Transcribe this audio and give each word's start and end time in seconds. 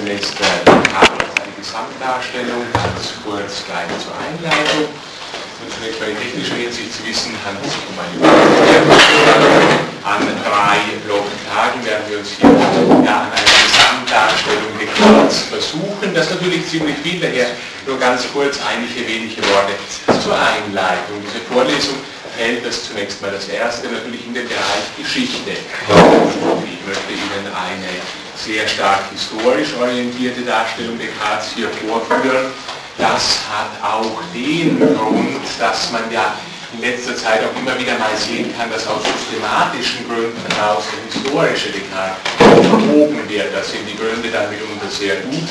Semester 0.00 0.44
eine 0.64 1.52
Gesamtdarstellung, 1.60 2.64
ganz 2.72 3.20
kurz 3.20 3.68
gleich 3.68 3.92
zur 4.00 4.16
Einleitung. 4.16 4.88
Und 4.88 5.68
zunächst 5.76 6.00
mal 6.00 6.08
in 6.08 6.16
technischer 6.16 6.56
Hinsicht 6.56 6.88
zu 6.88 7.04
wissen, 7.04 7.36
handelt 7.44 7.68
es 7.68 7.76
sich 7.76 7.84
um 7.84 8.00
eine 8.00 8.16
An 10.00 10.24
drei 10.40 10.80
Blocktagen 11.04 11.84
werden 11.84 12.04
wir 12.08 12.16
uns 12.24 12.32
hier 12.32 12.48
ja, 13.04 13.28
an 13.28 13.32
einer 13.36 13.44
Gesamtdarstellung 13.44 14.72
Descartes 14.80 15.52
versuchen. 15.52 16.16
Das 16.16 16.32
ist 16.32 16.40
natürlich 16.40 16.64
ziemlich 16.64 16.96
viel, 17.04 17.20
daher 17.20 17.52
nur 17.84 18.00
ganz 18.00 18.24
kurz 18.32 18.56
einige 18.64 19.04
wenige 19.04 19.44
Worte 19.52 19.76
zur 20.16 20.32
Einleitung. 20.32 21.20
Diese 21.28 21.44
Vorlesung 21.44 22.00
fällt 22.40 22.64
das 22.64 22.88
zunächst 22.88 23.20
mal 23.20 23.36
das 23.36 23.52
erste 23.52 23.92
natürlich 23.92 24.24
in 24.24 24.32
den 24.32 24.48
Bereich 24.48 24.96
Geschichte. 24.96 25.52
Ich 25.52 26.80
möchte 26.88 27.12
Ihnen 27.12 27.44
eine 27.52 27.92
sehr 28.44 28.66
stark 28.66 29.10
historisch 29.12 29.74
orientierte 29.78 30.42
Darstellung 30.42 30.98
Descartes 30.98 31.52
hier 31.54 31.68
vorführen. 31.68 32.46
Das 32.96 33.38
hat 33.48 33.72
auch 33.82 34.22
den 34.34 34.78
Grund, 34.78 35.40
dass 35.58 35.92
man 35.92 36.10
ja 36.10 36.34
in 36.72 36.80
letzter 36.80 37.16
Zeit 37.16 37.40
auch 37.44 37.58
immer 37.60 37.78
wieder 37.78 37.98
mal 37.98 38.16
sehen 38.16 38.54
kann, 38.56 38.70
dass 38.70 38.86
aus 38.86 39.02
systematischen 39.04 40.08
Gründen 40.08 40.40
heraus 40.54 40.84
der 40.88 41.12
historische 41.12 41.70
Descartes 41.70 42.68
verbogen 42.68 43.28
wird. 43.28 43.54
Das 43.54 43.70
sind 43.70 43.86
die 43.86 43.96
Gründe 43.96 44.30
dann 44.30 44.48
mitunter 44.50 44.88
sehr 44.88 45.16
gut. 45.16 45.48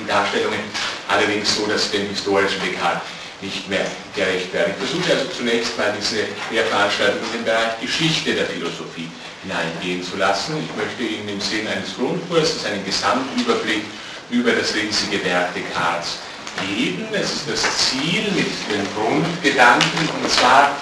Die 0.00 0.06
Darstellungen 0.06 0.60
allerdings 1.08 1.56
so, 1.56 1.66
dass 1.66 1.90
den 1.90 2.08
historischen 2.08 2.60
Descartes 2.64 3.02
nicht 3.40 3.68
mehr 3.68 3.86
gerecht 4.14 4.52
werden. 4.52 4.72
Ich 4.76 4.88
versuche 4.88 5.12
also 5.12 5.26
zunächst 5.36 5.76
mal 5.76 5.94
diese 5.98 6.24
Lehrveranstaltung 6.50 7.22
den 7.32 7.44
Bereich 7.44 7.80
Geschichte 7.80 8.34
der 8.34 8.46
Philosophie 8.46 9.08
hineingehen 9.48 10.02
zu 10.02 10.16
lassen. 10.16 10.56
Ich 10.60 10.76
möchte 10.76 11.02
Ihnen 11.02 11.28
im 11.28 11.40
Sinne 11.40 11.70
eines 11.70 11.96
Grundkurses 11.96 12.64
einen 12.66 12.84
Gesamtüberblick 12.84 13.84
über 14.30 14.52
das 14.52 14.74
riesige 14.74 15.24
Werk 15.24 15.54
Descartes 15.54 16.18
geben. 16.60 17.06
Es 17.12 17.32
ist 17.32 17.48
das 17.48 17.62
Ziel 17.88 18.24
mit 18.36 18.50
den 18.68 18.84
Grundgedanken, 18.94 20.08
und 20.22 20.30
zwar 20.30 20.76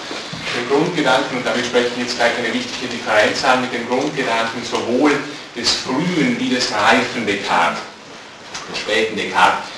den 0.55 0.67
Grundgedanken, 0.69 1.37
und 1.37 1.45
damit 1.45 1.65
spreche 1.65 1.91
ich 1.95 2.03
jetzt 2.03 2.17
gleich 2.17 2.37
eine 2.37 2.53
wichtige 2.53 2.91
Differenz 2.91 3.43
an, 3.43 3.61
mit 3.61 3.73
den 3.73 3.87
Grundgedanken 3.87 4.63
sowohl 4.63 5.11
des 5.55 5.71
frühen 5.71 6.37
wie 6.39 6.49
des 6.49 6.71
reifen 6.71 7.25
Descartes, 7.25 7.79
des 8.69 8.79
späten 8.79 9.15
Descartes, 9.15 9.76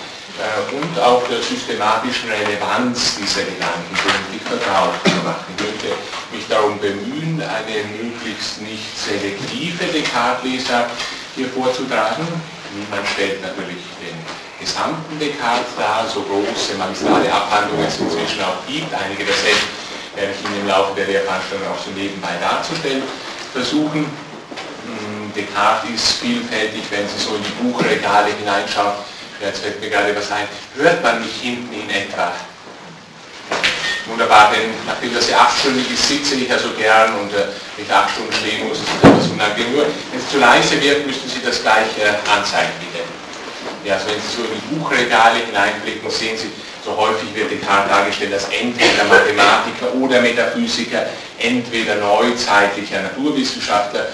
und 0.71 0.99
auch 0.99 1.23
der 1.27 1.41
systematischen 1.43 2.29
Relevanz 2.29 3.17
dieser 3.19 3.43
Gedanken 3.43 3.91
gründlich 3.91 4.43
vertraut 4.47 4.95
zu 5.03 5.19
machen. 5.27 5.51
Ich 5.57 5.63
möchte 5.63 5.89
mich 6.31 6.47
darum 6.47 6.79
bemühen, 6.79 7.41
eine 7.43 7.83
möglichst 7.99 8.61
nicht 8.61 8.87
selektive 8.95 9.83
Descartes-Leser 9.91 10.87
hier 11.35 11.49
vorzutragen. 11.49 12.23
Niemand 12.71 13.07
stellt 13.07 13.41
natürlich 13.41 13.83
den 13.99 14.15
gesamten 14.59 15.19
Descartes 15.19 15.75
dar, 15.75 16.07
so 16.07 16.23
große 16.23 16.75
magistrale 16.77 17.27
Abhandlungen 17.27 17.87
es 17.87 17.99
inzwischen 17.99 18.39
auch 18.43 18.63
gibt. 18.67 18.93
Einige 18.93 19.25
derselben 19.25 19.67
werde 20.15 20.31
ich 20.31 20.39
Ihnen 20.45 20.61
im 20.61 20.67
Laufe 20.67 20.95
der 20.95 21.07
Lehrveranstaltung 21.07 21.67
auch 21.67 21.83
so 21.83 21.91
nebenbei 21.91 22.39
darzustellen 22.39 23.03
versuchen. 23.51 24.07
Hm, 24.07 25.33
Descartes 25.35 25.91
ist 25.91 26.11
vielfältig, 26.23 26.83
wenn 26.91 27.03
Sie 27.09 27.19
so 27.19 27.35
in 27.35 27.43
die 27.43 27.55
Buchregale 27.59 28.31
hineinschauen 28.39 29.18
jetzt 29.41 29.61
fällt 29.61 29.79
mir 29.79 29.89
gerade 29.89 30.15
was 30.15 30.31
ein, 30.31 30.47
hört 30.75 31.03
man 31.03 31.21
mich 31.21 31.35
hinten 31.41 31.73
in 31.73 31.89
etwa? 31.89 32.31
Wunderbar, 34.05 34.51
denn 34.51 34.71
nachdem 34.87 35.13
das 35.13 35.29
ja 35.29 35.37
achtstündig 35.37 35.91
ist, 35.91 36.07
sitze 36.07 36.35
ich 36.35 36.49
ja 36.49 36.57
so 36.57 36.69
gern 36.73 37.13
und 37.19 37.31
äh, 37.33 37.45
ich 37.77 37.91
acht 37.93 38.09
Stunden 38.09 38.33
stehen 38.33 38.67
muss, 38.67 38.79
ist 38.79 38.87
das 39.01 39.11
etwas 39.11 39.27
unangenehm. 39.29 39.73
Nur, 39.73 39.85
wenn 39.85 40.19
es 40.19 40.29
zu 40.31 40.39
leise 40.39 40.81
wird, 40.81 41.05
müssten 41.05 41.29
Sie 41.29 41.45
das 41.45 41.61
gleich 41.61 41.93
äh, 41.99 42.17
anzeigen, 42.29 42.73
bitte. 42.79 43.05
Ja, 43.85 43.95
also 43.95 44.07
wenn 44.07 44.19
Sie 44.19 44.35
so 44.35 44.43
in 44.43 44.57
die 44.57 44.75
Buchregale 44.75 45.45
hineinblicken, 45.45 46.09
sehen 46.09 46.37
Sie, 46.37 46.49
so 46.83 46.97
häufig 46.97 47.35
wird 47.35 47.51
Descartes 47.51 47.91
dargestellt 47.91 48.33
als 48.33 48.45
entweder 48.45 49.03
Mathematiker 49.05 49.93
oder 50.01 50.21
Metaphysiker, 50.21 51.05
entweder 51.37 51.95
neuzeitlicher 51.95 53.01
Naturwissenschaftler 53.03 54.07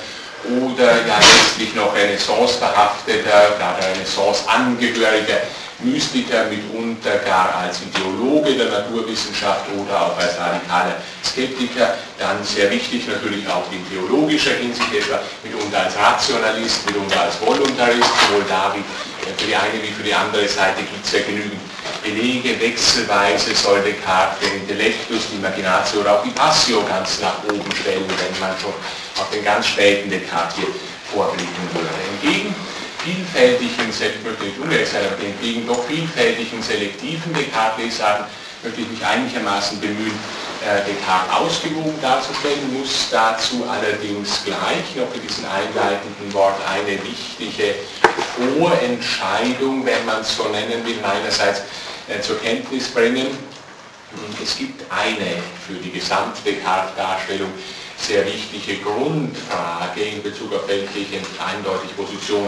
oder 0.61 0.91
ja 1.07 1.17
letztlich 1.19 1.73
noch 1.75 1.95
Renaissance 1.95 2.57
verhafteter, 2.57 3.55
gerade 3.57 3.85
Renaissance 3.93 4.47
angehöriger 4.47 5.41
Mystiker, 5.79 6.45
mitunter 6.45 7.17
gar 7.25 7.53
als 7.55 7.81
Ideologe 7.81 8.53
der 8.55 8.69
Naturwissenschaft 8.69 9.65
oder 9.75 10.07
auch 10.07 10.17
als 10.17 10.37
radikaler 10.39 10.95
Skeptiker, 11.23 11.95
dann 12.17 12.43
sehr 12.43 12.71
wichtig 12.71 13.07
natürlich 13.07 13.47
auch 13.47 13.69
in 13.71 13.83
theologischer 13.89 14.55
Hinsicht 14.55 14.93
etwa, 14.93 15.19
mitunter 15.43 15.83
als 15.83 15.97
Rationalist, 15.97 16.85
mitunter 16.85 17.21
als 17.21 17.35
Voluntarist, 17.41 18.09
sowohl 18.27 18.45
da 18.47 18.73
wie 18.73 18.83
für 19.25 19.47
die 19.47 19.55
eine 19.55 19.81
wie 19.81 19.91
für 19.91 20.03
die 20.03 20.13
andere 20.13 20.47
Seite 20.47 20.81
gibt 20.81 21.05
es 21.05 21.11
ja 21.11 21.19
genügend 21.19 21.59
Belege, 22.03 22.59
wechselweise 22.61 23.53
soll 23.55 23.81
Descartes 23.81 24.39
den 24.47 24.61
Intellectus, 24.61 25.27
die 25.31 25.37
Imaginatio 25.37 26.01
oder 26.01 26.19
auch 26.19 26.23
die 26.23 26.29
Passio 26.29 26.83
ganz 26.87 27.19
nach 27.19 27.43
oben 27.49 27.71
stellen, 27.75 28.05
wenn 28.05 28.39
man 28.39 28.55
schon 28.61 28.73
auf 29.19 29.29
den 29.33 29.43
ganz 29.43 29.67
späten 29.67 30.09
Descartes 30.09 30.55
hier 30.57 30.67
vorblicken 31.11 31.67
würde. 31.73 31.89
Hingegen 32.21 32.55
vielfältigen, 33.05 33.91
selbst 33.91 34.25
möchte 34.25 34.45
ich 34.45 34.57
aber 34.57 35.21
hingegen 35.21 35.67
doch 35.67 35.85
vielfältigen 35.85 36.61
selektiven 36.61 37.33
Descartes 37.33 37.97
sagen, 37.97 38.25
möchte 38.63 38.81
ich 38.81 38.89
mich 38.89 39.05
einigermaßen 39.05 39.79
bemühen, 39.79 40.17
äh, 40.65 40.81
Descartes 40.89 41.35
ausgewogen 41.35 41.93
darzustellen, 42.01 42.73
muss 42.73 43.09
dazu 43.11 43.63
allerdings 43.69 44.43
gleich 44.43 44.95
noch 44.97 45.13
in 45.13 45.21
diesem 45.21 45.45
einleitenden 45.45 46.33
Wort 46.33 46.57
eine 46.67 46.97
wichtige 47.05 47.75
Vorentscheidung, 48.57 49.85
wenn 49.85 50.03
man 50.05 50.21
es 50.21 50.35
so 50.35 50.49
nennen 50.49 50.83
will, 50.83 50.97
meinerseits 51.01 51.61
äh, 52.09 52.19
zur 52.21 52.39
Kenntnis 52.41 52.89
bringen. 52.89 53.27
Es 54.41 54.57
gibt 54.57 54.81
eine 54.89 55.43
für 55.67 55.73
die 55.73 55.91
gesamte 55.91 56.41
Descartes-Darstellung 56.45 57.49
sehr 57.97 58.25
wichtige 58.25 58.81
Grundfrage 58.81 60.01
in 60.01 60.23
Bezug 60.23 60.53
auf 60.53 60.67
welche 60.67 60.99
ich 60.99 61.07
eindeutig 61.39 61.95
Position 61.95 62.47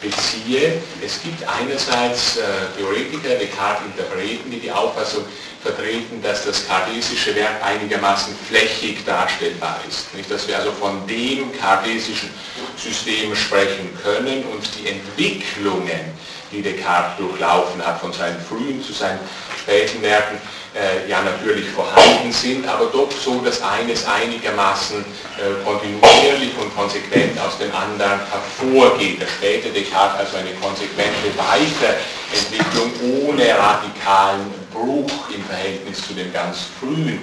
beziehe. 0.00 0.80
Es 1.04 1.22
gibt 1.22 1.42
einerseits 1.46 2.36
äh, 2.36 2.42
Theoretiker, 2.76 3.34
Descartes-Interpreten, 3.36 4.50
die 4.50 4.60
die 4.60 4.70
Auffassung 4.70 5.24
vertreten, 5.62 6.22
dass 6.22 6.44
das 6.44 6.66
kartesische 6.66 7.34
Werk 7.34 7.62
einigermaßen 7.64 8.34
flächig 8.48 9.04
darstellbar 9.04 9.80
ist. 9.88 10.14
Nicht, 10.14 10.30
dass 10.30 10.46
wir 10.46 10.56
also 10.56 10.72
von 10.72 11.06
dem 11.06 11.52
kartesischen 11.58 12.30
System 12.76 13.34
sprechen 13.34 13.90
können 14.02 14.44
und 14.44 14.62
die 14.78 14.88
Entwicklungen, 14.88 16.00
die 16.52 16.62
Descartes 16.62 17.18
durchlaufen 17.18 17.84
hat, 17.84 18.00
von 18.00 18.12
seinen 18.12 18.40
frühen 18.40 18.82
zu 18.82 18.92
seinen 18.92 19.20
späten 19.60 20.02
Werken, 20.02 20.38
äh, 20.74 21.08
ja 21.08 21.22
natürlich 21.22 21.68
vorhanden 21.70 22.30
sind, 22.30 22.66
aber 22.68 22.86
doch 22.86 23.10
so, 23.10 23.40
dass 23.40 23.62
eines 23.62 24.06
einigermaßen 24.06 24.98
äh, 24.98 25.64
kontinuierlich 25.64 26.56
und 26.60 26.74
konsequent 26.76 27.38
aus 27.40 27.58
dem 27.58 27.74
anderen 27.74 28.20
hervorgeht. 28.30 29.20
Der 29.20 29.26
späte 29.26 29.70
Descartes 29.70 30.20
also 30.20 30.36
eine 30.36 30.52
konsequente 30.60 31.28
Weiterentwicklung 31.36 32.92
ohne 33.28 33.58
radikalen 33.58 34.52
Bruch 34.72 35.30
im 35.34 35.44
Verhältnis 35.44 36.06
zu 36.06 36.14
dem 36.14 36.32
ganz 36.32 36.58
frühen 36.78 37.20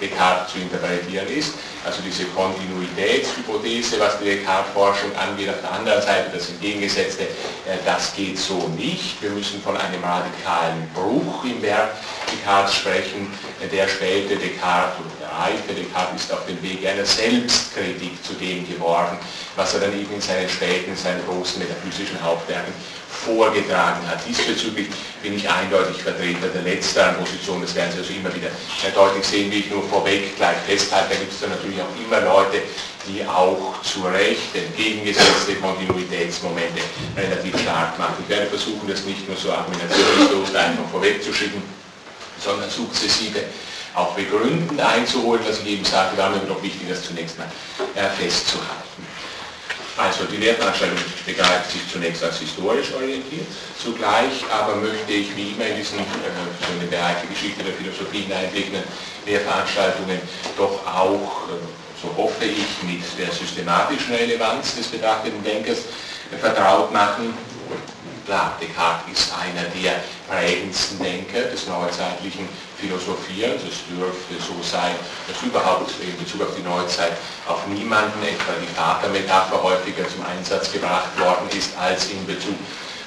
Descartes 0.00 0.52
zu 0.52 0.58
interpretieren 0.58 1.28
ist. 1.28 1.54
Also 1.88 2.02
diese 2.02 2.26
Kontinuitätshypothese, 2.26 3.98
was 3.98 4.18
die 4.18 4.26
Descartes-Forschung 4.26 5.10
angeht, 5.16 5.48
auf 5.48 5.62
der 5.62 5.72
anderen 5.72 6.02
Seite 6.02 6.28
das 6.34 6.50
Entgegengesetzte, 6.50 7.22
äh, 7.22 7.78
das 7.86 8.14
geht 8.14 8.38
so 8.38 8.68
nicht. 8.76 9.22
Wir 9.22 9.30
müssen 9.30 9.62
von 9.62 9.74
einem 9.74 10.04
radikalen 10.04 10.86
Bruch 10.92 11.44
im 11.44 11.62
Werk 11.62 11.94
Descartes 12.30 12.74
sprechen. 12.74 13.32
Der 13.72 13.88
späte 13.88 14.36
Descartes 14.36 14.98
der 15.18 15.30
reife 15.32 15.72
Descartes 15.72 16.24
ist 16.24 16.32
auf 16.34 16.44
dem 16.44 16.62
Weg 16.62 16.86
einer 16.86 17.06
Selbstkritik 17.06 18.22
zu 18.22 18.34
dem 18.34 18.68
geworden, 18.68 19.16
was 19.56 19.72
er 19.72 19.80
dann 19.80 19.98
eben 19.98 20.12
in 20.12 20.20
seinen 20.20 20.50
späten, 20.50 20.94
seinen 20.94 21.24
großen 21.24 21.58
metaphysischen 21.58 22.22
Hauptwerken 22.22 22.74
vorgetragen 23.28 24.06
hat. 24.08 24.18
Diesbezüglich 24.26 24.88
bin 25.22 25.36
ich 25.36 25.48
eindeutig 25.48 26.02
Vertreter 26.02 26.48
der 26.48 26.62
letzteren 26.62 27.16
Position. 27.16 27.60
Das 27.60 27.74
werden 27.74 27.92
Sie 27.92 27.98
also 27.98 28.12
immer 28.12 28.34
wieder 28.34 28.48
deutlich 28.94 29.24
sehen, 29.24 29.50
wie 29.50 29.60
ich 29.60 29.70
nur 29.70 29.82
vorweg 29.88 30.36
gleich 30.36 30.56
festhalte. 30.66 31.14
Da 31.14 31.20
gibt 31.20 31.32
es 31.32 31.40
dann 31.40 31.50
natürlich 31.50 31.80
auch 31.80 31.92
immer 32.00 32.20
Leute, 32.20 32.62
die 33.06 33.24
auch 33.24 33.82
zu 33.82 34.02
Recht 34.04 34.54
entgegengesetzte 34.54 35.56
Kontinuitätsmomente 35.56 36.80
relativ 37.16 37.60
stark 37.60 37.98
machen. 37.98 38.16
Ich 38.22 38.28
werde 38.28 38.46
versuchen, 38.46 38.88
das 38.88 39.04
nicht 39.04 39.26
nur 39.28 39.36
so 39.36 39.52
argumentationslos 39.52 40.54
einfach 40.54 40.88
vorwegzuschicken, 40.90 41.62
sondern 42.38 42.70
sukzessive 42.70 43.40
auch 43.94 44.14
begründend 44.14 44.80
einzuholen, 44.80 45.42
was 45.46 45.60
ich 45.60 45.66
eben 45.66 45.84
sagte, 45.84 46.16
da 46.16 46.32
ist 46.32 46.46
noch 46.46 46.62
wichtig, 46.62 46.88
das 46.88 47.02
zunächst 47.02 47.38
mal 47.38 47.48
äh, 47.94 48.08
festzuhalten. 48.10 49.17
Also 49.98 50.24
die 50.30 50.36
Lehrveranstaltung 50.36 50.96
begreift 51.26 51.72
sich 51.72 51.80
zunächst 51.90 52.22
als 52.22 52.38
historisch 52.38 52.94
orientiert, 52.94 53.46
zugleich 53.82 54.46
aber 54.48 54.76
möchte 54.76 55.12
ich 55.12 55.34
wie 55.34 55.50
immer 55.50 55.66
in 55.66 55.76
diesen 55.76 55.98
äh, 55.98 56.82
in 56.82 56.88
Bereich 56.88 57.16
der 57.20 57.30
Geschichte 57.30 57.64
der 57.64 57.74
Philosophie 57.74 58.20
hineinblickenden 58.20 58.84
Lehrveranstaltungen 59.26 60.20
doch 60.56 60.86
auch, 60.86 61.48
äh, 61.50 61.58
so 62.00 62.16
hoffe 62.16 62.44
ich, 62.44 62.82
mit 62.86 63.02
der 63.18 63.34
systematischen 63.34 64.14
Relevanz 64.14 64.76
des 64.76 64.86
betrachteten 64.86 65.42
Denkers 65.42 65.78
äh, 66.30 66.38
vertraut 66.38 66.92
machen. 66.92 67.34
Klar, 68.24 68.56
Descartes 68.60 69.18
ist 69.18 69.32
einer 69.34 69.66
der 69.82 70.00
prägendsten 70.28 71.00
Denker 71.00 71.42
des 71.50 71.66
neuzeitlichen 71.66 72.48
Philosophierens. 72.78 73.62
Es 73.62 73.82
dürfte 73.90 74.38
so 74.38 74.54
sein, 74.62 74.94
dass 75.26 75.42
überhaupt 75.42 75.90
in 76.00 76.16
Bezug 76.16 76.42
auf 76.42 76.54
die 76.56 76.62
Neuzeit 76.62 77.12
auf 77.46 77.66
niemanden, 77.66 78.22
etwa 78.22 78.54
die 78.62 78.70
Vatermetapher, 78.74 79.62
häufiger 79.62 80.08
zum 80.08 80.24
Einsatz 80.24 80.72
gebracht 80.72 81.10
worden 81.18 81.50
ist 81.56 81.76
als 81.76 82.10
in 82.10 82.24
Bezug 82.26 82.56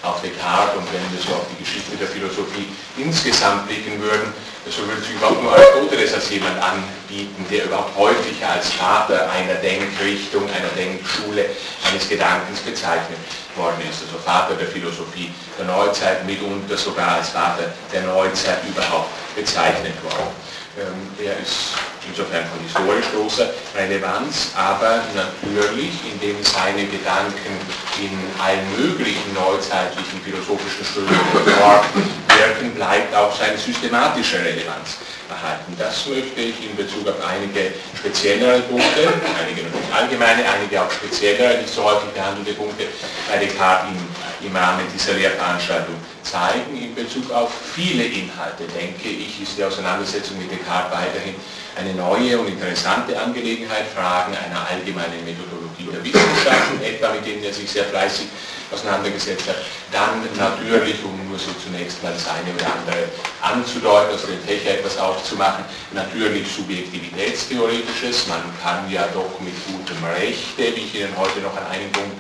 auf 0.04 0.22
Descartes. 0.22 0.76
Und 0.76 0.88
wenn 0.92 1.06
wir 1.16 1.22
so 1.24 1.34
auf 1.34 1.48
die 1.56 1.64
Geschichte 1.64 1.96
der 1.96 2.08
Philosophie 2.08 2.68
insgesamt 2.98 3.68
blicken 3.68 4.02
würden, 4.02 4.34
so 4.70 4.86
würde 4.86 5.02
sich 5.02 5.16
überhaupt 5.16 5.42
nur 5.42 5.54
Aristoteles 5.54 6.14
als 6.14 6.30
jemand 6.30 6.58
anbieten, 6.62 7.46
der 7.50 7.66
überhaupt 7.66 7.98
häufiger 7.98 8.50
als 8.50 8.70
Vater 8.74 9.32
einer 9.32 9.56
Denkrichtung, 9.56 10.44
einer 10.52 10.70
Denkschule, 10.78 11.50
eines 11.90 12.08
Gedankens 12.08 12.60
bezeichnet 12.60 13.18
worden 13.56 13.82
ist, 13.90 14.02
also 14.04 14.18
Vater 14.18 14.56
der 14.56 14.68
Philosophie 14.68 15.32
der 15.58 15.66
Neuzeit, 15.66 16.26
mitunter 16.26 16.78
sogar 16.78 17.16
als 17.16 17.30
Vater 17.30 17.72
der 17.92 18.02
Neuzeit 18.04 18.60
überhaupt 18.68 19.10
bezeichnet 19.36 19.96
worden. 20.04 20.32
Ähm, 20.80 21.26
er 21.26 21.38
ist 21.40 21.76
insofern 22.08 22.46
von 22.48 22.60
historisch 22.64 23.12
großer 23.14 23.50
Relevanz, 23.76 24.52
aber 24.56 25.04
natürlich, 25.14 25.92
indem 26.08 26.42
seine 26.44 26.86
Gedanken 26.88 27.60
in 28.00 28.16
allen 28.42 28.64
möglichen 28.80 29.34
neuzeitlichen 29.34 30.22
philosophischen 30.24 30.86
Strömungen 30.86 31.46
wirken, 31.46 32.72
bleibt 32.74 33.14
auch 33.14 33.36
seine 33.36 33.58
systematische 33.58 34.40
Relevanz 34.40 34.98
erhalten. 35.32 35.74
Das 35.80 36.06
möchte 36.08 36.42
ich 36.42 36.60
in 36.60 36.76
Bezug 36.76 37.08
auf 37.08 37.20
einige 37.24 37.74
speziellere 37.98 38.60
Punkte, 38.68 39.08
einige 39.40 39.64
natürlich 39.64 39.94
allgemeine, 39.94 40.44
einige 40.44 40.82
auch 40.84 40.92
speziellere, 40.92 41.58
nicht 41.58 41.74
so 41.74 41.84
häufig 41.84 42.12
behandelte 42.12 42.54
Punkte 42.54 42.86
bei 43.32 43.40
Descartes 43.40 43.90
im, 43.90 44.48
im 44.48 44.56
Rahmen 44.56 44.86
dieser 44.94 45.14
Lehrveranstaltung 45.14 45.96
zeigen. 46.24 46.76
In 46.76 46.94
Bezug 46.94 47.32
auf 47.32 47.52
viele 47.74 48.04
Inhalte, 48.04 48.68
denke 48.68 49.10
ich, 49.10 49.42
ist 49.42 49.58
die 49.58 49.64
Auseinandersetzung 49.64 50.38
mit 50.38 50.52
Descartes 50.52 50.92
weiterhin 50.92 51.36
eine 51.76 51.94
neue 51.96 52.38
und 52.38 52.48
interessante 52.48 53.18
Angelegenheit, 53.18 53.88
Fragen 53.96 54.36
einer 54.36 54.68
allgemeinen 54.70 55.24
Methodologie 55.24 55.88
der 55.92 56.04
Wissenschaften, 56.04 56.84
etwa 56.84 57.14
mit 57.14 57.26
denen 57.26 57.44
er 57.44 57.54
sich 57.54 57.72
sehr 57.72 57.86
fleißig 57.86 58.28
auseinandergesetzt 58.72 59.48
hat. 59.48 59.58
Dann 59.92 60.24
natürlich, 60.38 61.04
um 61.04 61.16
nur 61.30 61.38
so 61.38 61.52
zunächst 61.64 62.02
mal 62.02 62.14
das 62.14 62.28
eine 62.28 62.54
oder 62.56 62.66
andere 62.66 63.10
anzudeuten, 63.42 64.12
also 64.12 64.28
den 64.28 64.42
Fächer 64.42 64.80
etwas 64.80 64.98
aufzumachen, 64.98 65.66
natürlich 65.92 66.48
Subjektivitätstheoretisches. 66.52 68.28
Man 68.28 68.42
kann 68.64 68.90
ja 68.90 69.08
doch 69.14 69.40
mit 69.40 69.56
gutem 69.68 70.04
Rechte, 70.04 70.76
wie 70.76 70.86
ich 70.86 70.96
Ihnen 70.96 71.16
heute 71.18 71.40
noch 71.42 71.56
an 71.58 71.68
einigen 71.72 71.92
Punkten 71.92 72.20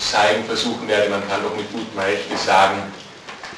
zeigen 0.00 0.44
versuchen 0.44 0.88
werde, 0.88 1.10
man 1.10 1.26
kann 1.28 1.42
doch 1.42 1.54
mit 1.54 1.70
gutem 1.72 1.98
Rechte 1.98 2.36
sagen, 2.36 2.82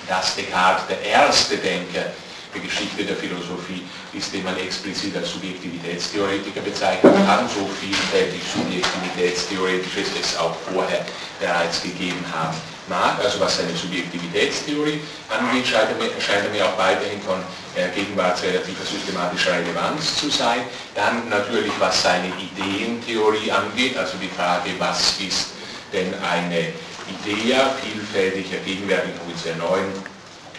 dass 0.09 0.35
Descartes 0.35 0.87
der 0.89 1.01
erste 1.03 1.57
Denker 1.57 2.07
der 2.55 2.61
Geschichte 2.61 3.05
der 3.05 3.17
Philosophie 3.17 3.83
ist, 4.13 4.33
den 4.33 4.45
man 4.45 4.57
explizit 4.59 5.17
als 5.17 5.33
Subjektivitätstheoretiker 5.33 6.61
bezeichnen 6.61 7.15
kann, 7.27 7.49
so 7.49 7.69
vielfältig 7.81 8.43
Subjektivitätstheoretisches 8.45 10.09
es 10.21 10.37
auch 10.37 10.55
vorher 10.73 11.05
bereits 11.41 11.83
gegeben 11.83 12.25
haben 12.33 12.57
mag. 12.89 13.19
Also 13.23 13.41
was 13.41 13.57
seine 13.57 13.75
Subjektivitätstheorie 13.75 15.01
angeht, 15.29 15.67
scheint 15.67 15.89
er 15.91 15.97
mir, 15.97 16.11
scheint 16.21 16.45
er 16.45 16.51
mir 16.51 16.67
auch 16.67 16.77
weiterhin 16.77 17.21
von 17.23 17.41
äh, 17.75 17.89
gegenwartsrelativer 17.95 18.85
systematischer 18.85 19.53
Relevanz 19.53 20.17
zu 20.17 20.29
sein. 20.29 20.61
Dann 20.95 21.29
natürlich, 21.29 21.73
was 21.79 22.03
seine 22.03 22.29
Ideentheorie 22.37 23.51
angeht, 23.51 23.97
also 23.97 24.19
die 24.21 24.29
Frage, 24.29 24.71
was 24.79 25.19
ist 25.21 25.49
denn 25.93 26.13
eine 26.23 26.73
Idee, 27.09 27.57
vielfältiger, 27.83 28.59
gegenwärtig 28.65 29.13
in 29.29 29.39
sehr 29.39 29.57
neuen 29.57 29.93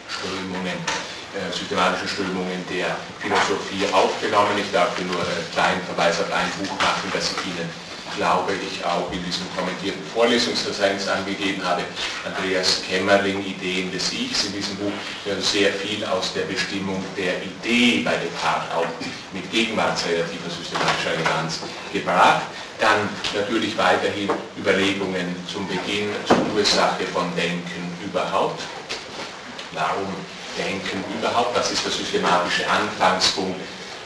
Strömungen 0.08 0.78
systematischen 1.52 2.08
Strömungen 2.08 2.64
der 2.70 2.96
Philosophie 3.20 3.86
aufgenommen. 3.92 4.58
Ich 4.58 4.72
darf 4.72 4.96
hier 4.98 5.06
nur 5.06 5.18
einen 5.18 5.52
kleinen 5.52 5.82
Verweis 5.84 6.20
auf 6.20 6.32
ein 6.32 6.50
Buch 6.60 6.74
machen, 6.78 7.10
das 7.14 7.32
ich 7.32 7.50
Ihnen, 7.50 7.70
glaube 8.18 8.54
ich, 8.54 8.86
auch 8.86 9.12
in 9.12 9.24
diesem 9.26 9.50
kommentierten 9.56 10.04
Vorlesungsverzeichnis 10.14 11.08
angegeben 11.08 11.64
habe. 11.64 11.82
Andreas 12.26 12.84
Kämmerling, 12.88 13.44
Ideen 13.44 13.92
des 13.92 14.14
Ichs. 14.14 14.46
In 14.46 14.54
diesem 14.54 14.76
Buch 14.78 14.94
wird 15.26 15.44
sehr 15.44 15.74
viel 15.74 16.06
aus 16.06 16.34
der 16.34 16.44
Bestimmung 16.44 17.04
der 17.18 17.42
Idee 17.42 18.04
bei 18.06 18.14
Descartes 18.18 18.70
auch 18.76 18.86
mit 19.34 19.50
gegenwartsrelativer 19.52 20.50
systematischer 20.50 21.14
Relevanz 21.18 21.62
gebracht. 21.92 22.44
Dann 22.80 23.10
natürlich 23.34 23.76
weiterhin 23.78 24.30
Überlegungen 24.58 25.36
zum 25.52 25.68
Beginn, 25.68 26.10
zur 26.28 26.46
Ursache 26.56 27.06
von 27.12 27.34
Denken 27.36 27.98
überhaupt. 28.06 28.62
Warum 29.72 30.14
Denken 30.58 31.04
überhaupt, 31.18 31.58
das 31.58 31.72
ist 31.72 31.84
der 31.86 31.92
systematische 31.92 32.70
Anfangspunkt 32.70 33.60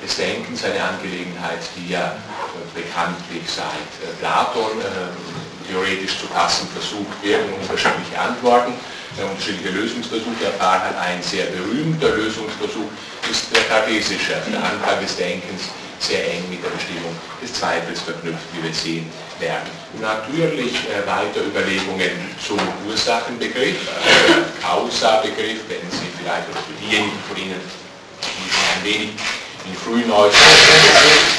des 0.03 0.15
Denkens, 0.15 0.63
eine 0.63 0.81
Angelegenheit, 0.81 1.59
die 1.75 1.91
ja 1.91 2.15
äh, 2.15 2.79
bekanntlich 2.79 3.43
seit 3.47 3.89
äh, 3.99 4.13
Platon 4.19 4.79
äh, 4.79 5.67
theoretisch 5.67 6.19
zu 6.19 6.27
fassen 6.27 6.67
versucht 6.69 7.21
wird 7.21 7.43
und 7.43 7.61
unterschiedliche 7.61 8.19
Antworten, 8.19 8.73
unterschiedliche 9.17 9.69
Lösungsversuche 9.69 10.45
erfahren 10.45 10.81
hat. 10.81 10.97
Ein 10.97 11.21
sehr 11.21 11.47
berühmter 11.47 12.09
Lösungsversuch 12.15 12.87
ist 13.29 13.53
der 13.53 13.63
kartesische, 13.63 14.37
der 14.47 14.63
Anfang 14.63 15.01
des 15.01 15.17
Denkens 15.17 15.63
sehr 15.99 16.23
eng 16.33 16.49
mit 16.49 16.63
der 16.63 16.69
Bestimmung 16.69 17.15
des 17.41 17.53
Zweifels 17.53 18.01
verknüpft, 18.01 18.45
wie 18.53 18.63
wir 18.63 18.73
sehen 18.73 19.09
werden. 19.39 19.69
Natürlich 20.01 20.73
äh, 20.89 21.05
weiter 21.05 21.41
Überlegungen 21.45 22.11
zum 22.45 22.59
Ursachenbegriff, 22.87 23.75
äh, 23.87 24.61
Causa-Begriff, 24.61 25.65
wenn 25.67 25.85
Sie 25.91 26.09
vielleicht, 26.17 26.49
oder 26.49 26.61
für 26.61 26.77
diejenigen 26.81 27.19
von 27.27 27.37
Ihnen, 27.37 27.61
die 28.21 28.49
ein 28.53 28.83
wenig 28.83 29.09
in 29.67 29.75
Frühneuzeit 29.75 30.41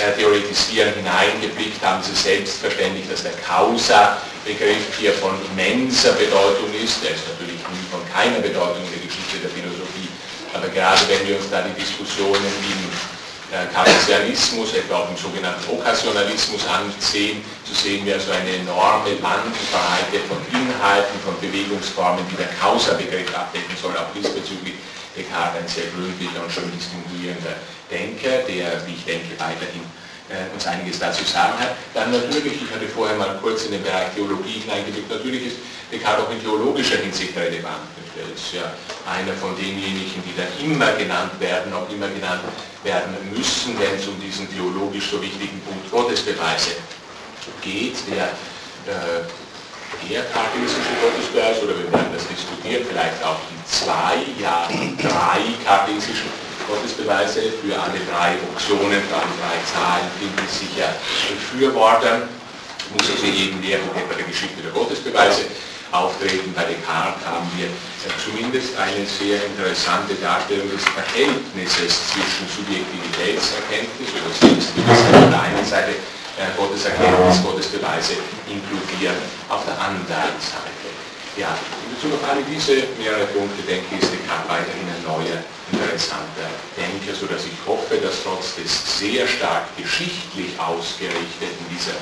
äh, 0.05 0.13
theoretisieren 0.19 0.93
hineingeblickt, 0.95 1.83
haben 1.83 2.03
Sie 2.03 2.15
selbstverständlich, 2.15 3.09
dass 3.09 3.23
der 3.23 3.33
Causa-Begriff 3.47 4.99
hier 4.99 5.13
von 5.15 5.35
immenser 5.51 6.13
Bedeutung 6.13 6.69
ist. 6.75 7.03
Der 7.03 7.13
ist 7.13 7.25
natürlich 7.29 7.59
nie 7.59 7.87
von 7.91 8.01
keiner 8.13 8.39
Bedeutung 8.41 8.85
in 8.85 8.93
der 8.93 9.07
Geschichte 9.07 9.39
der 9.43 9.51
Philosophie, 9.51 10.09
aber 10.53 10.69
gerade 10.69 11.01
wenn 11.09 11.27
wir 11.27 11.37
uns 11.37 11.49
da 11.51 11.63
die 11.63 11.75
Diskussionen 11.81 12.45
im 12.45 13.18
Cartesianismus, 13.73 14.75
etwa 14.75 14.97
auch 14.97 15.11
im 15.11 15.17
sogenannten 15.17 15.65
Okkasionalismus 15.73 16.67
ansehen, 16.69 17.41
so 17.65 17.73
sehen 17.73 18.05
wir 18.05 18.15
also 18.15 18.33
eine 18.33 18.61
enorme 18.61 19.17
Bandbreite 19.17 20.21
von 20.29 20.37
Inhalten, 20.53 21.17
von 21.25 21.33
Bewegungsformen, 21.41 22.25
die 22.31 22.37
der 22.37 22.49
Causa-Begriff 22.61 23.35
abdecken 23.35 23.75
soll. 23.81 23.97
Auch 23.97 24.13
diesbezüglich 24.13 24.75
Descartes 25.17 25.63
ein 25.63 25.69
sehr 25.69 25.89
gründlicher 25.97 26.45
und 26.45 26.53
schön 26.53 26.71
distinguierender 26.77 27.57
Denker, 27.91 28.45
der, 28.45 28.85
wie 28.87 28.95
ich 28.95 29.05
denke, 29.05 29.33
weiterhin 29.41 29.83
äh, 30.29 30.53
uns 30.53 30.67
einiges 30.67 30.99
dazu 30.99 31.25
sagen 31.25 31.59
hat. 31.59 31.73
Dann 31.95 32.13
natürlich, 32.13 32.61
ich 32.63 32.71
hatte 32.71 32.87
vorher 32.87 33.17
mal 33.17 33.39
kurz 33.41 33.65
in 33.65 33.73
den 33.73 33.83
Bereich 33.83 34.13
Theologie 34.15 34.61
hineingeblickt, 34.61 35.11
natürlich 35.11 35.47
ist 35.47 35.57
Descartes 35.91 36.27
auch 36.27 36.31
in 36.31 36.41
theologischer 36.41 36.99
Hinsicht 36.99 37.35
relevant. 37.35 37.98
Er 38.19 38.35
ist 38.35 38.53
ja 38.53 38.67
einer 39.07 39.33
von 39.39 39.55
denjenigen, 39.55 40.19
die 40.27 40.35
da 40.35 40.43
immer 40.59 40.91
genannt 40.99 41.39
werden, 41.39 41.73
auch 41.73 41.89
immer 41.89 42.09
genannt 42.09 42.43
werden 42.83 43.15
müssen, 43.31 43.79
wenn 43.79 43.95
es 43.95 44.07
um 44.09 44.19
diesen 44.21 44.51
theologisch 44.51 45.11
so 45.11 45.23
wichtigen 45.23 45.61
Punkt 45.63 45.89
Gottesbeweise 45.91 46.83
geht, 47.63 47.95
der 48.11 48.35
äh, 48.91 49.23
der 50.11 50.23
kartesische 50.35 50.95
Gottesbeweis, 51.01 51.63
oder 51.63 51.79
wir 51.79 51.91
werden 51.93 52.13
das 52.13 52.27
diskutieren, 52.29 52.85
vielleicht 52.89 53.23
auch 53.23 53.39
die 53.49 53.61
zwei, 53.71 54.21
ja 54.41 54.69
drei 55.01 55.41
kartesischen 55.65 56.29
Gottesbeweise 56.67 57.41
für 57.63 57.73
alle 57.79 57.99
drei 58.11 58.37
Optionen, 58.53 59.01
für 59.09 59.17
alle 59.17 59.35
drei 59.41 59.57
Zahlen 59.65 60.07
finden 60.19 60.45
sicher 60.49 60.93
Befürworter. 61.31 62.29
Muss 62.93 63.11
also 63.11 63.27
jeden 63.27 63.63
Lehrbuch 63.63 63.97
etwa 63.97 64.15
der 64.15 64.25
Geschichte 64.25 64.61
der 64.63 64.73
Gottesbeweise 64.73 65.45
auftreten. 65.93 66.53
Bei 66.55 66.65
Descartes 66.65 67.25
haben 67.25 67.49
wir 67.57 67.69
zumindest 68.21 68.77
eine 68.77 69.05
sehr 69.07 69.41
interessante 69.45 70.15
Darstellung 70.21 70.69
des 70.71 70.85
Verhältnisses 70.85 72.13
zwischen 72.13 72.45
Subjektivitätserkenntnis 72.49 74.11
oder 74.13 74.31
Selbstbewusstsein 74.33 75.15
auf 75.25 75.31
der 75.31 75.43
einen 75.43 75.65
Seite 75.65 75.93
äh, 76.39 76.53
Gotteserkenntnis, 76.57 77.43
Gottesbeweise 77.43 78.15
inkludieren 78.47 79.19
auf 79.49 79.65
der 79.65 79.77
anderen 79.81 80.37
Seite. 80.39 80.89
Ja, 81.37 81.55
in 81.87 81.95
Bezug 81.95 82.19
auf 82.19 82.25
alle 82.31 82.43
diese 82.43 82.83
mehrere 82.99 83.27
Punkte 83.31 83.63
denke 83.63 83.87
ich, 83.95 84.03
ist 84.03 84.11
Descartes 84.11 84.51
weiterhin 84.51 84.87
ein 84.91 85.03
neuer, 85.07 85.39
interessanter 85.71 86.49
Denker, 86.75 87.13
sodass 87.15 87.45
ich 87.45 87.59
hoffe, 87.67 88.01
dass 88.01 88.25
trotz 88.25 88.57
des 88.57 88.73
sehr 88.99 89.29
stark 89.29 89.69
geschichtlich 89.77 90.57
ausgerichteten 90.59 91.63
dieser 91.71 91.97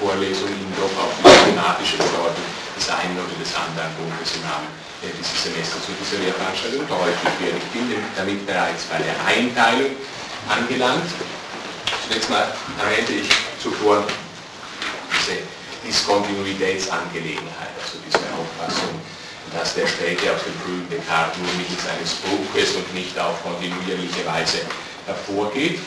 Vorlesung 0.00 0.48
Ihnen 0.48 0.72
doch 0.80 0.90
auch 0.96 1.12
die 1.20 1.52
thematische 1.52 1.98
Bedeutung 1.98 2.48
des 2.80 2.88
einen 2.88 3.12
oder 3.20 3.36
des 3.36 3.52
anderen 3.52 3.92
Punktes 4.00 4.40
im 4.40 4.44
Rahmen 4.48 4.72
äh, 5.04 5.12
dieses 5.12 5.44
Semesters 5.44 5.84
und 5.84 6.00
dieser 6.00 6.24
Lehrveranstaltung 6.24 6.88
deutlich 6.88 7.34
wird. 7.36 7.60
Ich 7.60 7.70
bin 7.76 7.92
damit 8.16 8.40
bereits 8.48 8.88
bei 8.88 8.96
der 9.04 9.12
Einteilung 9.28 9.92
angelangt. 10.48 11.12
Zunächst 12.08 12.30
mal 12.32 12.48
erwähnte 12.80 13.20
ich 13.20 13.28
zuvor 13.60 14.08
diese 15.12 15.44
Diskontinuitätsangelegenheit, 15.84 17.76
also 17.76 18.00
diese 18.00 18.24
Auffassung, 18.32 18.96
dass 19.52 19.76
der 19.76 19.86
späte 19.86 20.32
aus 20.32 20.40
dem 20.48 20.56
frühen 20.64 20.88
Descartes 20.88 21.36
nur 21.36 21.52
mittels 21.60 21.84
eines 21.84 22.16
Bruches 22.24 22.80
und 22.80 22.88
nicht 22.96 23.12
auf 23.20 23.42
kontinuierliche 23.44 24.24
Weise 24.24 24.64
hervorgeht. 25.04 25.80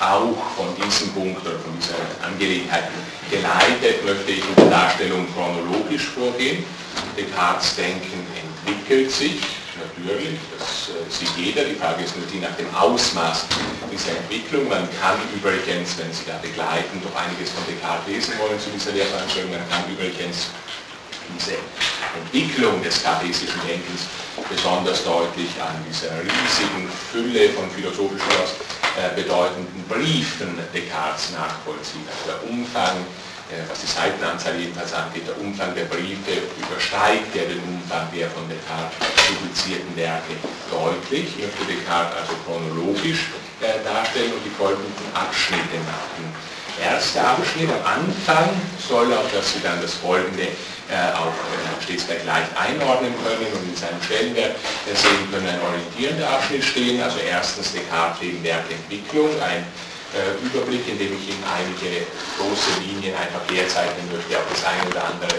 Auch 0.00 0.56
von 0.56 0.72
diesem 0.80 1.12
Punkt 1.12 1.44
oder 1.44 1.58
von 1.60 1.76
dieser 1.76 2.00
Angelegenheit 2.24 2.88
geleitet 3.30 4.02
möchte 4.04 4.32
ich 4.32 4.40
in 4.40 4.56
der 4.56 4.70
Darstellung 4.70 5.26
chronologisch 5.34 6.08
vorgehen. 6.16 6.64
Descartes 7.18 7.76
Denken 7.76 8.24
entwickelt 8.32 9.12
sich, 9.12 9.44
natürlich, 9.76 10.40
das 10.58 10.88
äh, 10.88 11.04
sieht 11.12 11.36
jeder. 11.36 11.64
Die 11.64 11.74
Frage 11.74 12.02
ist 12.04 12.16
nur 12.16 12.24
die 12.32 12.40
nach 12.40 12.56
dem 12.56 12.72
Ausmaß 12.74 13.44
dieser 13.92 14.16
Entwicklung. 14.16 14.68
Man 14.68 14.88
kann 15.00 15.20
übrigens, 15.36 15.96
wenn 15.98 16.12
Sie 16.12 16.24
da 16.24 16.40
begleiten, 16.40 17.00
doch 17.04 17.12
einiges 17.20 17.52
von 17.52 17.60
Descartes 17.68 18.08
lesen 18.08 18.34
wollen 18.40 18.58
zu 18.58 18.70
dieser 18.72 18.92
Lehrveranstaltung, 18.92 19.52
man 19.52 19.68
kann 19.68 19.84
übrigens 19.84 20.48
diese 21.36 21.60
Entwicklung 22.16 22.82
des 22.82 23.02
kartesischen 23.02 23.60
Denkens 23.68 24.08
besonders 24.48 25.04
deutlich 25.04 25.52
an 25.60 25.76
dieser 25.84 26.24
riesigen 26.24 26.88
Fülle 27.12 27.50
von 27.50 27.70
philosophisch 27.70 28.24
äh, 28.24 28.79
bedeutenden 29.14 29.84
Briefen 29.88 30.58
Descartes 30.74 31.32
nachvollziehen. 31.32 32.06
Also 32.08 32.32
der 32.32 32.50
Umfang 32.50 33.06
äh, 33.50 33.66
was 33.68 33.80
die 33.82 33.90
Seitenanzahl 33.90 34.54
jedenfalls 34.54 34.94
angeht, 34.94 35.26
der 35.26 35.34
Umfang 35.42 35.74
der 35.74 35.90
Briefe 35.90 36.38
übersteigt 36.54 37.34
ja 37.34 37.42
den 37.50 37.58
Umfang 37.66 38.06
der 38.14 38.30
von 38.30 38.46
Descartes 38.46 38.94
publizierten 39.26 39.90
Werke 39.96 40.38
deutlich. 40.70 41.34
Ich 41.34 41.50
möchte 41.50 41.66
Descartes 41.66 42.14
also 42.14 42.34
chronologisch 42.46 43.34
äh, 43.58 43.82
darstellen 43.82 44.38
und 44.38 44.44
die 44.46 44.54
folgenden 44.54 44.94
Abschnitte 45.18 45.82
machen. 45.82 46.30
Erster 46.78 47.34
Abschnitt 47.34 47.68
am 47.74 47.82
Anfang 47.82 48.54
soll, 48.78 49.12
auf 49.12 49.26
das 49.34 49.52
Sie 49.52 49.60
dann 49.66 49.82
das 49.82 49.94
folgende 49.94 50.46
äh, 50.90 51.14
auch 51.14 51.30
äh, 51.30 51.82
stets 51.82 52.06
gleich 52.06 52.24
leicht 52.26 52.50
einordnen 52.58 53.14
können 53.22 53.46
und 53.46 53.62
in 53.62 53.78
seinem 53.78 54.02
Stellenwert 54.02 54.58
äh, 54.58 54.94
sehen 54.94 55.22
können, 55.30 55.46
ein 55.46 55.62
orientierender 55.62 56.26
Abschnitt 56.28 56.64
stehen. 56.64 57.00
Also 57.00 57.18
erstens 57.22 57.72
Descartes 57.72 58.20
wegen 58.20 58.42
Werkentwicklung, 58.42 59.30
ein 59.38 59.62
äh, 60.18 60.34
Überblick, 60.42 60.82
in 60.90 60.98
dem 60.98 61.14
ich 61.14 61.30
Ihnen 61.30 61.44
einige 61.46 62.10
große 62.42 62.82
Linien 62.82 63.14
einfach 63.14 63.46
herzeichnen 63.46 64.10
möchte, 64.10 64.34
auch 64.34 64.50
das 64.50 64.66
eine 64.66 64.82
oder 64.90 65.14
andere 65.14 65.30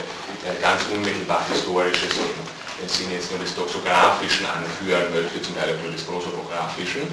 äh, 0.48 0.55
ganz 0.63 0.88
unmittelbar 0.88 1.43
historisches 1.51 2.15
und 2.15 2.31
den 2.79 2.88
Sinne 2.88 3.20
jetzt 3.20 3.29
nur 3.29 3.43
des 3.43 3.51
Doxografischen 3.53 4.48
anführen 4.48 5.12
möchte, 5.12 5.36
zum 5.43 5.53
Teil 5.60 5.75
auch 5.75 5.84
nur 5.84 5.91
des 5.91 6.01
Prosopografischen. 6.01 7.03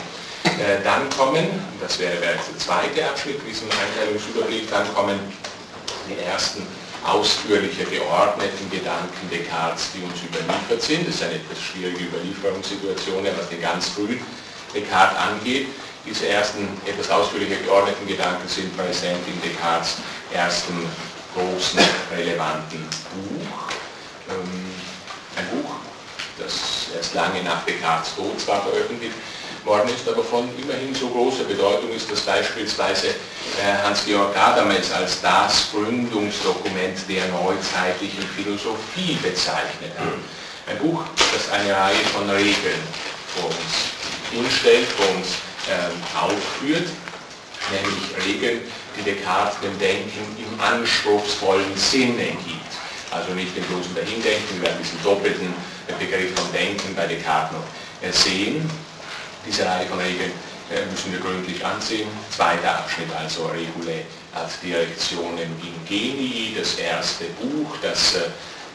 Dann 0.83 1.11
kommen, 1.11 1.47
das 1.79 1.99
wäre 1.99 2.17
der 2.17 2.35
zweite 2.57 3.05
Abschnitt 3.05 3.39
diesem 3.47 3.69
Einteilungsüberblick, 3.69 4.71
dann 4.71 4.93
kommen 4.95 5.21
die 6.09 6.19
ersten 6.25 6.67
ausführlicher 7.05 7.85
geordneten 7.85 8.71
Gedanken 8.71 9.31
Descartes, 9.31 9.91
die 9.95 10.03
uns 10.03 10.23
überliefert 10.23 10.83
sind. 10.83 11.07
Das 11.07 11.15
ist 11.17 11.23
eine 11.23 11.35
etwas 11.35 11.61
schwierige 11.61 12.05
Überlieferungssituation, 12.05 13.27
was 13.37 13.49
den 13.49 13.61
ganz 13.61 13.89
frühen 13.89 14.21
Descartes 14.75 15.19
angeht. 15.19 15.69
Diese 16.05 16.29
ersten 16.29 16.69
etwas 16.87 17.11
ausführlicher 17.11 17.61
geordneten 17.63 18.07
Gedanken 18.07 18.49
sind 18.49 18.77
präsent 18.77 19.21
in 19.27 19.41
Descartes 19.43 19.97
ersten 20.33 20.87
großen 21.35 21.81
relevanten 22.17 22.89
Buch. 23.15 23.71
Ähm, 24.31 24.73
ein 25.37 25.47
Buch, 25.51 25.75
das 26.39 26.95
erst 26.95 27.15
lange 27.15 27.43
nach 27.43 27.65
Descartes 27.65 28.15
Tod 28.17 28.41
zwar 28.41 28.63
veröffentlicht 28.63 29.15
worden 29.69 29.91
ist, 29.95 30.09
aber 30.09 30.25
von 30.25 30.49
immerhin 30.61 30.95
so 30.95 31.09
großer 31.09 31.45
Bedeutung 31.45 31.91
ist, 31.93 32.11
dass 32.11 32.21
beispielsweise 32.23 33.09
äh, 33.09 33.85
Hans-Georg 33.85 34.35
Gadames 34.35 34.91
als 34.93 35.21
das 35.21 35.69
Gründungsdokument 35.71 36.99
der 37.09 37.29
neuzeitlichen 37.29 38.25
Philosophie 38.35 39.19
bezeichnet 39.23 39.93
hat. 39.99 40.17
Ein 40.67 40.79
Buch, 40.79 41.03
das 41.33 41.53
eine 41.53 41.75
Reihe 41.77 42.03
von 42.15 42.29
Regeln 42.31 42.83
vor 43.37 43.47
uns 43.47 43.93
hinstellt, 44.33 44.87
vor 44.89 45.07
uns 45.17 45.37
ähm, 45.69 45.93
aufführt, 46.17 46.89
nämlich 47.71 48.27
Regeln, 48.27 48.61
die 48.97 49.03
Descartes 49.03 49.61
dem 49.61 49.79
Denken 49.79 50.25
im 50.39 50.61
anspruchsvollen 50.61 51.77
Sinn 51.77 52.19
ergibt. 52.19 52.73
Also 53.11 53.33
nicht 53.33 53.57
im 53.57 53.65
bloßen 53.65 53.95
Dahindenken, 53.95 54.61
wir 54.61 54.69
werden 54.69 54.83
diesen 54.83 55.03
doppelten 55.03 55.55
Begriff 55.99 56.35
von 56.35 56.53
Denken 56.53 56.95
bei 56.95 57.07
Descartes 57.07 57.53
noch 57.53 58.13
sehen. 58.13 58.69
Diese 59.49 59.65
Reihe 59.65 59.87
von 59.87 59.99
Regeln 59.99 60.33
äh, 60.71 60.85
müssen 60.91 61.11
wir 61.11 61.21
gründlich 61.21 61.65
ansehen. 61.65 62.09
Zweiter 62.29 62.85
Abschnitt 62.85 63.09
also 63.19 63.47
Regule 63.47 64.05
als 64.35 64.61
Direktionen 64.61 65.49
Ingenii, 65.89 66.55
das 66.59 66.75
erste 66.75 67.25
Buch, 67.41 67.77
das 67.81 68.15
äh, 68.15 68.19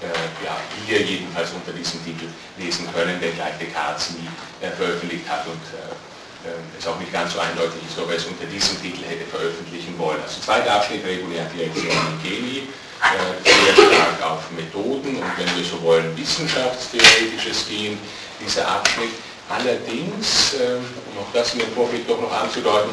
äh, 0.01 0.09
ja, 0.43 0.57
wir 0.87 0.99
jedenfalls 0.99 1.51
unter 1.51 1.71
diesem 1.71 2.03
Titel 2.03 2.25
lesen 2.57 2.89
können, 2.91 3.21
den 3.21 3.35
gleich 3.35 3.53
Descartes 3.59 4.17
nie 4.17 4.27
veröffentlicht 4.75 5.29
hat 5.29 5.45
und 5.45 5.61
äh, 5.77 6.77
ist 6.77 6.87
auch 6.87 6.99
nicht 6.99 7.13
ganz 7.13 7.33
so 7.33 7.39
eindeutig 7.39 7.79
ist, 7.87 7.97
ob 7.99 8.09
er 8.09 8.17
es 8.17 8.25
unter 8.25 8.45
diesem 8.45 8.81
Titel 8.81 9.05
hätte 9.05 9.25
veröffentlichen 9.29 9.97
wollen. 9.97 10.19
Also 10.23 10.41
zweiter 10.41 10.75
Abschnitt 10.75 11.05
regulär 11.05 11.45
Direktion 11.45 11.93
in 12.25 12.67
äh, 12.67 13.45
sehr 13.45 13.73
stark 13.75 14.31
auf 14.31 14.51
Methoden 14.51 15.17
und 15.21 15.31
wenn 15.37 15.55
wir 15.55 15.63
so 15.63 15.81
wollen, 15.83 16.17
wissenschaftstheoretisches 16.17 17.67
gehen, 17.69 17.97
dieser 18.43 18.67
Abschnitt. 18.67 19.11
Allerdings, 19.53 20.55
ähm, 20.59 20.81
um 21.13 21.21
auch 21.21 21.31
das 21.31 21.53
in 21.53 21.59
dem 21.59 21.71
Vorbild 21.73 22.09
doch 22.09 22.19
noch 22.19 22.31
anzudeuten, 22.31 22.89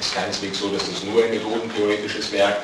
ist 0.00 0.14
keineswegs 0.14 0.58
so, 0.58 0.68
dass 0.68 0.82
das 0.82 1.04
nur 1.04 1.22
ein 1.22 1.30
methodentheoretisches 1.30 2.32
Werk 2.32 2.58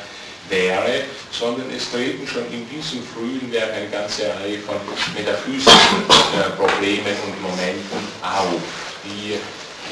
wäre, 0.48 1.04
sondern 1.30 1.70
es 1.70 1.90
treten 1.90 2.26
schon 2.26 2.44
in 2.52 2.68
diesem 2.68 3.00
frühen 3.06 3.52
Werk 3.52 3.72
eine 3.74 3.88
ganze 3.88 4.26
Reihe 4.26 4.58
von 4.58 4.74
metaphysischen 5.14 6.02
äh, 6.34 6.50
Problemen 6.58 7.14
und 7.26 7.42
Momenten 7.42 8.02
auf, 8.22 8.60
die 9.04 9.38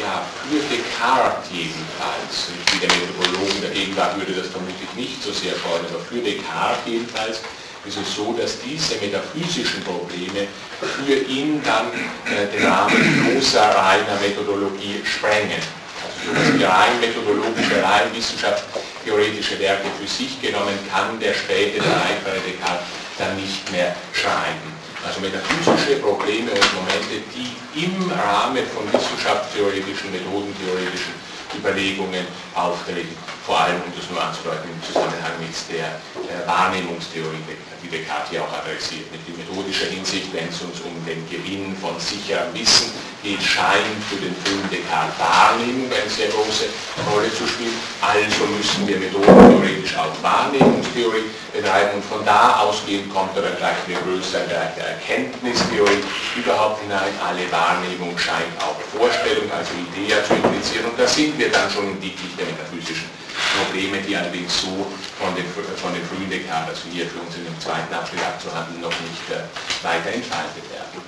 ja, 0.03 0.27
für 0.49 0.59
Descartes 0.67 1.51
jedenfalls, 1.53 2.51
wie 2.73 2.79
der 2.83 2.91
Methodologen 2.99 3.61
der 3.63 3.71
Gegenwart 3.71 4.19
würde 4.19 4.33
das 4.33 4.49
vermutlich 4.49 4.91
nicht 4.97 5.23
so 5.23 5.33
sehr 5.33 5.55
fordern, 5.55 5.87
aber 5.95 6.03
für 6.03 6.19
Descartes 6.19 6.83
jedenfalls 6.85 7.41
ist 7.87 7.99
es 7.99 8.15
so, 8.15 8.33
dass 8.39 8.61
diese 8.61 8.97
metaphysischen 8.97 9.83
Probleme 9.85 10.47
für 10.81 11.15
ihn 11.15 11.63
dann 11.65 11.89
äh, 12.27 12.47
den 12.55 12.67
Rahmen 12.67 13.33
bloßer 13.33 13.63
reiner 13.63 14.21
Methodologie 14.21 15.01
sprengen. 15.05 15.63
Also 16.05 16.19
so 16.27 16.35
dass 16.35 16.59
die 16.59 16.65
rein 16.65 17.01
methodologische, 17.01 17.83
rein 17.83 18.13
wissenschaftstheoretische 18.15 19.59
Werke 19.59 19.89
für 19.99 20.07
sich 20.07 20.41
genommen 20.41 20.79
kann 20.93 21.19
der 21.21 21.35
späte, 21.35 21.81
der 21.81 21.93
reifere 21.93 22.41
Descartes 22.47 22.87
dann 23.19 23.37
nicht 23.37 23.71
mehr 23.73 23.95
schreiben 24.13 24.81
also 25.07 25.21
metaphysische 25.21 25.97
Probleme 25.97 26.51
und 26.53 26.75
Momente, 26.75 27.25
die 27.33 27.85
im 27.85 28.11
Rahmen 28.13 28.65
von 28.69 28.85
wissenschaftstheoretischen, 28.93 30.13
methodentheoretischen 30.13 31.15
Überlegungen 31.57 32.27
auftreten, 32.55 33.17
vor 33.51 33.59
allem, 33.59 33.83
um 33.83 33.91
das 33.99 34.07
nur 34.07 34.23
anzudeuten, 34.23 34.71
im 34.71 34.79
Zusammenhang 34.79 35.35
mit 35.43 35.51
der 35.75 35.99
äh, 36.23 36.47
Wahrnehmungstheorie, 36.47 37.43
die 37.83 37.91
Descartes 37.91 38.31
ja 38.31 38.47
auch 38.47 38.55
adressiert. 38.63 39.11
Mit 39.11 39.27
in 39.27 39.35
methodischer 39.43 39.91
Hinsicht, 39.91 40.31
wenn 40.31 40.47
es 40.47 40.63
uns 40.63 40.79
um 40.87 40.95
den 41.03 41.19
Gewinn 41.27 41.75
von 41.75 41.99
sicherem 41.99 42.55
Wissen 42.55 42.95
geht, 43.27 43.43
scheint 43.43 43.99
für 44.07 44.23
den 44.23 44.39
Film 44.47 44.63
Descartes 44.71 45.19
Wahrnehmung 45.19 45.91
eine 45.91 46.07
sehr 46.07 46.31
große 46.31 46.71
Rolle 47.11 47.27
zu 47.35 47.43
spielen. 47.43 47.75
Also 47.99 48.47
müssen 48.55 48.87
wir 48.87 49.03
methodentheoretisch 49.03 49.99
auch 49.99 50.15
Wahrnehmungstheorie 50.23 51.27
betreiben 51.51 51.99
und 51.99 52.07
von 52.07 52.23
da 52.23 52.63
ausgehend 52.63 53.11
kommt 53.11 53.35
dann 53.35 53.51
gleich 53.59 53.83
eine 53.91 53.99
größere 53.99 54.47
Erkenntnistheorie 54.47 56.07
überhaupt 56.39 56.87
hinein. 56.87 57.11
Alle 57.19 57.51
Wahrnehmung 57.51 58.15
scheint 58.15 58.55
auch 58.63 58.79
Vorstellung, 58.95 59.51
also 59.51 59.75
Idee 59.75 60.15
zu 60.23 60.39
implizieren 60.39 60.87
und 60.87 60.95
da 60.95 61.11
sind 61.11 61.35
wir 61.35 61.51
dann 61.51 61.67
schon 61.67 61.91
im 61.91 61.99
Dickicht 61.99 62.39
der 62.39 62.47
metaphysischen 62.47 63.11
Probleme, 63.57 63.99
die 64.03 64.17
allerdings 64.17 64.63
so 64.63 64.87
von 65.19 65.35
den, 65.35 65.45
von 65.77 65.93
den 65.93 66.05
frühen 66.07 66.31
Descartes, 66.31 66.81
also 66.81 66.89
hier 66.93 67.07
für 67.07 67.21
uns 67.21 67.35
in 67.37 67.45
dem 67.45 67.59
zweiten 67.61 67.93
Abschnitt 67.93 68.23
abzuhandeln, 68.23 68.81
noch 68.81 68.95
nicht 69.05 69.27
äh, 69.31 69.45
weiter 69.85 70.15
entfaltet 70.15 70.65
werden. 70.71 71.01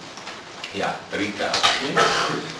Ja, 0.75 0.95
dritter 1.13 1.49
Abschnitt, 1.49 1.99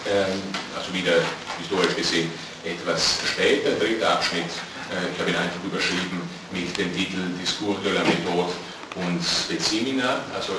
ähm, 0.07 0.43
also 0.77 0.93
wieder 0.93 1.25
historisch 1.59 1.97
gesehen 1.97 2.31
etwas 2.65 3.19
später, 3.27 3.73
dritter 3.73 4.13
Abschnitt, 4.13 4.51
äh, 4.91 5.11
ich 5.13 5.19
habe 5.19 5.31
ihn 5.31 5.37
einfach 5.37 5.65
überschrieben 5.65 6.23
mit 6.53 6.77
dem 6.77 6.95
Titel 6.95 7.33
Discours 7.41 7.83
de 7.83 7.93
la 7.93 8.03
Méthode 8.03 8.53
und 8.97 9.21
Spezimina, 9.25 10.21
also 10.35 10.55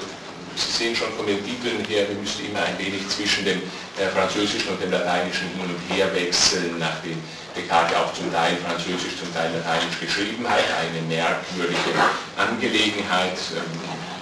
Sie 0.56 0.72
sehen 0.72 0.96
schon 0.96 1.12
von 1.14 1.26
den 1.26 1.44
Titeln 1.44 1.84
her, 1.86 2.08
wir 2.08 2.16
müssen 2.16 2.46
immer 2.46 2.62
ein 2.62 2.78
wenig 2.78 3.08
zwischen 3.10 3.46
dem 3.46 3.62
äh, 3.98 4.08
Französischen 4.14 4.70
und 4.70 4.82
dem 4.82 4.92
Lateinischen 4.92 5.50
hin 5.50 5.66
und 5.66 5.96
her 5.96 6.14
wechseln, 6.14 6.78
nachdem 6.78 7.18
Descartes 7.56 7.98
auch 7.98 8.14
zum 8.14 8.32
Teil 8.32 8.58
Französisch, 8.66 9.18
zum 9.18 9.34
Teil 9.34 9.52
Lateinisch 9.54 10.00
geschrieben 10.00 10.46
hat. 10.48 10.62
Eine 10.78 11.02
merkwürdige 11.08 11.94
Angelegenheit. 12.38 13.38
Ähm, 13.58 13.66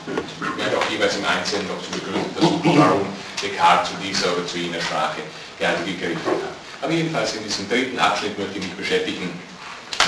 ich 0.08 0.58
werde 0.58 0.78
auch 0.78 0.90
jeweils 0.90 1.16
im 1.18 1.26
Einzelnen 1.26 1.68
noch 1.68 1.82
zu 1.84 1.92
begründen 1.92 2.32
versuchen, 2.34 2.80
warum 2.80 3.08
Descartes 3.42 3.92
zu 3.92 3.96
dieser 4.02 4.34
oder 4.34 4.48
zu 4.48 4.58
jener 4.58 4.82
Sprache 4.82 5.22
gerne 5.60 5.84
gegriffen 5.86 6.20
hat. 6.26 6.56
Aber 6.82 6.92
jedenfalls 6.92 7.36
in 7.36 7.44
diesem 7.44 7.70
dritten 7.70 8.00
Abschnitt 8.00 8.38
möchte 8.40 8.58
ich 8.58 8.66
mich 8.66 8.74
beschäftigen 8.74 9.30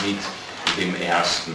mit 0.04 0.20
dem 0.78 0.96
ersten, 1.02 1.54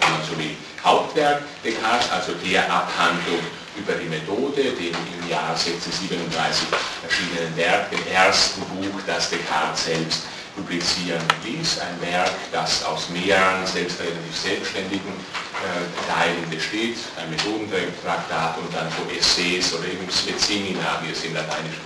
wenn 0.00 0.10
man 0.10 0.20
so 0.22 0.38
will, 0.38 0.54
Hauptwerk 0.84 1.42
Descartes, 1.64 2.10
also 2.10 2.32
der 2.44 2.64
Abhandlung 2.72 3.40
über 3.76 3.94
die 3.94 4.08
Methode, 4.08 4.62
dem 4.62 4.94
im 4.94 5.28
Jahr 5.28 5.50
1637 5.54 6.68
erschienenen 7.02 7.56
Werk, 7.56 7.90
dem 7.90 8.06
ersten 8.12 8.62
Buch, 8.62 9.00
das 9.06 9.30
Descartes 9.30 9.84
selbst 9.84 10.22
publizieren 10.56 11.22
ließ. 11.44 11.78
Ein 11.80 12.00
Werk, 12.10 12.32
das 12.52 12.84
aus 12.84 13.08
mehreren 13.10 13.66
selbst 13.66 14.00
relativ 14.00 14.36
selbstständigen 14.36 15.12
äh, 15.12 16.10
Teilen 16.10 16.48
besteht, 16.50 16.96
ein 17.16 17.30
Methodentraktat 17.30 18.58
und 18.58 18.74
dann 18.74 18.88
so 18.90 19.06
Essays 19.14 19.72
oder 19.74 19.86
eben 19.86 20.06
Specimina, 20.10 21.00
wie 21.02 21.12
es 21.12 21.24
in 21.24 21.34
Lateinisch 21.34 21.78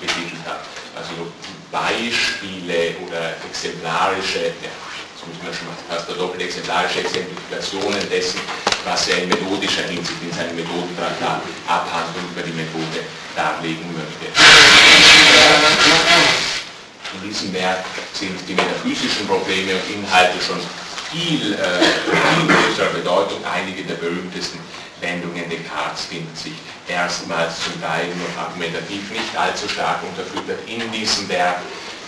betitelt 0.00 0.44
hat. 0.46 0.60
Also 0.96 1.30
Beispiele 1.70 2.96
oder 3.06 3.36
exemplarische, 3.48 4.52
ja, 4.62 4.70
jetzt 5.20 5.28
muss 5.28 5.44
man 5.44 5.52
schon 5.52 5.68
fast 5.88 6.08
doppelt 6.08 6.42
exemplarische 6.42 7.00
Exemplifikationen 7.00 8.08
dessen, 8.08 8.40
was 8.84 9.08
er 9.08 9.22
in 9.22 9.28
methodischer 9.28 9.82
Hinsicht 9.82 10.22
in 10.22 10.32
seinem 10.32 10.56
Methodentraktat 10.56 11.42
Abhandlung 11.68 12.24
über 12.32 12.42
die 12.42 12.56
Methode 12.56 13.04
darlegen 13.36 13.84
möchte. 13.92 14.32
In 17.12 17.28
diesem 17.28 17.52
Werk 17.52 17.84
sind 18.14 18.38
die 18.48 18.54
metaphysischen 18.54 19.26
Probleme 19.26 19.74
und 19.74 19.84
Inhalte 19.92 20.40
schon 20.40 20.60
viel, 21.10 21.54
äh, 21.54 21.58
viel 21.58 22.46
größerer 22.46 22.90
Bedeutung. 22.94 23.44
Einige 23.44 23.82
der 23.82 23.96
berühmtesten 23.96 24.60
Wendungen 25.00 25.48
Descartes 25.50 26.06
finden 26.06 26.34
sich 26.36 26.54
erstmals 26.88 27.64
zum 27.64 27.80
Teil 27.82 28.06
nur 28.14 28.28
argumentativ 28.38 29.10
nicht 29.10 29.36
allzu 29.36 29.68
stark 29.68 30.00
unterfüttert 30.04 30.60
in 30.66 30.90
diesem 30.92 31.28
Werk 31.28 31.58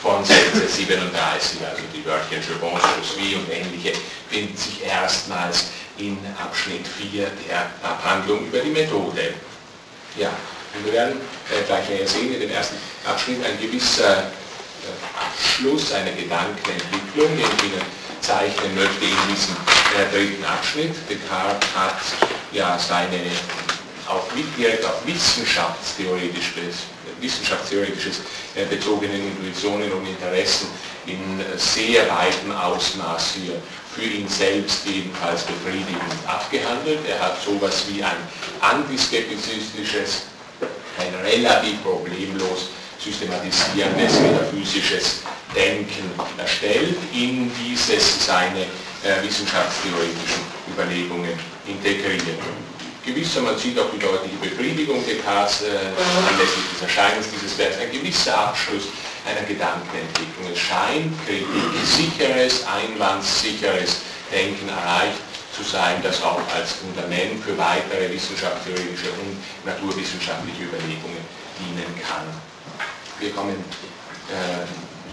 von 0.03 0.19
1637, 0.19 1.61
also 1.65 1.83
die 1.95 2.05
Wörtchen 2.05 2.43
Je 2.43 2.59
pense, 2.59 3.21
je 3.21 3.37
und 3.37 3.49
ähnliche, 3.49 3.93
finden 4.29 4.57
sich 4.57 4.85
erstmals 4.85 5.67
in 5.97 6.19
Abschnitt 6.43 6.87
4 6.87 7.31
der 7.49 7.71
Abhandlung 7.83 8.47
über 8.47 8.59
die 8.59 8.71
Methode. 8.71 9.35
Ja, 10.17 10.31
und 10.75 10.85
wir 10.85 10.93
werden 10.93 11.21
äh, 11.51 11.63
gleich 11.67 11.89
näher 11.89 12.09
sehen 12.09 12.35
in 12.35 12.41
dem 12.41 12.51
ersten 12.51 12.77
Abschnitt 13.07 13.45
ein 13.45 13.61
gewisser 13.61 14.31
Abschluss 15.15 15.93
einer 15.93 16.11
Gedankenentwicklung, 16.11 17.29
den 17.37 17.47
ich 17.47 17.65
Ihnen 17.65 17.83
zeichnen 18.21 18.75
möchte 18.75 19.05
in 19.05 19.17
diesem 19.31 19.57
äh, 19.95 20.11
dritten 20.13 20.45
Abschnitt. 20.45 20.95
Descartes 21.09 21.69
hat 21.75 22.01
ja 22.53 22.79
seine 22.79 23.21
auf, 24.09 24.29
direkt 24.59 24.85
auf 24.85 25.07
wissenschaftstheoretisch, 25.07 26.53
wissenschaftstheoretisches 27.23 28.21
äh, 28.55 28.65
bezogenen 28.67 29.23
Intuitionen 29.29 29.91
und 29.93 30.07
Interessen 30.07 30.67
in 31.07 31.19
sehr 31.57 32.03
weitem 32.11 32.53
Ausmaß 32.53 33.35
hier 33.35 33.55
für 33.95 34.05
ihn 34.05 34.29
selbst 34.29 34.87
jedenfalls 34.87 35.43
befriedigend 35.43 36.01
abgehandelt. 36.27 37.01
Er 37.09 37.21
hat 37.21 37.43
sowas 37.43 37.85
wie 37.89 38.03
ein 38.03 38.17
antiskeptizistisches, 38.61 40.23
ein 40.99 41.15
relativ 41.25 41.83
problemlos 41.83 42.69
systematisierendes 42.99 44.21
metaphysisches 44.21 45.21
Denken 45.55 46.11
erstellt, 46.39 46.97
in 47.13 47.51
dieses 47.55 48.25
seine 48.25 48.63
äh, 49.03 49.23
wissenschaftstheoretischen 49.23 50.43
Überlegungen 50.73 51.33
integriert. 51.67 52.39
Gewisser, 53.05 53.41
man 53.43 53.59
sieht 53.59 53.79
auch 53.79 53.91
die 53.91 53.99
deutliche 53.99 54.37
Befriedigung 54.37 55.05
Descartes 55.05 55.63
äh, 55.63 55.75
anlässlich 56.31 56.71
des 56.73 56.83
Erscheinens 56.83 57.27
dieses 57.31 57.59
Werks, 57.59 57.79
ein 57.79 57.91
gewisser 57.91 58.39
Abschluss 58.39 58.85
einer 59.27 59.47
Gedankenentwicklung. 59.47 60.47
Es 60.53 60.59
scheint 60.59 61.11
kritiksicheres, 61.27 62.65
einwandssicheres 62.67 64.03
Denken 64.31 64.69
erreicht 64.69 65.19
zu 65.55 65.63
sein, 65.63 66.01
das 66.03 66.23
auch 66.23 66.41
als 66.55 66.73
Fundament 66.79 67.43
für 67.45 67.57
weitere 67.59 68.11
wissenschaftstheoretische 68.11 69.11
und 69.21 69.37
naturwissenschaftliche 69.67 70.65
Überlegungen 70.65 71.21
dienen 71.59 71.93
kann. 72.01 72.25
Wir 73.19 73.31
kommen 73.33 73.59
äh, 74.31 74.65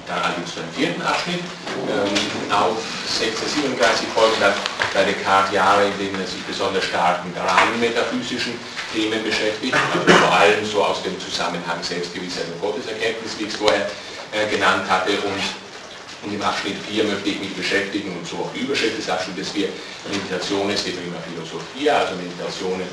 dann 0.07 0.23
allerdings 0.23 0.53
zu 0.53 0.61
einem 0.61 0.73
vierten 0.73 1.01
Abschnitt. 1.01 1.41
Ähm, 1.89 2.53
auf 2.53 2.77
1637 3.05 4.07
folgen 4.13 4.37
dann 4.39 4.53
bei 4.93 5.03
Descartes 5.03 5.53
Jahre, 5.53 5.85
in 5.85 5.97
denen 5.97 6.19
er 6.19 6.27
sich 6.27 6.41
besonders 6.43 6.83
stark 6.85 7.25
mit 7.25 7.35
rein 7.37 7.79
metaphysischen 7.79 8.53
Themen 8.93 9.23
beschäftigt, 9.23 9.75
also 9.93 10.07
vor 10.19 10.33
allem 10.33 10.65
so 10.65 10.83
aus 10.83 11.03
dem 11.03 11.19
Zusammenhang 11.19 11.81
Selbstgewissheit 11.81 12.45
und 12.53 12.61
Gotteserkenntnis, 12.61 13.37
wie 13.37 13.43
ich 13.43 13.49
es 13.49 13.55
vorher 13.55 13.89
äh, 14.31 14.49
genannt 14.49 14.89
hatte. 14.89 15.11
Und 15.21 15.41
in 16.25 16.31
dem 16.31 16.41
Abschnitt 16.41 16.75
4 16.89 17.03
möchte 17.05 17.29
ich 17.29 17.39
mich 17.39 17.55
beschäftigen, 17.55 18.17
und 18.17 18.27
so 18.27 18.37
auch 18.37 18.51
die 18.53 18.61
Überschrift 18.61 18.97
des 18.97 19.09
Abschnittes 19.09 19.51
4, 19.51 19.69
Meditationes 20.11 20.83
de 20.83 20.93
prima 20.93 21.17
Philosophia, 21.21 21.99
also 21.99 22.15
Meditationen 22.15 22.87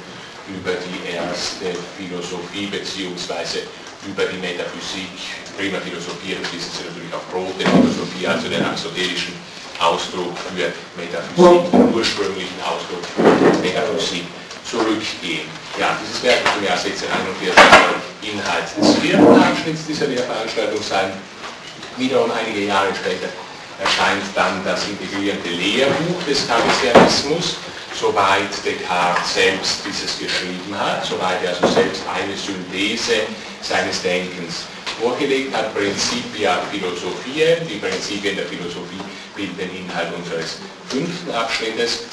über 0.47 0.73
die 0.79 1.11
erste 1.11 1.75
Philosophie 1.99 2.67
bzw 2.67 3.67
über 4.07 4.25
die 4.27 4.39
Metaphysik, 4.39 5.11
prima 5.59 5.81
Philosophie, 5.81 6.37
schließen 6.47 6.71
Sie 6.71 6.85
natürlich 6.87 7.11
auch 7.11 7.27
Prote 7.31 7.67
Philosophie, 7.67 8.27
also 8.27 8.49
den 8.49 8.63
aristotelischen 8.63 9.35
Ausdruck 9.81 10.37
für 10.39 10.55
Metaphysik, 10.55 11.71
den 11.73 11.95
ursprünglichen 11.95 12.59
Ausdruck 12.65 13.05
für 13.15 13.59
Metaphysik 13.61 14.25
zurückgehen. 14.69 15.49
Ja, 15.79 15.97
dieses 16.03 16.23
Werk 16.23 16.43
wird 16.45 16.57
im 16.59 16.65
Jahr 16.65 16.79
1641 16.79 18.33
Inhalt 18.33 18.67
des 18.77 18.97
vierten 18.99 19.43
Abschnitts 19.43 19.87
dieser 19.87 20.07
Lehrveranstaltung 20.07 20.83
sein. 20.83 21.13
Wiederum 21.97 22.31
einige 22.31 22.67
Jahre 22.67 22.89
später 22.95 23.29
erscheint 23.81 24.25
dann 24.35 24.65
das 24.65 24.89
integrierende 24.89 25.49
Lehrbuch 25.51 26.23
des 26.29 26.49
Cartesianismus, 26.49 27.57
soweit 27.95 28.51
Descartes 28.65 29.35
selbst 29.35 29.81
dieses 29.87 30.19
geschrieben 30.19 30.75
hat, 30.77 31.05
soweit 31.05 31.43
er 31.45 31.51
also 31.51 31.67
selbst 31.69 32.03
eine 32.09 32.37
Synthese 32.37 33.29
seines 33.63 34.03
Denkens 34.03 34.65
vorgelegt 35.01 35.55
hat, 35.55 35.75
Principia 35.75 36.59
Philosophie, 36.71 37.57
die 37.69 37.77
Prinzipien 37.77 38.37
der 38.37 38.47
Philosophie 38.47 39.01
bilden 39.37 39.57
den 39.57 39.77
Inhalt 39.77 40.09
unseres 40.17 40.57
fünften 40.89 41.31
Abschnittes, 41.31 42.09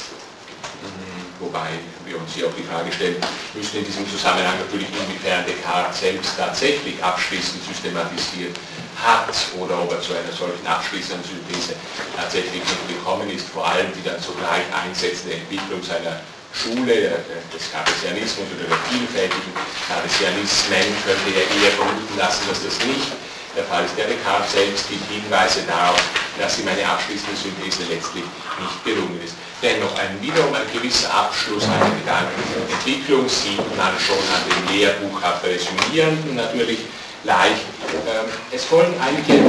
wobei 1.40 1.80
wir 2.06 2.20
uns 2.20 2.36
hier 2.36 2.48
auch 2.48 2.56
die 2.58 2.64
Frage 2.64 2.92
stellen 2.92 3.16
müssen 3.56 3.80
in 3.80 3.86
diesem 3.86 4.08
Zusammenhang 4.10 4.60
natürlich, 4.60 4.88
inwiefern 4.92 5.46
Descartes 5.48 6.00
selbst 6.00 6.38
tatsächlich 6.38 7.02
abschließend 7.02 7.64
systematisiert 7.64 8.56
hat 9.00 9.34
oder 9.58 9.82
ob 9.82 9.92
er 9.92 10.02
zu 10.02 10.14
einer 10.14 10.32
solchen 10.32 10.68
abschließenden 10.68 11.24
Synthese 11.24 11.74
tatsächlich 12.16 12.62
gekommen 12.88 13.30
ist, 13.32 13.48
vor 13.50 13.66
allem 13.66 13.88
die 13.96 14.04
dann 14.04 14.22
zugleich 14.22 14.68
einsetzende 14.72 15.36
Entwicklung 15.36 15.82
seiner 15.82 16.22
Schule 16.54 17.18
des 17.50 17.64
Cartesianismus 17.74 18.46
oder 18.54 18.70
der 18.70 18.78
vielfältigen 18.86 19.52
Cartesianismen 19.90 20.86
könnte 21.02 21.30
er 21.34 21.48
eher 21.50 21.74
vermuten 21.74 22.16
lassen, 22.16 22.46
dass 22.48 22.62
das 22.62 22.78
nicht 22.86 23.10
der 23.56 23.64
Fall 23.66 23.86
ist. 23.86 23.98
Der 23.98 24.08
Descartes 24.08 24.52
selbst 24.54 24.90
gibt 24.90 25.04
Hinweise 25.10 25.62
darauf, 25.68 26.02
dass 26.40 26.60
ihm 26.60 26.68
eine 26.68 26.86
abschließende 26.86 27.36
Synthese 27.38 27.84
letztlich 27.90 28.24
nicht 28.60 28.78
gelungen 28.84 29.20
ist. 29.24 29.36
Dennoch 29.62 29.98
ein 29.98 30.20
wiederum 30.22 30.54
ein 30.54 30.68
gewisser 30.74 31.14
Abschluss 31.14 31.64
einer 31.64 31.94
Gedankenentwicklung 31.96 33.30
sieht 33.30 33.64
man 33.78 33.94
schon 34.00 34.20
an 34.34 34.44
dem 34.50 34.76
Lehrbuch 34.76 35.22
resümierenden 35.44 36.36
natürlich 36.36 36.80
leicht. 37.24 37.64
Ähm, 38.08 38.28
es 38.52 38.66
folgen 38.66 38.96
einige 39.00 39.40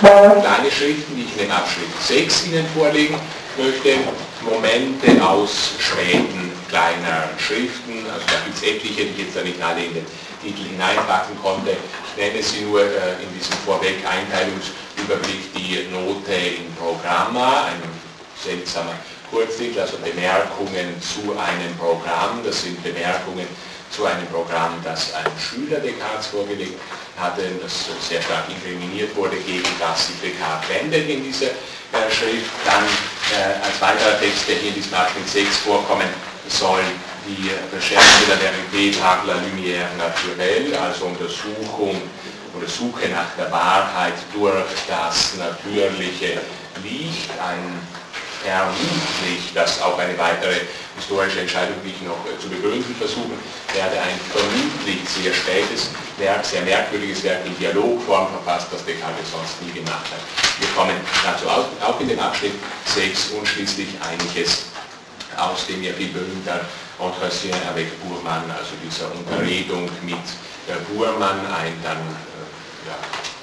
kleine 0.00 0.70
Schriften, 0.70 1.16
die 1.16 1.22
ich 1.22 1.32
in 1.32 1.48
dem 1.48 1.50
Abschnitt 1.50 1.88
6 2.00 2.46
Ihnen 2.46 2.66
vorlegen 2.74 3.18
möchte. 3.58 3.96
Momente 4.42 5.22
aus 5.26 5.72
späten 5.78 6.52
kleineren 6.68 7.30
Schriften, 7.38 8.06
also 8.12 8.24
da 8.26 8.40
gibt 8.44 8.56
es 8.56 8.62
etliche, 8.62 9.04
die 9.06 9.22
jetzt 9.22 9.36
da 9.36 9.42
nicht 9.42 9.60
alle 9.60 9.84
in 9.84 9.94
den 9.94 10.06
Titel 10.46 10.62
hineinpacken 10.70 11.34
konnte. 11.42 11.72
Ich 11.74 12.22
nenne 12.22 12.42
sie 12.42 12.62
nur 12.62 12.80
äh, 12.80 13.18
in 13.18 13.30
diesem 13.34 13.56
Vorweg-Einteilungsüberblick 13.66 15.54
die 15.54 15.88
Note 15.90 16.32
in 16.32 16.70
Programma, 16.78 17.66
ein 17.66 17.82
seltsamer 18.38 18.94
Kurztitel, 19.30 19.80
also 19.80 19.98
Bemerkungen 19.98 20.94
zu 21.02 21.34
einem 21.34 21.74
Programm. 21.78 22.42
Das 22.44 22.62
sind 22.62 22.80
Bemerkungen 22.82 23.48
zu 23.90 24.04
einem 24.04 24.26
Programm, 24.26 24.78
das 24.84 25.14
ein 25.14 25.26
Schüler 25.38 25.80
Descartes 25.80 26.26
vorgelegt 26.26 26.78
hatte, 27.18 27.42
das 27.60 27.86
sehr 28.06 28.22
stark 28.22 28.44
inkriminiert 28.48 29.14
wurde, 29.16 29.36
gegen 29.36 29.66
das 29.80 30.06
sich 30.06 30.16
Descartes 30.22 30.68
wendet 30.70 31.08
in 31.08 31.24
dieser 31.24 31.50
äh, 31.50 32.06
Schrift. 32.10 32.50
Dann 32.64 32.84
äh, 33.34 33.66
als 33.66 33.80
weiterer 33.80 34.20
Text, 34.20 34.46
der 34.48 34.56
hier 34.56 34.68
in 34.68 34.74
diesem 34.74 34.94
Abschnitt 34.94 35.28
6 35.28 35.56
vorkommen 35.58 36.08
soll, 36.48 36.82
die 37.26 37.50
Recherche 37.74 38.26
der 38.28 38.38
Verité 38.38 38.96
par 38.98 39.24
la 39.26 39.34
lumière 39.34 39.88
naturelle, 39.98 40.78
also 40.80 41.06
Untersuchung 41.06 42.00
oder 42.56 42.68
Suche 42.68 43.08
nach 43.08 43.34
der 43.36 43.50
Wahrheit 43.50 44.14
durch 44.32 44.54
das 44.88 45.34
natürliche 45.36 46.40
Licht, 46.82 47.30
ein 47.42 47.80
vermutlich, 48.42 49.52
dass 49.54 49.82
auch 49.82 49.98
eine 49.98 50.16
weitere 50.18 50.54
historische 50.96 51.40
Entscheidung, 51.40 51.74
die 51.84 51.90
ich 51.90 52.02
noch 52.02 52.22
äh, 52.30 52.38
zu 52.38 52.48
begründen 52.48 52.94
versuchen 52.94 53.38
werde, 53.74 53.96
ein 54.00 54.18
vermutlich 54.30 55.02
sehr 55.08 55.34
spätes 55.34 55.90
Werk, 56.18 56.44
sehr 56.44 56.62
merkwürdiges 56.62 57.24
Werk 57.24 57.44
in 57.44 57.58
Dialogform 57.58 58.28
verfasst, 58.28 58.68
das 58.70 58.84
Descartes 58.84 59.32
sonst 59.32 59.60
nie 59.62 59.72
gemacht 59.72 60.06
hat. 60.12 60.22
Wir 60.60 60.68
kommen 60.76 60.96
dazu 61.24 61.48
auch 61.48 62.00
in 62.00 62.08
den 62.08 62.20
Abschnitt 62.20 62.54
6 62.86 63.32
und 63.32 63.46
schließlich 63.46 63.88
einiges 64.00 64.66
aus 65.36 65.66
dem 65.66 65.82
ja 65.82 65.92
viel 65.92 66.08
berühmter 66.08 66.60
Entretien 66.98 67.54
avec 67.68 67.88
Burmann, 68.00 68.44
also 68.50 68.72
dieser 68.82 69.12
Unterredung 69.12 69.88
mit 70.02 70.26
Burmann, 70.92 71.40
ein 71.46 71.74
dann 71.82 72.00
ja, 72.86 72.96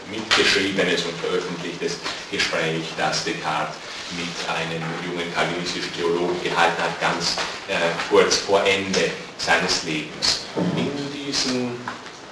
mitgeschriebenes 0.09 1.03
und 1.03 1.17
veröffentlichtes 1.19 1.97
Gespräch, 2.31 2.83
das 2.97 3.23
Descartes 3.23 3.75
mit 4.17 4.33
einem 4.49 4.83
jungen 5.05 5.33
kalvinistischen 5.33 5.93
Theologen 5.93 6.41
gehalten 6.43 6.81
hat, 6.81 6.99
ganz 6.99 7.35
äh, 7.67 7.73
kurz 8.09 8.37
vor 8.37 8.63
Ende 8.65 9.11
seines 9.37 9.83
Lebens. 9.83 10.45
In, 10.75 10.91
diesen, 11.13 11.77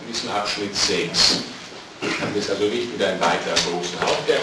in 0.01 0.07
diesem 0.07 0.29
Abschnitt 0.31 0.75
6 0.75 1.43
haben 2.19 2.34
wir 2.34 2.41
es 2.41 2.49
also 2.49 2.63
nicht 2.65 2.91
mit 2.91 3.01
einem 3.01 3.19
weiteren 3.19 3.57
großen 3.69 3.99
Hauptwerk 4.01 4.41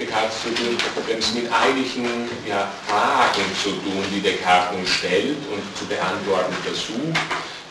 Descartes 0.00 0.42
zu 0.42 0.54
tun, 0.54 0.76
haben 0.80 1.18
es 1.18 1.34
mit 1.34 1.52
einigen 1.52 2.28
ja, 2.48 2.68
Fragen 2.88 3.44
zu 3.62 3.70
tun, 3.70 4.02
die 4.10 4.20
Descartes 4.20 4.78
uns 4.78 4.88
stellt 4.88 5.38
und 5.52 5.62
zu 5.76 5.84
beantworten 5.86 6.54
versucht 6.64 7.20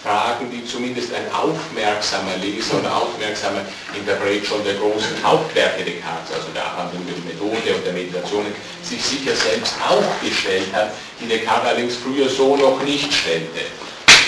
Fragen, 0.02 0.50
die 0.50 0.64
zumindest 0.64 1.14
ein 1.14 1.30
aufmerksamer 1.34 2.38
Leser 2.42 2.80
oder 2.80 2.96
aufmerksamer 2.96 3.62
Interpret 3.94 4.46
schon 4.46 4.64
der 4.64 4.76
großen 4.76 5.22
Hauptwerke 5.24 5.84
Descartes, 5.84 6.32
also 6.34 6.48
der 6.56 6.66
Abhandlung 6.66 7.04
die 7.06 7.28
Methode 7.28 7.76
und 7.76 7.86
der 7.86 7.94
Meditationen, 7.94 8.54
sich 8.82 9.04
sicher 9.04 9.36
selbst 9.36 9.76
auch 9.86 10.04
gestellt 10.24 10.72
hat, 10.72 10.92
die 11.20 11.28
Descartes 11.28 11.68
allerdings 11.68 11.96
früher 11.98 12.30
so 12.30 12.56
noch 12.56 12.82
nicht 12.84 13.12
stellte. 13.12 13.68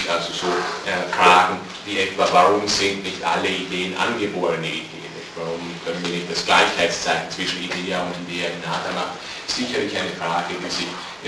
Also 0.09 0.33
so 0.33 0.47
äh, 0.47 1.13
Fragen 1.15 1.57
wie 1.85 1.99
etwa, 1.99 2.27
warum 2.33 2.67
sind 2.67 3.03
nicht 3.03 3.23
alle 3.23 3.47
Ideen 3.47 3.95
angeborene 3.95 4.67
Ideen? 4.67 5.00
Warum 5.41 6.03
wir 6.03 6.09
nicht 6.13 6.29
das 6.29 6.45
Gleichheitszeichen 6.45 7.31
zwischen 7.33 7.63
Idea 7.65 8.05
und 8.05 8.13
Idea 8.29 8.49
innata 8.53 8.93
machen? 8.93 9.17
Sicherlich 9.47 9.97
eine 9.97 10.13
Frage, 10.13 10.53
die 10.53 10.69
sich 10.69 10.87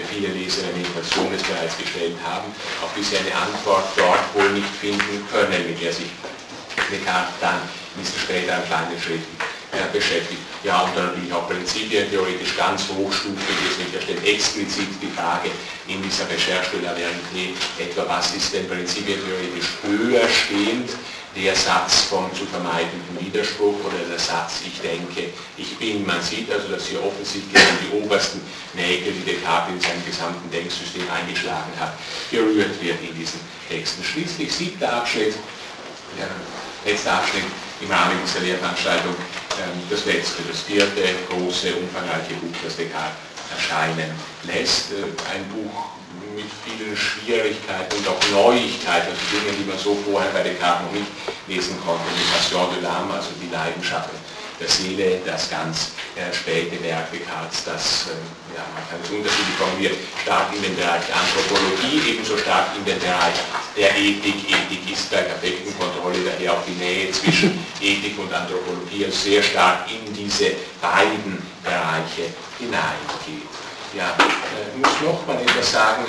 viele 0.10 0.30
Leser 0.30 0.62
der 0.70 0.78
Meditation 0.78 1.34
es 1.34 1.42
bereits 1.42 1.78
gestellt 1.78 2.16
haben, 2.24 2.54
auf 2.82 2.94
die 2.96 3.02
sie 3.02 3.18
eine 3.18 3.34
Antwort 3.34 3.90
dort 3.98 4.22
wohl 4.36 4.52
nicht 4.54 4.70
finden 4.80 5.26
können, 5.32 5.66
mit 5.66 5.82
der 5.82 5.92
sich 5.92 6.14
Descartes 6.92 7.34
dann 7.42 7.58
in 7.96 8.04
diesen 8.04 8.20
späteren 8.20 8.62
kleinen 8.66 8.98
Schritten 9.02 9.34
äh, 9.74 9.90
beschäftigt. 9.92 10.42
Ja, 10.64 10.82
und 10.82 10.96
dann 10.96 11.08
natürlich 11.08 11.34
auch 11.34 11.48
Prinzipien 11.50 12.10
theoretisch 12.10 12.56
ganz 12.56 12.86
hochstufig 12.90 13.58
ist, 13.66 13.80
nicht. 13.80 13.96
Er 13.96 14.02
stellt 14.02 14.26
explizit 14.26 14.90
die 15.02 15.10
Frage 15.10 15.50
in 15.88 16.02
dieser 16.04 16.30
Recherche 16.30 16.78
de 16.78 16.86
la 16.86 16.94
Vérité, 16.94 17.58
etwa 17.82 18.06
was 18.08 18.36
ist 18.36 18.54
denn 18.54 18.68
Prinzipien 18.70 19.18
theoretisch 19.26 19.70
höher 19.82 20.28
stehend 20.30 20.90
der 21.36 21.56
Satz 21.56 22.04
vom 22.04 22.30
zu 22.34 22.46
vermeidenden 22.46 23.18
Widerspruch 23.20 23.76
oder 23.86 23.98
der 24.10 24.20
Satz, 24.20 24.62
ich 24.66 24.80
denke, 24.82 25.34
ich 25.58 25.78
bin. 25.78 26.06
Man 26.06 26.22
sieht 26.22 26.52
also, 26.52 26.68
dass 26.68 26.88
hier 26.88 27.04
offensichtlich 27.04 27.62
die 27.82 28.04
obersten 28.04 28.42
Nägel, 28.74 29.14
die 29.14 29.32
Descartes 29.32 29.74
in 29.74 29.82
seinem 29.82 30.06
gesamten 30.06 30.50
Denksystem 30.52 31.04
eingeschlagen 31.10 31.74
hat, 31.80 31.94
gerührt 32.30 32.80
wird 32.82 33.02
in 33.02 33.18
diesen 33.18 33.40
Texten. 33.68 34.04
Schließlich 34.04 34.54
siebter 34.54 34.94
Abschnitt, 34.94 35.34
der 36.18 36.30
letzte 36.86 37.12
Abschnitt 37.12 37.46
im 37.82 37.90
Rahmen 37.90 38.18
dieser 38.24 38.46
Lehrveranstaltung, 38.46 39.16
ähm, 39.58 39.82
das 39.90 40.06
letzte, 40.06 40.44
das 40.44 40.62
vierte 40.62 41.02
große, 41.30 41.74
umfangreiche 41.76 42.36
Buch, 42.42 42.56
das 42.64 42.78
Descartes 42.78 43.18
erscheinen 43.50 44.12
lässt. 44.44 44.92
Äh, 44.92 45.10
ein 45.34 45.44
Buch, 45.50 46.03
mit 46.44 46.52
vielen 46.68 46.96
Schwierigkeiten 46.96 47.96
und 47.96 48.08
auch 48.08 48.20
Neuigkeiten, 48.32 49.08
also 49.08 49.24
Dinge, 49.32 49.56
die 49.56 49.64
man 49.64 49.80
so 49.80 49.96
vorher 50.04 50.32
bei 50.32 50.44
Descartes 50.44 50.86
noch 50.86 50.92
nicht 50.92 51.08
lesen 51.48 51.80
konnte. 51.86 52.04
Die 52.12 52.28
Passion 52.32 52.68
de 52.76 52.84
l'âme, 52.84 53.16
also 53.16 53.32
die 53.40 53.50
Leidenschaften 53.50 54.20
der 54.60 54.70
Seele, 54.70 55.20
das 55.26 55.50
ganz 55.50 55.92
äh, 56.16 56.32
späte 56.32 56.78
Werk 56.84 57.12
Descartes, 57.12 57.64
das, 57.66 58.12
äh, 58.12 58.56
ja, 58.56 58.64
man 58.76 58.84
kann 58.86 59.00
es 59.02 59.10
unterschiedlich 59.10 59.58
formulieren, 59.58 59.98
stark 60.22 60.54
in 60.54 60.62
den 60.62 60.76
Bereich 60.76 61.02
der 61.08 61.16
Anthropologie, 61.16 61.98
ebenso 62.12 62.38
stark 62.38 62.76
in 62.78 62.86
den 62.86 63.00
Bereich 63.00 63.40
der 63.76 63.96
Ethik. 63.98 64.46
Ethik 64.46 64.84
ist 64.92 65.10
bei 65.10 65.24
perfekten 65.24 65.74
Kontrolle, 65.80 66.20
daher 66.28 66.54
auch 66.54 66.64
die 66.68 66.78
Nähe 66.78 67.12
zwischen 67.12 67.66
Ethik 67.82 68.20
und 68.20 68.32
Anthropologie, 68.32 69.06
also 69.06 69.18
sehr 69.18 69.42
stark 69.42 69.90
in 69.90 70.14
diese 70.14 70.52
beiden 70.82 71.42
Bereiche 71.64 72.30
hineingeht. 72.60 73.50
Ja, 73.96 74.14
ich 74.18 74.26
äh, 74.26 74.78
muss 74.82 75.02
noch 75.02 75.26
mal 75.28 75.40
etwas 75.42 75.72
sagen, 75.72 76.06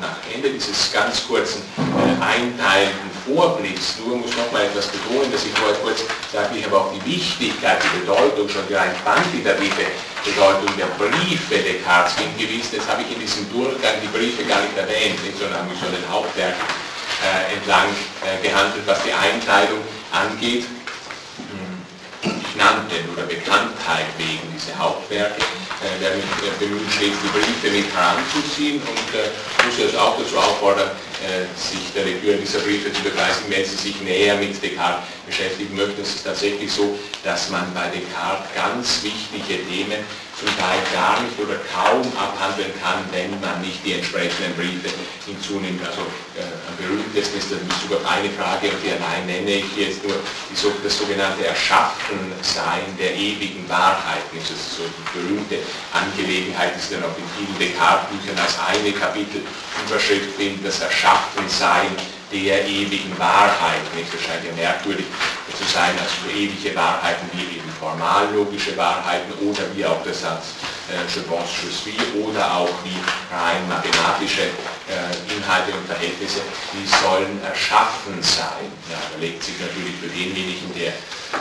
nach 0.00 0.16
Ende 0.32 0.50
dieses 0.50 0.92
ganz 0.92 1.26
kurzen 1.26 1.62
äh, 1.76 2.24
einteilenden 2.24 3.10
Vorblicks, 3.24 3.98
nur 4.04 4.16
muss 4.16 4.34
noch 4.36 4.50
mal 4.50 4.64
etwas 4.64 4.88
betonen, 4.88 5.30
dass 5.30 5.44
ich 5.44 5.52
vorher 5.52 5.76
kurz 5.78 6.00
sage, 6.32 6.56
ich 6.56 6.64
habe 6.64 6.76
auch 6.78 6.92
die 6.92 7.04
Wichtigkeit, 7.04 7.78
die 7.84 8.00
Bedeutung, 8.00 8.48
schon 8.48 8.66
die 8.68 8.74
rein 8.74 8.90
quantitative 9.04 9.92
Bedeutung 10.24 10.72
der 10.76 10.88
Briefe 10.96 11.56
Descartes 11.60 12.16
hingewiesen. 12.16 12.76
Das 12.80 12.88
habe 12.88 13.02
ich 13.02 13.12
in 13.12 13.20
diesem 13.20 13.44
Durchgang 13.52 14.00
die 14.02 14.08
Briefe 14.08 14.44
gar 14.44 14.60
nicht 14.60 14.76
erwähnt, 14.76 15.20
sondern 15.38 15.60
habe 15.60 15.70
mich 15.70 15.78
so 15.78 15.86
den 15.86 16.08
Hauptwerk 16.10 16.56
äh, 17.20 17.54
entlang 17.54 17.88
äh, 18.24 18.40
gehandelt, 18.42 18.84
was 18.86 19.02
die 19.04 19.12
Einteilung 19.12 19.84
angeht. 20.12 20.64
Hm, 20.64 21.80
ich 22.24 22.56
nannte 22.56 22.96
oder 23.12 23.24
Bekanntheit 23.24 24.08
wegen 24.18 24.48
diese 24.52 24.76
Hauptwerke 24.76 25.40
der 26.00 26.16
mich 26.16 26.24
äh, 26.24 26.52
bemüht 26.58 26.92
steht, 26.92 27.12
die 27.22 27.28
Briefe 27.28 27.76
mit 27.76 27.94
heranzuziehen 27.94 28.80
und 28.82 29.08
äh, 29.16 29.30
muss 29.64 29.78
es 29.78 29.96
auch 29.96 30.18
dazu 30.18 30.36
auffordern, 30.36 30.90
sich 31.54 31.92
der 31.94 32.06
Lektüre 32.06 32.36
dieser 32.38 32.60
Briefe 32.60 32.90
zu 32.94 33.02
beweisen, 33.02 33.44
wenn 33.48 33.62
Sie 33.62 33.76
sich 33.76 34.00
näher 34.00 34.36
mit 34.36 34.56
Descartes 34.62 35.04
beschäftigen 35.26 35.76
möchten. 35.76 36.00
Es 36.00 36.14
ist 36.14 36.24
tatsächlich 36.24 36.72
so, 36.72 36.98
dass 37.22 37.50
man 37.50 37.66
bei 37.74 37.88
Descartes 37.88 38.48
ganz 38.54 39.02
wichtige 39.02 39.62
Themen 39.68 40.02
zum 40.40 40.48
Teil 40.56 40.80
gar 40.96 41.20
nicht 41.20 41.36
oder 41.36 41.60
kaum 41.68 42.00
abhandeln 42.16 42.72
kann, 42.80 43.04
wenn 43.12 43.36
man 43.44 43.60
nicht 43.60 43.84
die 43.84 44.00
entsprechenden 44.00 44.56
Briefe 44.56 44.88
hinzunimmt. 45.28 45.84
Also 45.84 46.00
äh, 46.32 46.48
am 46.64 46.74
berühmtesten 46.80 47.36
ist 47.36 47.52
das 47.52 47.60
auf 47.60 48.04
eine 48.08 48.32
Frage 48.32 48.72
und 48.72 48.80
die 48.80 48.96
allein 48.96 49.28
nenne 49.28 49.60
ich 49.60 49.68
jetzt 49.76 50.00
nur 50.00 50.16
die, 50.48 50.56
das 50.56 50.96
sogenannte 50.96 51.44
Erschaffensein 51.44 52.88
der 52.96 53.12
ewigen 53.12 53.68
Wahrheit. 53.68 54.24
Das 54.32 54.48
ist 54.48 54.80
so 54.80 54.84
die 54.88 55.06
berühmte 55.12 55.58
Angelegenheit, 55.92 56.72
die 56.72 56.94
dann 56.94 57.04
auch 57.04 57.16
in 57.20 57.28
vielen 57.36 57.58
Descartes-Büchern 57.60 58.40
als 58.40 58.56
eine 58.64 58.92
Kapitelüberschrift 58.96 60.40
findet, 60.40 60.64
das 60.64 60.80
Erschaffensein 60.80 61.92
der 62.32 62.64
ewigen 62.64 63.12
Wahrheit. 63.18 63.84
Nicht? 63.94 64.08
Das 64.08 64.22
scheint 64.24 64.44
ja 64.44 64.52
merkwürdig 64.56 65.04
zu 65.52 65.64
sein, 65.68 65.92
also 66.00 66.14
für 66.24 66.32
ewige 66.32 66.74
Wahrheiten 66.74 67.28
wie 67.32 67.58
eben 67.58 67.69
formallogische 67.80 68.76
Wahrheiten 68.76 69.32
oder 69.48 69.64
wie 69.74 69.84
auch 69.84 70.02
der 70.04 70.14
Satz 70.14 70.54
je 71.14 71.22
pense, 71.22 71.62
je 71.62 71.70
suis 71.70 72.26
oder 72.26 72.44
auch 72.56 72.74
wie 72.84 72.98
rein 73.30 73.68
mathematische 73.68 74.42
äh, 74.42 75.34
Inhalte 75.34 75.72
und 75.72 75.86
Verhältnisse, 75.86 76.40
die 76.72 76.86
sollen 76.86 77.40
erschaffen 77.44 78.20
sein. 78.20 78.66
Ja, 78.90 78.98
da 79.12 79.20
legt 79.20 79.42
sich 79.42 79.54
natürlich 79.60 79.94
für 80.00 80.08
denjenigen, 80.08 80.72
der 80.74 80.92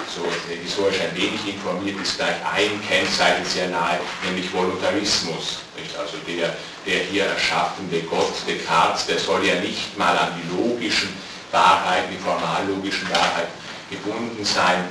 so 0.06 0.22
historisch 0.54 1.02
ein 1.02 1.16
wenig 1.16 1.42
informiert 1.48 2.00
ist, 2.02 2.18
gleich 2.18 2.38
ein 2.46 2.80
Kennzeichen 2.88 3.46
sehr 3.46 3.70
nahe, 3.70 4.00
nämlich 4.24 4.54
Voluntarismus. 4.54 5.66
Nicht? 5.76 5.98
Also 5.98 6.18
der, 6.28 6.56
der 6.86 7.06
hier 7.10 7.26
erschaffende 7.26 8.02
Gott 8.04 8.34
Descartes, 8.48 9.08
der 9.08 9.18
soll 9.18 9.44
ja 9.46 9.56
nicht 9.56 9.98
mal 9.98 10.16
an 10.16 10.38
die 10.38 10.48
logischen 10.56 11.10
Wahrheiten, 11.52 12.14
die 12.14 12.22
formallogischen 12.22 13.10
Wahrheiten 13.10 13.54
gebunden 13.90 14.46
sein, 14.46 14.86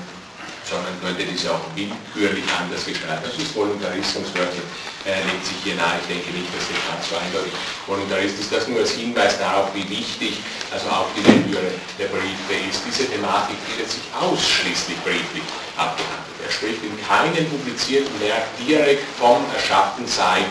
sondern 0.68 0.92
könnte 1.00 1.24
diese 1.24 1.50
auch 1.50 1.64
willkürlich 1.74 2.44
anders 2.52 2.84
gestalten. 2.84 3.24
Das 3.24 3.36
ist 3.40 3.56
Voluntarismuswörtchen, 3.56 4.62
äh, 5.08 5.24
legt 5.24 5.44
sich 5.44 5.56
hier 5.64 5.76
nahe. 5.80 5.96
Ich 6.04 6.08
denke 6.12 6.28
nicht, 6.36 6.52
dass 6.52 6.68
Descartes 6.68 7.08
so 7.08 7.16
eindeutig 7.16 7.52
Voluntarist 7.88 8.36
ist. 8.38 8.52
Das 8.52 8.68
nur 8.68 8.84
als 8.84 8.92
Hinweis 8.92 9.38
darauf, 9.38 9.72
wie 9.74 9.88
wichtig 9.88 10.38
also 10.70 10.86
auch 10.92 11.08
die 11.16 11.24
Lektüre 11.24 11.72
der 11.98 12.12
Briefe 12.12 12.54
ist. 12.68 12.84
Diese 12.84 13.08
Thematik 13.08 13.56
wird 13.76 13.88
sich 13.88 14.04
ausschließlich 14.12 15.00
brieflich 15.00 15.46
abgehandelt. 15.76 16.36
Er 16.44 16.52
spricht 16.52 16.84
in 16.84 16.94
keinem 17.00 17.48
publizierten 17.48 18.12
Werk 18.20 18.44
direkt 18.60 19.04
vom 19.16 19.40
Erschaffensein 19.56 20.44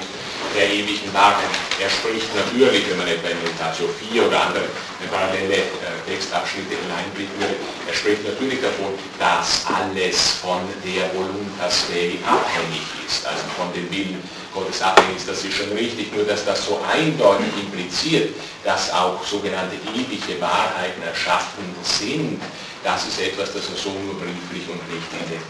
der 0.55 0.69
ewigen 0.71 1.13
Wahrheit. 1.13 1.49
Er 1.79 1.89
spricht 1.89 2.33
natürlich, 2.35 2.89
wenn 2.89 2.97
man 2.97 3.07
etwa 3.07 3.29
in 3.29 3.37
Meditatio 3.43 3.87
4 4.11 4.27
oder 4.27 4.41
andere 4.41 4.65
parallele 5.11 5.55
äh, 5.55 6.09
Textabschnitte 6.09 6.75
hineinblicken 6.75 7.33
würde, 7.39 7.55
er 7.87 7.93
spricht 7.93 8.23
natürlich 8.25 8.61
davon, 8.61 8.97
dass 9.19 9.65
alles 9.69 10.41
von 10.41 10.61
der 10.83 11.13
Voluntas 11.13 11.85
Dei 11.89 12.17
abhängig 12.25 12.85
ist, 13.05 13.25
also 13.25 13.43
von 13.55 13.71
dem 13.73 13.89
Willen 13.91 14.21
Gottes 14.53 14.81
abhängig 14.81 15.17
ist. 15.17 15.29
Das 15.29 15.43
ist 15.43 15.53
schon 15.53 15.71
richtig, 15.71 16.13
nur 16.13 16.25
dass 16.25 16.43
das 16.45 16.65
so 16.65 16.81
eindeutig 16.91 17.53
impliziert, 17.61 18.33
dass 18.63 18.91
auch 18.91 19.23
sogenannte 19.23 19.75
ewige 19.93 20.41
Wahrheiten 20.41 21.01
erschaffen 21.03 21.75
sind, 21.83 22.41
das 22.83 23.07
ist 23.07 23.19
etwas, 23.19 23.53
das 23.53 23.69
er 23.69 23.75
so 23.75 23.89
nur 23.89 24.15
brieflich 24.15 24.63
und 24.69 24.81
nicht 24.87 25.07
in 25.11 25.29
den 25.29 25.41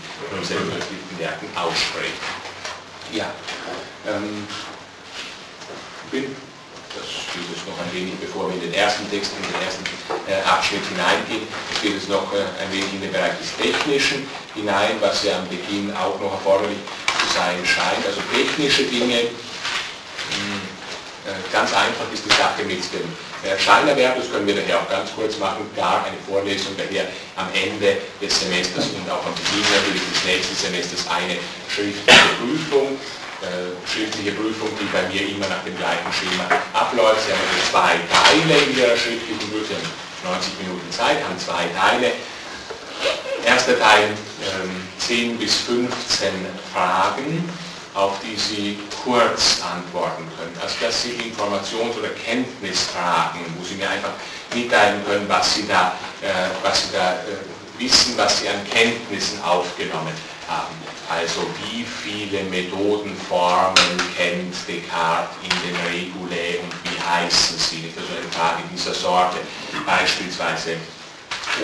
selbstverständlichen 0.44 1.20
Werken 1.20 1.48
ausspricht. 1.56 2.18
Ja, 3.14 3.32
ähm, 4.08 4.48
bin. 6.12 6.36
Das 6.96 7.06
steht 7.06 7.46
jetzt 7.54 7.68
noch 7.68 7.78
ein 7.78 7.92
wenig, 7.94 8.16
bevor 8.18 8.50
wir 8.50 8.56
in 8.56 8.72
den 8.72 8.74
ersten 8.74 9.06
Text, 9.12 9.32
in 9.38 9.44
den 9.46 9.62
ersten 9.62 9.86
äh, 10.26 10.42
Abschnitt 10.48 10.82
hineingehen. 10.90 11.46
Es 11.74 11.82
geht 11.82 11.94
jetzt 11.94 12.10
noch 12.10 12.34
äh, 12.34 12.42
ein 12.58 12.70
wenig 12.72 12.90
in 12.94 13.02
den 13.02 13.12
Bereich 13.12 13.38
des 13.38 13.54
Technischen 13.54 14.26
hinein, 14.56 14.98
was 15.00 15.24
ja 15.24 15.38
am 15.38 15.48
Beginn 15.48 15.94
auch 15.94 16.18
noch 16.20 16.34
erforderlich 16.34 16.80
zu 17.22 17.28
sein 17.38 17.60
scheint. 17.62 18.02
Also 18.08 18.22
technische 18.34 18.90
Dinge, 18.90 19.30
mh, 19.30 20.34
hm, 20.34 20.62
äh, 21.28 21.38
ganz 21.54 21.70
einfach 21.76 22.08
ist 22.12 22.26
die 22.26 22.34
Sache 22.34 22.64
mit 22.66 22.82
dem 22.94 23.08
Scheinerwerb, 23.60 24.18
das 24.18 24.32
können 24.32 24.48
wir 24.48 24.56
daher 24.56 24.82
auch 24.82 24.90
ganz 24.90 25.14
kurz 25.14 25.38
machen, 25.38 25.70
gar 25.76 26.04
eine 26.06 26.18
Vorlesung 26.28 26.74
daher 26.76 27.06
am 27.36 27.48
Ende 27.54 28.02
des 28.20 28.40
Semesters 28.40 28.90
und 28.98 29.06
auch 29.12 29.24
am 29.24 29.34
Beginn 29.36 29.62
natürlich 29.78 30.02
des 30.10 30.24
nächsten 30.26 30.56
Semesters 30.56 31.06
eine 31.08 31.38
schriftliche 31.70 32.34
Prüfung, 32.42 32.98
äh, 32.98 33.17
schriftliche 33.86 34.32
Prüfung, 34.32 34.70
die 34.80 34.86
bei 34.86 35.04
mir 35.14 35.30
immer 35.30 35.48
nach 35.48 35.64
dem 35.64 35.78
gleichen 35.78 36.12
Schema 36.12 36.50
abläuft. 36.74 37.26
Sie 37.26 37.32
haben 37.32 37.42
also 37.54 37.72
zwei 37.72 37.94
Teile 38.10 38.58
in 38.66 38.78
Ihrer 38.78 38.98
schriftlichen 38.98 39.50
Prüfung, 39.52 39.78
90 40.24 40.60
Minuten 40.62 40.92
Zeit, 40.92 41.24
haben 41.24 41.38
zwei 41.38 41.66
Teile. 41.78 42.12
Erster 43.46 43.80
Teil 43.80 44.10
ähm, 44.10 44.88
10 45.00 45.38
bis 45.38 45.56
15 45.62 46.30
Fragen 46.74 47.48
auf 47.94 48.20
die 48.22 48.36
Sie 48.36 48.78
kurz 49.04 49.62
antworten 49.62 50.24
können. 50.38 50.54
Also 50.62 50.76
dass 50.82 51.02
Sie 51.02 51.14
Informations- 51.14 51.98
oder 51.98 52.10
Kenntnisfragen, 52.10 53.42
wo 53.58 53.66
Sie 53.66 53.76
mir 53.76 53.90
einfach 53.90 54.14
mitteilen 54.54 55.04
können, 55.06 55.28
was 55.28 55.56
Sie 55.56 55.68
da, 55.68 55.94
äh, 56.22 56.28
was 56.62 56.84
Sie 56.84 56.94
da 56.94 57.14
äh, 57.14 57.82
wissen, 57.82 58.14
was 58.18 58.40
Sie 58.40 58.50
an 58.50 58.64
Kenntnissen 58.70 59.42
aufgenommen 59.42 60.08
haben. 60.08 60.37
Also 61.10 61.42
wie 61.64 61.84
viele 61.84 62.44
Methodenformen 62.44 63.98
kennt 64.16 64.56
Descartes 64.68 65.36
in 65.44 65.50
den 65.50 65.76
Regulae 65.88 66.60
und 66.60 66.74
wie 66.84 67.00
heißen 67.00 67.58
sie? 67.58 67.94
Also 67.96 68.14
eine 68.14 68.32
Frage 68.32 68.64
dieser 68.74 68.94
Sorte 68.94 69.38
beispielsweise. 69.86 70.78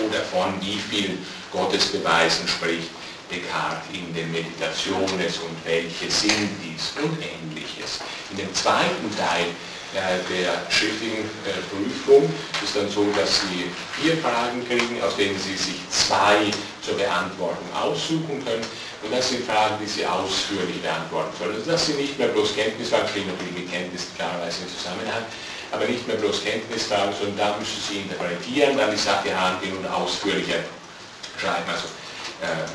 Oder 0.04 0.20
von 0.22 0.60
wie 0.60 0.78
viel 0.78 1.18
Gottesbeweisen 1.52 2.48
spricht 2.48 2.90
Descartes 3.30 3.88
in 3.92 4.12
den 4.14 4.30
Meditationes 4.32 5.38
und 5.38 5.56
welche 5.64 6.10
sind 6.10 6.50
dies 6.62 6.92
und 7.02 7.16
ähnliches. 7.22 8.00
In 8.30 8.38
dem 8.38 8.54
zweiten 8.54 9.16
Teil 9.16 9.46
der 9.94 10.70
schriftlichen 10.70 11.24
äh, 11.46 11.54
Prüfung 11.70 12.28
ist 12.62 12.74
dann 12.74 12.88
so, 12.88 13.06
dass 13.16 13.40
Sie 13.42 13.70
vier 14.00 14.16
Fragen 14.18 14.66
kriegen, 14.66 15.00
aus 15.02 15.16
denen 15.16 15.38
Sie 15.38 15.56
sich 15.56 15.78
zwei 15.88 16.50
zur 16.82 16.96
Beantwortung 16.96 17.66
aussuchen 17.72 18.42
können. 18.44 18.64
Und 19.02 19.12
das 19.12 19.30
sind 19.30 19.46
Fragen, 19.46 19.76
die 19.80 19.86
Sie 19.86 20.04
ausführlich 20.04 20.82
beantworten 20.82 21.30
sollen. 21.38 21.54
Also 21.54 21.70
das 21.70 21.86
sind 21.86 21.98
nicht 21.98 22.18
mehr 22.18 22.28
bloß 22.28 22.56
Kenntnisfragen, 22.56 23.08
stehen 23.08 23.28
natürlich 23.28 23.54
mit 23.54 23.70
Kenntnis 23.70 24.08
klarerweise 24.16 24.64
im 24.66 24.70
Zusammenhang, 24.76 25.24
aber 25.70 25.84
nicht 25.86 26.06
mehr 26.08 26.16
bloß 26.16 26.42
Kenntnisfragen, 26.42 27.14
sondern 27.14 27.38
da 27.38 27.56
müssen 27.58 27.80
Sie 27.86 27.98
interpretieren, 28.02 28.76
dann 28.76 28.90
die 28.90 28.96
Sache 28.96 29.30
angehen 29.36 29.76
und 29.78 29.86
ausführlicher 29.86 30.64
schreiben. 31.38 31.70
Also 31.70 31.86
äh, 32.42 32.66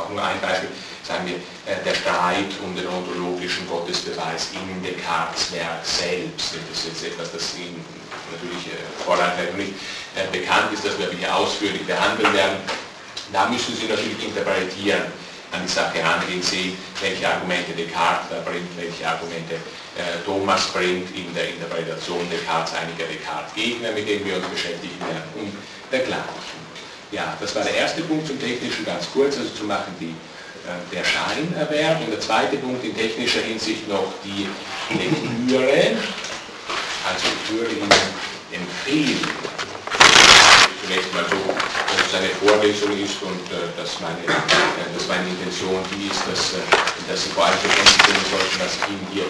auch 0.00 0.08
nur 0.08 0.22
ein 0.22 0.40
Beispiel, 0.40 0.70
sagen 1.02 1.26
wir, 1.26 1.36
äh, 1.68 1.78
der 1.84 1.94
Streit 1.94 2.50
um 2.64 2.74
den 2.74 2.88
ontologischen 2.88 3.68
Gottesbeweis 3.68 4.48
in 4.56 4.82
Descartes 4.82 5.52
Werk 5.52 5.84
selbst. 5.84 6.56
Das 6.56 6.84
ist 6.84 7.04
jetzt 7.04 7.04
etwas, 7.12 7.32
das 7.32 7.56
Ihnen 7.56 7.84
natürlich 8.32 8.72
äh, 8.72 8.88
vorher 9.04 9.32
nicht 9.56 9.74
äh, 10.16 10.26
bekannt 10.32 10.72
ist, 10.72 10.84
das 10.84 10.98
wir 10.98 11.10
hier 11.10 11.34
ausführlich 11.34 11.84
behandeln 11.86 12.32
werden. 12.32 12.56
Da 13.32 13.46
müssen 13.48 13.76
Sie 13.76 13.86
natürlich 13.86 14.22
interpretieren, 14.24 15.12
an 15.52 15.62
die 15.66 15.72
Sache 15.72 15.98
rangehen, 16.02 16.42
sehen, 16.42 16.78
welche 17.00 17.28
Argumente 17.28 17.72
Descartes 17.72 18.30
da 18.30 18.38
bringt, 18.48 18.70
welche 18.76 19.06
Argumente 19.06 19.54
äh, 19.98 20.22
Thomas 20.24 20.68
bringt 20.68 21.14
in 21.14 21.34
der 21.34 21.50
Interpretation 21.50 22.22
Descartes 22.30 22.74
einiger 22.74 23.06
Descartes-Gegner, 23.10 23.92
mit 23.92 24.08
denen 24.08 24.24
wir 24.24 24.36
uns 24.36 24.46
beschäftigen 24.46 24.98
werden 25.00 25.26
und 25.34 25.52
dergleichen. 25.90 26.69
Ja, 27.12 27.36
das 27.40 27.54
war 27.56 27.64
der 27.64 27.74
erste 27.74 28.02
Punkt 28.02 28.26
zum 28.26 28.38
Technischen, 28.38 28.84
ganz 28.84 29.06
kurz, 29.12 29.36
also 29.36 29.50
zu 29.50 29.64
machen 29.64 29.94
die, 29.98 30.14
äh, 30.66 30.94
der 30.94 31.04
Scheinerwerb. 31.04 32.00
Und 32.02 32.10
der 32.12 32.20
zweite 32.20 32.56
Punkt 32.56 32.84
in 32.84 32.96
technischer 32.96 33.40
Hinsicht 33.40 33.88
noch 33.88 34.12
die 34.24 34.46
Lektüre. 34.94 35.96
Also 37.08 37.26
ich 37.26 37.52
würde 37.52 37.72
Ihnen 37.72 37.90
empfehlen, 38.52 39.20
zunächst 40.84 41.12
mal 41.14 41.24
so, 41.28 41.36
es 42.10 42.18
eine 42.18 42.34
Vorlesung 42.42 42.90
ist 42.98 43.22
und 43.22 43.46
äh, 43.54 43.70
dass, 43.78 44.00
meine, 44.02 44.18
äh, 44.26 44.90
dass 44.90 45.06
meine 45.06 45.30
Intention 45.30 45.78
die 45.94 46.10
ist, 46.10 46.26
dass, 46.26 46.58
äh, 46.58 46.66
dass 47.06 47.22
Sie 47.22 47.30
vor 47.30 47.46
allem 47.46 47.58
Kenntnis 47.62 47.98
bringen 48.02 48.26
sollten, 48.26 48.56
was 48.58 48.74
ich 48.74 48.84
Ihnen 48.90 49.06
hier 49.14 49.28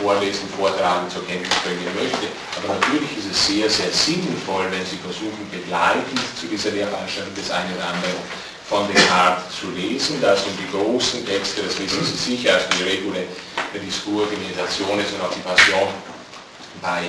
vorlesen, 0.00 0.48
vortragen, 0.56 1.10
zur 1.10 1.26
Kenntnis 1.26 1.52
bringen 1.62 1.86
möchte. 1.94 2.26
Aber 2.56 2.74
natürlich 2.80 3.12
ist 3.18 3.30
es 3.30 3.46
sehr, 3.46 3.68
sehr 3.68 3.92
sinnvoll, 3.92 4.66
wenn 4.70 4.84
Sie 4.86 4.96
versuchen, 4.96 5.38
begleitend 5.52 6.18
zu 6.38 6.46
dieser 6.46 6.70
Lehrveranstaltung 6.70 7.34
des 7.34 7.50
einen 7.50 7.76
oder 7.76 7.86
anderen 7.92 8.18
von 8.66 8.88
Descartes 8.88 9.60
zu 9.60 9.70
lesen. 9.70 10.18
Das 10.22 10.42
sind 10.42 10.56
die 10.58 10.70
großen 10.72 11.26
Texte, 11.26 11.62
das 11.62 11.78
wissen 11.78 12.02
Sie 12.02 12.16
sicher, 12.16 12.54
also 12.54 12.66
die 12.78 12.88
Regule 12.88 13.28
der 13.74 13.80
Diskur, 13.80 14.26
die 14.32 14.40
Meditation 14.40 14.96
und 14.96 15.20
auch 15.22 15.34
die 15.34 15.44
Passion 15.44 15.92
bei 16.80 17.04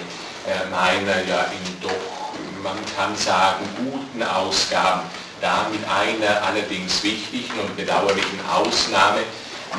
meiner 0.70 1.24
ja 1.24 1.48
in 1.54 1.80
doch 1.80 2.21
man 2.64 2.78
kann 2.96 3.16
sagen, 3.16 3.66
guten 3.78 4.24
Ausgaben, 4.24 5.02
da 5.42 5.68
mit 5.72 5.82
einer 5.90 6.44
allerdings 6.44 7.04
wichtigen 7.04 7.60
und 7.60 7.76
bedauerlichen 7.76 8.40
Ausnahme, 8.50 9.22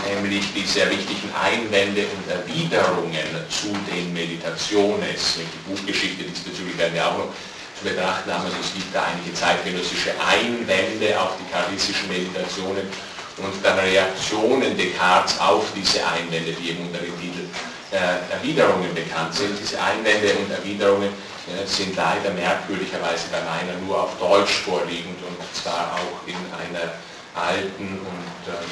nämlich 0.08 0.52
die 0.54 0.66
sehr 0.66 0.90
wichtigen 0.90 1.30
Einwände 1.34 2.06
und 2.06 2.30
Erwiderungen 2.30 3.28
zu 3.48 3.68
den 3.90 4.12
Meditationen. 4.12 5.14
Die 5.14 5.70
Buchgeschichte 5.70 6.24
diesbezüglich 6.24 6.76
werden 6.78 6.94
wir 6.94 7.06
auch 7.06 7.18
noch 7.18 7.28
zu 7.78 7.84
betrachten 7.84 8.32
haben. 8.32 8.44
Also 8.44 8.56
es 8.60 8.74
gibt 8.74 8.94
da 8.94 9.04
einige 9.04 9.32
zeitgenössische 9.34 10.10
Einwände 10.18 11.20
auf 11.20 11.36
die 11.38 11.52
karlistischen 11.52 12.08
Meditationen 12.08 12.88
und 13.36 13.54
dann 13.62 13.78
Reaktionen 13.78 14.76
Descartes 14.76 15.38
auf 15.38 15.64
diese 15.76 16.04
Einwände, 16.06 16.52
die 16.52 16.70
eben 16.70 16.86
unter 16.86 16.98
dem 16.98 17.18
Titel 17.20 17.46
Erwiderungen 17.92 18.94
bekannt 18.94 19.34
sind. 19.34 19.58
Diese 19.60 19.80
Einwände 19.80 20.34
und 20.34 20.50
Erwiderungen 20.50 21.10
sind 21.66 21.94
leider 21.96 22.30
merkwürdigerweise 22.30 23.28
bei 23.30 23.40
meiner 23.40 23.78
nur 23.84 24.04
auf 24.04 24.18
Deutsch 24.18 24.62
vorliegend 24.64 25.18
und 25.22 25.36
zwar 25.54 25.92
auch 25.94 26.26
in 26.26 26.36
einer 26.56 26.92
alten 27.34 27.98
und 27.98 28.42
ähm, 28.48 28.70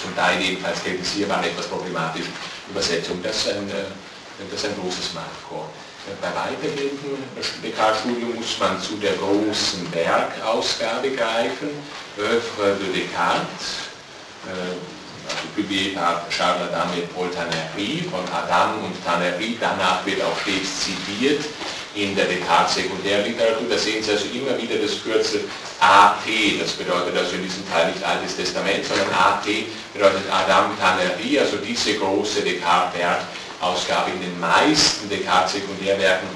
zum 0.00 0.14
Teil 0.14 0.40
jedenfalls 0.40 0.82
kritisierbaren, 0.82 1.44
etwas 1.44 1.66
problematischen 1.66 2.32
Übersetzung. 2.70 3.22
Das 3.22 3.36
ist 3.36 3.48
ein, 3.48 3.68
äh, 3.70 3.84
das 4.50 4.60
ist 4.62 4.66
ein 4.70 4.76
großes 4.80 5.14
Marco. 5.14 5.66
Bei 6.20 6.28
weitergehenden 6.28 7.18
Descartes-Studium 7.64 8.36
muss 8.36 8.58
man 8.60 8.80
zu 8.80 8.94
der 8.96 9.14
großen 9.14 9.92
Werkausgabe 9.92 11.10
greifen, 11.10 11.70
Œuvre 12.16 12.76
de 12.78 13.02
Descartes, 13.02 13.90
also 15.28 15.48
publié 15.54 15.94
par 15.94 16.26
Charles 16.30 16.70
Adam 16.70 16.90
Paul 17.14 17.30
Tannery 17.30 18.04
von 18.10 18.24
Adam 18.32 18.84
und 18.84 18.94
Tannery. 19.04 19.56
Danach 19.60 20.04
wird 20.06 20.22
auch 20.22 20.38
stets 20.40 20.86
zitiert 20.86 21.44
in 21.94 22.14
der 22.14 22.26
Descartes-Sekundärliteratur. 22.26 23.68
Da 23.68 23.78
sehen 23.78 24.02
Sie 24.02 24.12
also 24.12 24.26
immer 24.32 24.56
wieder 24.60 24.76
das 24.76 25.02
Kürzel 25.02 25.48
AT. 25.80 26.26
Das 26.60 26.72
bedeutet 26.72 27.16
also 27.16 27.36
in 27.36 27.42
diesem 27.42 27.64
Fall 27.64 27.90
nicht 27.90 28.04
Altes 28.04 28.36
Testament, 28.36 28.84
sondern 28.84 29.08
AT 29.10 29.46
bedeutet 29.92 30.22
Adam 30.30 30.76
Tannery, 30.78 31.38
also 31.40 31.56
diese 31.56 31.94
große 31.94 32.42
Descartes-Werkausgabe 32.42 34.10
in 34.12 34.20
den 34.20 34.38
meisten 34.38 35.08
Descartes-Sekundärwerken, 35.08 36.28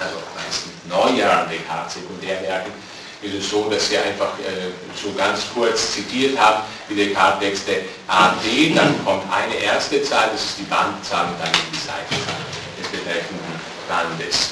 also 0.00 0.16
meisten 0.34 0.70
neueren 0.88 1.48
Descartes-Sekundärwerken, 1.48 2.72
ist 3.22 3.34
es 3.34 3.50
so, 3.50 3.68
dass 3.70 3.88
Sie 3.88 3.98
einfach 3.98 4.38
äh, 4.40 4.70
so 4.94 5.12
ganz 5.12 5.46
kurz 5.54 5.92
zitiert 5.92 6.38
haben, 6.38 6.62
wie 6.88 6.94
die 6.94 7.12
Kartexte 7.12 7.82
AD, 8.06 8.74
dann 8.74 9.04
kommt 9.04 9.24
eine 9.32 9.54
erste 9.54 10.02
Zahl, 10.02 10.30
das 10.32 10.44
ist 10.44 10.58
die 10.58 10.64
Bandzahl 10.64 11.26
und 11.26 11.40
dann 11.40 11.52
die 11.72 11.76
Seitenzahl 11.76 12.44
des 12.80 12.88
betreffenden 12.88 13.60
Bandes. 13.88 14.50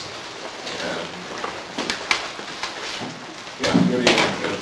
Ähm, 0.81 1.25
ja, 3.65 3.71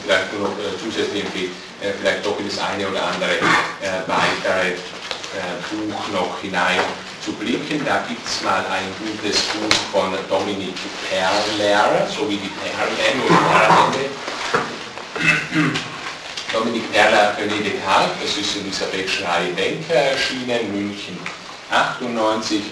vielleicht 0.04 0.32
nur 0.32 0.48
noch 0.48 0.58
äh, 0.58 0.78
zusätzlich 0.82 1.24
empfehlen, 1.24 1.52
äh, 1.80 1.92
vielleicht 2.00 2.26
doch 2.26 2.38
in 2.38 2.48
das 2.48 2.58
eine 2.58 2.88
oder 2.88 3.02
andere 3.06 3.38
äh, 3.38 4.02
weitere 4.06 4.72
Buch 5.70 6.08
noch 6.12 6.40
hinein 6.42 6.80
zu 7.24 7.32
blicken. 7.32 7.84
Da 7.84 8.04
gibt 8.08 8.26
es 8.26 8.42
mal 8.42 8.64
ein 8.66 8.88
gutes 8.98 9.38
Buch 9.54 9.72
von 9.92 10.12
Dominik 10.28 10.74
Perler, 11.08 12.06
so 12.08 12.28
wie 12.28 12.36
die 12.36 12.50
Perlen 12.50 13.22
und 13.22 13.36
Perlende. 13.52 14.10
Dominik 16.52 16.92
Perler 16.92 17.36
René 17.38 17.62
Descartes, 17.62 18.16
das 18.20 18.36
ist 18.36 18.56
in 18.56 19.24
Reihe 19.24 19.52
Denker 19.54 19.94
erschienen, 19.94 20.72
München 20.72 21.18
98. 21.70 22.62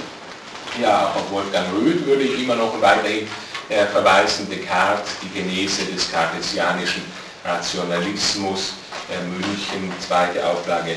Ja, 0.80 1.12
auf 1.16 1.30
Wolfgang 1.30 1.66
Röth 1.72 2.04
würde 2.06 2.22
ich 2.22 2.42
immer 2.42 2.56
noch 2.56 2.80
weiterhin 2.80 3.26
äh, 3.68 3.86
verweisen, 3.86 4.48
Descartes, 4.50 5.12
die 5.22 5.30
Genese 5.30 5.84
des 5.84 6.10
kartesianischen 6.10 7.02
Rationalismus, 7.44 8.74
äh, 9.10 9.22
München, 9.24 9.92
zweite 10.00 10.46
Auflage 10.46 10.96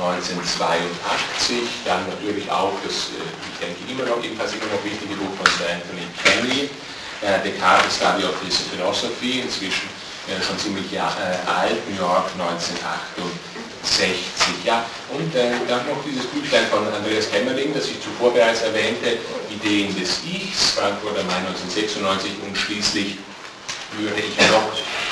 1982, 0.00 1.84
dann 1.84 2.08
natürlich 2.08 2.50
auch 2.50 2.72
das, 2.84 3.10
äh, 3.12 3.20
ich 3.52 3.58
denke 3.60 3.84
immer 3.92 4.04
noch, 4.08 4.22
jedenfalls 4.22 4.54
immer 4.56 4.66
noch 4.72 4.82
wichtige 4.84 5.14
Buch 5.14 5.34
von 5.36 5.46
Sir 5.52 5.68
Anthony 5.68 6.08
Kenny, 6.16 6.70
äh, 7.20 7.40
Descartes 7.44 7.96
Study 7.96 8.24
of 8.24 8.34
Philosophy, 8.40 9.40
inzwischen 9.40 9.88
schon 10.46 10.56
ziemlich 10.60 11.00
alt, 11.00 11.88
New 11.90 11.96
York 11.96 12.30
1988. 12.38 14.64
Ja, 14.64 14.84
und 15.10 15.34
äh, 15.34 15.50
dann 15.66 15.84
noch 15.88 16.04
dieses 16.06 16.26
Büchlein 16.26 16.66
von 16.70 16.86
Andreas 16.86 17.28
Kämmerling, 17.30 17.74
das 17.74 17.88
ich 17.88 18.00
zuvor 18.00 18.32
bereits 18.32 18.62
erwähnte, 18.62 19.18
Ideen 19.50 19.92
des 19.98 20.22
Ichs, 20.22 20.78
Frankfurter 20.78 21.24
Main 21.24 21.46
1996 21.48 22.30
und 22.46 22.56
schließlich 22.56 23.18
würde 23.98 24.20
ich 24.20 24.36
noch 24.52 24.70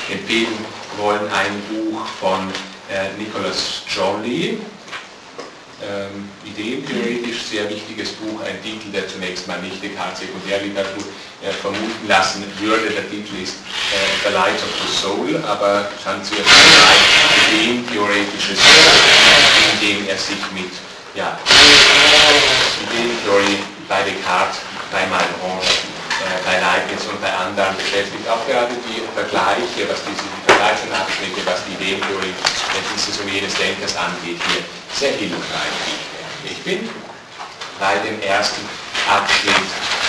empfehlen 0.08 0.64
wollen 0.98 1.28
ein 1.32 1.62
Buch 1.68 2.06
von 2.20 2.48
äh, 2.90 3.12
Nicholas 3.18 3.82
Jolie, 3.88 4.58
ähm, 5.82 6.28
ideentheoretisch 6.44 7.42
sehr 7.42 7.70
wichtiges 7.70 8.10
Buch, 8.18 8.42
ein 8.42 8.60
Titel, 8.62 8.90
der 8.90 9.06
zunächst 9.06 9.46
mal 9.46 9.60
nicht 9.62 9.82
Descartes 9.82 10.20
Sekundärliteratur 10.20 11.04
äh, 11.42 11.52
vermuten 11.52 12.08
lassen 12.08 12.42
würde. 12.58 12.90
Der 12.90 13.08
Titel 13.08 13.38
ist 13.42 13.62
äh, 13.94 14.26
The 14.26 14.34
Light 14.34 14.58
of 14.58 14.72
the 14.74 14.90
Soul, 14.90 15.38
aber 15.46 15.88
sehr 16.02 16.34
ein 16.34 17.02
ideentheoretisches 17.54 18.58
Buch, 18.58 18.98
in 19.70 19.86
dem 19.86 20.08
er 20.08 20.18
sich 20.18 20.42
mit 20.52 20.72
ja, 21.14 21.38
Ideentheorie 22.90 23.62
bei 23.88 24.02
Descartes, 24.02 24.58
bei 24.90 25.06
Malebranche, 25.06 25.78
äh, 26.26 26.42
bei 26.44 26.58
Leibniz 26.58 27.06
und 27.06 27.22
bei 27.22 27.30
anderen 27.32 27.76
beschäftigt. 27.76 28.26
Auch 28.28 28.44
gerade 28.46 28.74
die 28.74 29.02
Vergleiche, 29.14 29.86
was 29.88 30.02
diese 30.02 30.26
die 30.58 30.64
Vergleichsabschnitte, 30.64 31.46
was 31.46 31.60
die 31.66 31.74
Ideentheorie 31.74 32.34
dieses 32.94 33.20
und 33.20 33.28
jenes 33.28 33.54
Denkers 33.54 33.94
angeht, 33.96 34.40
hier 34.50 34.62
sehr 34.92 35.12
hilfreich. 35.12 35.78
Ich 36.44 36.58
bin 36.62 36.88
bei 37.78 37.94
dem 37.98 38.20
ersten 38.22 38.66
Abschnitt 39.08 39.54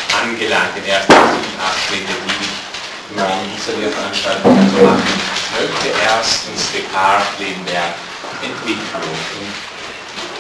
angelangt, 0.10 0.76
den 0.76 0.86
ersten 0.86 1.14
Abschnitt, 1.14 2.08
die 2.10 2.34
ich 2.42 3.14
in 3.14 3.56
dieser 3.56 3.78
Lehrveranstaltung 3.78 4.58
so 4.74 4.86
machen 4.86 5.22
möchte. 5.54 5.94
Erstens 6.04 6.72
Descartes, 6.74 7.28
Lebenwerk, 7.40 7.94
Entwicklung. 8.42 9.06
Und 9.06 9.54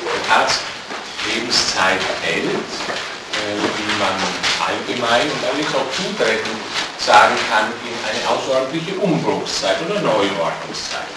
Descartes 0.10 0.60
Lebenszeit 1.28 2.02
hält, 2.24 2.50
äh, 3.48 3.56
wie 3.56 3.96
man 4.00 4.16
allgemein 4.60 5.28
und 5.32 5.42
allerdings 5.48 5.74
auch 5.76 5.90
zutreffend 5.96 6.60
sagen 7.00 7.36
kann, 7.50 7.72
in 7.88 7.96
eine 8.04 8.22
außerordentliche 8.28 9.00
Umbruchszeit 9.00 9.78
oder 9.88 10.02
Neuordnungszeit 10.02 11.08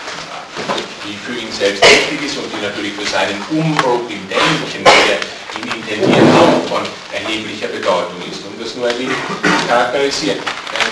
die 1.04 1.16
für 1.18 1.38
ihn 1.38 1.50
selbst 1.50 1.82
wichtig 1.82 2.26
ist 2.26 2.36
und 2.38 2.46
die 2.52 2.62
natürlich 2.62 2.92
für 2.94 3.06
seinen 3.06 3.42
Umbruch 3.50 4.06
im 4.08 4.22
Denken, 4.28 4.84
der 4.84 5.18
ihn 5.58 5.68
intendiert, 5.68 6.26
auch 6.38 6.68
von 6.68 6.82
erheblicher 7.12 7.68
Bedeutung 7.68 8.22
ist. 8.30 8.44
Um 8.46 8.54
das 8.58 8.74
nur 8.74 8.88
ein 8.88 8.98
wenig 8.98 9.16
zu 9.16 9.66
charakterisieren. 9.68 10.38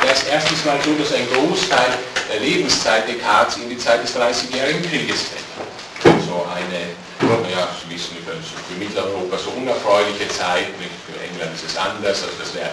Da 0.02 0.12
ist 0.12 0.26
erstens 0.30 0.64
mal 0.64 0.78
so, 0.84 0.94
dass 0.94 1.12
ein 1.12 1.26
Großteil 1.30 1.98
der 2.32 2.40
Lebenszeit 2.40 3.06
Descartes 3.08 3.56
in 3.58 3.68
die 3.70 3.78
Zeit 3.78 4.02
des 4.02 4.16
30-jährigen 4.16 4.82
Krieges 4.82 5.30
fällt. 5.30 5.46
So 6.26 6.46
eine, 6.48 6.94
naja, 7.42 7.68
Sie 7.78 7.94
wissen, 7.94 8.16
für 8.24 8.78
Mitteleuropa 8.78 9.36
so 9.36 9.50
unerfreuliche 9.50 10.28
Zeit, 10.28 10.66
für 10.78 10.88
England 11.40 11.56
ist 11.56 11.72
es 11.72 11.76
anders, 11.76 12.22
also 12.22 12.36
das 12.38 12.54
wäre 12.54 12.70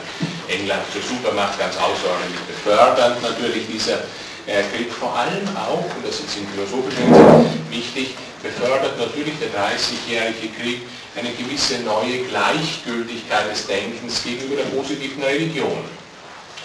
England 0.50 0.84
zur 0.92 1.02
Supermacht 1.02 1.58
ganz 1.58 1.76
außerordentlich 1.78 2.42
befördernd 2.52 3.22
natürlich 3.24 3.64
dieser 3.72 4.00
er 4.48 4.64
gilt 4.64 4.94
vor 4.94 5.14
allem 5.14 5.44
auch, 5.58 5.84
und 5.84 6.08
das 6.08 6.22
ist 6.22 6.38
in 6.38 6.48
philosophischen 6.48 7.04
Hinsicht 7.04 7.70
wichtig, 7.70 8.16
befördert 8.42 8.98
natürlich 8.98 9.34
der 9.44 9.52
30-jährige 9.52 10.48
Krieg 10.56 10.82
eine 11.18 11.32
gewisse 11.32 11.80
neue 11.80 12.24
Gleichgültigkeit 12.32 13.52
des 13.52 13.68
Denkens 13.68 14.24
gegenüber 14.24 14.56
der 14.56 14.72
positiven 14.72 15.22
Religion. 15.22 15.84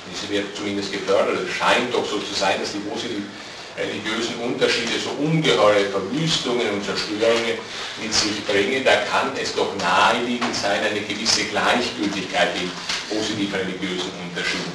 Diese 0.07 0.31
wird 0.31 0.57
zumindest 0.57 0.93
gefördert. 0.93 1.39
Es 1.43 1.55
scheint 1.57 1.93
doch 1.93 2.07
so 2.07 2.19
zu 2.19 2.35
sein, 2.39 2.61
dass 2.61 2.71
die 2.71 2.79
positiven 2.87 3.27
religiösen 3.77 4.37
Unterschiede 4.41 4.99
so 4.99 5.11
ungeheure 5.23 5.87
Verwüstungen 5.87 6.69
und 6.71 6.85
Zerstörungen 6.85 7.57
mit 8.01 8.13
sich 8.13 8.45
bringen, 8.45 8.85
da 8.85 8.97
kann 9.09 9.33
es 9.41 9.55
doch 9.55 9.75
naheliegend 9.77 10.55
sein, 10.55 10.81
eine 10.85 11.01
gewisse 11.01 11.45
Gleichgültigkeit 11.45 12.51
in 12.57 12.71
positiven 13.09 13.55
religiösen 13.55 14.13
Unterschieden 14.29 14.73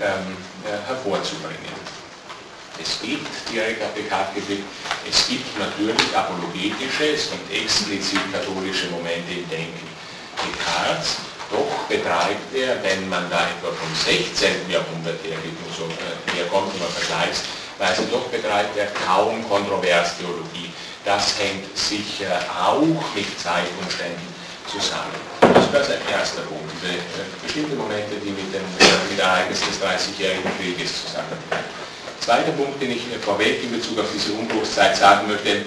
ähm, 0.00 0.36
äh, 0.66 0.88
hervorzubringen. 0.88 1.70
Es 2.80 2.98
gibt, 3.00 3.28
direkt 3.52 3.82
auf 3.82 3.94
Descartes 3.94 4.34
geblickt, 4.34 4.64
es 5.08 5.28
gibt 5.28 5.46
natürlich 5.58 6.10
apologetische, 6.16 7.14
es 7.14 7.30
gibt 7.30 7.52
explizit 7.52 8.32
katholische 8.32 8.88
Momente 8.88 9.38
im 9.38 9.48
Denken 9.48 9.86
Descartes, 10.40 11.22
doch 11.52 11.84
betreibt 11.86 12.48
er, 12.56 12.82
wenn 12.82 13.08
man 13.08 13.28
da 13.28 13.44
etwa 13.44 13.70
vom 13.70 13.92
16. 13.94 14.70
Jahrhundert 14.70 15.20
hergeht 15.22 15.54
und 15.62 15.76
so 15.76 15.84
äh, 15.84 16.34
herkommt 16.34 16.72
und 16.72 16.80
man 16.80 16.90
vergleichsweise, 17.82 18.08
doch 18.10 18.26
betreibt 18.28 18.76
er 18.76 18.86
kaum 19.06 19.46
Kontroverstheologie. 19.48 20.70
Das 21.04 21.34
hängt 21.38 21.76
sicher 21.76 22.38
auch 22.54 23.14
mit 23.14 23.26
Zeitumständen 23.38 24.22
zusammen. 24.70 25.18
Das 25.72 25.88
ist 25.88 25.94
ein 25.94 26.18
erster 26.18 26.42
Punkt, 26.42 26.70
diese 26.78 26.94
äh, 26.94 27.26
bestimmte 27.42 27.74
Momente, 27.74 28.14
die 28.22 28.30
mit 28.30 28.54
dem, 28.54 28.62
äh, 28.78 29.10
mit 29.10 29.18
Ereignis 29.18 29.60
des 29.60 29.80
30-jährigen 29.80 30.50
Krieges 30.58 31.06
zusammenhängen. 31.06 31.66
Zweiter 32.20 32.52
Punkt, 32.52 32.80
den 32.80 32.92
ich 32.92 33.02
vorweg 33.24 33.64
in 33.64 33.72
Bezug 33.72 33.98
auf 33.98 34.06
diese 34.14 34.32
Umbruchszeit 34.32 34.96
sagen 34.96 35.26
möchte, 35.26 35.64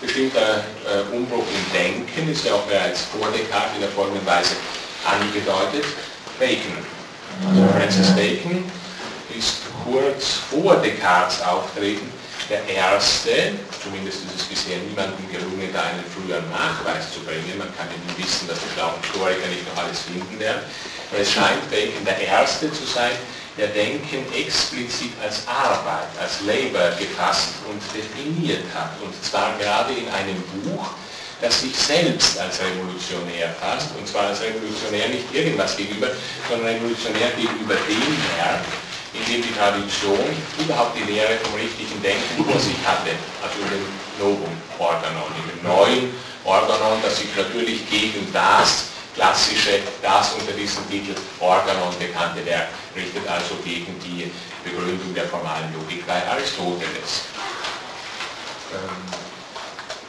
bestimmter 0.00 0.64
äh, 0.86 1.14
Umbruch 1.14 1.44
im 1.44 1.72
Denken 1.76 2.30
ist 2.30 2.44
ja 2.46 2.54
auch 2.54 2.62
bereits 2.62 3.02
vor 3.12 3.28
Descartes 3.32 3.74
in 3.74 3.80
der 3.80 3.90
folgenden 3.90 4.24
Weise 4.24 4.56
angedeutet. 5.04 5.84
Bacon. 6.38 6.78
Also 7.48 7.66
Francis 7.76 8.14
Bacon 8.14 8.64
kurz 9.86 10.42
vor 10.50 10.76
Descartes 10.76 11.42
Auftreten 11.42 12.10
der 12.48 12.62
erste, 12.68 13.58
zumindest 13.82 14.22
ist 14.22 14.36
es 14.36 14.44
bisher 14.44 14.78
niemandem 14.78 15.26
gelungen, 15.30 15.70
da 15.72 15.82
einen 15.82 16.04
früheren 16.06 16.48
Nachweis 16.50 17.10
zu 17.12 17.20
bringen. 17.20 17.58
Man 17.58 17.74
kann 17.74 17.90
eben 17.90 18.06
wissen, 18.14 18.46
dass 18.46 18.58
die 18.62 18.70
schlauen 18.74 18.94
Historiker 19.02 19.46
nicht 19.50 19.66
noch 19.66 19.82
alles 19.82 20.06
finden 20.06 20.38
werden. 20.38 20.62
Aber 21.10 21.20
es 21.20 21.32
scheint 21.32 21.62
Bacon 21.70 22.04
der 22.04 22.18
erste 22.20 22.70
zu 22.70 22.86
sein, 22.86 23.18
der 23.58 23.68
Denken 23.68 24.22
explizit 24.34 25.10
als 25.22 25.42
Arbeit, 25.48 26.06
als 26.20 26.42
Labor 26.46 26.94
gefasst 26.98 27.58
und 27.66 27.82
definiert 27.90 28.62
hat. 28.74 28.94
Und 29.02 29.14
zwar 29.24 29.56
gerade 29.58 29.94
in 29.94 30.06
einem 30.14 30.38
Buch, 30.62 30.86
das 31.40 31.62
sich 31.62 31.74
selbst 31.74 32.38
als 32.38 32.60
revolutionär 32.60 33.54
fasst, 33.58 33.90
und 33.98 34.06
zwar 34.06 34.28
als 34.28 34.40
revolutionär 34.40 35.08
nicht 35.08 35.34
irgendwas 35.34 35.76
gegenüber, 35.76 36.08
sondern 36.48 36.74
revolutionär 36.74 37.30
gegenüber 37.36 37.74
dem 37.74 38.14
Werk, 38.38 38.64
in 39.18 39.32
dem 39.32 39.42
die 39.42 39.54
Tradition 39.54 40.28
überhaupt 40.58 40.96
die 40.96 41.10
Lehre 41.10 41.36
vom 41.42 41.54
richtigen 41.54 42.00
Denken 42.02 42.44
vor 42.44 42.60
sich 42.60 42.76
hatte, 42.84 43.16
also 43.42 43.56
in 43.64 43.70
dem 43.70 43.86
Novum 44.18 44.52
Organon, 44.78 45.32
in 45.40 45.46
dem 45.50 45.62
neuen 45.64 46.14
Organon, 46.44 47.00
das 47.02 47.16
sich 47.18 47.28
natürlich 47.36 47.88
gegen 47.88 48.30
das 48.32 48.96
klassische, 49.14 49.80
das 50.02 50.34
unter 50.34 50.52
diesem 50.52 50.88
Titel 50.90 51.14
Organon 51.40 51.94
bekannte 51.98 52.44
Werk 52.44 52.68
richtet 52.94 53.26
also 53.26 53.56
gegen 53.64 53.98
die 54.00 54.30
Begründung 54.62 55.14
der 55.14 55.24
formalen 55.26 55.72
Logik 55.72 56.06
bei 56.06 56.20
Aristoteles. 56.28 57.24
Ähm, 58.72 59.26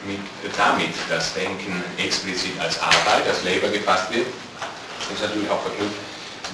mit, 0.06 0.20
damit 0.56 0.94
das 1.08 1.34
Denken 1.34 1.82
explizit 1.96 2.58
als 2.60 2.78
Arbeit, 2.80 3.26
als 3.26 3.42
Labor 3.44 3.70
gefasst 3.70 4.12
wird, 4.12 4.26
ist 5.12 5.22
natürlich 5.22 5.50
auch 5.50 5.62
verknüpft, 5.62 5.96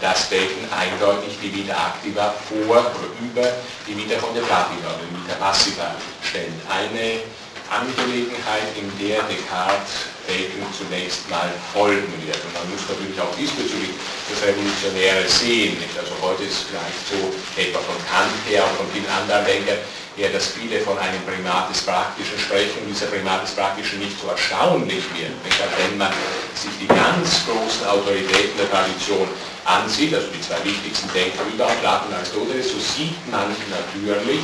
dass 0.01 0.29
Bacon 0.31 0.67
eindeutig 0.71 1.39
die 1.43 1.55
Vita 1.55 1.75
Activa 1.75 2.35
vor 2.49 2.79
oder 2.79 3.09
über 3.21 3.49
die 3.87 3.97
Vita 3.97 4.19
Contemplativa 4.19 4.89
oder 4.95 5.05
die 5.05 5.17
Vita 5.23 5.35
Passiva 5.39 5.95
stellt. 6.23 6.53
Eine 6.69 7.23
Angelegenheit, 7.71 8.69
in 8.77 8.87
der 9.01 9.23
Descartes 9.25 10.13
Bacon 10.27 10.65
zunächst 10.73 11.29
mal 11.29 11.49
folgen 11.73 12.13
wird. 12.25 12.39
Und 12.45 12.53
man 12.55 12.67
muss 12.71 12.85
natürlich 12.89 13.19
auch 13.21 13.35
diesbezüglich 13.37 13.97
das 14.29 14.41
Revolutionäre 14.45 15.29
sehen. 15.29 15.77
Also 15.97 16.13
heute 16.21 16.45
ist 16.45 16.65
es 16.65 16.67
vielleicht 16.69 17.01
so, 17.09 17.33
etwa 17.61 17.81
von 17.81 17.99
Kant 18.09 18.33
her 18.49 18.65
und 18.65 18.77
von 18.77 18.89
vielen 18.93 19.09
anderen 19.09 19.45
Denkern, 19.45 19.79
ja, 20.17 20.29
dass 20.29 20.55
viele 20.55 20.81
von 20.81 20.97
einem 20.99 21.21
Primat 21.27 21.71
des 21.71 21.83
Praktischen 21.83 22.39
sprechen 22.39 22.79
und 22.83 22.89
dieser 22.89 23.07
Primat 23.07 23.43
des 23.43 23.51
Praktischen 23.51 23.99
nicht 23.99 24.15
so 24.21 24.29
erstaunlich 24.29 25.03
wird. 25.11 25.35
Nicht? 25.43 25.59
Wenn 25.59 25.99
man 25.99 26.13
sich 26.55 26.71
die 26.81 26.87
ganz 26.87 27.43
großen 27.47 27.87
Autoritäten 27.87 28.55
der 28.59 28.71
Tradition 28.71 29.27
ansieht, 29.65 30.15
also 30.15 30.29
die 30.31 30.41
zwei 30.41 30.63
wichtigsten 30.63 31.11
Denker 31.13 31.43
überhaupt, 31.53 31.81
Platon 31.81 32.09
und 32.09 32.15
Aristoteles, 32.15 32.71
so 32.71 32.79
sieht 32.79 33.19
man 33.31 33.51
natürlich, 33.67 34.43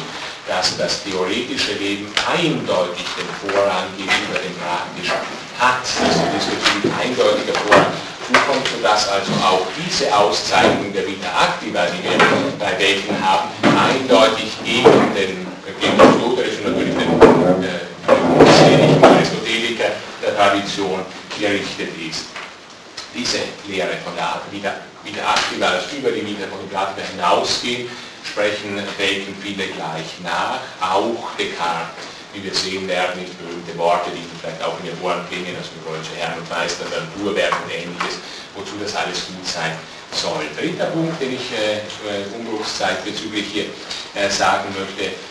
dass 0.48 0.76
das 0.76 1.04
theoretische 1.04 1.74
Leben 1.78 2.10
eindeutig 2.26 3.06
den 3.14 3.30
Vorrang 3.38 3.86
gegenüber 3.94 4.42
dem 4.42 4.54
praktischen 4.58 5.22
hat. 5.60 5.86
Also 5.86 6.26
diesbezüglich 6.34 6.92
eindeutiger 6.98 7.54
Vorrang 7.62 7.94
zukommt, 8.26 8.66
sodass 8.74 9.06
also 9.08 9.32
auch 9.44 9.62
diese 9.78 10.10
Auszeichnung 10.10 10.92
der 10.92 11.06
Vita 11.06 11.30
Activa, 11.30 11.86
die 11.94 12.02
wir 12.02 12.18
bei 12.58 12.72
Bacon 12.74 13.14
haben, 13.22 13.50
eindeutig 13.76 14.50
gegen 14.64 15.14
den 15.14 15.49
Aristoteles 15.88 16.58
und 16.58 16.64
natürlich 16.66 16.94
den 16.94 17.20
äh, 17.62 19.06
Aristoteliker 19.06 19.90
der 20.22 20.36
Tradition 20.36 21.00
gerichtet 21.38 21.90
ist. 22.08 22.26
Diese 23.14 23.38
Lehre 23.66 23.96
von 24.04 24.14
der 24.16 24.40
Vita, 24.50 24.74
Vita 25.04 25.20
Activa, 25.34 25.72
das 25.72 25.92
über 25.92 26.10
die 26.10 26.24
Vita 26.24 26.46
Contemplativa 26.46 27.06
hinausgeht, 27.10 27.88
sprechen 28.24 28.76
Bacon 28.98 29.34
viele 29.42 29.66
gleich 29.66 30.20
nach, 30.22 30.60
auch 30.80 31.34
Descartes 31.38 32.10
wie 32.32 32.44
wir 32.44 32.54
sehen 32.54 32.86
werden, 32.86 33.20
nicht 33.20 33.34
berühmte 33.38 33.76
Worte, 33.76 34.10
die 34.14 34.22
vielleicht 34.38 34.62
auch 34.62 34.78
in 34.80 34.86
den 34.86 35.00
Ohren 35.02 35.26
klingen, 35.28 35.54
also 35.56 35.70
wir 35.74 35.90
wollen 35.90 36.04
zu 36.04 36.14
Herrn 36.14 36.38
und 36.38 36.48
Meister, 36.48 36.86
der 36.86 37.02
Naturwerk 37.02 37.54
und 37.64 37.70
ähnliches, 37.74 38.22
wozu 38.54 38.78
das 38.78 38.94
alles 38.94 39.26
gut 39.26 39.46
sein 39.46 39.74
soll. 40.12 40.46
Dritter 40.54 40.86
Punkt, 40.94 41.20
den 41.20 41.34
ich 41.34 41.50
äh, 41.50 41.82
Umbruchszeit 42.34 43.04
bezüglich 43.04 43.46
hier 43.50 43.66
äh, 44.14 44.30
sagen 44.30 44.70
möchte, 44.78 45.10
äh, 45.10 45.29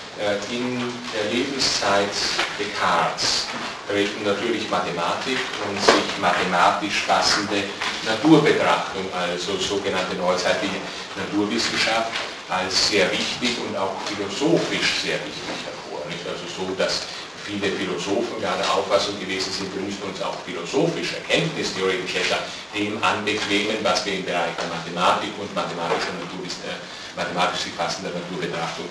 in 0.52 0.84
der 1.16 1.32
Lebenszeit 1.32 2.12
Descartes 2.60 3.48
treten 3.88 4.24
natürlich 4.24 4.70
Mathematik 4.70 5.40
und 5.64 5.80
sich 5.80 6.20
mathematisch 6.20 7.04
fassende 7.08 7.64
Naturbetrachtung, 8.06 9.08
also 9.14 9.56
sogenannte 9.58 10.16
neuzeitliche 10.16 10.76
Naturwissenschaft, 11.16 12.12
als 12.50 12.90
sehr 12.90 13.10
wichtig 13.12 13.56
und 13.64 13.78
auch 13.78 13.96
philosophisch 14.06 15.02
sehr 15.04 15.24
wichtig 15.24 15.56
hervor. 15.64 16.04
Nicht? 16.10 16.28
Also 16.28 16.44
so, 16.52 16.76
dass 16.76 17.08
viele 17.46 17.72
Philosophen 17.72 18.42
ja 18.42 18.54
der 18.58 18.68
Auffassung 18.74 19.18
gewesen 19.20 19.52
sind, 19.52 19.74
wir 19.74 19.82
müssen 19.82 20.04
uns 20.04 20.22
auch 20.22 20.36
philosophisch, 20.46 21.14
erkenntnistheoretisch 21.14 22.16
etwa 22.16 22.38
dem 22.76 23.02
anbequemen, 23.02 23.78
was 23.82 24.06
wir 24.06 24.20
im 24.20 24.26
Bereich 24.26 24.54
der 24.60 24.68
Mathematik 24.68 25.32
und 25.40 25.50
mathematischer 25.56 26.14
Natur, 26.20 26.44
äh, 26.44 26.76
mathematisch 27.16 27.72
fassender 27.78 28.12
Naturbetrachtung 28.12 28.86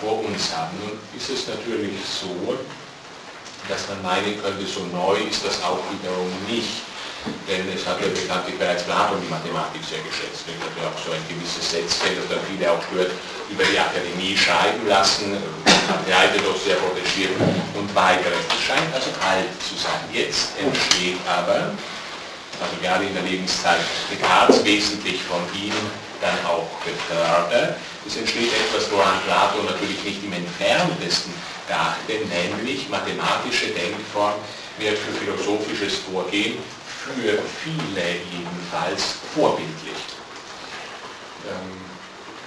vor 0.00 0.24
uns 0.24 0.54
haben. 0.54 0.76
Nun 0.80 0.98
ist 1.16 1.30
es 1.30 1.48
natürlich 1.48 1.98
so, 2.04 2.58
dass 3.68 3.88
man 3.88 4.02
meinen 4.02 4.40
könnte, 4.42 4.66
so 4.66 4.84
neu 4.92 5.16
ist 5.28 5.44
das 5.44 5.62
auch 5.62 5.80
wiederum 5.90 6.30
nicht 6.48 6.82
denn 7.48 7.64
es 7.72 7.86
hat 7.86 8.00
ja 8.00 8.08
bekanntlich 8.08 8.58
bereits 8.58 8.84
Platon 8.84 9.20
die 9.20 9.32
Mathematik 9.32 9.80
sehr 9.84 10.00
geschätzt. 10.04 10.44
Er 10.48 10.60
hat 10.60 10.74
ja 10.76 10.84
auch 10.88 10.98
so 11.00 11.12
ein 11.12 11.24
gewisses 11.28 11.64
Sätzchen, 11.64 12.20
das 12.20 12.28
dann 12.28 12.44
viele 12.44 12.68
auch 12.68 12.82
stört, 12.88 13.12
über 13.48 13.64
die 13.64 13.78
Akademie 13.78 14.36
schreiben 14.36 14.84
lassen, 14.88 15.36
hat 15.88 16.04
Heidegger 16.04 16.52
sehr 16.56 16.76
protestiert 16.76 17.32
und 17.76 17.88
weiteres. 17.94 18.44
Es 18.48 18.62
scheint 18.64 18.88
also 18.92 19.08
alt 19.20 19.52
zu 19.60 19.76
sein. 19.76 20.00
Jetzt 20.12 20.56
entsteht 20.60 21.20
aber, 21.28 21.72
also 22.60 22.74
gerade 22.80 23.04
in 23.04 23.14
der 23.14 23.24
Lebenszeit 23.24 23.80
Descartes 24.10 24.64
wesentlich 24.64 25.20
von 25.24 25.40
ihm 25.56 25.74
dann 26.20 26.36
auch 26.44 26.68
gefördert, 26.84 27.76
es 28.06 28.16
entsteht 28.16 28.52
etwas, 28.52 28.90
woran 28.90 29.20
Platon 29.24 29.64
natürlich 29.64 30.02
nicht 30.04 30.22
im 30.24 30.32
entferntesten 30.32 31.32
dachte, 31.68 32.12
nämlich 32.28 32.88
mathematische 32.88 33.68
Denkform 33.68 34.34
wird 34.78 34.98
für 34.98 35.12
philosophisches 35.12 35.96
Vorgehen 36.10 36.58
für 37.04 37.38
viele 37.62 38.20
jedenfalls 38.32 39.20
vorbildlich. 39.34 40.00
Ähm, 41.48 41.80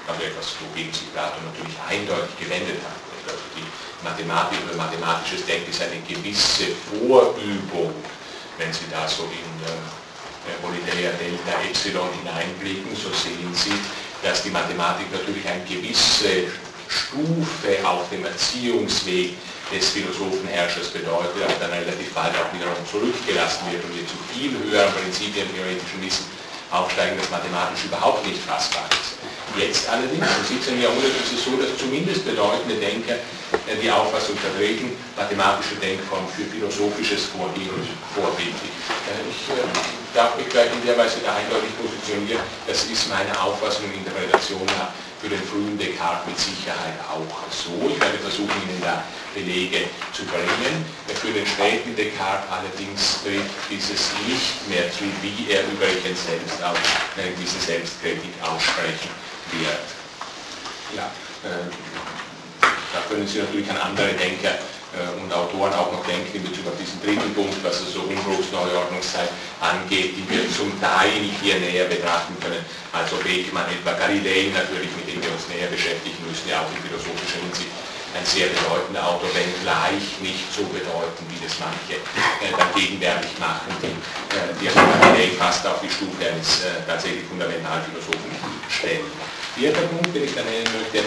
also 0.07 0.23
etwas, 0.23 0.55
wogegen 0.61 0.93
sich 0.93 1.11
Platon 1.13 1.43
natürlich 1.45 1.77
eindeutig 1.89 2.37
gewendet 2.39 2.77
hat. 2.85 2.97
Also 3.27 3.43
die 3.57 3.65
Mathematik 4.05 4.59
oder 4.65 4.77
mathematisches 4.77 5.45
Denken 5.45 5.69
ist 5.69 5.81
eine 5.81 5.99
gewisse 6.07 6.71
Vorübung, 6.89 7.93
wenn 8.57 8.71
Sie 8.71 8.87
da 8.89 9.07
so 9.07 9.23
in 9.23 9.51
äh, 9.65 10.55
Politeia 10.61 11.11
Delta 11.11 11.59
Epsilon 11.67 12.07
hineinblicken, 12.23 12.95
so 12.95 13.11
sehen 13.11 13.51
Sie, 13.53 13.75
dass 14.23 14.43
die 14.43 14.49
Mathematik 14.49 15.11
natürlich 15.11 15.45
eine 15.47 15.63
gewisse 15.63 16.49
Stufe 16.87 17.77
auf 17.83 18.09
dem 18.09 18.25
Erziehungsweg 18.25 19.35
des 19.71 19.89
Philosophenherrschers 19.89 20.89
bedeutet, 20.89 21.43
aber 21.43 21.59
dann 21.59 21.71
relativ 21.71 22.13
bald 22.13 22.31
auch 22.39 22.47
wiederum 22.55 22.79
zurückgelassen 22.89 23.67
wird 23.71 23.83
und 23.83 23.91
wir 23.95 24.07
zu 24.07 24.15
viel 24.31 24.51
höheren 24.55 24.93
prinzipientheoretischen 24.95 25.99
Wissen 25.99 26.25
aufsteigen, 26.71 27.19
das 27.19 27.29
mathematisch 27.29 27.85
überhaupt 27.85 28.25
nicht 28.25 28.39
fassbar 28.39 28.87
ist. 28.91 29.19
Jetzt 29.55 29.87
allerdings, 29.89 30.27
im 30.27 30.45
17. 30.45 30.81
Jahrhundert 30.81 31.15
ist 31.23 31.33
es 31.33 31.43
so, 31.43 31.55
dass 31.55 31.75
zumindest 31.79 32.27
bedeutende 32.27 32.75
Denker 32.75 33.15
äh, 33.15 33.75
die 33.81 33.89
Auffassung 33.89 34.35
vertreten, 34.37 34.91
mathematische 35.15 35.75
Denkform 35.79 36.27
für 36.35 36.43
philosophisches 36.45 37.31
Vorgehen 37.31 37.71
vorbildlich. 38.13 38.75
Äh, 39.07 39.23
ich 39.31 39.47
äh, 39.55 39.63
darf 40.13 40.35
mich 40.37 40.47
gleich 40.49 40.69
in 40.71 40.83
der 40.85 40.97
Weise 40.99 41.23
da 41.23 41.33
eindeutig 41.33 41.71
positionieren, 42.07 42.41
das 42.65 42.85
ist 42.85 43.09
meine 43.09 43.31
Auffassung 43.39 43.85
in 43.93 44.03
der 44.05 44.15
Relation 44.15 44.65
nach 44.65 44.91
für 45.19 45.29
den 45.29 45.41
frühen 45.41 45.77
Descartes 45.77 46.27
mit 46.27 46.39
Sicherheit 46.39 46.93
auch 47.09 47.25
so. 47.49 47.89
Ich 47.89 47.99
werde 47.99 48.19
versuchen, 48.19 48.53
Ihnen 48.69 48.79
da 48.81 49.03
Belege 49.33 49.89
zu 50.13 50.23
bringen. 50.25 50.85
Für 51.07 51.33
den 51.33 51.45
späten 51.45 51.95
Descartes 51.95 52.45
allerdings 52.51 53.23
trifft 53.23 53.49
dieses 53.69 54.13
nicht 54.29 54.69
mehr 54.69 54.85
zu, 54.93 55.09
wie 55.21 55.51
er 55.51 55.63
über 55.73 55.89
sich 55.89 56.17
selbst 56.21 56.61
auch 56.63 56.77
eine 57.17 57.33
gewisse 57.33 57.59
Selbstkritik 57.59 58.31
aussprechen 58.41 59.09
wird. 59.57 59.89
Ja, 60.95 61.09
äh, 61.43 61.65
da 62.61 63.01
können 63.09 63.27
Sie 63.27 63.39
natürlich 63.39 63.69
an 63.71 63.77
andere 63.77 64.13
Denker 64.13 64.53
und 65.19 65.29
Autoren 65.33 65.73
auch 65.73 65.91
noch 65.91 66.05
denken 66.05 66.31
in 66.33 66.43
Bezug 66.43 66.67
auf 66.67 66.77
diesen 66.79 67.01
dritten 67.01 67.33
Punkt, 67.33 67.57
was 67.63 67.85
also 67.85 68.05
Umbruchsneuordnungszeit 68.07 69.29
angeht, 69.61 70.17
die 70.17 70.25
wir 70.29 70.43
zum 70.51 70.73
Teil 70.79 71.21
hier 71.41 71.59
näher 71.59 71.85
betrachten 71.85 72.35
können. 72.41 72.63
Also 72.93 73.17
Beckmann, 73.21 73.69
etwa 73.69 73.93
Galilei 73.93 74.49
natürlich, 74.53 74.91
mit 74.97 75.07
dem 75.07 75.21
wir 75.21 75.31
uns 75.31 75.47
näher 75.49 75.67
beschäftigen 75.67 76.17
müssen, 76.25 76.49
ja 76.49 76.61
auch 76.61 76.71
in 76.73 76.81
philosophischer 76.81 77.41
Hinsicht 77.43 77.71
ein 78.15 78.25
sehr 78.25 78.47
bedeutender 78.47 79.05
Autor, 79.05 79.29
wenngleich 79.35 80.17
nicht 80.21 80.47
so 80.49 80.63
bedeutend, 80.71 81.27
wie 81.29 81.41
das 81.43 81.59
manche 81.59 82.01
äh, 82.01 82.51
dann 82.55 82.71
gegenwärtig 82.73 83.29
machen, 83.37 83.75
die, 83.83 83.93
äh, 84.33 84.55
die 84.57 84.71
Galilei 84.71 85.35
fast 85.37 85.67
auf 85.67 85.81
die 85.81 85.91
Stufe 85.91 86.17
eines 86.25 86.63
äh, 86.63 86.81
tatsächlich 86.87 87.25
Fundamentalphilosophen 87.27 88.31
stellen. 88.69 89.05
Vierter 89.55 89.85
Punkt, 89.91 90.15
den 90.15 90.23
ich 90.23 90.33
dann 90.33 90.45
nennen 90.45 90.69
möchte, 90.73 91.03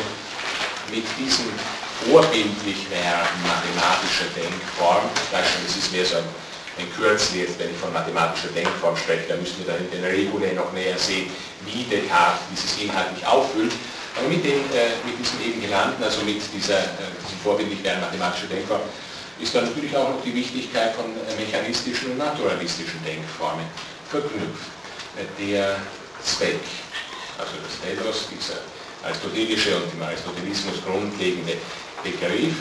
mit 0.93 1.07
diesem 1.18 1.51
vorbildlich 2.09 2.89
werden 2.91 3.37
mathematischer 3.43 4.31
Denkform, 4.37 5.05
das 5.33 5.77
ist 5.77 5.93
mehr 5.93 6.05
so 6.05 6.17
ein 6.17 6.25
ein 6.81 6.93
Kürzel 6.97 7.47
wenn 7.59 7.71
ich 7.71 7.77
von 7.77 7.93
mathematischer 7.93 8.49
Denkform 8.49 8.97
spreche, 8.97 9.29
da 9.29 9.37
müssen 9.37 9.59
wir 9.59 9.73
dann 9.73 9.85
in 9.85 9.91
den 9.91 10.05
Regule 10.05 10.53
noch 10.55 10.73
näher 10.73 10.99
sehen, 10.99 11.31
wie 11.67 11.85
Descartes 11.85 12.41
dieses 12.51 12.81
inhaltlich 12.81 13.27
auffüllt. 13.27 13.73
Aber 14.17 14.29
mit, 14.29 14.45
den, 14.45 14.59
äh, 14.75 14.99
mit 15.05 15.19
diesem 15.19 15.39
eben 15.45 15.61
genannten, 15.61 16.03
also 16.03 16.23
mit 16.23 16.41
dieser, 16.53 16.79
äh, 16.99 17.15
diesem 17.23 17.39
vorbildlich 17.45 17.83
werden 17.85 18.01
mathematischer 18.01 18.49
Denkform, 18.49 18.81
ist 19.39 19.55
dann 19.55 19.65
natürlich 19.65 19.97
auch 19.97 20.11
noch 20.11 20.23
die 20.25 20.35
Wichtigkeit 20.35 20.95
von 20.95 21.07
äh, 21.07 21.37
mechanistischen 21.39 22.13
und 22.13 22.19
naturalistischen 22.19 23.03
Denkformen 23.05 23.65
verknüpft. 24.11 24.67
Äh, 25.17 25.29
der 25.39 25.77
Zweck, 26.25 26.61
also 27.39 27.55
das 27.63 27.79
Telos, 27.81 28.29
dieser 28.29 28.61
aristotelische 29.03 29.77
und 29.77 29.89
im 29.95 30.03
Aristotelismus 30.03 30.83
grundlegende 30.85 31.57
Begriff, 32.03 32.55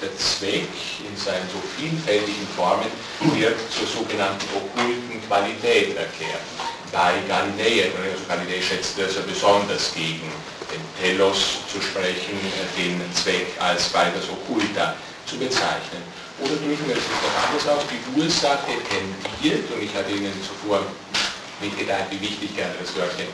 der 0.00 0.16
Zweck 0.16 0.70
in 1.02 1.16
seinen 1.16 1.48
so 1.50 1.60
vielfältigen 1.76 2.46
Formen 2.56 2.86
wird 3.34 3.58
zur 3.70 3.86
sogenannten 3.86 4.46
okkulten 4.54 5.20
Qualität 5.26 5.96
erklärt. 5.96 6.46
Bei 6.92 7.14
Galilei, 7.26 7.90
also 7.90 8.24
Galilei 8.28 8.62
schätzt 8.62 8.98
das 8.98 9.16
ja 9.16 9.22
besonders 9.26 9.92
gegen 9.92 10.30
den 10.70 10.84
Telos 11.00 11.66
zu 11.70 11.82
sprechen, 11.82 12.38
den 12.76 13.02
Zweck 13.14 13.48
als 13.58 13.92
weiters 13.92 14.24
okkulter 14.30 14.94
zu 15.26 15.36
bezeichnen. 15.36 16.02
Oder 16.40 16.54
drücken 16.54 16.86
wir 16.86 16.96
es 16.96 17.02
noch 17.02 17.34
anders 17.50 17.66
aus, 17.68 17.84
die 17.90 18.20
Ursache 18.20 18.72
tendiert, 18.88 19.68
und 19.70 19.82
ich 19.82 19.92
hatte 19.92 20.12
Ihnen 20.12 20.32
zuvor 20.40 20.86
mitgeteilt, 21.60 22.06
wie 22.10 22.20
wichtig 22.20 22.50
das 22.54 22.94
Wörtchen 22.94 23.26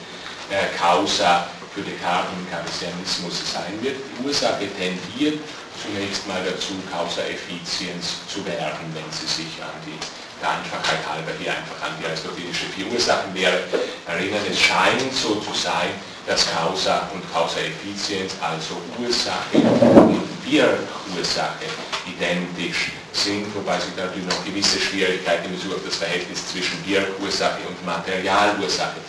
äh, 0.50 0.76
Causa 0.78 1.46
für 1.74 1.82
Descartes 1.82 2.30
und 2.38 2.46
Cartesianismus 2.50 3.42
sein 3.52 3.74
wird. 3.82 3.96
Die 3.98 4.26
Ursache 4.26 4.70
tendiert 4.78 5.42
zunächst 5.74 6.26
mal 6.26 6.38
dazu, 6.46 6.78
Causa 6.86 7.26
Effizienz 7.26 8.22
zu 8.30 8.46
werden, 8.46 8.86
wenn 8.94 9.10
sie 9.10 9.26
sich 9.26 9.58
an 9.58 9.74
die 9.84 9.98
der 10.40 10.50
Einfachheit 10.50 11.02
halber 11.08 11.32
hier 11.38 11.52
einfach 11.52 11.78
an 11.82 11.94
die 12.00 12.06
aristotelische 12.06 12.66
vier 12.74 12.86
Ursachenlehre 12.90 13.64
erinnern. 14.06 14.42
Es 14.50 14.60
scheint 14.60 15.12
so 15.14 15.36
zu 15.36 15.54
sein, 15.54 15.90
dass 16.26 16.46
Causa 16.50 17.08
und 17.14 17.22
Causa 17.32 17.60
Effizienz, 17.60 18.34
also 18.40 18.80
Ursache 18.98 19.58
und 19.58 20.28
Wirkursache, 20.44 21.66
identisch 22.06 22.92
sind, 23.12 23.46
wobei 23.54 23.78
sich 23.80 23.96
natürlich 23.96 24.26
noch 24.28 24.44
gewisse 24.44 24.78
Schwierigkeiten 24.78 25.46
in 25.46 25.56
Bezug 25.56 25.76
auf 25.76 25.84
das 25.84 25.96
Verhältnis 25.96 26.46
zwischen 26.50 26.76
Wirkursache 26.84 27.60
und 27.68 27.78
Materialursache 27.86 29.00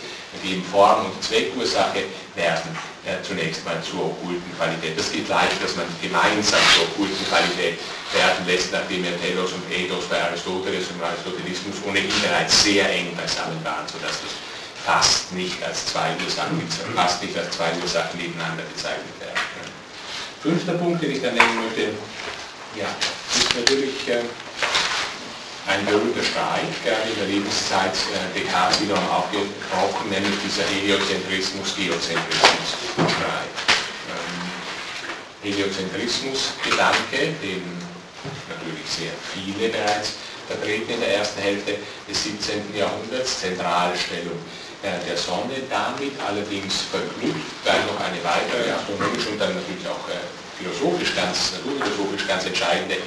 geben. 0.45 0.63
Form- 0.71 1.05
und 1.05 1.23
Zweckursache 1.23 2.05
werden 2.35 2.77
äh, 3.05 3.21
zunächst 3.25 3.65
mal 3.65 3.81
zur 3.81 4.13
okkulten 4.13 4.49
Qualität. 4.57 4.97
Das 4.97 5.11
geht 5.11 5.27
leicht, 5.27 5.57
dass 5.61 5.75
man 5.75 5.85
gemeinsam 6.01 6.61
zur 6.77 6.85
okkulten 6.93 7.25
Qualität 7.25 7.81
werden 8.13 8.45
lässt, 8.45 8.71
nachdem 8.71 9.03
ja 9.03 9.11
Telos 9.17 9.51
und 9.53 9.65
Ethos 9.73 10.05
bei 10.05 10.21
Aristoteles 10.21 10.85
und 10.93 11.01
Aristotelismus 11.01 11.81
ohnehin 11.87 12.13
bereits 12.21 12.63
sehr 12.63 12.89
eng 12.89 13.15
beisammen 13.17 13.57
waren, 13.63 13.85
sodass 13.89 14.21
das 14.21 14.33
fast 14.85 15.33
nicht 15.33 15.61
als 15.63 15.87
zwei 15.87 16.13
Ursachen, 16.23 16.61
fast 16.93 17.23
nicht 17.23 17.37
als 17.37 17.51
zwei 17.57 17.73
Ursachen 17.81 18.19
nebeneinander 18.21 18.63
bezeichnet 18.69 19.17
werden. 19.19 19.41
Fünfter 20.41 20.73
Punkt, 20.73 21.01
den 21.01 21.11
ich 21.11 21.21
dann 21.21 21.33
nennen 21.33 21.65
möchte, 21.65 21.89
ja, 22.77 22.85
ist 23.33 23.55
natürlich 23.55 24.07
äh, 24.07 24.21
ein 25.67 25.85
berühmter 25.85 26.23
Streit, 26.23 26.65
gerade 26.83 27.07
in 27.09 27.15
der 27.17 27.27
Lebenszeit 27.27 27.93
äh, 28.13 28.33
Descartes 28.37 28.81
wiederum 28.81 29.07
aufgebrochen, 29.09 30.09
nämlich 30.09 30.33
dieser 30.45 30.63
Heliozentrismus-Geozentrismus-Streit. 30.63 33.49
Ähm, 34.13 34.41
Heliozentrismus-Gedanke, 35.41 37.33
den 37.41 37.63
natürlich 38.49 38.85
sehr 38.85 39.13
viele 39.33 39.69
bereits 39.69 40.13
vertreten 40.47 40.93
in 40.93 40.99
der 40.99 41.17
ersten 41.17 41.41
Hälfte 41.41 41.77
des 42.07 42.23
17. 42.23 42.75
Jahrhunderts, 42.77 43.39
Zentralstellung 43.41 44.37
äh, 44.83 44.99
der 45.01 45.17
Sonne, 45.17 45.65
damit 45.69 46.13
allerdings 46.21 46.81
verknüpft, 46.93 47.65
weil 47.65 47.81
noch 47.89 47.99
eine 48.05 48.21
weitere 48.21 48.69
astronomische 48.69 49.29
und 49.33 49.41
dann 49.41 49.55
natürlich 49.55 49.87
auch 49.89 50.05
äh, 50.13 50.21
philosophisch 50.61 51.15
ganz, 51.15 51.53
naturphilosophisch 51.57 52.27
ganz 52.27 52.45
entscheidende 52.45 52.97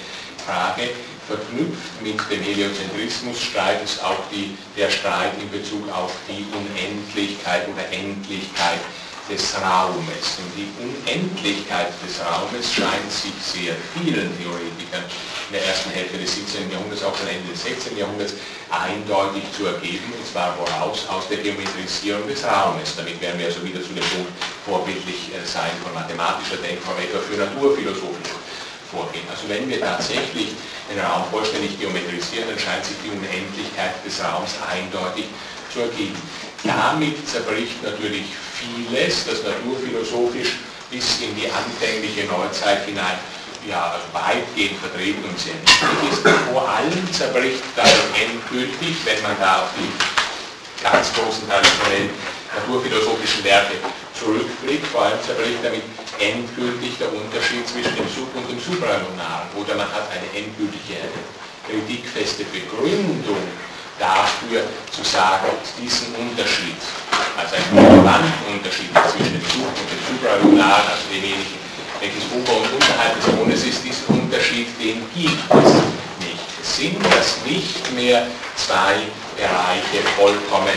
Frage, 0.45 0.91
verknüpft 1.29 2.03
mit 2.03 2.19
dem 2.31 2.43
Heliozentrismusstreit 2.43 3.85
ist 3.85 4.03
auch 4.03 4.19
die, 4.33 4.57
der 4.77 4.91
Streit 4.91 5.33
in 5.41 5.51
Bezug 5.51 5.85
auf 5.93 6.11
die 6.27 6.45
Unendlichkeit 6.57 7.69
oder 7.69 7.85
Endlichkeit 7.93 8.81
des 9.29 9.55
Raumes. 9.61 10.41
Und 10.41 10.51
die 10.57 10.69
Unendlichkeit 10.81 11.93
des 12.01 12.17
Raumes 12.25 12.73
scheint 12.73 13.13
sich 13.13 13.37
sehr 13.45 13.77
vielen 13.93 14.33
Theoretikern 14.41 15.05
in 15.05 15.53
der 15.53 15.67
ersten 15.69 15.91
Hälfte 15.91 16.17
des 16.17 16.35
17. 16.35 16.73
Jahrhunderts, 16.73 17.05
auch 17.05 17.17
schon 17.17 17.29
Ende 17.29 17.53
des 17.53 17.63
16. 17.63 17.97
Jahrhunderts, 17.97 18.33
eindeutig 18.73 19.45
zu 19.53 19.69
ergeben, 19.69 20.09
und 20.17 20.25
zwar 20.25 20.57
woraus? 20.57 21.05
Aus 21.09 21.29
der 21.29 21.45
Geometrisierung 21.45 22.27
des 22.27 22.41
Raumes. 22.45 22.97
Damit 22.97 23.21
werden 23.21 23.39
wir 23.39 23.53
also 23.53 23.61
wieder 23.65 23.81
zu 23.85 23.93
dem 23.93 24.05
Punkt 24.17 24.33
vorbildlich 24.65 25.29
äh, 25.37 25.45
sein 25.45 25.73
von 25.85 25.93
mathematischer 25.93 26.57
Denkform, 26.65 26.97
etwa 27.01 27.21
für 27.21 27.37
naturphilosophische 27.37 28.37
Vorgehen. 28.91 29.29
Also 29.29 29.45
wenn 29.49 29.69
wir 29.69 29.81
tatsächlich 29.81 30.57
den 30.89 30.99
Raum 31.01 31.25
vollständig 31.31 31.79
geometrisieren, 31.79 32.49
dann 32.49 32.59
scheint 32.59 32.85
sich 32.85 32.97
die 33.05 33.11
Unendlichkeit 33.11 33.95
des 34.05 34.23
Raums 34.25 34.57
eindeutig 34.65 35.27
zu 35.73 35.81
ergeben. 35.81 36.17
Damit 36.65 37.29
zerbricht 37.29 37.83
natürlich 37.83 38.27
vieles, 38.55 39.27
das 39.27 39.45
naturphilosophisch 39.45 40.57
bis 40.91 41.21
in 41.21 41.37
die 41.37 41.47
anfängliche 41.51 42.25
Neuzeit 42.27 42.85
hinein 42.87 43.19
ja, 43.69 44.01
weitgehend 44.13 44.81
vertreten 44.81 45.23
und 45.25 45.39
sehr 45.39 45.55
wichtig 45.55 46.13
ist. 46.13 46.23
Vor 46.53 46.69
allem 46.69 47.13
zerbricht 47.13 47.63
dann 47.77 47.87
endgültig, 48.17 48.97
wenn 49.05 49.23
man 49.23 49.37
da 49.39 49.63
auf 49.63 49.71
die 49.77 49.93
ganz 50.83 51.13
großen 51.13 51.49
traditionellen 51.49 52.11
naturphilosophischen 52.55 53.45
Werke 53.45 53.75
zurückblickt, 54.19 54.87
vor 54.87 55.05
allem 55.05 55.21
zerbricht 55.23 55.59
damit 55.63 55.83
endgültig 56.19 56.99
der 56.99 57.11
Unterschied 57.13 57.67
zwischen 57.67 57.95
dem 57.95 58.09
Sub- 58.11 58.35
und 58.35 58.47
dem 58.51 58.59
Supralunaren. 58.59 59.49
Oder 59.55 59.75
man 59.75 59.87
hat 59.87 60.11
eine 60.11 60.29
endgültige, 60.35 60.99
kritikfeste 61.67 62.45
Begründung 62.51 63.43
dafür 63.99 64.63
zu 64.91 65.03
sagen, 65.03 65.51
diesen 65.79 66.15
Unterschied, 66.15 66.79
also 67.37 67.55
einen 67.57 67.87
relevanten 67.87 68.33
Unterschied 68.55 68.91
zwischen 69.11 69.33
dem 69.35 69.47
Sub- 69.47 69.75
und 69.75 69.89
dem 69.91 70.03
Supralunar, 70.07 70.83
also 70.87 71.07
demjenigen, 71.11 71.59
welches 72.01 72.25
ober- 72.31 72.63
und 72.63 72.73
unterhalb 72.73 73.15
des 73.19 73.27
Mondes 73.35 73.65
ist, 73.65 73.85
diesen 73.85 74.07
Unterschied, 74.23 74.69
den 74.79 75.03
gibt 75.15 75.43
es 75.51 75.73
nicht. 76.23 76.47
Es 76.63 76.77
sind 76.77 76.99
das 77.05 77.43
nicht 77.45 77.93
mehr 77.95 78.27
zwei 78.57 79.03
Bereiche 79.39 80.03
vollkommen 80.19 80.75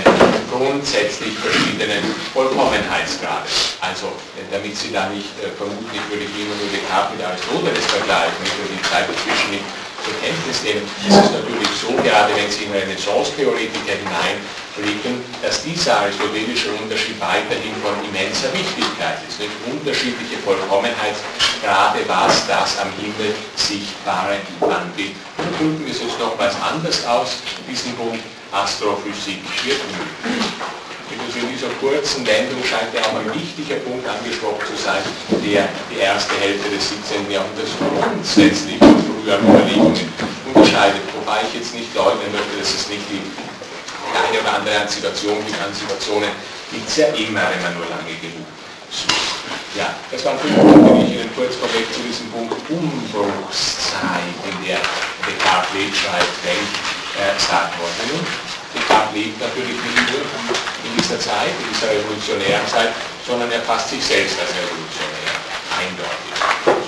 grundsätzlich 0.53 1.33
verschiedenen 1.41 2.05
Vollkommenheitsgrade. 2.33 3.49
Also, 3.81 4.13
damit 4.53 4.77
Sie 4.77 4.93
da 4.93 5.09
nicht 5.09 5.33
äh, 5.41 5.49
vermutlich 5.57 6.01
würde 6.13 6.29
ich 6.29 6.33
immer 6.37 6.53
nur 6.61 6.69
Descartes 6.69 7.17
mit 7.17 7.25
Aristoteles 7.25 7.85
vergleichen, 7.89 8.37
nicht 8.45 8.57
nur 8.61 8.69
die 8.69 8.83
Zeit 8.85 9.09
dazwischen 9.09 9.49
nicht 9.57 9.65
zur 10.05 10.13
Kenntnis 10.21 10.61
nehmen. 10.61 10.85
Es 11.01 11.17
ist 11.17 11.33
natürlich 11.33 11.73
so, 11.73 11.89
gerade 12.05 12.37
wenn 12.37 12.49
Sie 12.53 12.69
in 12.69 12.73
Renaissance-Theoretiker 12.73 13.97
hineinblicken, 13.97 15.25
dass 15.41 15.65
dieser 15.65 16.05
aristotelische 16.05 16.69
Unterschied 16.77 17.17
weiterhin 17.17 17.73
von 17.81 17.97
immenser 18.05 18.53
Wichtigkeit 18.53 19.25
ist. 19.25 19.41
Nicht? 19.41 19.53
Unterschiedliche 19.65 20.37
Vollkommenheitsgrade, 20.45 22.05
was 22.05 22.45
das 22.45 22.77
am 22.77 22.93
Himmel 23.01 23.33
Sichtbare 23.57 24.37
angeht. 24.61 25.17
Und 25.41 25.49
drücken 25.57 25.81
wir 25.85 25.93
es 25.93 26.01
jetzt 26.01 26.21
nochmals 26.21 26.53
anders 26.61 27.01
aus, 27.05 27.41
diesen 27.65 27.97
Punkt 27.97 28.21
Astrophysik 28.51 29.39
wird 29.63 29.79
möglich. 29.95 30.51
Also 31.11 31.39
in 31.39 31.51
dieser 31.55 31.71
kurzen 31.79 32.27
Wendung 32.27 32.59
scheint 32.63 32.91
ja 32.91 32.99
auch 33.07 33.15
ein 33.15 33.31
wichtiger 33.31 33.79
Punkt 33.87 34.03
angesprochen 34.07 34.59
zu 34.67 34.75
sein, 34.75 34.99
der 35.43 35.67
die 35.87 35.99
erste 35.99 36.35
Hälfte 36.35 36.67
des 36.67 36.91
17. 37.07 37.31
Jahrhunderts 37.31 37.71
grundsätzlich 37.79 38.77
von 38.79 38.99
früheren 38.99 39.43
Überlegungen 39.47 40.07
unterscheidet. 40.51 41.03
Wobei 41.15 41.47
ich 41.47 41.59
jetzt 41.59 41.75
nicht 41.75 41.95
leugnen 41.95 42.31
möchte, 42.35 42.59
dass 42.59 42.75
es 42.75 42.91
nicht 42.91 43.03
die 43.07 43.23
eine 44.11 44.39
oder 44.43 44.59
andere 44.59 44.83
Situation 44.87 45.39
gibt. 45.47 45.59
An 45.63 45.71
Situationen 45.71 46.31
gibt 46.71 46.87
es 46.87 46.95
ja 46.97 47.07
immer, 47.15 47.47
wenn 47.47 47.63
man 47.63 47.75
nur 47.79 47.87
lange 47.87 48.11
genug 48.19 48.47
sucht. 48.91 49.31
Ja, 49.79 49.95
das 50.11 50.23
waren 50.27 50.39
fünf 50.39 50.59
Punkte, 50.59 50.91
die 50.99 51.03
ich 51.07 51.11
Ihnen 51.15 51.31
kurz 51.35 51.55
vorweg 51.55 51.87
zu 51.95 52.03
diesem 52.03 52.27
Punkt 52.31 52.55
Umbruchszeit, 52.67 54.35
in 54.43 54.67
der 54.67 54.79
Descartes 55.23 55.95
schreibt, 55.95 56.35
denkt, 56.43 56.75
äh, 57.17 57.35
sagen 57.39 57.73
wollte. 57.79 58.51
Descartes 58.73 59.13
lebt 59.13 59.39
natürlich 59.41 59.75
nicht 59.75 60.07
nur 60.11 60.23
in 60.23 60.91
dieser 60.95 61.19
Zeit, 61.19 61.51
in 61.59 61.67
dieser 61.73 61.91
revolutionären 61.91 62.67
Zeit, 62.67 62.95
sondern 63.27 63.51
er 63.51 63.61
fasst 63.61 63.89
sich 63.89 64.03
selbst 64.03 64.39
als 64.39 64.51
revolutionär, 64.55 65.35
eindeutig. 65.75 66.31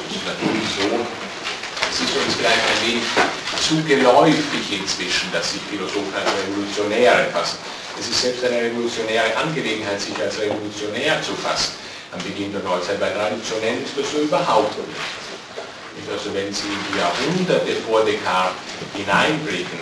Es 0.07 0.15
ist 0.15 0.25
natürlich 0.27 0.67
so, 0.79 0.87
es 1.91 1.97
ist 1.99 2.13
uns 2.15 2.35
vielleicht 2.39 2.63
ein 2.63 2.79
wenig 2.87 3.07
zu 3.59 3.83
geläufig 3.83 4.65
inzwischen, 4.71 5.31
dass 5.31 5.51
sich 5.51 5.61
Philosophen 5.69 6.13
als 6.15 6.31
Revolutionäre 6.47 7.31
fassen. 7.31 7.59
Es 7.99 8.09
ist 8.09 8.21
selbst 8.21 8.43
eine 8.43 8.59
revolutionäre 8.59 9.35
Angelegenheit, 9.37 10.01
sich 10.01 10.17
als 10.19 10.39
revolutionär 10.39 11.21
zu 11.21 11.35
fassen 11.35 11.73
am 12.11 12.21
Beginn 12.23 12.51
der 12.51 12.61
Neuzeit, 12.61 12.99
weil 12.99 13.13
traditionell 13.13 13.81
ist 13.83 13.97
das 13.97 14.11
so 14.11 14.19
überhaupt 14.19 14.75
nicht. 14.87 16.09
Also 16.11 16.33
wenn 16.33 16.53
Sie 16.53 16.67
in 16.67 16.81
die 16.91 16.99
Jahrhunderte 16.99 17.79
vor 17.87 18.03
Descartes 18.03 18.57
hineinblicken, 18.93 19.79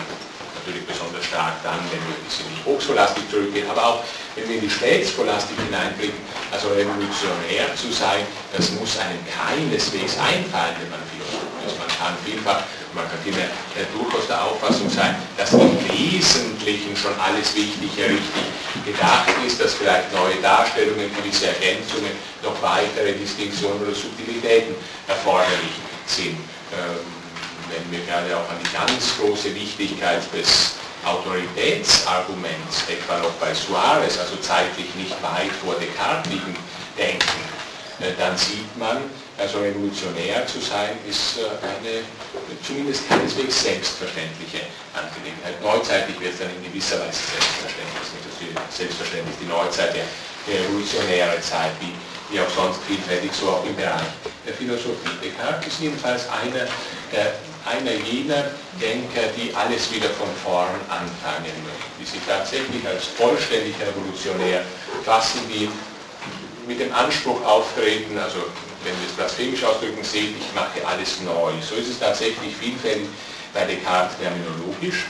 natürlich 0.71 0.87
besonders 0.87 1.25
stark 1.25 1.59
dann, 1.63 1.79
wenn 1.91 1.99
wir 2.07 2.15
in 2.15 2.23
die 2.31 2.63
Hochscholastik 2.63 3.29
zurückgehen, 3.29 3.69
aber 3.69 3.83
auch 3.83 3.99
wenn 4.35 4.47
wir 4.47 4.55
in 4.55 4.61
die 4.61 4.69
Spätscholastik 4.69 5.59
hineinblicken, 5.67 6.19
also 6.51 6.69
revolutionär 6.71 7.75
zu 7.75 7.91
sein, 7.91 8.23
das 8.55 8.71
muss 8.71 8.95
einem 8.97 9.19
keineswegs 9.27 10.15
einfallen, 10.15 10.79
wenn 10.79 10.91
man 10.95 11.03
Philosoph 11.11 11.51
ist. 11.67 11.75
Man 11.75 11.91
kann 11.91 12.15
vielfach, 12.23 12.63
man 12.95 13.03
kann 13.11 13.19
vielmehr 13.23 13.51
durchaus 13.91 14.27
der 14.27 14.39
Auffassung 14.43 14.89
sein, 14.89 15.15
dass 15.35 15.51
im 15.51 15.75
Wesentlichen 15.91 16.95
schon 16.95 17.13
alles 17.19 17.51
Wichtige 17.55 18.07
richtig 18.07 18.47
gedacht 18.87 19.35
ist, 19.45 19.59
dass 19.59 19.75
vielleicht 19.75 20.11
neue 20.15 20.39
Darstellungen, 20.41 21.11
gewisse 21.11 21.51
Ergänzungen, 21.51 22.15
noch 22.41 22.55
weitere 22.63 23.13
Distinktionen 23.13 23.83
oder 23.83 23.93
Subtilitäten 23.93 24.75
erforderlich 25.07 25.75
sind. 26.07 26.39
Wenn 27.71 27.91
wir 27.91 28.05
gerade 28.05 28.35
auch 28.35 28.49
an 28.49 28.59
die 28.63 28.71
ganz 28.75 29.17
große 29.17 29.55
Wichtigkeit 29.55 30.21
des 30.33 30.75
Autoritätsarguments, 31.05 32.85
etwa 32.89 33.19
noch 33.19 33.33
bei 33.39 33.53
Suarez, 33.53 34.19
also 34.19 34.35
zeitlich 34.37 34.93
nicht 34.95 35.15
weit 35.23 35.51
vor 35.63 35.75
Descartes 35.79 36.31
liegen, 36.31 36.55
denken, 36.97 37.41
äh, 38.01 38.13
dann 38.17 38.37
sieht 38.37 38.75
man, 38.77 38.97
also 39.37 39.59
revolutionär 39.59 40.45
zu 40.47 40.59
sein, 40.59 40.97
ist 41.07 41.37
äh, 41.37 41.47
eine 41.61 42.03
zumindest 42.65 43.07
keineswegs 43.07 43.63
selbstverständliche 43.63 44.65
Angelegenheit. 44.93 45.61
Neuzeitlich 45.61 46.19
wird 46.19 46.33
es 46.33 46.39
dann 46.39 46.49
in 46.49 46.65
gewisser 46.65 46.99
Weise 46.99 47.21
selbstverständlich. 47.21 48.01
Ist 48.41 48.77
selbstverständlich 48.77 49.35
die 49.39 49.47
Neuzeit 49.47 49.93
der, 49.93 50.05
der 50.47 50.65
revolutionäre 50.65 51.39
Zeit, 51.41 51.71
wie, 51.79 51.93
wie 52.33 52.41
auch 52.41 52.49
sonst 52.49 52.81
vielfältig, 52.87 53.31
so 53.33 53.49
auch 53.49 53.65
im 53.65 53.75
Bereich 53.75 54.09
der 54.45 54.53
Philosophie. 54.53 55.13
Descartes 55.21 55.73
ist 55.73 55.81
jedenfalls 55.81 56.25
einer 56.29 56.65
der 57.13 57.33
einer 57.65 57.91
jener 57.91 58.51
Denker, 58.81 59.29
die 59.37 59.53
alles 59.53 59.91
wieder 59.93 60.09
von 60.09 60.29
vorn 60.43 60.79
anfangen 60.89 61.53
möchten, 61.65 61.91
die 61.99 62.05
sich 62.05 62.21
tatsächlich 62.27 62.85
als 62.87 63.05
vollständig 63.05 63.75
revolutionär 63.79 64.63
fassen, 65.03 65.41
die 65.49 65.69
mit 66.67 66.79
dem 66.79 66.93
Anspruch 66.93 67.43
auftreten, 67.45 68.17
also 68.17 68.37
wenn 68.83 68.93
wir 68.97 69.07
es 69.07 69.15
blasphemisch 69.15 69.63
ausdrücken, 69.63 70.03
sehen, 70.03 70.33
ich 70.39 70.55
mache 70.55 70.85
alles 70.85 71.21
neu. 71.21 71.53
So 71.61 71.75
ist 71.75 71.89
es 71.89 71.99
tatsächlich 71.99 72.55
vielfältig 72.55 73.09
bei 73.53 73.65
Descartes 73.65 74.17
terminologisch, 74.17 75.05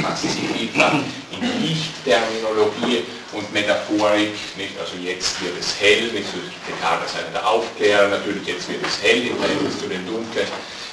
fassen 0.00 0.30
sie 0.30 0.48
vielfach 0.48 0.94
in 0.94 1.40
Lichtterminologie 1.60 3.04
und 3.32 3.52
Metaphorik, 3.52 4.32
nicht? 4.56 4.78
also 4.80 4.96
jetzt 4.96 5.42
wird 5.42 5.58
es 5.58 5.78
hell, 5.78 6.08
nicht 6.12 6.26
so 6.26 6.38
Descartes 6.66 7.14
einer 7.16 7.32
der 7.32 7.46
Aufklärer, 7.46 8.08
natürlich 8.08 8.46
jetzt 8.46 8.68
wird 8.68 8.84
es 8.86 9.02
hell 9.02 9.26
im 9.26 9.36
Verhältnis 9.36 9.78
zu 9.78 9.86
den 9.86 10.06
Dunklen, 10.06 10.46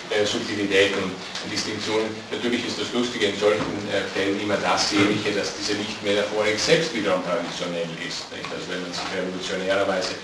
äh, 0.09 0.25
Subtilitäten 0.25 1.03
und 1.03 1.51
Distinktionen. 1.51 2.07
Natürlich 2.31 2.65
ist 2.67 2.79
das 2.79 2.93
Lustige 2.93 3.27
in 3.27 3.39
solchen 3.39 3.65
äh, 3.91 4.01
Fällen 4.13 4.39
immer 4.39 4.57
das 4.57 4.89
Sehnliche, 4.89 5.31
dass 5.31 5.55
diese 5.57 5.73
Lichtmetaphorik 5.73 6.59
selbst 6.59 6.93
wiederum 6.95 7.23
traditionell 7.23 7.89
ist. 7.99 8.31
Nicht? 8.31 8.47
Also 8.47 8.65
wenn 8.69 8.81
man 8.81 8.93
sich 8.93 9.07
revolutionärerweise 9.11 10.15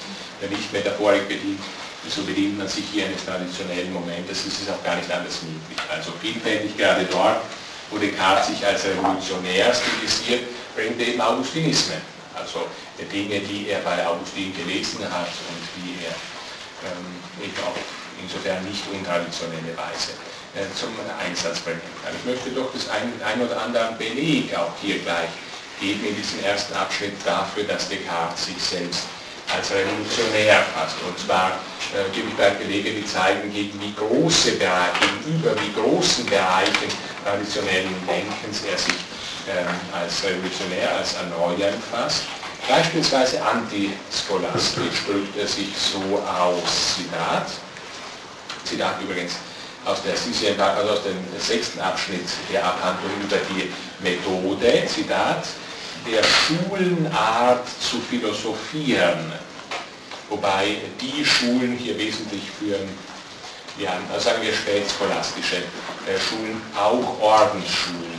der 0.41 0.49
Lichtmetaphorik 0.49 1.27
bedient, 1.27 1.59
so 2.07 2.23
bedient 2.23 2.57
man 2.57 2.67
sich 2.67 2.83
hier 2.91 3.05
eines 3.05 3.23
traditionellen 3.23 3.91
Momentes, 3.93 4.43
das 4.43 4.59
ist 4.59 4.69
auch 4.69 4.83
gar 4.83 4.95
nicht 4.95 5.11
anders 5.11 5.39
möglich. 5.43 5.79
Also 5.91 6.11
vielfältig 6.19 6.75
gerade 6.77 7.05
dort, 7.11 7.39
wo 7.91 7.97
Descartes 7.97 8.47
sich 8.47 8.65
als 8.65 8.83
revolutionär 8.85 9.73
stilisiert, 9.73 10.43
bringt 10.75 10.99
er 10.99 11.07
eben 11.07 11.21
Augustinismen. 11.21 12.01
Also 12.35 12.67
Dinge, 13.11 13.39
die 13.39 13.69
er 13.69 13.79
bei 13.79 14.05
Augustin 14.05 14.53
gelesen 14.55 15.03
hat 15.05 15.27
und 15.27 15.63
die 15.75 16.03
er 16.03 16.15
ähm, 16.87 17.51
auf 17.67 18.02
insofern 18.23 18.63
nicht 18.65 18.83
untraditionelle 18.91 19.75
Weise 19.75 20.15
äh, 20.55 20.65
zum 20.73 20.89
Einsatz 21.19 21.59
bringen 21.59 21.81
kann. 22.03 22.13
Ich 22.15 22.25
möchte 22.25 22.49
doch 22.51 22.71
das 22.73 22.89
ein, 22.89 23.11
ein 23.23 23.41
oder 23.43 23.61
andere 23.61 23.93
Beleg 23.97 24.55
auch 24.55 24.71
hier 24.81 24.99
gleich 24.99 25.29
geben 25.79 26.05
in 26.07 26.15
diesem 26.15 26.43
ersten 26.43 26.73
Abschnitt 26.75 27.13
dafür, 27.25 27.63
dass 27.63 27.89
Descartes 27.89 28.45
sich 28.45 28.61
selbst 28.61 29.03
als 29.51 29.71
revolutionär 29.71 30.63
fasst. 30.73 30.95
Und 31.05 31.17
zwar 31.19 31.59
äh, 31.91 32.09
gebe 32.15 32.29
ich 32.29 32.35
da 32.37 32.49
Belege, 32.51 32.91
die 32.91 33.05
zeigen, 33.05 33.51
gegen 33.51 33.79
wie 33.81 33.93
große 33.93 34.53
Bereiche, 34.53 35.03
gegenüber 35.23 35.51
wie 35.59 35.73
großen 35.73 36.25
Bereichen 36.25 36.89
traditionellen 37.23 37.95
Denkens 38.07 38.63
er 38.63 38.77
sich 38.77 38.99
ähm, 39.49 39.67
als 39.91 40.23
revolutionär, 40.23 40.95
als 40.97 41.15
Erneuer 41.15 41.73
fasst. 41.91 42.23
Beispielsweise 42.67 43.43
antischolastisch 43.43 45.03
drückt 45.05 45.35
er 45.37 45.47
sich 45.47 45.75
so 45.75 46.23
aus, 46.23 46.95
Zitat, 46.95 47.47
Zitat 48.63 49.01
übrigens 49.01 49.33
aus 49.85 49.97
der 50.03 50.13
also 50.13 50.91
aus 50.91 51.03
dem 51.03 51.17
sechsten 51.39 51.79
Abschnitt 51.81 52.25
der 52.51 52.65
Abhandlung 52.65 53.11
über 53.21 53.37
die 53.49 53.69
Methode, 54.01 54.87
Zitat, 54.87 55.45
der 56.09 56.23
Schulenart 56.23 57.65
zu 57.79 57.99
philosophieren, 57.99 59.31
wobei 60.29 60.77
die 61.01 61.25
Schulen 61.25 61.77
hier 61.77 61.97
wesentlich 61.97 62.43
führen, 62.59 62.87
ja, 63.77 63.93
sagen 64.19 64.41
wir 64.41 64.53
spätscholastische 64.53 65.57
äh, 65.57 66.19
Schulen, 66.19 66.61
auch 66.77 67.19
Ordensschulen. 67.21 68.13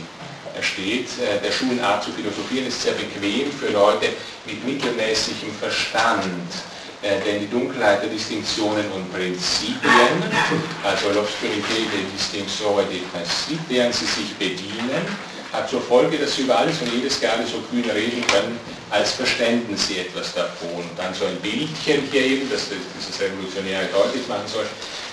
Steht. 0.61 1.07
Äh, 1.19 1.41
der 1.43 1.51
Schulenart 1.51 2.03
zu 2.03 2.11
philosophieren 2.11 2.67
ist 2.67 2.81
sehr 2.81 2.93
bequem 2.93 3.51
für 3.51 3.71
Leute 3.71 4.07
mit 4.45 4.63
mittelmäßigem 4.65 5.53
Verstand, 5.59 6.23
denn 7.25 7.39
die 7.39 7.49
Dunkelheit 7.49 8.01
der 8.01 8.09
Distinktionen 8.09 8.91
und 8.91 9.13
Prinzipien, 9.13 10.23
also 10.83 11.09
l'obscurité 11.09 11.85
des 11.93 12.11
distinctions 12.17 12.81
et 12.81 12.89
des 12.89 13.03
principes, 13.13 13.67
deren 13.69 13.93
sie 13.93 14.05
sich 14.05 14.33
bedienen, 14.39 15.05
hat 15.53 15.69
zur 15.69 15.81
Folge, 15.81 16.17
dass 16.17 16.35
sie 16.35 16.41
über 16.41 16.57
alles 16.57 16.81
und 16.81 16.91
jedes 16.91 17.19
gerne 17.19 17.45
so 17.45 17.59
kühn 17.69 17.89
reden 17.89 18.25
können, 18.27 18.59
als 18.89 19.11
verständen 19.11 19.77
sie 19.77 19.99
etwas 19.99 20.33
davon. 20.33 20.77
Und 20.77 20.97
dann 20.97 21.13
so 21.13 21.25
ein 21.25 21.37
Bildchen 21.37 22.01
hier 22.11 22.21
eben, 22.21 22.49
das 22.49 22.65
dieses 22.69 23.21
Revolutionäre 23.21 23.85
deutlich 23.93 24.27
machen 24.27 24.47
soll, 24.47 24.65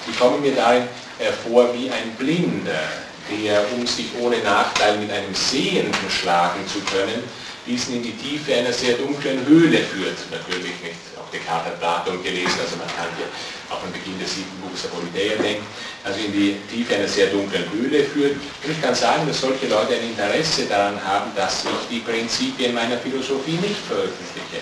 die 0.07 0.17
kommen 0.19 0.41
mir 0.41 0.55
darin 0.55 0.85
hervor 1.19 1.73
wie 1.75 1.91
ein 1.91 2.11
Blinder, 2.19 2.89
der, 3.31 3.65
um 3.77 3.87
sich 3.87 4.07
ohne 4.19 4.39
Nachteil 4.39 4.99
mit 4.99 5.11
einem 5.11 5.35
Sehenden 5.35 6.11
schlagen 6.11 6.67
zu 6.67 6.81
können, 6.81 7.23
diesen 7.67 7.97
in 7.97 8.03
die 8.03 8.17
Tiefe 8.17 8.55
einer 8.55 8.73
sehr 8.73 8.97
dunklen 8.97 9.47
Höhle 9.47 9.79
führt. 9.79 10.19
Natürlich 10.31 10.75
nicht. 10.83 11.12
Descartes 11.33 11.73
hat 11.73 11.81
Platon 11.81 12.23
gelesen, 12.23 12.61
also 12.61 12.77
man 12.77 12.87
kann 12.93 13.09
hier 13.17 13.27
auch 13.73 13.83
am 13.83 13.91
Beginn 13.91 14.19
des 14.21 14.37
siebten 14.37 14.61
Buches 14.61 14.85
Politeia 14.93 15.41
denken, 15.41 15.65
also 16.05 16.21
in 16.21 16.33
die 16.33 16.57
Tiefe 16.71 16.95
einer 16.95 17.09
sehr 17.09 17.29
dunklen 17.29 17.65
Höhle 17.73 18.05
führt. 18.05 18.37
Und 18.37 18.71
ich 18.71 18.81
kann 18.81 18.95
sagen, 18.95 19.27
dass 19.27 19.41
solche 19.41 19.67
Leute 19.67 19.97
ein 19.97 20.13
Interesse 20.13 20.67
daran 20.67 21.01
haben, 21.03 21.33
dass 21.35 21.65
ich 21.65 21.89
die 21.89 22.01
Prinzipien 22.01 22.75
meiner 22.75 22.99
Philosophie 22.99 23.57
nicht 23.57 23.81
veröffentliche. 23.89 24.61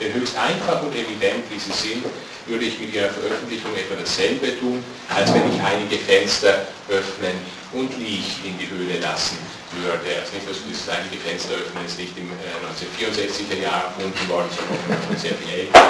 Denn 0.00 0.14
höchst 0.14 0.38
einfach 0.38 0.80
und 0.82 0.94
evident, 0.94 1.44
wie 1.50 1.58
sie 1.58 1.72
sind, 1.72 2.04
würde 2.46 2.64
ich 2.64 2.78
mit 2.78 2.94
ihrer 2.94 3.10
Veröffentlichung 3.10 3.74
etwa 3.76 4.00
dasselbe 4.00 4.58
tun, 4.58 4.82
als 5.14 5.34
wenn 5.34 5.52
ich 5.52 5.60
einige 5.60 5.98
Fenster 5.98 6.66
öffnen 6.88 7.36
und 7.72 7.92
Licht 7.98 8.44
in 8.44 8.56
die 8.56 8.70
Höhle 8.70 8.98
lassen 9.00 9.36
würde. 9.82 10.08
Also 10.18 10.34
nicht, 10.34 10.48
dass 10.48 10.58
dieses 10.66 10.88
einige 10.88 11.16
Fenster 11.16 11.54
öffnen 11.54 11.86
ist 11.86 11.98
nicht 11.98 12.16
im 12.18 12.30
1964er 12.30 13.62
Jahr 13.62 13.94
erfunden 13.94 14.28
worden, 14.28 14.48
sondern 14.50 15.02
schon 15.06 15.16
sehr 15.16 15.34
viel 15.34 15.66
älter 15.66 15.80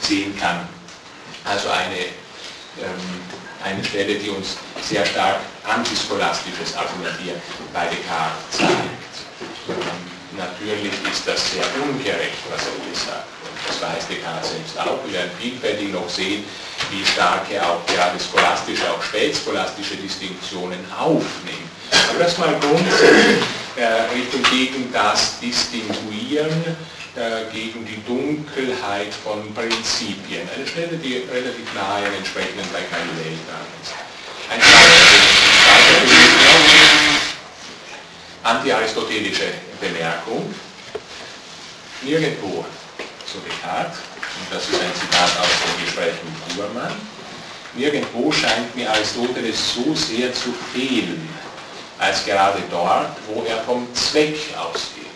sehen 0.00 0.36
kann. 0.38 0.68
Also 1.44 1.68
eine 1.70 2.12
ähm, 2.82 3.20
eine 3.64 3.82
Stelle, 3.82 4.14
die 4.14 4.28
uns 4.30 4.56
sehr 4.82 5.04
stark 5.04 5.40
antischolastisches 5.64 6.76
Argumentieren 6.76 7.40
bei 7.72 7.86
Descartes 7.86 8.58
zeigt. 8.58 9.16
Natürlich 10.36 10.92
ist 11.10 11.26
das 11.26 11.50
sehr 11.50 11.64
ungerecht, 11.82 12.38
was 12.50 12.62
er 12.62 12.76
hier 12.84 12.94
sagt. 12.94 13.26
Und 13.42 13.56
das 13.66 13.80
weiß 13.80 14.06
Descartes 14.08 14.50
selbst 14.50 14.78
auch. 14.78 15.00
Wir 15.06 15.14
werden 15.14 15.30
vielfältig 15.40 15.90
noch 15.90 16.08
sehen, 16.08 16.44
wie 16.90 17.04
stark 17.04 17.50
er 17.50 17.64
auch 17.68 17.84
gerade 17.86 18.20
scholastische, 18.20 18.84
auch 18.92 19.02
spätscholastische 19.02 19.96
Distinktionen 19.96 20.80
aufnimmt. 20.92 21.65
Aber 21.90 22.18
das 22.18 22.38
mal 22.38 22.54
grundsätzlich 22.60 23.42
äh, 23.76 24.14
Richtung 24.14 24.42
gegen 24.50 24.92
das 24.92 25.38
Distinguieren 25.40 26.64
äh, 27.16 27.52
gegen 27.52 27.84
die 27.84 28.02
Dunkelheit 28.04 29.12
von 29.12 29.54
Prinzipien. 29.54 30.48
Eine 30.54 30.66
Stelle, 30.66 30.96
die 30.98 31.24
relativ 31.32 31.74
nahe 31.74 32.06
an 32.06 32.14
entsprechenden 32.14 32.66
bei 32.72 32.80
Galilei 32.80 33.36
dran 33.48 33.66
ist. 33.82 33.92
Ein 34.50 34.60
zweiter 34.60 34.96
anti-aristotelische 38.46 39.48
Bemerkung. 39.80 40.54
Nirgendwo, 42.02 42.64
so 43.26 43.40
Descartes, 43.40 43.98
und 44.38 44.54
das 44.54 44.68
ist 44.68 44.74
ein 44.74 44.94
Zitat 45.00 45.30
aus 45.40 45.48
dem 45.64 45.84
Gespräch 45.84 46.14
mit 46.22 46.54
Hubermann, 46.54 46.92
nirgendwo 47.74 48.30
scheint 48.30 48.76
mir 48.76 48.90
Aristoteles 48.90 49.74
so 49.74 49.94
sehr 49.94 50.32
zu 50.32 50.52
fehlen, 50.72 51.28
als 51.98 52.24
gerade 52.24 52.62
dort, 52.70 53.16
wo 53.28 53.42
er 53.44 53.62
vom 53.64 53.86
Zweck 53.94 54.36
ausgeht. 54.56 55.06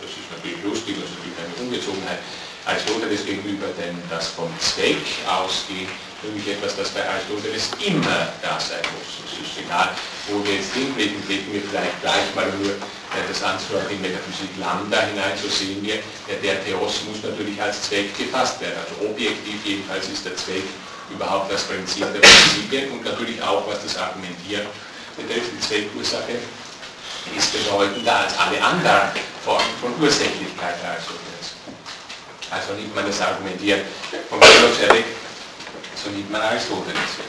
Das 0.00 0.10
ist 0.10 0.30
natürlich 0.34 0.62
lustig, 0.64 0.96
also 0.96 1.14
Ungezogenheit 1.60 2.18
Aristoteles 2.66 3.26
gegenüber, 3.26 3.66
denn 3.76 3.94
das 4.08 4.28
vom 4.28 4.48
Zweck 4.58 5.04
ausgeht, 5.28 5.88
nämlich 6.22 6.48
etwas, 6.48 6.76
das 6.76 6.88
bei 6.90 7.04
Aristoteles 7.04 7.68
immer 7.84 8.32
da 8.40 8.58
sein 8.58 8.80
muss. 8.96 9.20
Es 9.20 9.36
ist 9.36 9.58
egal, 9.60 9.90
wo 10.28 10.42
wir 10.44 10.54
jetzt 10.56 10.72
hinblicken, 10.72 11.20
blicken 11.28 11.52
wir 11.52 11.60
vielleicht 11.60 12.00
gleich 12.00 12.34
mal 12.34 12.48
nur 12.60 12.72
das 13.28 13.42
Anzug 13.42 13.84
in 13.90 14.00
Metaphysik 14.00 14.48
Lambda 14.58 15.02
hinein, 15.02 15.36
so 15.36 15.48
sehen 15.48 15.84
wir, 15.84 16.00
der 16.42 16.64
Theos 16.64 17.04
muss 17.04 17.22
natürlich 17.22 17.60
als 17.60 17.82
Zweck 17.82 18.16
gefasst 18.16 18.60
werden. 18.60 18.80
Also 18.80 19.12
objektiv 19.12 19.60
jedenfalls 19.64 20.08
ist 20.08 20.24
der 20.24 20.36
Zweck 20.36 20.64
überhaupt 21.12 21.52
das 21.52 21.64
Prinzip 21.64 22.08
der 22.12 22.20
Prinzipien 22.20 22.90
und 22.92 23.04
natürlich 23.04 23.40
auch, 23.42 23.68
was 23.68 23.84
das 23.84 23.96
Argumentieren 23.98 24.66
die 25.16 25.60
Zweckursache 25.60 26.38
ist 27.36 27.52
bedeutender 27.52 28.16
als 28.16 28.38
alle 28.38 28.62
anderen 28.62 29.10
Formen 29.44 29.74
von 29.80 29.92
Ursächlichkeit 30.00 30.76
Aristoteles. 30.84 31.54
Also 32.50 32.74
nimmt 32.74 32.94
man 32.94 33.06
das 33.06 33.20
Argumentieren 33.20 33.82
vom 34.28 34.40
Philosophik, 34.40 35.04
so 36.02 36.10
nimmt 36.10 36.30
man 36.30 36.40
Aristoteles. 36.42 37.22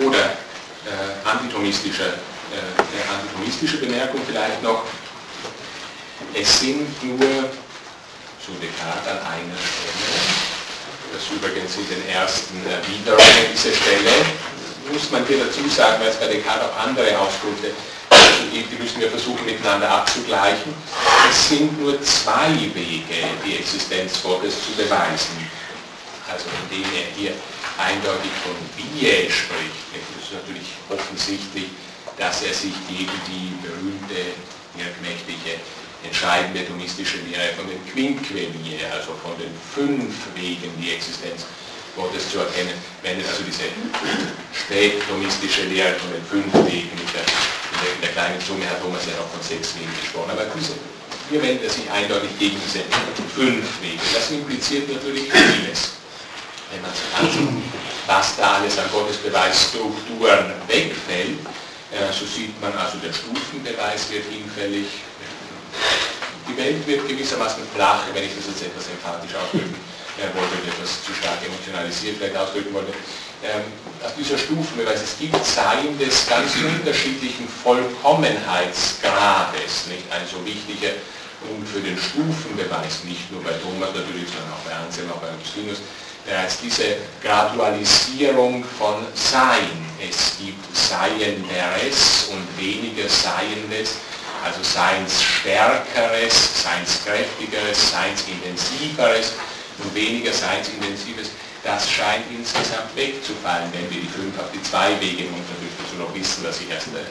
Oder 0.00 0.24
äh, 0.24 1.28
antitomistische, 1.28 2.04
äh, 2.04 3.12
antitomistische 3.12 3.78
Bemerkung 3.78 4.20
vielleicht 4.26 4.62
noch, 4.62 4.84
es 6.34 6.60
sind 6.60 7.02
nur, 7.02 7.50
so 8.44 8.52
Descartes 8.60 9.08
an 9.08 9.18
einer 9.18 9.58
Stelle, 9.60 10.48
das 11.12 11.22
übrigens 11.30 11.76
in 11.76 11.88
den 11.88 12.08
ersten 12.08 12.64
Erwiderungen 12.66 13.52
dieser 13.52 13.74
Stelle, 13.74 14.12
muss 14.92 15.10
man 15.10 15.26
hier 15.26 15.44
dazu 15.44 15.66
sagen, 15.68 16.00
weil 16.00 16.08
es 16.08 16.16
bei 16.16 16.26
Descartes 16.26 16.68
auch 16.68 16.86
andere 16.86 17.18
Ausdrücke 17.18 17.72
die, 18.52 18.62
die 18.62 18.82
müssen 18.82 19.00
wir 19.00 19.10
versuchen 19.10 19.44
miteinander 19.44 19.90
abzugleichen. 19.90 20.72
Es 21.28 21.48
sind 21.48 21.80
nur 21.80 22.00
zwei 22.02 22.52
Wege, 22.74 23.28
die 23.44 23.56
Existenz 23.56 24.22
Gottes 24.22 24.54
zu 24.64 24.72
beweisen. 24.72 25.48
Also 26.30 26.46
indem 26.64 26.84
er 26.92 27.06
hier 27.16 27.32
eindeutig 27.78 28.32
von 28.42 28.56
Biä 28.76 29.30
spricht. 29.30 29.80
Es 29.94 30.24
ist 30.24 30.32
natürlich 30.32 30.68
offensichtlich, 30.90 31.68
dass 32.18 32.42
er 32.42 32.52
sich 32.52 32.74
gegen 32.88 33.18
die 33.26 33.54
berühmte, 33.62 34.34
wirkmächtige, 34.74 35.60
entscheidende 36.04 36.66
thomistische 36.66 37.18
Lehre 37.26 37.54
von 37.56 37.66
den 37.66 37.80
Quinquelie, 37.90 38.78
also 38.92 39.14
von 39.22 39.34
den 39.38 39.50
fünf 39.74 40.14
Wegen, 40.34 40.70
die 40.80 40.92
Existenz 40.92 41.46
Gottes 41.98 42.30
zu 42.30 42.38
erkennen, 42.38 42.78
wendet 43.02 43.26
also 43.26 43.42
diese 43.42 43.66
spätdomistische 44.54 45.66
Lehre 45.66 45.98
von 45.98 46.14
den 46.14 46.22
fünf 46.22 46.54
Wegen 46.70 46.94
mit 46.94 47.10
der 47.10 47.26
in 47.26 48.00
der 48.02 48.10
kleinen 48.10 48.40
Summe 48.40 48.66
hat 48.70 48.80
Thomas 48.82 49.06
ja 49.06 49.14
noch 49.18 49.30
von 49.30 49.42
sechs 49.42 49.74
Wegen 49.74 49.90
gesprochen. 50.00 50.30
Aber 50.30 50.46
diese, 50.54 50.74
hier 51.30 51.42
wendet 51.42 51.66
er 51.66 51.70
sich 51.70 51.90
eindeutig 51.90 52.30
gegen 52.38 52.58
diese 52.58 52.82
fünf 53.34 53.66
Wege. 53.82 54.02
Das 54.14 54.30
impliziert 54.30 54.90
natürlich 54.90 55.30
vieles. 55.30 55.98
Wenn 56.70 56.82
man 56.82 56.90
sich 56.90 57.10
ansieht, 57.14 57.62
was 58.06 58.36
da 58.36 58.58
alles 58.58 58.78
an 58.78 58.90
Gottesbeweisstrukturen 58.90 60.52
wegfällt, 60.66 61.38
äh, 61.90 62.12
so 62.12 62.26
sieht 62.26 62.54
man 62.60 62.72
also, 62.76 62.98
der 62.98 63.12
Stufenbeweis 63.12 64.10
wird 64.10 64.24
hinfällig. 64.26 64.86
Die 66.48 66.56
Welt 66.56 66.86
wird 66.86 67.08
gewissermaßen 67.08 67.62
flach, 67.74 68.04
wenn 68.12 68.24
ich 68.24 68.34
das 68.34 68.46
jetzt 68.48 68.62
etwas 68.62 68.88
emphatisch 68.88 69.34
ausdrücken 69.34 69.76
wollte, 70.34 70.56
etwas 70.66 71.04
zu 71.04 71.14
stark 71.14 71.38
emotionalisiert 71.46 72.16
vielleicht 72.18 72.36
ausdrücken 72.36 72.74
wollte 72.74 72.92
ähm, 73.44 73.62
aus 74.04 74.14
dieser 74.18 74.36
Stufenbeweis. 74.38 75.02
Es 75.02 75.16
gibt 75.18 75.36
Zeilen 75.44 75.98
des 75.98 76.26
ganz 76.26 76.56
unterschiedlichen 76.56 77.46
Vollkommenheitsgrades, 77.48 79.86
nicht 79.88 80.10
ein 80.10 80.26
so 80.26 80.44
wichtiger 80.44 80.94
und 81.46 81.68
für 81.68 81.80
den 81.80 81.96
Stufenbeweis, 81.96 83.04
nicht 83.04 83.30
nur 83.30 83.44
bei 83.44 83.52
Thomas 83.62 83.94
natürlich, 83.94 84.26
sondern 84.26 84.50
auch 84.58 84.64
bei 84.66 84.74
Anselm, 84.74 85.08
auch 85.12 85.22
bei 85.22 85.30
Augustinus, 85.30 85.78
bereits 86.26 86.58
diese 86.60 86.96
Gradualisierung 87.22 88.64
von 88.64 89.06
Sein. 89.14 89.86
Es 90.02 90.38
gibt 90.38 90.76
Seienderes 90.76 92.26
und 92.30 92.44
weniger 92.58 93.08
Seiendes, 93.08 93.98
also 94.44 94.60
Seinsstärkeres, 94.62 96.62
Seinskräftigeres, 96.62 97.92
Seinsintensiveres 97.92 99.34
und 99.82 99.94
weniger 99.94 100.32
Seinsintensives. 100.32 101.30
Das 101.64 101.90
scheint 101.90 102.24
insgesamt 102.30 102.94
wegzufallen, 102.94 103.68
wenn 103.72 103.90
wir 103.90 104.00
die 104.00 104.08
5 104.08 104.38
auf 104.38 104.50
die 104.54 104.62
2 104.62 105.00
Wege, 105.00 105.24
natürlich 105.26 105.74
dazu 105.78 105.96
noch 105.98 106.14
wissen, 106.14 106.44
dass 106.44 106.60
ich 106.60 106.70
erst 106.70 106.88
äh, 106.94 107.02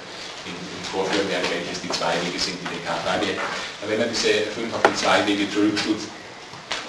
vorführen 0.92 1.28
werde, 1.30 1.48
welches 1.52 1.82
die 1.82 1.92
zwei 1.92 2.16
Wege 2.24 2.40
sind, 2.40 2.56
die 2.64 2.68
Descartes 2.72 3.06
angeht. 3.06 3.38
Aber 3.82 3.92
wenn 3.92 4.00
man 4.00 4.10
diese 4.10 4.48
5 4.56 4.74
auf 4.74 4.84
die 4.88 4.96
2 4.96 5.28
Wege 5.28 5.52
zurückstutzt, 5.52 6.08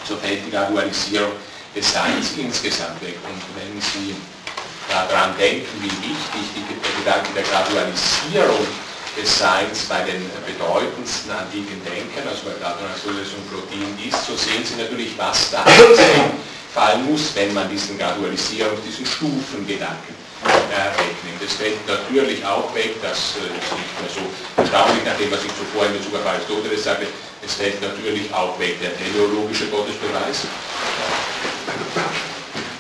so 0.07 0.17
fällt 0.17 0.47
die 0.47 0.51
Gradualisierung 0.51 1.33
des 1.75 1.93
Seins 1.93 2.33
insgesamt 2.39 3.03
weg. 3.03 3.19
Und 3.27 3.43
wenn 3.59 3.75
Sie 3.81 4.15
daran 4.89 5.37
denken, 5.37 5.69
wie 5.83 5.91
wichtig 5.91 6.45
die, 6.55 6.65
der 6.65 6.95
Gedanke 7.03 7.29
der 7.35 7.45
Gradualisierung 7.45 8.67
des 9.21 9.39
Seins 9.39 9.85
bei 9.89 10.03
den 10.03 10.23
bedeutendsten 10.47 11.31
antiken 11.33 11.83
Denkern, 11.83 12.29
also 12.29 12.47
bei 12.47 12.55
Platon, 12.55 12.87
Aristoteles 12.87 13.35
und 13.35 13.45
Plotin 13.51 13.91
ist, 13.99 14.23
so 14.27 14.37
sehen 14.39 14.63
Sie 14.63 14.79
natürlich, 14.79 15.19
was 15.19 15.51
da 15.51 15.65
fallen 16.75 17.11
muss, 17.11 17.35
wenn 17.35 17.53
man 17.53 17.69
diesen 17.69 17.99
Gradualisierung, 17.99 18.79
diesen 18.87 19.05
Stufengedanken 19.05 20.15
äh, 20.47 20.95
wegnimmt. 20.95 21.43
Es 21.43 21.55
fällt 21.55 21.83
natürlich 21.89 22.45
auch 22.45 22.73
weg, 22.75 22.95
das 23.03 23.35
äh, 23.43 23.51
ist 23.59 23.75
nicht 23.75 23.95
mehr 23.99 24.13
so 24.15 24.23
erstaunlich, 24.63 25.03
nachdem 25.05 25.33
was 25.33 25.43
ich 25.43 25.53
zuvor 25.59 25.87
in 25.87 25.99
Bezug 25.99 26.15
auf 26.15 26.27
Aristoteles 26.27 26.85
sagte, 26.85 27.07
es 27.45 27.55
fällt 27.55 27.83
natürlich 27.83 28.33
auch 28.33 28.59
weg 28.59 28.79
der 28.81 28.95
teleologische 28.97 29.67
Gottesbeweis. 29.67 30.47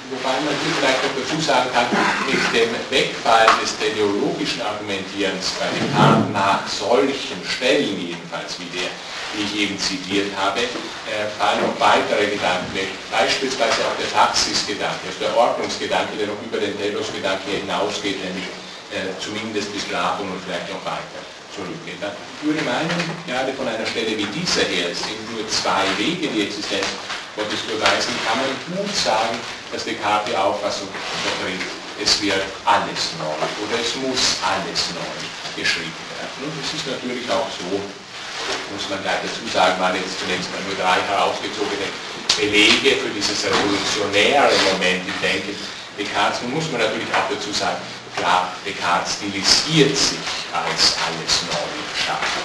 Wobei 0.08 0.40
man 0.40 0.56
hier 0.64 0.72
vielleicht 0.80 1.04
noch 1.04 1.12
dazu 1.20 1.36
sagen 1.36 1.68
kann, 1.68 1.84
mit 2.24 2.40
dem 2.56 2.72
Wegfallen 2.88 3.60
des 3.60 3.76
teleologischen 3.76 4.64
Argumentierens 4.64 5.52
bei 5.60 5.68
Descartes 5.68 6.32
nach 6.32 6.64
solchen 6.64 7.44
Stellen 7.44 7.92
jedenfalls, 8.00 8.56
wie 8.56 8.72
der, 8.72 8.88
die 9.36 9.44
ich 9.44 9.68
eben 9.68 9.76
zitiert 9.76 10.32
habe, 10.32 10.64
äh, 10.64 11.28
fallen 11.36 11.60
noch 11.60 11.76
weitere 11.76 12.24
Gedanken 12.24 12.72
weg. 12.72 12.88
Beispielsweise 13.12 13.84
auch 13.84 13.96
der 14.00 14.08
Taxis-Gedanke, 14.08 15.12
also 15.12 15.20
der 15.20 15.36
Ordnungsgedanke, 15.36 16.16
der 16.16 16.32
noch 16.32 16.40
über 16.40 16.56
den 16.56 16.72
Telos-Gedanke 16.80 17.60
hinausgeht, 17.60 18.16
nämlich 18.24 18.48
äh, 18.88 19.12
zumindest 19.20 19.68
bis 19.76 19.84
Platon 19.84 20.32
und 20.32 20.40
vielleicht 20.40 20.72
noch 20.72 20.80
weiter 20.88 21.20
zurückgeht. 21.52 22.00
Ich 22.00 22.42
würde 22.48 22.64
meinen, 22.64 22.96
gerade 23.28 23.52
von 23.52 23.68
einer 23.68 23.84
Stelle 23.84 24.16
wie 24.16 24.28
dieser 24.32 24.64
her, 24.64 24.88
es 24.88 25.04
sind 25.04 25.20
nur 25.36 25.44
zwei 25.52 25.84
Wege, 26.00 26.32
die 26.32 26.48
Existenz 26.48 26.96
Gottes 27.36 27.60
beweisen, 27.68 28.16
kann 28.24 28.40
man 28.40 28.50
gut 28.72 28.94
sagen, 28.96 29.36
dass 29.72 29.84
Descartes 29.84 30.30
die 30.30 30.36
Auffassung 30.36 30.88
vertritt, 31.24 31.62
es 32.00 32.22
wird 32.22 32.42
alles 32.64 33.18
neu 33.18 33.34
oder 33.34 33.76
es 33.80 33.94
muss 33.98 34.38
alles 34.40 34.94
neu 34.94 35.14
geschrieben 35.58 36.02
werden. 36.14 36.34
Und 36.46 36.54
es 36.62 36.74
ist 36.74 36.86
natürlich 36.86 37.26
auch 37.30 37.48
so, 37.50 37.66
muss 37.74 38.86
man 38.88 39.02
gleich 39.02 39.22
dazu 39.26 39.42
sagen, 39.50 39.80
waren 39.80 39.98
jetzt 39.98 40.18
zunächst 40.18 40.46
mal 40.54 40.62
nur 40.64 40.78
drei 40.78 41.02
herausgezogene 41.10 41.90
Belege 42.38 43.02
für 43.02 43.10
dieses 43.10 43.42
revolutionäre 43.44 44.54
Moment 44.72 45.02
im 45.02 45.18
Denken 45.20 45.54
Descartes. 45.98 46.42
Nun 46.42 46.54
muss 46.54 46.70
man 46.70 46.80
natürlich 46.80 47.10
auch 47.10 47.26
dazu 47.26 47.50
sagen, 47.50 47.82
Klar, 48.18 48.52
Descartes 48.66 49.14
stilisiert 49.14 49.96
sich 49.96 50.18
als 50.52 50.96
alles 51.06 51.42
neu 51.46 51.70
schaffen. 51.94 52.42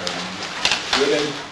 Ähm, 0.00 1.00
würde, 1.00 1.16
äh, 1.16 1.45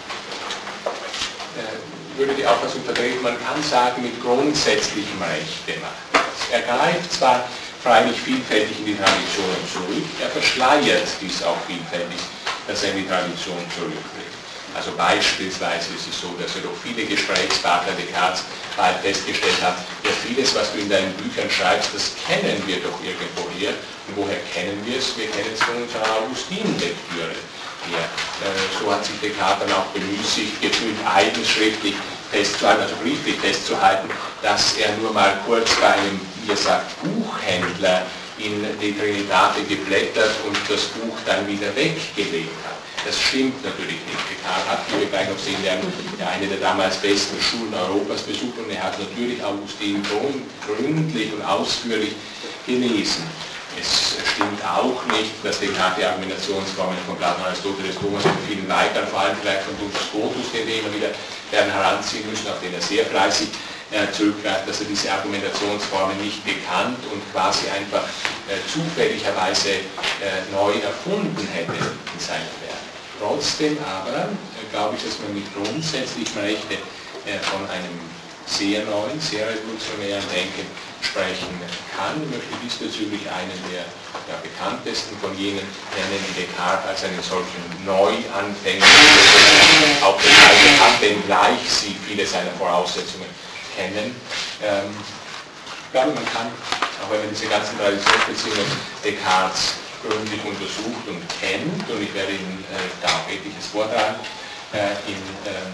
würde 2.17 2.33
die 2.33 2.45
Auffassung 2.45 2.83
vertreten, 2.83 3.21
man 3.21 3.37
kann 3.43 3.61
sagen, 3.63 4.01
mit 4.01 4.21
grundsätzlichem 4.21 5.21
Recht 5.21 5.65
gemacht. 5.65 6.03
Er 6.51 6.61
greift 6.61 7.11
zwar 7.11 7.43
freilich 7.83 8.19
vielfältig 8.19 8.79
in 8.79 8.85
die 8.85 8.97
Tradition 8.97 9.55
zurück, 9.71 10.05
er 10.21 10.29
verschleiert 10.29 11.07
dies 11.21 11.43
auch 11.43 11.57
vielfältig, 11.67 12.19
dass 12.67 12.83
er 12.83 12.91
in 12.91 13.03
die 13.03 13.07
Tradition 13.07 13.59
zurückbringt. 13.75 14.35
Also 14.75 14.91
beispielsweise 14.97 15.95
ist 15.95 16.09
es 16.11 16.19
so, 16.19 16.35
dass 16.35 16.53
er 16.55 16.63
doch 16.63 16.75
viele 16.83 17.05
Gesprächspartner 17.05 17.93
Descartes 17.95 18.43
bald 18.75 18.97
festgestellt 18.99 19.61
hat, 19.63 19.77
ja 20.03 20.11
vieles, 20.27 20.53
was 20.53 20.73
du 20.73 20.79
in 20.79 20.89
deinen 20.89 21.13
Büchern 21.13 21.49
schreibst, 21.49 21.95
das 21.95 22.11
kennen 22.27 22.61
wir 22.67 22.83
doch 22.83 22.99
irgendwoher. 22.99 23.71
Und 24.07 24.17
woher 24.17 24.39
kennen 24.53 24.75
wir 24.83 24.99
es? 24.99 25.15
Wir 25.15 25.31
kennen 25.31 25.53
es 25.53 25.63
von 25.63 25.81
unserer 25.81 26.03
Augustin-Lektüre. 26.19 27.39
Ja, 27.91 27.99
äh, 27.99 28.81
so 28.81 28.91
hat 28.91 29.05
sich 29.05 29.19
Descartes 29.21 29.67
dann 29.67 29.77
auch 29.77 29.85
bemüßigt, 29.87 30.61
gefühlt 30.61 30.95
eigenschriftlich 31.05 31.95
festzuhalten, 32.31 32.81
also 32.81 32.95
brieflich 33.03 33.35
festzuhalten, 33.37 34.09
dass 34.41 34.77
er 34.77 34.95
nur 34.97 35.13
mal 35.13 35.37
kurz 35.45 35.69
bei 35.75 35.93
einem, 35.93 36.19
wie 36.43 36.51
er 36.51 36.57
sagt, 36.57 36.91
Buchhändler 37.01 38.03
in 38.37 38.65
die 38.81 38.97
Trinitate 38.97 39.63
geblättert 39.63 40.31
und 40.45 40.57
das 40.67 40.85
Buch 40.97 41.15
dann 41.25 41.47
wieder 41.47 41.73
weggelegt 41.75 42.57
hat. 42.65 42.75
Das 43.05 43.21
stimmt 43.21 43.63
natürlich 43.63 44.01
nicht. 44.01 44.23
Descartes 44.29 44.67
hat, 44.67 44.79
wie 44.89 45.01
wir 45.01 45.07
gleich 45.07 45.29
noch 45.29 45.37
sehen 45.37 45.61
werden, 45.63 45.85
eine 46.19 46.47
der 46.47 46.57
damals 46.57 46.97
besten 46.97 47.37
Schulen 47.39 47.73
Europas 47.73 48.23
besucht 48.23 48.57
und 48.57 48.69
er 48.71 48.81
hat 48.81 48.99
natürlich 48.99 49.43
Augustin 49.43 50.01
gründlich 50.65 51.31
und 51.33 51.43
ausführlich 51.43 52.15
gelesen. 52.65 53.23
Es 53.79 54.15
stimmt 54.33 54.63
auch 54.63 55.03
nicht, 55.11 55.31
dass 55.43 55.59
Descartes 55.59 55.97
die 55.99 56.05
Argumentationsformen 56.05 56.97
von 57.05 57.17
Platon, 57.17 57.45
Aristoteles, 57.45 57.95
Thomas 57.95 58.23
und 58.23 58.39
vielen 58.47 58.67
weiteren, 58.69 59.07
vor 59.07 59.19
allem 59.19 59.35
vielleicht 59.41 59.63
von 59.63 59.77
Duns 59.77 59.95
Scotus, 60.07 60.51
den 60.53 60.67
wir 60.67 60.79
immer 60.79 60.93
wieder 60.93 61.11
werden 61.51 61.71
heranziehen 61.71 62.29
müssen, 62.29 62.47
auf 62.47 62.59
den 62.61 62.73
er 62.73 62.81
sehr 62.81 63.05
fleißig 63.05 63.49
äh, 63.91 64.11
zurückgreift, 64.11 64.67
dass 64.67 64.81
er 64.81 64.87
diese 64.87 65.11
Argumentationsformen 65.11 66.17
nicht 66.19 66.43
gekannt 66.45 66.99
und 67.11 67.21
quasi 67.31 67.69
einfach 67.69 68.03
äh, 68.49 68.57
zufälligerweise 68.65 69.85
äh, 70.23 70.41
neu 70.51 70.73
erfunden 70.81 71.47
hätte 71.53 71.77
in 71.77 72.19
seinem 72.19 72.49
Werk. 72.65 72.81
Trotzdem 73.19 73.77
aber 73.85 74.29
glaube 74.71 74.95
ich, 74.97 75.03
dass 75.03 75.19
man 75.19 75.35
mit 75.35 75.45
grundsätzlichem 75.53 76.41
Rechte 76.41 76.75
von 77.41 77.63
einem 77.69 77.95
sehr 78.45 78.83
neuen, 78.83 79.19
sehr 79.21 79.47
revolutionären 79.47 80.23
Denken 80.29 80.67
sprechen 81.01 81.49
kann. 81.95 82.21
Ich 82.23 82.29
möchte 82.29 82.55
diesbezüglich 82.63 83.23
einen 83.29 83.55
der, 83.71 83.85
der 84.27 84.39
bekanntesten 84.43 85.17
von 85.19 85.35
jenen 85.37 85.65
nennen, 85.95 86.21
die 86.29 86.45
Descartes 86.45 86.89
als 86.89 87.03
einen 87.03 87.21
solchen 87.21 87.63
Neuanfänger 87.85 88.85
auch 90.03 90.17
bezeichnet 90.17 90.79
hat, 90.79 91.01
wenngleich 91.01 91.63
sie 91.67 91.95
viele 92.07 92.25
seiner 92.25 92.51
Voraussetzungen 92.59 93.29
kennen. 93.75 94.15
Ähm, 94.63 94.91
ich 94.91 95.91
glaube, 95.91 96.11
man 96.11 96.25
kann, 96.25 96.51
auch 97.03 97.11
wenn 97.11 97.19
man 97.19 97.29
diese 97.29 97.47
ganzen 97.47 97.77
Traditionsbeziehungen 97.79 98.67
Descartes 99.03 99.79
gründlich 100.03 100.43
untersucht 100.43 101.07
und 101.07 101.21
kennt, 101.39 101.89
und 101.89 102.01
ich 102.01 102.13
werde 102.13 102.31
Ihnen 102.31 102.63
äh, 102.69 102.77
da 103.01 103.07
auch 103.07 103.27
etliches 103.29 103.67
vortragen 103.71 104.19
äh, 104.73 104.91
in, 105.07 105.17
äh, 105.47 105.71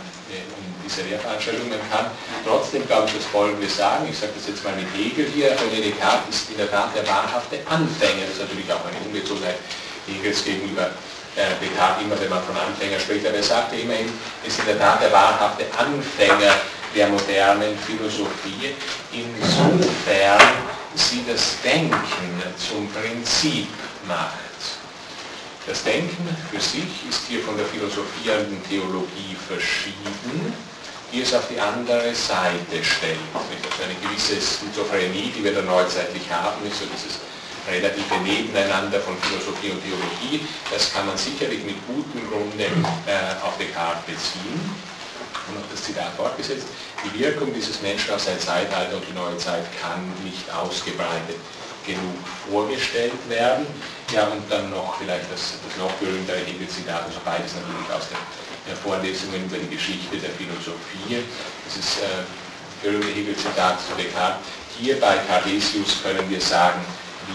in 0.92 1.08
dieser 1.08 1.10
Lehrveranstaltung. 1.10 1.70
Kann. 1.92 2.12
Trotzdem, 2.46 2.86
glaube 2.88 3.08
ich, 3.08 3.16
das 3.16 3.26
Folgende 3.26 3.68
sagen, 3.68 4.08
ich 4.10 4.18
sage 4.18 4.34
das 4.36 4.48
jetzt 4.48 4.64
mal 4.64 4.76
mit 4.76 4.88
Hegel 4.96 5.28
hier, 5.34 5.56
René 5.56 5.82
Descartes 5.84 6.36
ist 6.36 6.52
in 6.52 6.58
der 6.58 6.70
Tat 6.70 6.96
der 6.96 7.08
wahrhafte 7.08 7.60
Anfänger, 7.68 8.28
das 8.28 8.36
ist 8.36 8.42
natürlich 8.42 8.72
auch 8.72 8.84
eine 8.86 8.98
Ungezogenheit 9.06 9.58
Hegels 10.08 10.44
gegenüber 10.44 10.92
äh, 11.36 11.56
Descartes 11.60 12.04
immer, 12.04 12.20
wenn 12.20 12.30
man 12.30 12.44
von 12.44 12.56
Anfänger 12.56 13.00
spricht, 13.00 13.26
aber 13.26 13.38
er 13.38 13.44
sagte 13.44 13.76
immerhin, 13.76 14.12
ist 14.46 14.60
in 14.60 14.66
der 14.66 14.80
Tat 14.80 15.02
der 15.02 15.12
wahrhafte 15.12 15.66
Anfänger 15.78 16.56
der 16.96 17.08
modernen 17.08 17.78
Philosophie, 17.80 18.76
insofern 19.12 20.42
sie 20.96 21.24
das 21.28 21.56
Denken 21.64 21.96
zum 22.58 22.90
Prinzip 22.92 23.68
macht. 24.08 24.52
Das 25.68 25.84
Denken 25.84 26.28
für 26.52 26.60
sich 26.60 27.08
ist 27.08 27.28
hier 27.30 27.40
von 27.42 27.56
der 27.56 27.66
philosophierenden 27.66 28.62
Theologie 28.68 29.38
verschieden, 29.48 30.54
die 31.12 31.22
es 31.22 31.34
auf 31.34 31.48
die 31.50 31.60
andere 31.60 32.16
Seite 32.16 32.80
stellt. 32.84 33.20
Also 33.34 33.84
eine 33.84 33.96
gewisse 34.00 34.40
Schizophrenie, 34.40 35.32
die 35.36 35.44
wir 35.44 35.54
da 35.54 35.62
neuzeitlich 35.62 36.24
haben, 36.32 36.66
ist 36.66 36.80
so 36.80 36.86
dieses 36.88 37.20
relative 37.68 38.18
Nebeneinander 38.24 39.00
von 39.00 39.18
Philosophie 39.22 39.72
und 39.72 39.82
Theologie. 39.84 40.48
Das 40.72 40.94
kann 40.94 41.06
man 41.06 41.18
sicherlich 41.18 41.64
mit 41.64 41.76
gutem 41.86 42.26
Grunde 42.30 42.66
äh, 43.06 43.38
auf 43.44 43.58
Descartes 43.58 44.06
beziehen. 44.08 44.60
Und 45.48 45.60
noch 45.60 45.68
das 45.70 45.84
Zitat 45.84 46.14
fortgesetzt, 46.16 46.68
die 47.04 47.20
Wirkung 47.20 47.54
dieses 47.54 47.82
Menschen 47.82 48.14
auf 48.14 48.22
sein 48.22 48.40
Zeitalter 48.40 48.96
und 48.96 49.04
die 49.08 49.14
neue 49.14 49.38
Zeit 49.38 49.66
kann 49.82 50.00
nicht 50.24 50.46
ausgebreitet 50.54 51.38
genug 51.86 52.22
vorgestellt 52.50 53.18
werden. 53.28 53.66
Ja, 54.14 54.28
und 54.28 54.44
dann 54.50 54.70
noch 54.70 54.98
vielleicht 54.98 55.32
das, 55.32 55.58
das 55.66 55.78
noch 55.78 55.92
berühmtere 55.94 56.38
Hegel-Zitat, 56.38 57.06
also 57.08 57.20
beides 57.26 57.56
natürlich 57.56 57.90
aus 57.90 58.08
der 58.10 58.20
Vorlesungen 58.84 59.46
über 59.46 59.58
die 59.58 59.76
Geschichte 59.76 60.18
der 60.18 60.30
Philosophie. 60.32 61.24
Das 61.66 61.78
ist 61.78 62.00
äh, 62.00 62.24
berühmte 62.82 63.08
Hegel-Zitat 63.08 63.80
zu 63.80 63.96
Descartes. 63.96 64.46
Hier 64.80 65.00
bei 65.00 65.18
Cartesius 65.28 65.98
können 66.04 66.30
wir 66.30 66.42
sagen, 66.42 66.82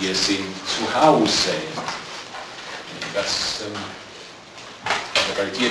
wir 0.00 0.14
sind 0.14 0.46
zu 0.66 0.82
Hause. 0.94 1.54
Das, 3.14 3.62
ähm, 3.66 3.74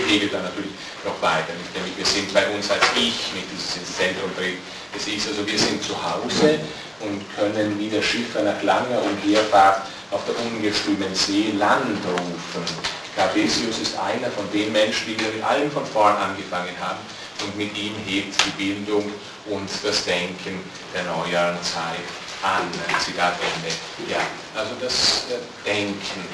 Hegel 0.08 0.30
dann 0.30 0.43
natürlich 0.43 0.72
noch 1.03 1.20
weiter. 1.22 1.53
Nämlich 1.74 1.97
wir 1.97 2.06
sind 2.06 2.34
bei 2.34 2.47
uns 2.49 2.70
als 2.70 2.84
Ich, 2.95 3.34
nicht 3.34 3.47
dieses 3.51 3.97
Zentrum 3.97 4.32
bringt 4.36 4.60
des 4.93 5.08
Ichs. 5.08 5.28
Also 5.28 5.45
wir 5.45 5.60
sind 5.60 5.84
zu 5.84 5.93
Hause 5.95 6.60
und 6.99 7.22
können 7.36 7.80
wie 7.80 7.89
der 7.89 8.01
Schiffer 8.01 8.41
nach 8.43 8.62
langer 8.64 9.01
Umherfahrt 9.01 9.82
auf 10.12 10.22
der 10.26 10.36
ungestümen 10.45 11.14
See 11.14 11.53
Land 11.58 11.99
rufen. 12.06 13.05
Cartesius 13.16 13.80
ist 13.80 13.97
einer 13.97 14.30
von 14.32 14.43
den 14.51 14.72
Menschen, 14.72 15.07
die 15.07 15.20
wir 15.20 15.32
mit 15.32 15.43
allem 15.43 15.72
von 15.72 15.86
vorn 15.86 16.18
angefangen 16.18 16.76
haben 16.80 16.99
und 17.43 17.55
mit 17.57 17.76
ihm 17.78 17.95
hebt 18.05 18.36
die 18.45 18.51
Bildung 18.51 19.09
und 19.47 19.70
das 19.84 20.03
Denken 20.03 20.59
der 20.93 21.03
neueren 21.03 21.57
Zeit 21.63 22.03
an. 22.43 22.68
Zitat 22.99 23.36
Ende. 23.39 23.74
Ja, 24.11 24.20
also 24.53 24.76
das 24.82 25.26
äh, 25.32 25.39
Denken 25.66 26.28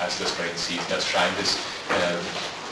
als 0.00 0.18
das 0.18 0.30
Prinzip, 0.32 0.80
das 0.88 1.06
scheint 1.06 1.36
es 1.40 1.54
äh, 1.92 2.16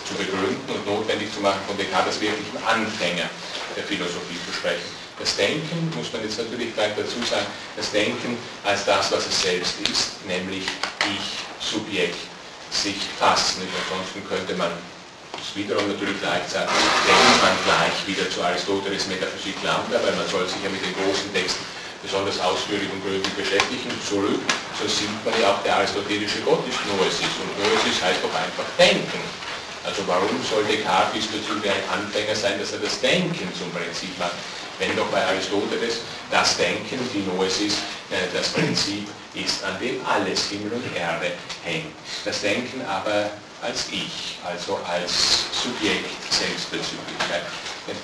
zu 0.09 0.15
begründen 0.15 0.69
und 0.69 0.87
notwendig 0.87 1.33
zu 1.33 1.41
machen, 1.41 1.61
von 1.67 1.77
Descartes 1.77 2.15
als 2.15 2.21
wirklichen 2.21 2.57
Anfänger 2.67 3.29
der 3.77 3.85
Philosophie 3.85 4.41
zu 4.47 4.53
sprechen. 4.53 4.89
Das 5.19 5.37
Denken, 5.37 5.93
muss 5.95 6.13
man 6.13 6.23
jetzt 6.23 6.39
natürlich 6.39 6.75
gleich 6.75 6.93
dazu 6.97 7.21
sagen, 7.29 7.47
das 7.77 7.93
Denken 7.93 8.39
als 8.65 8.87
das, 8.87 9.13
was 9.13 9.27
es 9.27 9.43
selbst 9.43 9.75
ist, 9.89 10.25
nämlich 10.27 10.65
Ich, 11.05 11.45
Subjekt, 11.61 12.17
sich 12.71 12.99
fassen. 13.18 13.62
Ansonsten 13.66 14.23
könnte 14.27 14.55
man 14.55 14.71
das 15.33 15.55
wiederum 15.55 15.89
natürlich 15.89 16.21
leicht 16.23 16.51
sagen, 16.51 16.71
denkt 17.07 17.39
man 17.43 17.55
gleich 17.66 17.97
wieder 18.07 18.31
zu 18.31 18.43
Aristoteles 18.43 19.07
Metaphysik 19.07 19.57
Lambda, 19.62 19.99
weil 20.03 20.14
man 20.14 20.27
soll 20.29 20.47
sich 20.47 20.62
ja 20.62 20.71
mit 20.71 20.83
den 20.85 20.95
großen 20.95 21.33
Texten 21.35 21.64
besonders 22.03 22.41
ausführlich 22.41 22.89
und 22.93 23.05
gründlich 23.05 23.35
beschäftigen, 23.35 23.93
zurück, 24.09 24.41
so 24.79 24.89
sieht 24.89 25.12
man 25.25 25.37
ja 25.41 25.53
auch, 25.53 25.62
der 25.62 25.77
aristotelische 25.77 26.41
Gott 26.41 26.64
ist 26.64 26.81
Noesis. 26.89 27.29
Und 27.41 27.53
Noesis 27.61 28.01
heißt 28.01 28.25
doch 28.25 28.33
einfach 28.33 28.64
denken. 28.79 29.21
Also 29.85 30.05
warum 30.07 30.37
soll 30.45 30.64
Descartes 30.64 31.12
diesbezüglich 31.12 31.73
ein 31.73 32.01
Anfänger 32.01 32.37
sein, 32.37 32.59
dass 32.61 32.73
er 32.73 32.81
das 32.81 33.01
Denken 33.01 33.49
zum 33.57 33.71
Prinzip 33.73 34.12
macht? 34.18 34.37
Wenn 34.81 34.97
doch 34.97 35.07
bei 35.07 35.24
Aristoteles 35.24 36.01
das 36.31 36.57
Denken, 36.57 36.99
die 37.14 37.22
Noesis, 37.31 37.74
äh, 38.11 38.26
das 38.35 38.49
Prinzip 38.49 39.07
ist, 39.35 39.62
an 39.62 39.78
dem 39.78 40.05
alles 40.05 40.49
Himmel 40.49 40.72
und 40.72 40.97
Erde 40.97 41.33
hängt. 41.62 41.93
Das 42.24 42.41
Denken 42.41 42.83
aber 42.89 43.31
als 43.62 43.89
Ich, 43.93 44.39
also 44.45 44.81
als 44.89 45.45
Subjekt 45.62 46.11
Selbstbezüglichkeit. 46.33 47.43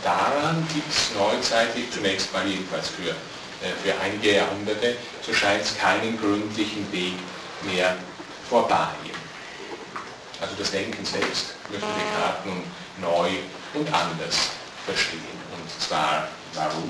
Daran 0.05 0.67
gibt 0.73 0.91
es 0.93 1.15
neuzeitig, 1.17 1.91
zunächst 1.91 2.33
mal 2.33 2.47
jedenfalls 2.47 2.89
für, 2.89 3.11
äh, 3.11 3.73
für 3.83 3.99
einige 4.01 4.37
Jahrhunderte, 4.37 4.97
so 5.25 5.33
scheint 5.33 5.63
es 5.63 5.77
keinen 5.79 6.19
gründlichen 6.21 6.93
Weg 6.93 7.15
mehr 7.63 7.97
vorbei. 8.51 8.89
Also 10.41 10.55
das 10.59 10.71
Denken 10.71 11.05
selbst 11.05 11.55
möchte 11.71 11.87
Descartes 11.87 12.45
nun 12.45 12.63
neu 13.01 13.31
und 13.73 13.93
anders 13.93 14.51
verstehen. 14.85 15.23
Und 15.57 15.83
zwar 15.83 16.29
Warum? 16.57 16.89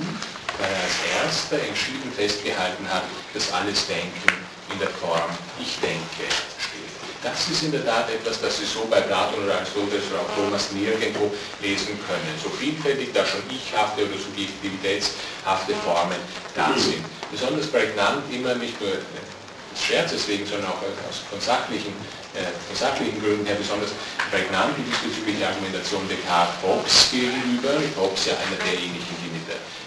Weil 0.62 0.70
er 0.70 0.82
als 0.86 0.96
erster 1.26 1.58
entschieden 1.58 2.06
festgehalten 2.14 2.86
hat, 2.88 3.02
dass 3.34 3.52
alles 3.52 3.86
Denken 3.90 4.30
in 4.70 4.78
der 4.78 4.90
Form 5.02 5.34
Ich 5.58 5.74
denke 5.82 6.22
steht. 6.62 6.94
Das 7.22 7.50
ist 7.50 7.66
in 7.66 7.72
der 7.74 7.84
Tat 7.84 8.06
etwas, 8.08 8.40
das 8.40 8.58
Sie 8.58 8.64
so 8.64 8.86
bei 8.86 9.00
Platon 9.02 9.42
oder 9.42 9.58
Aristoteles 9.58 10.06
oder 10.14 10.22
auch 10.22 10.32
Thomas 10.38 10.70
nirgendwo 10.70 11.34
lesen 11.60 11.98
können. 12.06 12.30
So 12.38 12.48
vielfältig 12.50 13.10
da 13.12 13.26
schon 13.26 13.42
ichhafte 13.50 14.06
oder 14.06 14.14
subjektivitätshafte 14.14 15.74
Formen 15.82 16.22
da 16.54 16.70
sind. 16.78 17.02
Besonders 17.32 17.66
prägnant 17.66 18.22
immer 18.30 18.54
nicht 18.54 18.80
nur 18.80 18.94
des 18.94 19.82
Scherzes 19.82 20.28
wegen, 20.28 20.46
sondern 20.46 20.70
auch 20.70 20.80
aus, 21.10 21.26
von, 21.28 21.40
sachlichen, 21.42 21.92
äh, 22.38 22.54
von 22.70 22.76
sachlichen 22.78 23.18
Gründen 23.18 23.44
her 23.44 23.58
besonders 23.58 23.90
prägnant 24.30 24.78
die 24.78 24.86
diesbezügliche 24.86 25.50
Argumentation 25.50 26.06
Descartes 26.06 26.54
Hobbes 26.62 27.10
gegenüber. 27.10 27.74
Hobbes 27.98 28.30
ja 28.30 28.38
einer 28.38 28.62
derjenigen, 28.62 29.02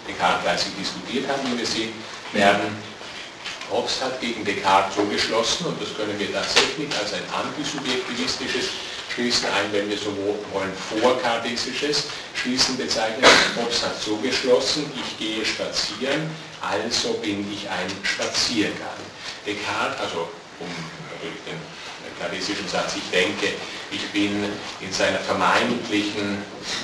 Descartes 0.06 0.42
fleißig 0.42 0.72
diskutiert 0.78 1.28
haben, 1.28 1.40
wie 1.52 1.58
wir 1.58 1.66
sehen 1.66 1.92
werden. 2.32 2.76
Hobbes 3.70 4.02
hat 4.02 4.20
gegen 4.20 4.44
Descartes 4.44 4.96
so 4.96 5.04
geschlossen, 5.04 5.66
und 5.66 5.80
das 5.80 5.94
können 5.96 6.18
wir 6.18 6.32
tatsächlich 6.32 6.88
als 6.98 7.12
ein 7.14 7.22
antisubjektivistisches 7.32 8.66
Schließen 9.14 9.46
ein, 9.46 9.72
wenn 9.72 9.88
wir 9.88 9.98
so 9.98 10.16
wollen, 10.52 10.72
vorkartesisches 11.00 12.04
Schließen 12.34 12.76
bezeichnen. 12.76 13.24
Hobbes 13.56 13.82
hat 13.82 14.00
so 14.02 14.16
geschlossen, 14.16 14.90
ich 14.94 15.18
gehe 15.18 15.44
spazieren, 15.44 16.30
also 16.60 17.14
bin 17.14 17.46
ich 17.52 17.68
ein 17.68 17.90
Spaziergang. 18.02 18.98
Descartes, 19.46 20.00
also 20.00 20.28
um 20.58 20.68
natürlich 21.14 21.40
den 21.46 21.58
kartesischen 22.18 22.68
Satz, 22.68 22.94
ich 22.96 23.10
denke, 23.10 23.54
ich 23.90 24.06
bin 24.10 24.44
in 24.80 24.92
seiner 24.92 25.18
vermeintlichen, 25.18 26.38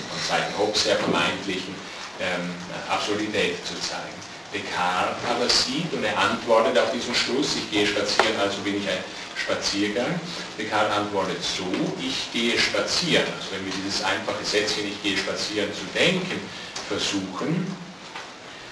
von 0.08 0.20
Seiten 0.28 0.56
Hobbes 0.56 0.86
her 0.86 0.96
vermeintlichen 0.96 1.74
ähm, 2.20 2.50
Absurdität 2.88 3.64
zu 3.66 3.74
zeigen. 3.80 4.16
Descartes 4.54 5.16
aber 5.28 5.48
sieht 5.48 5.92
und 5.92 6.04
er 6.04 6.16
antwortet 6.16 6.78
auf 6.78 6.92
diesen 6.92 7.14
Schluss, 7.14 7.56
ich 7.56 7.70
gehe 7.70 7.86
spazieren, 7.86 8.38
also 8.40 8.58
bin 8.62 8.80
ich 8.80 8.88
ein 8.88 9.02
Spaziergang. 9.36 10.18
Descartes 10.58 10.96
antwortet 10.96 11.42
so, 11.42 11.66
ich 12.00 12.30
gehe 12.32 12.58
spazieren. 12.58 13.26
Also 13.36 13.52
wenn 13.52 13.64
wir 13.66 13.72
dieses 13.72 14.02
einfache 14.02 14.44
Sätzchen, 14.44 14.88
ich 14.88 15.02
gehe 15.02 15.16
spazieren 15.16 15.68
zu 15.74 15.84
denken, 15.98 16.40
versuchen, 16.88 17.66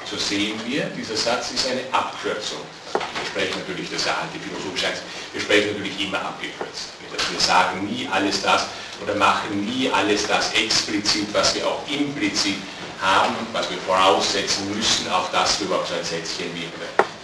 so 0.05 0.16
sehen 0.16 0.61
wir, 0.66 0.84
dieser 0.97 1.16
Satz 1.16 1.51
ist 1.53 1.66
eine 1.66 1.80
Abkürzung. 1.90 2.61
Wir 2.92 3.26
sprechen 3.26 3.59
natürlich, 3.61 3.90
das 3.90 4.01
ist 4.01 4.07
ja 4.07 4.14
antiphilosophisch 4.20 4.84
heißt, 4.84 5.03
wir 5.32 5.40
sprechen 5.40 5.72
natürlich 5.72 5.99
immer 6.01 6.20
abgekürzt. 6.20 6.95
Wir 7.30 7.40
sagen 7.40 7.86
nie 7.86 8.09
alles 8.11 8.42
das 8.42 8.66
oder 9.03 9.14
machen 9.14 9.64
nie 9.64 9.90
alles 9.90 10.26
das 10.26 10.53
explizit, 10.53 11.26
was 11.32 11.55
wir 11.55 11.66
auch 11.66 11.80
implizit 11.88 12.57
haben, 13.05 13.34
was 13.52 13.70
wir 13.70 13.78
voraussetzen 13.78 14.74
müssen, 14.74 15.11
auf 15.11 15.30
das 15.30 15.61
überhaupt 15.61 15.88
so 15.88 15.94
ein 15.94 16.05
Sätzchen 16.05 16.55
wie 16.55 16.68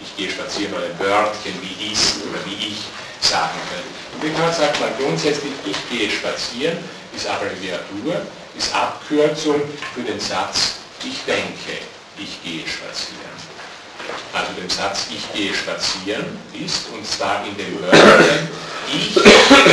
ich 0.01 0.15
gehe 0.17 0.29
spazieren 0.29 0.73
oder 0.73 0.85
ein 0.85 0.99
Wörtchen 0.99 1.53
wie 1.61 1.91
ist 1.91 2.17
oder 2.29 2.39
wie 2.45 2.67
ich 2.67 2.77
sagen 3.21 3.57
können. 3.69 3.89
Und 4.13 4.23
Descartes 4.23 4.57
sagt 4.57 4.79
mal 4.79 4.91
grundsätzlich, 4.99 5.53
ich 5.65 5.89
gehe 5.89 6.09
spazieren, 6.09 6.77
ist 7.15 7.27
Abbreviatur, 7.27 8.21
ist 8.57 8.73
Abkürzung 8.73 9.61
für 9.93 10.01
den 10.01 10.19
Satz, 10.19 10.75
ich 11.03 11.23
denke, 11.25 11.81
ich 12.17 12.41
gehe 12.43 12.67
spazieren. 12.67 13.31
Also 14.33 14.53
den 14.53 14.69
Satz, 14.69 15.07
ich 15.09 15.31
gehe 15.33 15.53
spazieren 15.53 16.25
ist, 16.53 16.89
und 16.93 17.05
zwar 17.05 17.45
in 17.45 17.55
dem 17.57 17.81
Wörtchen, 17.81 18.49
ich, 18.91 19.13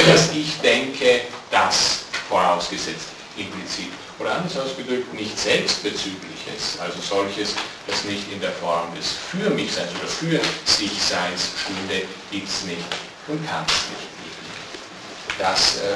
dass 0.07 0.31
ich 0.33 0.61
denke, 0.61 1.23
das 1.51 2.01
vorausgesetzt 2.29 3.09
implizit. 3.37 4.08
Oder 4.19 4.35
anders 4.35 4.57
ausgedrückt, 4.57 5.15
nicht 5.15 5.39
selbstbezügliches, 5.39 6.81
also 6.81 6.99
solches, 7.01 7.55
das 7.87 8.03
nicht 8.05 8.33
in 8.33 8.41
der 8.41 8.51
Form 8.51 8.93
des 8.97 9.13
Für 9.13 9.49
mich 9.51 9.73
Seins 9.73 9.91
oder 9.93 10.09
Für 10.09 10.41
sich 10.65 11.01
Seins 11.01 11.51
stünde, 11.63 12.05
gibt 12.33 12.49
es 12.49 12.65
nicht 12.65 12.83
und 13.29 13.47
kann 13.47 13.65
es 13.69 13.75
nicht 13.95 14.11
geben. 14.19 15.39
Das, 15.39 15.77
äh, 15.77 15.95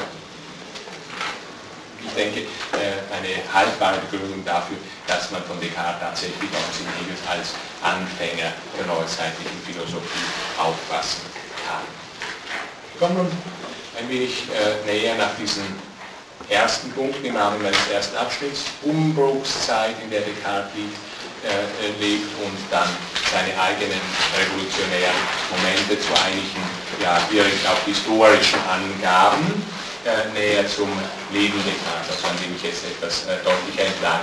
ich 2.06 2.14
denke, 2.14 2.40
äh, 2.40 3.02
eine 3.10 3.42
haltbare 3.52 3.98
Begründung 4.08 4.44
dafür, 4.44 4.76
dass 5.08 5.30
man 5.32 5.42
von 5.42 5.58
Descartes 5.60 6.00
tatsächlich 6.00 6.50
auch 6.54 6.70
in 6.78 7.28
als 7.28 7.54
Anfänger 7.82 8.52
der 8.78 8.86
neuzeitlichen 8.86 9.58
Philosophie 9.66 10.26
auffassen 10.58 11.22
kann. 11.66 11.82
Ich 12.94 13.00
komme 13.00 13.14
nun 13.14 13.32
ein 13.98 14.08
wenig 14.08 14.44
äh, 14.50 14.86
näher 14.86 15.16
nach 15.16 15.34
diesen 15.36 15.91
ersten 16.48 16.90
Punkt 16.92 17.24
im 17.24 17.36
Rahmen 17.36 17.62
meines 17.62 17.88
ersten 17.92 18.16
Abschnitts, 18.16 18.64
Umbruchszeit, 18.82 19.94
in 20.02 20.10
der 20.10 20.22
Descartes 20.22 20.72
liegt, 20.74 20.96
äh, 21.42 21.90
lebt 21.98 22.30
und 22.44 22.56
dann 22.70 22.88
seine 23.30 23.50
eigenen 23.58 24.00
revolutionären 24.38 25.16
Momente 25.50 25.98
zu 25.98 26.12
einigen, 26.22 26.62
ja, 27.02 27.18
direkt 27.30 27.66
auch 27.66 27.82
historischen 27.84 28.60
Angaben 28.68 29.62
äh, 30.04 30.28
näher 30.34 30.66
zum 30.68 30.88
Leben 31.32 31.58
Descartes, 31.64 32.14
also 32.16 32.28
an 32.28 32.36
dem 32.42 32.54
ich 32.54 32.62
jetzt 32.62 32.84
etwas 32.84 33.26
äh, 33.26 33.42
deutlicher 33.42 33.86
entlang 33.88 34.20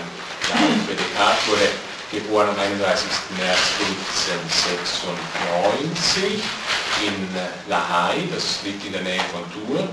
laufe. 0.47 0.95
Descartes 0.95 1.47
wurde 1.47 1.67
geboren 2.11 2.49
am 2.49 2.59
31. 2.59 3.09
März 3.37 3.59
1596 4.47 6.43
in 7.05 7.15
La 7.67 7.81
Haye, 7.89 8.27
das 8.33 8.63
liegt 8.63 8.85
in 8.85 8.93
der 8.93 9.01
Nähe 9.01 9.21
von 9.31 9.43
Tours. 9.51 9.83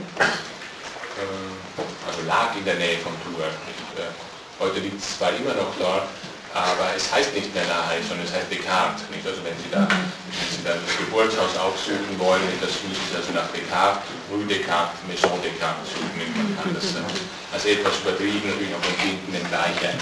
Äh, 1.17 1.56
also 1.79 2.21
lag 2.27 2.57
in 2.57 2.65
der 2.65 2.77
Nähe 2.77 2.99
von 2.99 3.13
Tours. 3.25 3.53
Äh, 3.97 4.13
heute 4.61 4.81
liegt 4.81 5.01
es 5.01 5.19
zwar 5.19 5.31
immer 5.37 5.53
noch 5.53 5.73
dort, 5.79 6.09
aber 6.57 6.97
es 6.97 7.13
heißt 7.13 7.35
nicht 7.37 7.53
mehr 7.53 7.69
nahe, 7.69 8.01
sondern 8.01 8.25
es 8.25 8.33
heißt 8.33 8.49
Descartes. 8.49 9.05
Nicht? 9.13 9.27
Also 9.27 9.45
wenn 9.45 9.57
Sie, 9.61 9.69
da, 9.69 9.85
wenn 9.85 10.49
Sie 10.49 10.65
da 10.65 10.73
das 10.73 10.97
Geburtshaus 10.97 11.53
aufsuchen 11.61 12.17
wollen, 12.17 12.49
das 12.65 12.81
müssen 12.81 13.05
Sie 13.13 13.17
also 13.17 13.33
nach 13.37 13.53
Descartes, 13.53 14.09
Rue 14.33 14.49
Descartes, 14.49 14.97
Maison 15.05 15.37
Descartes 15.45 15.93
suchen. 15.93 16.17
Man 16.17 16.57
kann 16.57 16.73
das 16.73 16.97
äh, 16.97 17.05
als 17.53 17.65
etwas 17.69 18.01
übertrieben 18.01 18.49
natürlich 18.49 18.73
auch 18.73 18.87
empfinden, 18.89 19.29
wenngleich 19.37 19.77
er, 19.85 19.95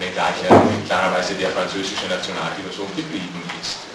wenngleich 0.00 0.40
er 0.48 0.56
in 0.56 1.38
der 1.38 1.52
französische 1.52 2.08
Nationalphilosoph 2.08 2.96
geblieben 2.96 3.44
ist. 3.60 3.89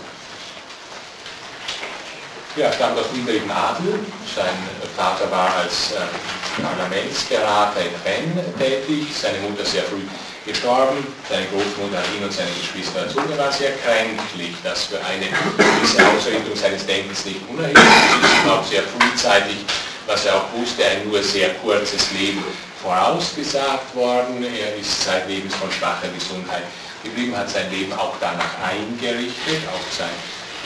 Ja, 2.56 2.72
stammt 2.72 2.98
aus 2.98 3.12
niedrigem 3.12 3.52
Adel. 3.52 4.00
Sein 4.34 4.56
Vater 4.96 5.30
war 5.30 5.54
als 5.60 5.92
äh, 5.92 6.64
Parlamentsberater 6.64 7.82
in 7.82 7.92
Rennes 8.06 8.46
tätig, 8.58 9.08
seine 9.12 9.40
Mutter 9.40 9.66
sehr 9.66 9.84
früh 9.84 10.08
gestorben, 10.46 11.06
seine 11.28 11.48
Großmutter 11.48 12.00
ihn 12.16 12.24
und 12.24 12.32
seine 12.32 12.52
Geschwister 12.56 13.02
erzogen, 13.02 13.28
er 13.32 13.40
war 13.40 13.52
sehr 13.52 13.74
kränklich, 13.84 14.56
das 14.64 14.86
für 14.86 15.04
eine 15.04 15.28
gewisse 15.28 16.00
Ausrichtung 16.08 16.56
seines 16.56 16.86
Denkens 16.86 17.26
nicht 17.26 17.42
unerheblich. 17.50 17.84
Ist, 17.84 18.50
auch 18.50 18.64
sehr 18.64 18.84
frühzeitig, 18.84 19.58
was 20.08 20.26
er 20.26 20.36
auch 20.36 20.48
wusste, 20.56 20.86
ein 20.86 21.10
nur 21.10 21.22
sehr 21.22 21.50
kurzes 21.56 22.10
Leben 22.14 22.42
vorausgesagt 22.82 23.94
worden, 23.96 24.46
er 24.46 24.80
ist 24.80 25.04
zeitlebens 25.04 25.56
von 25.56 25.70
schwacher 25.74 26.08
Gesundheit 26.08 26.64
geblieben, 27.04 27.36
hat 27.36 27.50
sein 27.50 27.70
Leben 27.70 27.92
auch 27.92 28.14
danach 28.22 28.56
eingerichtet, 28.64 29.60
auch 29.68 29.92
sein 29.92 30.14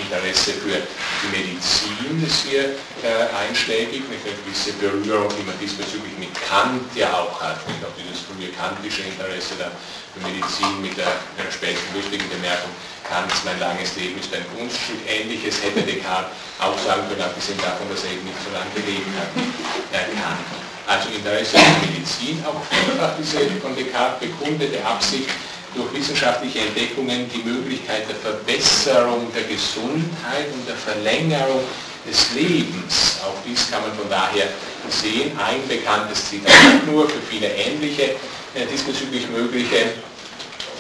Interesse 0.02 0.54
für 0.64 0.80
die 0.80 1.30
Medizin 1.32 2.24
ist 2.26 2.48
hier 2.48 2.76
äh, 3.04 3.28
einschlägig, 3.36 4.04
mit 4.08 4.20
einer 4.24 4.36
gewissen 4.44 4.74
Berührung, 4.80 5.30
die 5.36 5.44
man 5.44 5.58
diesbezüglich 5.60 6.16
mit 6.18 6.32
Kant 6.48 6.88
ja 6.96 7.12
auch 7.14 7.40
hat, 7.42 7.60
und 7.68 7.80
auch 7.84 7.96
dieses 8.00 8.24
frühe 8.24 8.50
kantische 8.56 9.04
Interesse 9.04 9.60
der 9.60 9.72
Medizin 10.24 10.82
mit 10.82 10.96
der, 10.98 11.20
der 11.38 11.52
späten 11.52 11.84
lustigen 11.94 12.28
Bemerkung, 12.30 12.72
Kants 13.10 13.42
mein 13.44 13.60
langes 13.60 13.96
Leben 13.98 14.20
ist 14.20 14.30
ein 14.34 14.46
Kunststück. 14.54 15.02
Ähnliches 15.10 15.62
hätte 15.64 15.82
Descartes 15.82 16.30
auch 16.62 16.78
sagen 16.78 17.04
können, 17.10 17.26
abgesehen 17.26 17.58
davon, 17.58 17.90
dass 17.90 18.06
er 18.06 18.14
eben 18.14 18.26
nicht 18.26 18.38
so 18.46 18.54
lange 18.54 18.70
gelebt 18.78 19.10
hat. 19.18 19.32
Er 19.92 20.06
kann. 20.14 20.38
Also 20.86 21.10
Interesse 21.10 21.58
an 21.58 21.90
Medizin, 21.90 22.38
auch 22.46 22.62
vielfach 22.70 23.14
diese 23.18 23.46
von 23.62 23.76
Descartes 23.76 24.30
bekundete 24.30 24.78
Absicht, 24.86 25.30
durch 25.76 25.94
wissenschaftliche 25.94 26.60
Entdeckungen 26.60 27.30
die 27.34 27.44
Möglichkeit 27.44 28.08
der 28.08 28.16
Verbesserung 28.16 29.32
der 29.34 29.44
Gesundheit 29.44 30.48
und 30.54 30.68
der 30.68 30.76
Verlängerung 30.76 31.62
des 32.08 32.34
Lebens. 32.34 33.20
Auch 33.24 33.38
dies 33.46 33.70
kann 33.70 33.82
man 33.82 33.94
von 33.94 34.10
daher 34.10 34.48
sehen. 34.90 35.32
Ein 35.38 35.68
bekanntes 35.68 36.30
Zitat, 36.30 36.86
nur 36.88 37.08
für 37.08 37.22
viele 37.30 37.48
ähnliche 37.48 38.16
äh, 38.56 38.66
diesbezüglich 38.72 39.28
mögliche, 39.30 39.94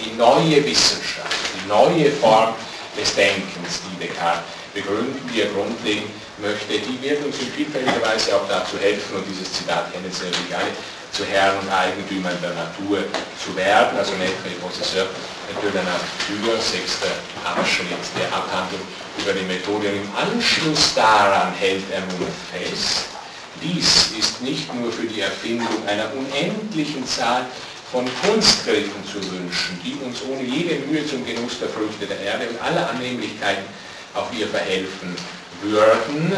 die 0.03 0.15
neue 0.17 0.65
Wissenschaft, 0.65 1.35
die 1.53 1.67
neue 1.67 2.11
Form 2.11 2.53
des 2.99 3.13
Denkens, 3.15 3.81
die 3.85 4.07
Descartes 4.07 4.43
begründen, 4.73 5.19
die 5.33 5.41
er 5.41 5.47
grundlegen 5.49 6.09
möchte, 6.41 6.79
die 6.79 7.01
wird 7.01 7.25
uns 7.25 7.37
in 7.39 7.51
vielfältiger 7.51 8.01
Weise 8.01 8.35
auch 8.35 8.47
dazu 8.47 8.77
helfen, 8.79 9.17
und 9.17 9.25
dieses 9.27 9.51
Zitat 9.51 9.91
kennen 9.91 10.11
Sie 10.11 10.25
natürlich 10.25 10.55
alle, 10.55 10.71
zu 11.12 11.26
Herren 11.26 11.60
und 11.60 11.70
Eigentümern 11.72 12.38
der 12.41 12.53
Natur 12.53 13.03
zu 13.43 13.55
werden, 13.55 13.97
also 13.97 14.14
et 14.14 14.62
Possesseur 14.62 15.07
de 15.62 15.72
la 15.74 15.82
Nature, 15.84 16.62
sechster 16.62 17.12
Abschnitt 17.43 18.05
der 18.18 18.28
Abhandlung 18.36 18.82
über 19.18 19.34
die 19.34 19.45
Methode. 19.45 19.89
Und 19.89 19.95
im 19.95 20.10
Anschluss 20.16 20.93
daran 20.93 21.53
hält 21.53 21.84
er 21.91 22.01
nun 22.01 22.28
fest, 22.51 23.05
dies 23.62 24.12
ist 24.18 24.41
nicht 24.41 24.74
nur 24.74 24.91
für 24.91 25.07
die 25.07 25.22
Erfindung 25.22 25.86
einer 25.88 26.07
unendlichen 26.14 27.05
Zahl 27.05 27.45
von 27.91 28.07
Kunstgriffen 28.22 29.03
zu 29.03 29.18
wünschen, 29.32 29.82
die 29.84 29.97
uns 30.05 30.22
ohne 30.30 30.43
jede 30.43 30.86
Mühe 30.86 31.05
zum 31.05 31.26
Genuss 31.26 31.60
der 31.60 31.70
Früchte 31.70 32.05
der 32.05 32.20
Erde 32.20 32.47
und 32.47 32.62
aller 32.62 32.89
Annehmlichkeiten 32.89 33.66
auf 34.14 34.28
ihr 34.38 34.47
verhelfen 34.47 35.16
würden, 35.64 36.34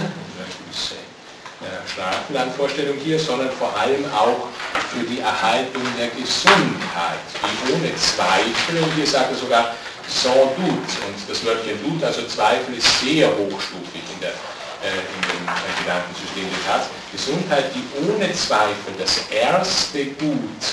Strafenlandvorstellung 1.92 2.98
hier, 3.04 3.20
sondern 3.20 3.52
vor 3.52 3.76
allem 3.78 4.06
auch 4.14 4.48
für 4.94 5.04
die 5.06 5.20
Erhaltung 5.20 5.84
der 5.98 6.08
Gesundheit, 6.10 7.22
die 7.36 7.74
ohne 7.74 7.96
Zweifel, 7.96 8.84
und 8.84 8.94
hier 8.96 9.08
sagt 9.08 9.32
er 9.32 9.38
sogar 9.38 9.76
sans 10.08 10.56
doute, 10.56 10.96
und 11.08 11.18
das 11.28 11.46
Wörtchen 11.46 11.78
doute, 11.84 12.06
also 12.08 12.26
Zweifel 12.28 12.76
ist 12.76 13.00
sehr 13.02 13.30
hochstufig 13.30 14.04
in, 14.14 14.20
der, 14.22 14.36
äh, 14.84 14.98
in 14.98 15.22
dem 15.22 15.44
äh, 15.48 15.84
Gedankensystem 15.84 16.48
Descartes, 16.50 16.90
Gesundheit, 17.12 17.66
die 17.76 17.86
ohne 18.04 18.34
Zweifel 18.34 18.94
das 18.98 19.22
erste 19.30 20.06
Gut, 20.18 20.64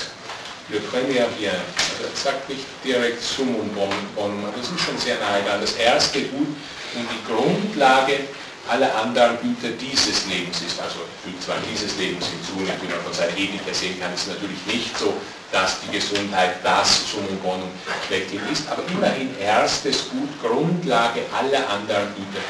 le 0.69 0.79
premier 0.81 1.25
bien, 1.37 1.55
also 1.75 2.03
er 2.03 2.15
sagt 2.15 2.49
nicht 2.49 2.65
direkt 2.83 3.21
summum 3.21 3.69
bonum, 3.73 4.43
das 4.55 4.69
ist 4.69 4.79
schon 4.81 4.97
sehr 4.97 5.17
nahe 5.19 5.41
dran, 5.43 5.61
das 5.61 5.73
erste 5.73 6.21
Gut 6.21 6.47
und 6.95 7.07
die 7.09 7.31
Grundlage 7.31 8.19
alle 8.69 8.93
anderen 8.93 9.37
Güter 9.41 9.73
dieses 9.81 10.27
Lebens 10.27 10.61
ist. 10.61 10.79
Also 10.79 11.01
fügt 11.23 11.41
zwar 11.41 11.57
dieses 11.65 11.97
Lebens 11.97 12.27
hinzu, 12.27 12.61
wie 12.61 12.69
man 12.69 13.01
von 13.03 13.13
seiner 13.13 13.33
Ethik 13.33 13.65
her 13.65 13.73
sehen 13.73 13.99
kann, 13.99 14.13
ist 14.13 14.27
natürlich 14.27 14.61
nicht 14.67 14.97
so, 14.97 15.13
dass 15.51 15.81
die 15.81 15.97
Gesundheit 15.97 16.57
das 16.63 17.09
Summum 17.09 17.37
Bonum 17.41 17.71
schlechthin 18.05 18.41
ist, 18.51 18.69
aber 18.69 18.83
immerhin 18.87 19.33
erstes 19.39 20.09
Gut, 20.09 20.29
Grundlage 20.41 21.21
aller 21.33 21.67
anderen 21.69 22.13
Güter 22.13 22.45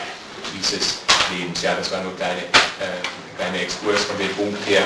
dieses 0.53 0.99
Lebens. 1.31 1.61
Ja, 1.61 1.75
das 1.75 1.89
war 1.91 2.03
nur 2.03 2.15
kleine, 2.17 2.43
äh, 2.83 2.99
kleine 3.37 3.61
Exkurs 3.63 4.03
von 4.03 4.17
dem 4.17 4.35
Punkt 4.35 4.59
her, 4.67 4.83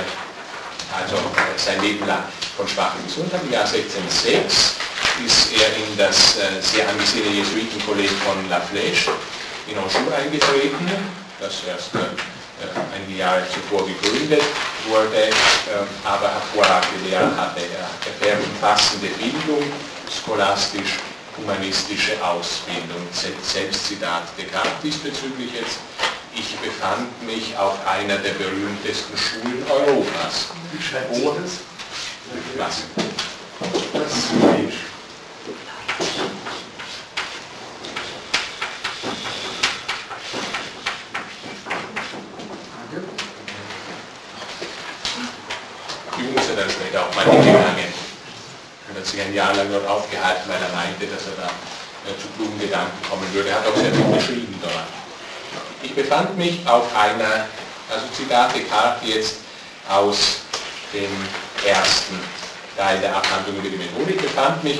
also 0.94 1.16
äh, 1.16 1.58
sein 1.58 1.82
Leben 1.82 2.06
lang 2.06 2.24
von 2.56 2.68
schwacher 2.68 3.02
Gesundheit. 3.04 3.42
Im 3.44 3.52
Jahr 3.52 3.66
1606 3.66 4.76
ist 5.26 5.54
er 5.58 5.68
in 5.78 5.98
das 5.98 6.38
äh, 6.38 6.62
sehr 6.62 6.88
angesehene 6.88 7.34
Jesuitenkolleg 7.34 8.12
von 8.22 8.38
La 8.50 8.62
Flèche 8.62 9.10
in 9.66 9.78
Anjou 9.78 10.14
eingetreten 10.14 11.23
das 11.44 11.56
erst 11.68 11.94
äh, 11.96 12.00
einige 12.96 13.20
Jahre 13.20 13.44
zuvor 13.52 13.86
gegründet 13.86 14.42
wurde, 14.88 15.28
äh, 15.28 15.32
aber 16.06 16.32
hervorragende 16.32 17.10
Lehrer 17.10 17.36
hatte. 17.36 17.60
Er 17.60 17.90
erfährt 18.08 18.40
umfassende 18.46 19.08
Bildung, 19.08 19.64
scholastisch 20.08 21.00
humanistische 21.38 22.14
Ausbildung. 22.24 23.04
Selbstzitat 23.12 24.24
Descartes 24.38 24.72
diesbezüglich 24.82 25.52
jetzt. 25.54 25.80
Ich 26.36 26.56
befand 26.58 27.22
mich 27.26 27.56
auf 27.58 27.76
einer 27.88 28.18
der 28.18 28.34
berühmtesten 28.34 29.18
Schulen 29.18 29.64
Europas. 29.70 30.48
Wie 30.72 30.82
schreibt 30.82 31.14
sich 31.14 31.24
das? 31.24 31.60
Was? 32.58 32.84
Das 33.94 34.14
er 46.54 46.64
dann 46.64 46.70
später 46.70 47.02
auch 47.02 47.16
mal 47.16 47.26
hingegangen. 47.26 47.94
Er 48.90 48.96
hat 48.96 49.06
sich 49.06 49.22
ein 49.22 49.34
Jahr 49.34 49.53
lang 49.64 49.72
dort 49.72 49.88
aufgehalten, 49.88 50.44
weil 50.48 50.62
er 50.62 50.76
meinte, 50.76 51.08
dass 51.08 51.24
er 51.28 51.44
da 51.44 51.50
äh, 52.10 52.16
zu 52.20 52.28
klugen 52.36 52.60
Gedanken 52.60 52.98
kommen 53.10 53.28
würde. 53.34 53.50
Er 53.50 53.56
hat 53.56 53.68
auch 53.68 53.76
sehr 53.76 53.94
viel 53.94 54.16
geschrieben 54.16 54.56
dort. 54.62 54.88
Ich 55.82 55.96
befand 55.96 56.38
mich 56.38 56.60
auf 56.66 56.88
einer, 56.96 57.48
also 57.90 58.06
Zitate 58.16 58.62
Karte 58.62 59.06
jetzt 59.06 59.38
aus 59.90 60.42
dem 60.94 61.12
ersten 61.66 62.20
Teil 62.78 63.00
der 63.00 63.16
Abhandlung 63.16 63.58
über 63.58 63.70
die 63.70 63.78
Methodik, 63.78 64.22
befand 64.22 64.64
mich 64.64 64.80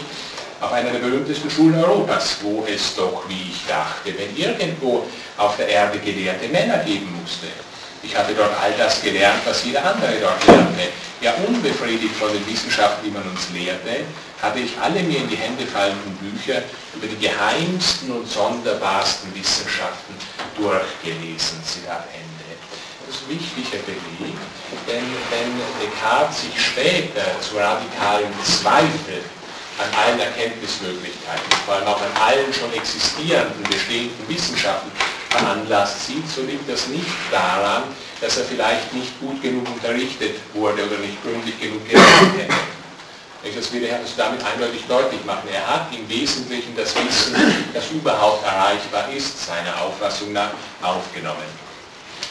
auf 0.62 0.72
einer 0.72 0.92
der 0.92 1.00
berühmtesten 1.00 1.50
Schulen 1.50 1.84
Europas, 1.84 2.38
wo 2.42 2.66
es 2.66 2.96
doch, 2.96 3.24
wie 3.28 3.52
ich 3.52 3.66
dachte, 3.68 4.18
wenn 4.18 4.36
irgendwo 4.36 5.06
auf 5.38 5.58
der 5.58 5.68
Erde 5.68 6.00
gelehrte 6.00 6.48
Männer 6.48 6.78
geben 6.78 7.14
musste. 7.22 7.48
Ich 8.02 8.16
hatte 8.16 8.34
dort 8.34 8.52
all 8.62 8.72
das 8.78 9.02
gelernt, 9.02 9.42
was 9.46 9.64
jeder 9.64 9.84
andere 9.84 10.14
dort 10.22 10.46
lernte 10.48 10.90
ja 11.24 11.34
unbefriedigt 11.48 12.16
von 12.16 12.32
den 12.34 12.46
Wissenschaften, 12.46 13.06
die 13.06 13.12
man 13.12 13.24
uns 13.24 13.48
lehrte, 13.54 14.04
hatte 14.44 14.60
ich 14.60 14.78
alle 14.78 15.02
mir 15.04 15.20
in 15.20 15.30
die 15.30 15.38
Hände 15.38 15.66
fallenden 15.66 16.16
Bücher 16.20 16.62
über 16.94 17.08
die 17.08 17.16
geheimsten 17.16 18.12
und 18.12 18.30
sonderbarsten 18.30 19.34
Wissenschaften 19.34 20.14
durchgelesen. 20.58 21.64
Zitat 21.64 22.04
Ende. 22.12 22.52
Das 23.08 23.16
ist 23.16 23.24
ein 23.24 23.40
wichtiger 23.40 23.82
Beleg, 23.88 24.36
denn 24.86 25.04
wenn 25.32 25.50
Descartes 25.80 26.42
sich 26.42 26.60
später 26.60 27.24
zu 27.40 27.56
radikalen 27.56 28.34
Zweifel 28.44 29.24
an 29.80 29.90
allen 29.96 30.20
Erkenntnismöglichkeiten, 30.20 31.52
vor 31.66 31.76
allem 31.76 31.88
auch 31.88 32.02
an 32.02 32.22
allen 32.22 32.54
schon 32.54 32.72
existierenden, 32.74 33.64
bestehenden 33.64 34.28
Wissenschaften 34.28 34.92
veranlasst 35.30 36.06
sieht, 36.06 36.30
so 36.30 36.42
liegt 36.44 36.70
das 36.70 36.88
nicht 36.88 37.16
daran, 37.32 37.84
dass 38.20 38.38
er 38.38 38.44
vielleicht 38.44 38.94
nicht 38.94 39.20
gut 39.20 39.42
genug 39.42 39.68
unterrichtet 39.68 40.36
wurde 40.54 40.86
oder 40.86 40.98
nicht 40.98 41.22
gründlich 41.24 41.60
genug 41.60 41.88
gelernt 41.88 42.38
hätte. 42.38 42.83
Das 43.44 43.74
will 43.74 43.84
er 43.84 43.98
also 43.98 44.14
damit 44.16 44.44
eindeutig 44.44 44.84
deutlich 44.88 45.24
machen. 45.26 45.50
Er 45.52 45.68
hat 45.68 45.88
im 45.94 46.08
Wesentlichen 46.08 46.76
das 46.78 46.96
Wissen, 46.96 47.36
das 47.74 47.92
überhaupt 47.92 48.46
erreichbar 48.46 49.10
ist, 49.12 49.46
seiner 49.46 49.82
Auffassung 49.82 50.32
nach 50.32 50.52
aufgenommen. 50.82 51.44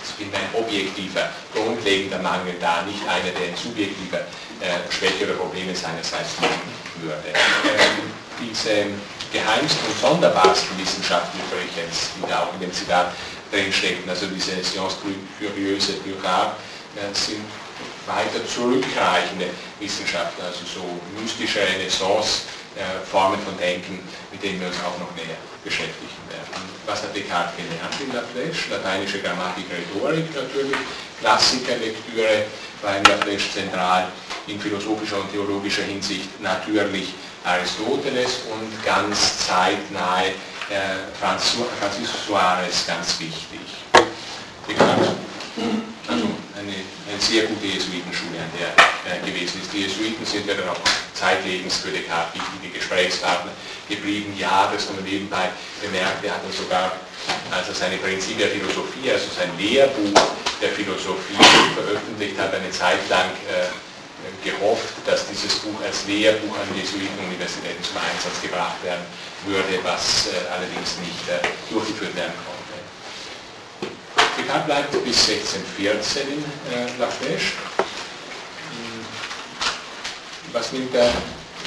Ich 0.05 0.25
finde 0.25 0.39
ein 0.39 0.49
objektiver, 0.55 1.29
grundlegender 1.55 2.19
Mangel 2.19 2.55
da, 2.61 2.83
nicht 2.83 3.07
einer, 3.07 3.31
der 3.31 3.49
in 3.49 3.57
subjektiver 3.57 4.21
äh, 4.61 4.91
Schwäche 4.91 5.25
oder 5.25 5.35
Probleme 5.35 5.75
seinerseits 5.75 6.41
machen 6.41 6.73
würde. 7.03 7.29
Ähm, 7.29 8.11
diese 8.41 8.87
geheimsten 9.33 9.87
und 9.89 9.99
sonderbarsten 10.01 10.79
Wissenschaften 10.79 11.39
übrigens, 11.49 12.11
die 12.17 12.29
da 12.29 12.45
auch 12.45 12.55
in 12.55 12.61
dem 12.61 12.73
Zitat 12.73 13.13
drinstecken, 13.51 14.09
also 14.09 14.27
diese 14.27 14.65
Science 14.65 14.97
Curieuse 15.39 15.95
du 16.05 16.27
Rare, 16.27 16.53
sind 17.13 17.45
weiter 18.07 18.45
zurückreichende 18.47 19.47
Wissenschaften, 19.79 20.43
also 20.43 20.65
so 20.65 20.85
mystische 21.21 21.61
Renaissance 21.61 22.43
Formen 23.11 23.39
von 23.41 23.57
Denken, 23.59 24.01
mit 24.31 24.43
denen 24.43 24.61
wir 24.61 24.69
uns 24.69 24.77
auch 24.79 24.99
noch 24.99 25.15
näher 25.15 25.37
beschäftigen 25.63 26.09
werden. 26.31 26.65
Was 26.87 27.03
hat 27.03 27.15
Descartes 27.15 27.53
gelernt 27.57 27.95
in 28.01 28.13
La 28.13 28.25
Flèche? 28.25 28.71
Lateinische 28.71 29.21
Grammatik, 29.21 29.67
Rhetorik 29.71 30.35
natürlich, 30.35 30.77
Klassikerlektüre 31.21 32.47
war 32.81 32.97
in 32.97 33.05
La 33.05 33.17
Flèche 33.17 33.53
zentral, 33.53 34.09
in 34.47 34.59
philosophischer 34.59 35.21
und 35.21 35.31
theologischer 35.31 35.83
Hinsicht 35.83 36.41
natürlich 36.41 37.15
Aristoteles 37.45 38.41
und 38.51 38.85
ganz 38.85 39.47
zeitnahe 39.47 40.29
äh, 40.71 41.13
Francisco 41.21 41.67
Suarez 42.27 42.87
ganz 42.87 43.21
wichtig. 43.21 43.61
Descartes, 44.67 45.09
also 46.09 46.27
eine, 46.59 46.77
eine 47.09 47.21
sehr 47.21 47.47
gute 47.47 47.67
Jesuitenschule, 47.67 48.39
an 48.39 48.51
der 48.59 48.71
äh, 49.07 49.19
gewesen 49.25 49.61
ist. 49.63 49.73
Die 49.73 49.87
Jesuiten 49.87 50.25
sind 50.27 50.47
ja 50.47 50.55
dann 50.55 50.69
auch 50.69 50.81
zeitlebens 51.15 51.79
für 51.79 51.91
Descartes 51.91 52.41
wichtige 52.41 52.79
Gesprächspartner 52.79 53.53
geblieben. 53.89 54.35
Ja, 54.39 54.71
das 54.73 54.89
wir 54.89 55.03
nebenbei 55.03 55.51
bemerkt, 55.81 56.25
er 56.25 56.35
hat 56.35 56.45
dann 56.45 56.53
sogar 56.53 56.93
also 57.51 57.73
seine 57.73 57.97
Prinzipia 57.99 58.49
Philosophie, 58.49 59.11
also 59.11 59.27
sein 59.31 59.51
Lehrbuch 59.59 60.19
der 60.61 60.71
Philosophie 60.71 61.39
veröffentlicht 61.75 62.39
hat, 62.39 62.55
eine 62.55 62.71
Zeit 62.71 63.03
lang 63.09 63.31
äh, 63.51 63.71
gehofft, 64.43 64.95
dass 65.07 65.27
dieses 65.29 65.55
Buch 65.61 65.81
als 65.85 66.07
Lehrbuch 66.07 66.55
an 66.59 66.69
Jesuitenuniversitäten 66.75 67.83
zum 67.83 67.99
Einsatz 67.99 68.41
gebracht 68.43 68.83
werden 68.83 69.05
würde, 69.47 69.79
was 69.83 70.29
äh, 70.29 70.47
allerdings 70.51 70.99
nicht 71.03 71.27
äh, 71.29 71.43
durchgeführt 71.71 72.15
werden 72.17 72.35
konnte. 72.47 72.62
Descartes 74.39 74.67
bleibt 74.67 74.93
bis 75.05 75.29
1614 75.29 76.23
in 76.29 76.39
äh, 76.73 76.99
La 76.99 77.07
Flèche. 77.07 77.55
Hm. 78.71 79.05
Was 80.53 80.73
nimmt, 80.73 80.95
er, 80.95 81.11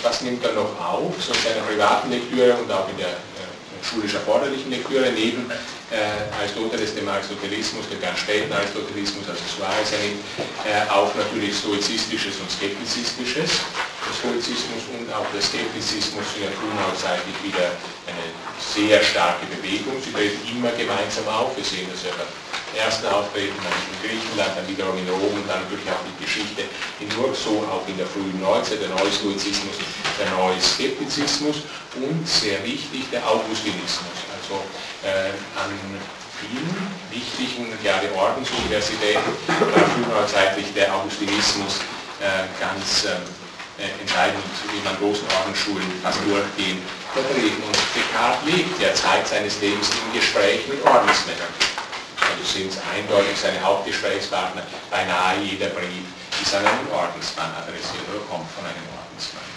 was 0.03 0.21
nimmt 0.21 0.43
er 0.43 0.53
noch 0.53 0.79
auf? 0.79 1.13
So 1.19 1.33
in 1.33 1.39
seiner 1.39 1.65
privaten 1.65 2.09
Lektüre 2.09 2.53
und 2.55 2.71
auch 2.71 2.89
in 2.89 2.97
der 2.97 3.17
schulisch 3.85 4.15
erforderlichen 4.15 4.71
Lektüre 4.71 5.11
neben 5.11 5.49
äh, 5.91 6.33
Aristoteles, 6.41 6.95
dem 6.95 7.07
Aristotelismus, 7.07 7.87
dem 7.89 8.01
ganz 8.01 8.19
späten 8.19 8.51
Aristotelismus, 8.51 9.29
also 9.29 9.41
Suarez, 9.45 9.93
äh, 9.93 10.89
auch 10.89 11.13
natürlich 11.13 11.55
Stoizistisches 11.55 12.41
und 12.41 12.49
Skeptizistisches. 12.49 13.61
Der 14.05 14.13
Stoizismus 14.13 14.89
und 14.97 15.05
auch 15.13 15.25
der 15.33 15.41
Skeptizismus 15.41 16.25
sind 16.33 16.45
ja 16.45 16.51
frühneuzeitlich 16.57 17.37
wieder 17.45 17.69
eine 18.09 18.25
sehr 18.57 19.01
starke 19.03 19.45
Bewegung. 19.45 20.01
Sie 20.01 20.11
treten 20.11 20.41
immer 20.49 20.71
gemeinsam 20.73 21.27
auf. 21.29 21.55
Wir 21.55 21.63
sehen 21.63 21.87
das 21.91 22.03
ja 22.03 22.13
ersten 22.77 23.07
Auftreten, 23.07 23.55
dann 23.63 23.71
in 23.71 23.97
Griechenland, 24.03 24.51
dann 24.55 24.67
wiederum 24.67 24.97
in 24.97 25.07
Rom 25.09 25.33
und 25.33 25.47
dann 25.47 25.63
natürlich 25.63 25.87
auch 25.89 26.03
die 26.03 26.17
Geschichte 26.23 26.63
in 26.99 27.09
Nur 27.15 27.33
so 27.33 27.63
auch 27.71 27.87
in 27.87 27.97
der 27.97 28.07
frühen 28.07 28.39
Neuzeit, 28.39 28.81
der 28.81 28.89
neue 28.89 29.11
Stoizismus, 29.11 29.79
der 30.19 30.29
neue 30.35 30.59
Skeptizismus 30.59 31.63
und 31.95 32.27
sehr 32.27 32.63
wichtig 32.63 33.07
der 33.11 33.23
Augustinismus. 33.23 34.17
Also 34.35 34.61
äh, 35.03 35.31
an 35.55 35.71
vielen 36.39 36.75
wichtigen, 37.09 37.71
gerade 37.81 38.11
Ordensuniversitäten 38.13 39.23
war 39.59 39.85
frühneuzeitlich 39.95 40.67
der 40.75 40.93
Augustinismus 40.93 41.79
äh, 42.19 42.47
ganz 42.59 43.05
ähm, 43.05 43.23
äh, 43.79 43.91
entscheidend, 44.01 44.43
wie 44.71 44.83
man 44.83 44.95
großen 44.99 45.27
Ordensschulen 45.39 45.87
fast 46.03 46.19
durchgehend 46.27 46.81
vertreten. 47.13 47.63
Und 47.63 47.75
Descartes 47.95 48.39
lebt 48.45 48.81
ja 48.81 48.93
Zeit 48.93 49.27
seines 49.27 49.59
Lebens 49.61 49.89
im 49.89 50.19
Gespräch 50.19 50.67
mit 50.67 50.79
Ordensmännern. 50.85 51.74
Sind 52.45 52.71
es 52.71 52.77
eindeutig 52.77 53.35
seine 53.35 53.59
Hauptgesprächspartner, 53.59 54.61
beinahe 54.91 55.41
jeder 55.41 55.73
Brief 55.73 56.05
ist 56.39 56.53
an 56.53 56.61
einen 56.61 56.87
Ordensmann 56.93 57.49
adressiert 57.57 58.05
oder 58.05 58.21
kommt 58.29 58.45
von 58.53 58.63
einem 58.63 58.85
Ordensmann. 58.93 59.49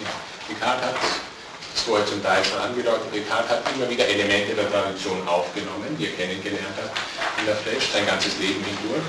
Ja, 0.00 0.10
Descartes 0.48 0.88
hat 0.88 0.96
das 0.96 1.82
vorher 1.84 2.06
zum 2.08 2.24
Teil 2.24 2.42
schon 2.42 2.58
angedeutet, 2.58 3.12
Descartes 3.12 3.60
hat 3.60 3.62
immer 3.76 3.86
wieder 3.92 4.08
Elemente 4.08 4.56
der 4.56 4.72
Tradition 4.72 5.20
aufgenommen, 5.28 5.94
die 6.00 6.08
er 6.08 6.16
kennengelernt 6.16 6.74
hat 6.80 6.90
in 7.38 7.46
der 7.46 7.60
Flash, 7.60 7.92
sein 7.92 8.08
ganzes 8.08 8.40
Leben 8.40 8.64
hindurch. 8.64 9.06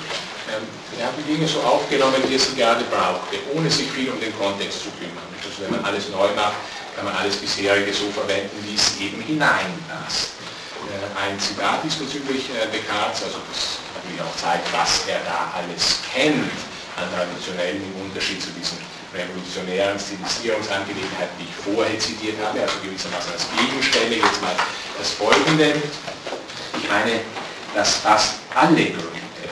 Ähm, 0.51 0.67
er 0.99 1.07
hat 1.07 1.15
die 1.17 1.25
Dinge 1.33 1.47
so 1.47 1.63
aufgenommen, 1.63 2.19
wie 2.27 2.35
er 2.35 2.39
sie 2.39 2.53
gerade 2.53 2.83
brauchte, 2.91 3.39
ohne 3.55 3.71
sich 3.71 3.89
viel 3.89 4.11
um 4.11 4.19
den 4.19 4.35
Kontext 4.37 4.83
zu 4.83 4.91
kümmern. 4.99 5.23
Also 5.39 5.63
wenn 5.63 5.71
man 5.71 5.87
alles 5.87 6.11
neu 6.11 6.27
macht, 6.35 6.59
kann 6.99 7.05
man 7.05 7.15
alles 7.15 7.37
bisherige 7.37 7.93
so 7.93 8.11
verwenden, 8.11 8.59
wie 8.67 8.75
es 8.75 8.99
eben 8.99 9.23
hineinpasst. 9.23 10.42
Äh, 10.93 11.17
ein 11.17 11.39
Zitat 11.39 11.83
diesbezüglich 11.83 12.49
äh, 12.53 12.69
Descartes, 12.69 13.23
also 13.23 13.41
das 13.49 13.81
natürlich 13.97 14.21
auch 14.21 14.35
zeigt, 14.37 14.69
was 14.73 15.07
er 15.07 15.21
da 15.25 15.49
alles 15.57 16.05
kennt 16.05 16.53
an 16.97 17.09
traditionellen 17.09 17.81
im 17.81 18.05
Unterschied 18.05 18.37
zu 18.41 18.53
diesen 18.53 18.77
revolutionären 19.09 19.97
Stilisierungsangelegenheiten, 19.97 21.33
die 21.41 21.49
ich 21.49 21.57
vorher 21.57 21.97
zitiert 21.97 22.37
habe, 22.45 22.61
also 22.61 22.77
gewissermaßen 22.85 23.33
als 23.33 23.45
Gegenstelle. 23.57 24.21
Jetzt 24.21 24.41
mal 24.41 24.53
das 24.97 25.09
Folgende. 25.17 25.81
Ich 26.77 26.89
meine, 26.89 27.21
dass 27.73 27.97
fast 27.97 28.45
alle 28.53 28.93
Gründe, 28.93 29.49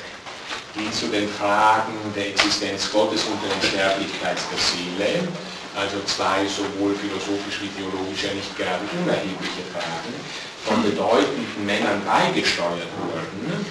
die 0.78 0.90
zu 0.92 1.08
den 1.10 1.30
Fragen 1.30 1.94
der 2.16 2.30
Existenz 2.30 2.92
Gottes 2.92 3.26
und 3.26 3.42
der 3.42 3.54
Unsterblichkeit 3.58 4.38
der 4.38 4.62
Seele, 4.62 5.28
also 5.74 5.98
zwei 6.06 6.46
sowohl 6.46 6.94
philosophisch 6.94 7.62
wie 7.62 7.72
theologisch 7.74 8.24
ja 8.24 8.34
nicht 8.34 8.54
gerade 8.58 8.86
unerhebliche 8.94 9.66
Fragen, 9.74 10.14
von 10.66 10.84
bedeutenden 10.84 11.66
Männern 11.66 12.02
beigesteuert 12.06 12.88
wurden, 12.98 13.66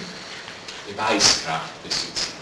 Beweiskraft 0.87 1.83
besitzen 1.83 2.41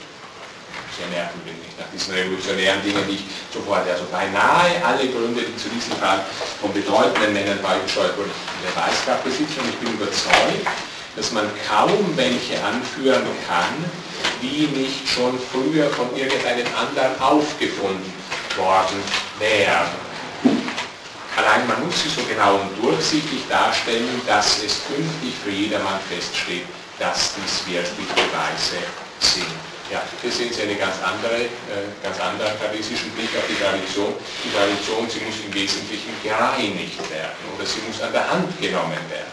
sehr 1.00 1.08
merkwürdig, 1.08 1.56
nach 1.80 1.88
diesen 1.96 2.14
revolutionären 2.14 2.84
Dingen, 2.84 3.04
die 3.08 3.16
ich 3.16 3.26
sofort, 3.54 3.88
also 3.88 4.04
beinahe 4.12 4.84
alle 4.84 5.08
Gründe, 5.08 5.42
die 5.48 5.56
zu 5.56 5.70
diesen 5.72 5.96
Fragen 5.96 6.24
von 6.60 6.74
bedeutenden 6.74 7.32
Männern 7.32 7.60
beigesteuert 7.64 8.18
wurden, 8.18 8.32
der 8.60 8.76
Weißkraft 8.76 9.24
besitzen. 9.24 9.64
Und 9.64 9.70
ich 9.70 9.80
bin 9.80 9.94
überzeugt, 9.96 10.68
dass 11.16 11.32
man 11.32 11.48
kaum 11.68 12.04
welche 12.16 12.60
anführen 12.64 13.24
kann, 13.48 13.76
die 14.42 14.68
nicht 14.76 15.08
schon 15.08 15.40
früher 15.40 15.90
von 15.90 16.12
irgendeinem 16.16 16.68
anderen 16.76 17.16
aufgefunden 17.20 18.14
worden 18.58 19.00
wären. 19.40 20.09
Allein 21.40 21.66
man 21.68 21.80
muss 21.86 22.04
sie 22.04 22.10
so 22.10 22.20
genau 22.28 22.60
und 22.60 22.76
durchsichtig 22.84 23.48
darstellen, 23.48 24.20
dass 24.28 24.60
es 24.60 24.84
künftig 24.92 25.32
für 25.42 25.52
jedermann 25.52 26.00
feststeht, 26.12 26.68
dass 27.00 27.32
dies 27.40 27.64
wirklich 27.64 28.12
Beweise 28.12 28.84
sind. 29.24 29.56
Ja, 29.90 30.04
hier 30.22 30.32
sehen 30.32 30.52
Sie 30.52 30.64
eine 30.64 30.76
ganz 30.76 31.00
andere, 31.02 31.48
äh, 31.48 31.88
ganz 32.04 32.20
anderen 32.20 32.52
tradistischen 32.60 33.10
Blick 33.16 33.32
auf 33.40 33.48
die 33.48 33.56
Tradition. 33.56 34.14
Die 34.44 34.52
Tradition, 34.52 35.10
sie 35.10 35.24
muss 35.24 35.40
im 35.40 35.54
Wesentlichen 35.54 36.12
gereinigt 36.22 37.00
werden 37.10 37.40
oder 37.56 37.66
sie 37.66 37.82
muss 37.88 38.02
an 38.04 38.12
der 38.12 38.30
Hand 38.30 38.52
genommen 38.60 39.02
werden. 39.10 39.32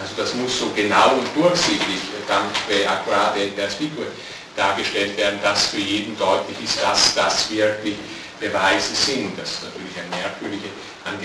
Also 0.00 0.14
das 0.16 0.34
muss 0.34 0.58
so 0.58 0.72
genau 0.74 1.20
und 1.20 1.28
durchsichtig, 1.36 2.00
äh, 2.16 2.24
dann 2.26 2.48
bei 2.66 2.88
akkurate 2.88 3.52
Perspektive 3.52 4.08
dargestellt 4.56 5.16
werden, 5.18 5.38
dass 5.42 5.66
für 5.66 5.84
jeden 5.84 6.16
deutlich 6.18 6.56
ist, 6.64 6.82
dass 6.82 7.14
das 7.14 7.50
wirklich 7.50 7.94
Beweise 8.40 8.94
sind. 8.94 9.38
Das 9.38 9.50
ist 9.50 9.62
natürlich 9.64 9.94
eine 9.98 10.17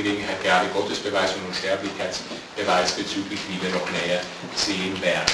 Angelegenheit, 0.04 0.44
gerade 0.44 0.68
Gottesbeweis 0.76 1.32
und 1.36 1.48
Unsterblichkeitsbeweis 1.48 2.92
bezüglich, 2.92 3.40
wie 3.48 3.56
wir 3.64 3.72
noch 3.72 3.88
näher 4.04 4.20
sehen 4.54 5.00
werden. 5.02 5.32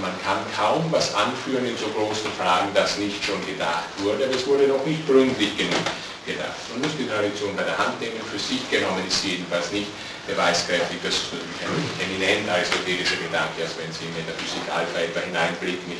Man 0.00 0.14
kann 0.22 0.38
kaum 0.54 0.86
was 0.92 1.12
anführen 1.14 1.66
in 1.66 1.76
so 1.76 1.88
großen 1.88 2.30
Fragen, 2.38 2.68
das 2.72 2.98
nicht 2.98 3.24
schon 3.24 3.44
gedacht 3.44 3.90
wurde, 3.98 4.26
aber 4.26 4.34
es 4.34 4.46
wurde 4.46 4.68
noch 4.68 4.84
nicht 4.86 5.06
gründlich 5.08 5.56
genug 5.56 5.82
gedacht. 6.24 6.54
Man 6.70 6.82
muss 6.82 6.94
die 6.94 7.08
Tradition 7.08 7.56
bei 7.56 7.64
der 7.64 7.76
Hand 7.76 7.98
nehmen, 8.00 8.22
für 8.30 8.38
sich 8.38 8.68
genommen 8.70 9.02
ist 9.08 9.24
jedenfalls 9.24 9.72
nicht 9.72 9.90
beweiskräftig, 10.28 10.98
das 11.02 11.14
ist 11.14 11.34
ein 11.34 12.06
eminent 12.06 12.46
aristotelischer 12.46 13.18
Gedanke, 13.18 13.66
als 13.66 13.74
wenn 13.74 13.90
Sie 13.90 14.06
in 14.06 14.14
Metaphysik 14.14 14.70
Alpha 14.70 15.02
etwa 15.02 15.20
hineinblicken, 15.26 15.98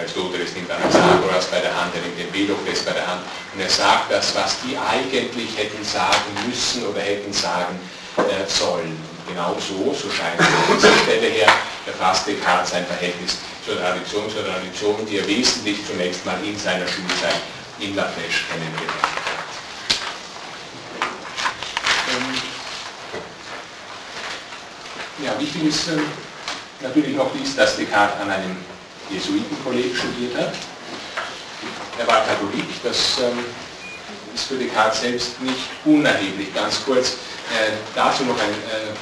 Aristoteles 0.00 0.54
nimmt 0.54 0.70
Anaxagoras 0.70 1.46
bei 1.46 1.60
der 1.60 1.76
Hand, 1.76 1.94
er 1.94 2.00
nimmt 2.00 2.18
den 2.18 2.26
Empedokles 2.26 2.80
bei 2.84 2.92
der 2.92 3.06
Hand 3.06 3.20
und 3.54 3.60
er 3.60 3.68
sagt 3.68 4.10
das, 4.10 4.34
was 4.34 4.56
die 4.64 4.76
eigentlich 4.76 5.56
hätten 5.56 5.84
sagen 5.84 6.24
müssen 6.46 6.86
oder 6.86 7.00
hätten 7.00 7.32
sagen 7.32 7.78
äh, 8.16 8.48
sollen. 8.48 8.96
Genau 9.28 9.54
so, 9.60 9.92
so 9.92 10.10
scheint 10.10 10.40
es 10.40 10.46
an 10.46 10.52
dieser 10.74 10.96
Stelle 11.04 11.28
her, 11.28 11.48
erfasst 11.86 12.26
Descartes 12.26 12.70
sein 12.70 12.86
Verhältnis 12.86 13.38
zur 13.64 13.78
Tradition, 13.78 14.30
zur 14.30 14.44
Tradition, 14.44 15.06
die 15.06 15.18
er 15.18 15.26
wesentlich 15.28 15.86
zunächst 15.86 16.24
mal 16.24 16.38
in 16.42 16.58
seiner 16.58 16.88
Schulzeit 16.88 17.40
in 17.78 17.94
La 17.94 18.04
Flèche 18.04 18.48
kennengelernt 18.48 19.02
hat. 19.02 19.10
Ähm, 22.08 22.42
ja, 25.24 25.38
wichtig 25.38 25.64
ist 25.64 25.88
ähm, 25.88 26.04
natürlich 26.80 27.14
noch 27.14 27.30
dies, 27.38 27.54
dass 27.54 27.76
Descartes 27.76 28.18
an 28.20 28.30
einem 28.30 28.56
Jesuitenkolleg 29.12 29.96
studiert 29.96 30.36
hat. 30.36 30.54
Er 31.98 32.06
war 32.06 32.24
Katholik, 32.24 32.68
das 32.82 33.18
ähm, 33.20 33.44
ist 34.34 34.44
für 34.44 34.56
Descartes 34.56 35.00
selbst 35.00 35.40
nicht 35.42 35.68
unerheblich. 35.84 36.54
Ganz 36.54 36.82
kurz 36.84 37.18
äh, 37.52 37.76
dazu 37.94 38.24
noch 38.24 38.38
ein 38.38 38.54
äh, 38.70 38.94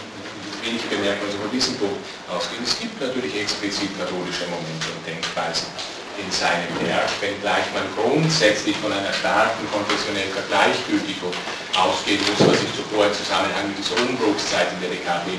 wenige 0.65 0.89
Bemerkungen 0.89 1.31
also 1.31 1.39
von 1.39 1.51
diesem 1.51 1.77
Punkt 1.77 2.03
ausgehen. 2.27 2.63
Es 2.65 2.79
gibt 2.79 3.01
natürlich 3.01 3.37
explizit 3.37 3.93
katholische 3.99 4.51
Momente 4.51 4.89
und 4.91 5.03
Denkweisen 5.07 5.69
in 6.19 6.27
seinem 6.35 6.75
Werk, 6.83 7.07
wenngleich 7.23 7.71
man 7.71 7.87
grundsätzlich 7.95 8.75
von 8.83 8.91
einer 8.91 9.13
starken 9.15 9.63
konfessionellen 9.71 10.35
Vergleichgültigung 10.35 11.31
ausgehen 11.79 12.19
muss, 12.27 12.43
was 12.43 12.59
ich 12.59 12.75
zuvor 12.75 13.07
im 13.07 13.15
Zusammenhang 13.15 13.71
mit 13.71 13.79
dieser 13.79 13.95
Umbruchszeit 14.03 14.67
in 14.75 14.81
der 14.83 14.91
Descartes 14.91 15.39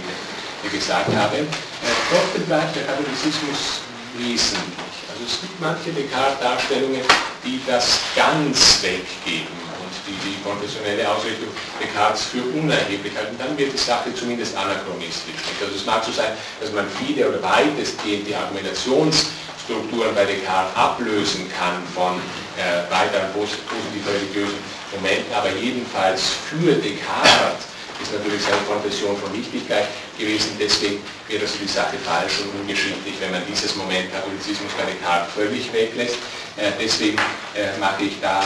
gesagt 0.72 1.12
habe. 1.16 1.44
Äh, 1.44 1.96
trotzdem 2.08 2.48
bleibt 2.48 2.76
der 2.76 2.84
Katholizismus 2.88 3.84
wesentlich. 4.20 4.96
Also 5.08 5.24
es 5.26 5.42
gibt 5.42 5.56
manche 5.60 5.92
Descartes-Darstellungen, 5.92 7.02
die 7.44 7.60
das 7.66 8.00
ganz 8.16 8.84
weggeben 8.84 9.56
und 9.80 9.94
die 10.06 10.18
die 10.20 10.38
konfessionelle 10.44 11.08
Ausrichtung 11.08 11.50
Descartes 11.80 12.28
für 12.28 12.44
unerheblich 12.54 13.16
halten. 13.16 13.36
Dann 13.40 13.58
wird 13.58 13.74
die 13.74 13.78
Sache 13.80 14.14
zumindest 14.14 14.56
anachronistisch. 14.56 15.40
Also 15.64 15.76
es 15.76 15.86
mag 15.86 16.04
so 16.04 16.12
sein, 16.12 16.36
dass 16.60 16.72
man 16.72 16.86
viele 17.00 17.30
oder 17.30 17.42
weitestgehend 17.42 18.28
die 18.28 18.36
Argumentationsstrukturen 18.36 20.14
bei 20.14 20.26
Descartes 20.26 20.76
ablösen 20.76 21.50
kann 21.56 21.80
von 21.96 22.20
äh, 22.60 22.84
weiteren 22.92 23.32
positiv 23.34 24.04
religiösen 24.04 24.60
Momenten, 24.92 25.34
aber 25.34 25.50
jedenfalls 25.56 26.22
für 26.50 26.74
Descartes 26.76 27.70
ist 28.02 28.14
natürlich 28.14 28.42
seine 28.42 28.64
Konfession 28.64 29.18
von 29.18 29.32
Wichtigkeit 29.34 29.88
gewesen. 30.18 30.56
Deswegen 30.60 31.04
wäre 31.28 31.42
also 31.44 31.58
die 31.60 31.68
Sache 31.68 31.98
falsch 32.04 32.40
und 32.42 32.62
ungeschicklich, 32.62 33.16
wenn 33.20 33.32
man 33.32 33.44
dieses 33.48 33.76
Moment 33.76 34.12
Katholizismus 34.12 34.72
Descartes 34.88 35.32
völlig 35.32 35.72
weglässt. 35.74 36.16
Äh, 36.56 36.72
deswegen 36.80 37.18
äh, 37.56 37.78
mache 37.80 38.04
ich 38.04 38.20
da 38.22 38.40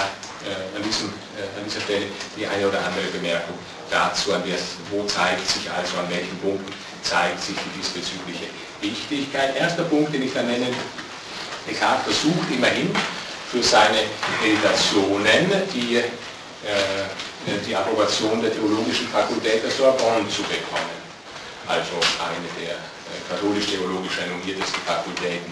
äh, 0.43 0.77
an, 0.77 0.83
diesem, 0.83 1.09
an, 1.37 1.63
dieser 1.65 1.81
Stelle 1.81 2.05
die 2.35 2.45
eine 2.45 2.67
oder 2.67 2.79
andere 2.79 3.05
Bemerkung 3.13 3.57
dazu, 3.89 4.33
an 4.33 4.43
der, 4.45 4.57
wo 4.89 5.05
zeigt 5.05 5.47
sich 5.47 5.69
also, 5.69 5.97
an 5.97 6.09
welchen 6.09 6.37
Punkten 6.39 6.73
zeigt 7.03 7.41
sich 7.41 7.55
die 7.55 7.79
diesbezügliche 7.79 8.47
Wichtigkeit. 8.81 9.55
Erster 9.55 9.83
Punkt, 9.83 10.13
den 10.13 10.23
ich 10.23 10.33
da 10.33 10.41
nenne, 10.41 10.67
Descartes 11.67 12.17
versucht 12.17 12.49
immerhin 12.51 12.91
für 13.49 13.63
seine 13.63 13.99
Meditationen 14.41 15.47
die 15.73 15.97
äh, 15.97 16.01
die 17.45 17.75
Approbation 17.75 18.41
der 18.41 18.53
Theologischen 18.53 19.07
Fakultät 19.07 19.63
der 19.63 19.71
Sorbonne 19.71 20.27
zu 20.29 20.43
bekommen. 20.43 21.03
Also 21.67 21.95
eine 22.19 22.47
der 22.59 22.75
äh, 22.75 23.19
katholisch-theologisch 23.29 24.19
renommiertesten 24.19 24.81
Fakultäten 24.83 25.51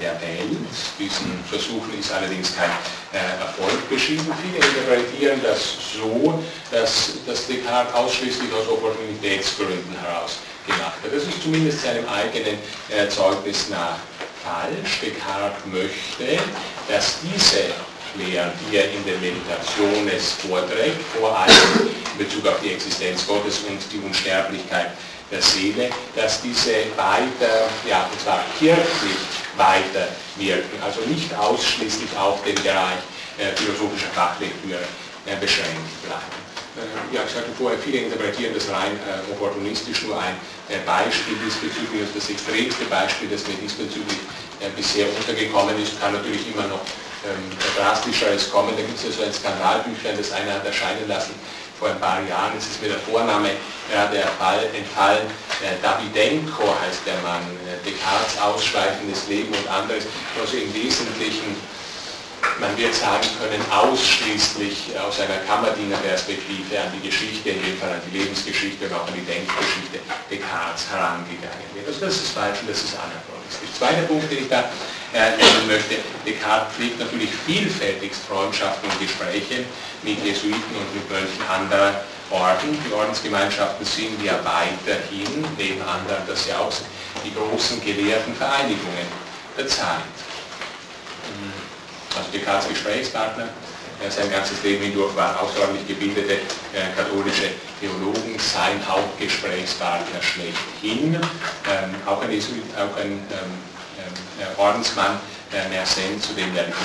der 0.00 0.14
Welt. 0.20 0.56
Diesen 0.98 1.42
Versuchen 1.48 1.98
ist 1.98 2.12
allerdings 2.12 2.54
kein 2.54 2.70
äh, 3.12 3.40
Erfolg 3.40 3.88
beschieden. 3.88 4.26
Viele 4.42 4.64
interpretieren 4.64 5.40
das 5.42 5.94
so, 5.94 6.42
dass 6.70 7.14
das 7.26 7.46
Descartes 7.46 7.94
ausschließlich 7.94 8.52
aus 8.52 8.68
Opportunitätsgründen 8.68 9.96
heraus 10.00 10.38
gemacht 10.66 10.98
hat. 11.02 11.12
Das 11.12 11.24
ist 11.24 11.42
zumindest 11.42 11.82
seinem 11.82 12.08
eigenen 12.08 12.58
äh, 12.88 13.08
Zeugnis 13.08 13.68
nach 13.68 13.98
falsch. 14.44 15.00
Descartes 15.02 15.66
möchte, 15.66 16.38
dass 16.88 17.18
diese 17.22 17.74
Lehren, 18.16 18.52
die 18.70 18.76
er 18.76 18.90
in 18.90 19.04
den 19.04 19.20
Meditationes 19.20 20.32
vorträgt, 20.48 21.00
vor 21.18 21.36
allem 21.36 21.90
in 22.12 22.18
Bezug 22.18 22.46
auf 22.46 22.60
die 22.62 22.72
Existenz 22.72 23.26
Gottes 23.26 23.60
und 23.68 23.78
die 23.92 23.98
Unsterblichkeit 24.04 24.90
der 25.30 25.42
Seele, 25.42 25.90
dass 26.16 26.40
diese 26.40 26.88
weiter, 26.96 27.68
ja, 27.88 28.08
und 28.10 28.20
zwar 28.20 28.40
kirchlich 28.58 29.20
weiter 29.56 30.08
wirken, 30.36 30.82
also 30.82 31.00
nicht 31.06 31.34
ausschließlich 31.36 32.08
auf 32.16 32.42
den 32.44 32.54
Bereich 32.56 33.02
äh, 33.36 33.54
philosophischer 33.56 34.08
Fachlektüre 34.14 34.80
äh, 35.26 35.36
beschränkt 35.36 36.02
bleiben. 36.06 36.48
Äh, 36.78 37.14
ja, 37.14 37.22
ich 37.26 37.32
sagte 37.34 37.50
vorher, 37.58 37.78
viele 37.78 38.08
interpretieren 38.08 38.54
das 38.54 38.70
rein 38.70 38.96
äh, 39.04 39.32
opportunistisch, 39.32 40.02
nur 40.04 40.18
ein 40.18 40.34
äh, 40.68 40.78
Beispiel 40.86 41.36
diesbezüglich, 41.44 42.08
das 42.14 42.30
extremste 42.30 42.84
Beispiel, 42.86 43.28
das 43.28 43.46
mir 43.46 43.58
diesbezüglich 43.60 44.18
äh, 44.60 44.70
bisher 44.74 45.06
untergekommen 45.12 45.76
ist, 45.82 46.00
kann 46.00 46.14
natürlich 46.14 46.48
immer 46.54 46.66
noch 46.68 46.80
ähm, 47.26 47.50
drastischeres 47.76 48.50
kommen. 48.50 48.74
Da 48.76 48.82
gibt 48.82 48.98
es 48.98 49.04
ja 49.04 49.10
so 49.10 49.22
ein 49.22 49.32
Skandalbüchlein, 49.32 50.16
das 50.16 50.32
einer 50.32 50.54
hat 50.54 50.66
erscheinen 50.66 51.06
lassen 51.08 51.34
vor 51.78 51.88
ein 51.88 52.00
paar 52.00 52.20
Jahren. 52.28 52.52
Es 52.58 52.66
ist 52.66 52.82
mir 52.82 52.88
der 52.88 52.98
Vorname 52.98 53.50
ja, 53.92 54.06
der 54.06 54.26
Fall, 54.38 54.66
entfallen. 54.74 55.26
Äh, 55.62 55.78
Davidenko 55.82 56.74
heißt 56.82 57.06
der 57.06 57.18
Mann. 57.22 57.42
Äh, 57.66 57.78
Descartes 57.88 58.40
ausschweifendes 58.40 59.28
Leben 59.28 59.54
und 59.54 59.68
anderes. 59.68 60.04
Also 60.40 60.56
im 60.56 60.74
Wesentlichen 60.74 61.56
man 62.60 62.76
wird 62.76 62.94
sagen 62.94 63.26
können, 63.38 63.62
ausschließlich 63.70 64.90
aus 64.98 65.20
einer 65.20 65.38
Kammerdienerperspektive 65.46 66.80
an 66.80 66.90
die 66.94 67.08
Geschichte, 67.08 67.50
in 67.50 67.62
dem 67.62 67.76
Fall 67.78 67.92
an 67.92 68.02
die 68.10 68.18
Lebensgeschichte 68.18 68.86
und 68.86 68.94
auch 68.94 69.06
an 69.06 69.14
die 69.14 69.26
Denkgeschichte 69.26 69.98
Descartes 70.30 70.90
herangegangen 70.90 71.66
wird. 71.74 71.86
Also 71.86 72.06
das 72.06 72.16
ist 72.16 72.30
falsch 72.32 72.60
und 72.60 72.70
das 72.70 72.78
ist 72.82 72.94
anachronistisch. 72.94 73.37
Zweiter 73.76 74.02
Punkt, 74.02 74.30
den 74.30 74.38
ich 74.38 74.48
da 74.48 74.70
äh, 75.12 75.30
nennen 75.36 75.66
möchte, 75.66 75.96
Descartes 76.26 76.74
pflegt 76.74 76.98
natürlich 76.98 77.30
vielfältigst 77.46 78.20
Freundschaften 78.28 78.90
und 78.90 79.00
Gespräche 79.00 79.64
mit 80.02 80.22
Jesuiten 80.24 80.74
und 80.76 80.94
mit 80.94 81.10
Mönchen 81.10 81.42
anderer 81.48 82.02
Orden. 82.30 82.76
Die 82.84 82.92
Ordensgemeinschaften 82.92 83.86
sind 83.86 84.22
ja 84.22 84.34
weiterhin, 84.44 85.44
neben 85.56 85.80
anderen 85.82 86.22
das 86.26 86.46
ja 86.46 86.58
auch, 86.58 86.72
die 87.24 87.34
großen 87.34 87.80
gelehrten 87.84 88.34
Vereinigungen 88.34 89.06
der 89.56 89.66
Zeit 89.66 90.02
also 92.18 92.30
Descartes 92.32 92.68
Gesprächspartner. 92.68 93.48
Sein 94.08 94.30
ganzes 94.30 94.62
Leben 94.62 94.84
hindurch 94.84 95.14
waren 95.16 95.36
außerordentlich 95.36 95.88
gebildete 95.88 96.34
äh, 96.72 96.94
katholische 96.96 97.50
Theologen, 97.80 98.38
sein 98.38 98.78
Hauptgesprächspartner 98.86 100.22
schlechthin, 100.22 101.18
ähm, 101.18 101.90
auch 102.06 102.22
ein, 102.22 102.30
auch 102.30 102.94
ein 102.96 103.10
ähm, 103.10 103.52
ähm, 103.98 104.46
Ordensmann, 104.56 105.18
äh, 105.50 105.68
Mersenne, 105.68 106.18
zu 106.20 106.32
dem 106.32 106.54
werde 106.54 106.70
ich 106.70 106.78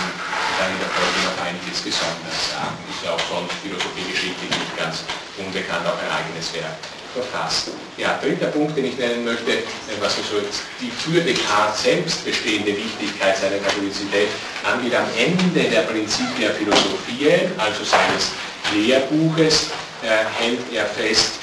dann 0.57 0.71
in 0.73 0.79
der 0.81 0.89
Folge 0.89 1.19
noch 1.29 1.37
einiges 1.45 1.85
Besonderes 1.85 2.49
sagen. 2.49 2.77
Ist 2.89 3.05
ja 3.05 3.13
auch 3.13 3.25
sonst 3.29 3.61
philosophiegeschichtlich 3.61 4.49
nicht 4.49 4.75
ganz 4.77 5.05
unbekannt, 5.37 5.85
auch 5.85 5.99
ein 6.01 6.09
eigenes 6.09 6.53
Werk 6.53 6.81
verfasst. 7.13 7.69
Ja, 7.97 8.19
dritter 8.21 8.47
Punkt, 8.47 8.75
den 8.75 8.85
ich 8.85 8.97
nennen 8.97 9.23
möchte, 9.23 9.51
äh, 9.51 9.63
was 9.99 10.15
so 10.15 10.41
die 10.81 10.89
für 10.89 11.21
Descartes 11.21 11.83
selbst 11.83 12.25
bestehende 12.25 12.75
Wichtigkeit 12.75 13.37
seiner 13.37 13.57
Katholizität 13.57 14.29
angeht, 14.63 14.95
am 14.95 15.05
Ende 15.17 15.69
der 15.69 15.81
Prinzipia 15.81 16.49
Philosophie, 16.51 17.49
also 17.57 17.83
seines 17.83 18.31
Lehrbuches, 18.73 19.69
äh, 20.01 20.25
hält 20.39 20.59
er 20.73 20.85
fest, 20.85 21.33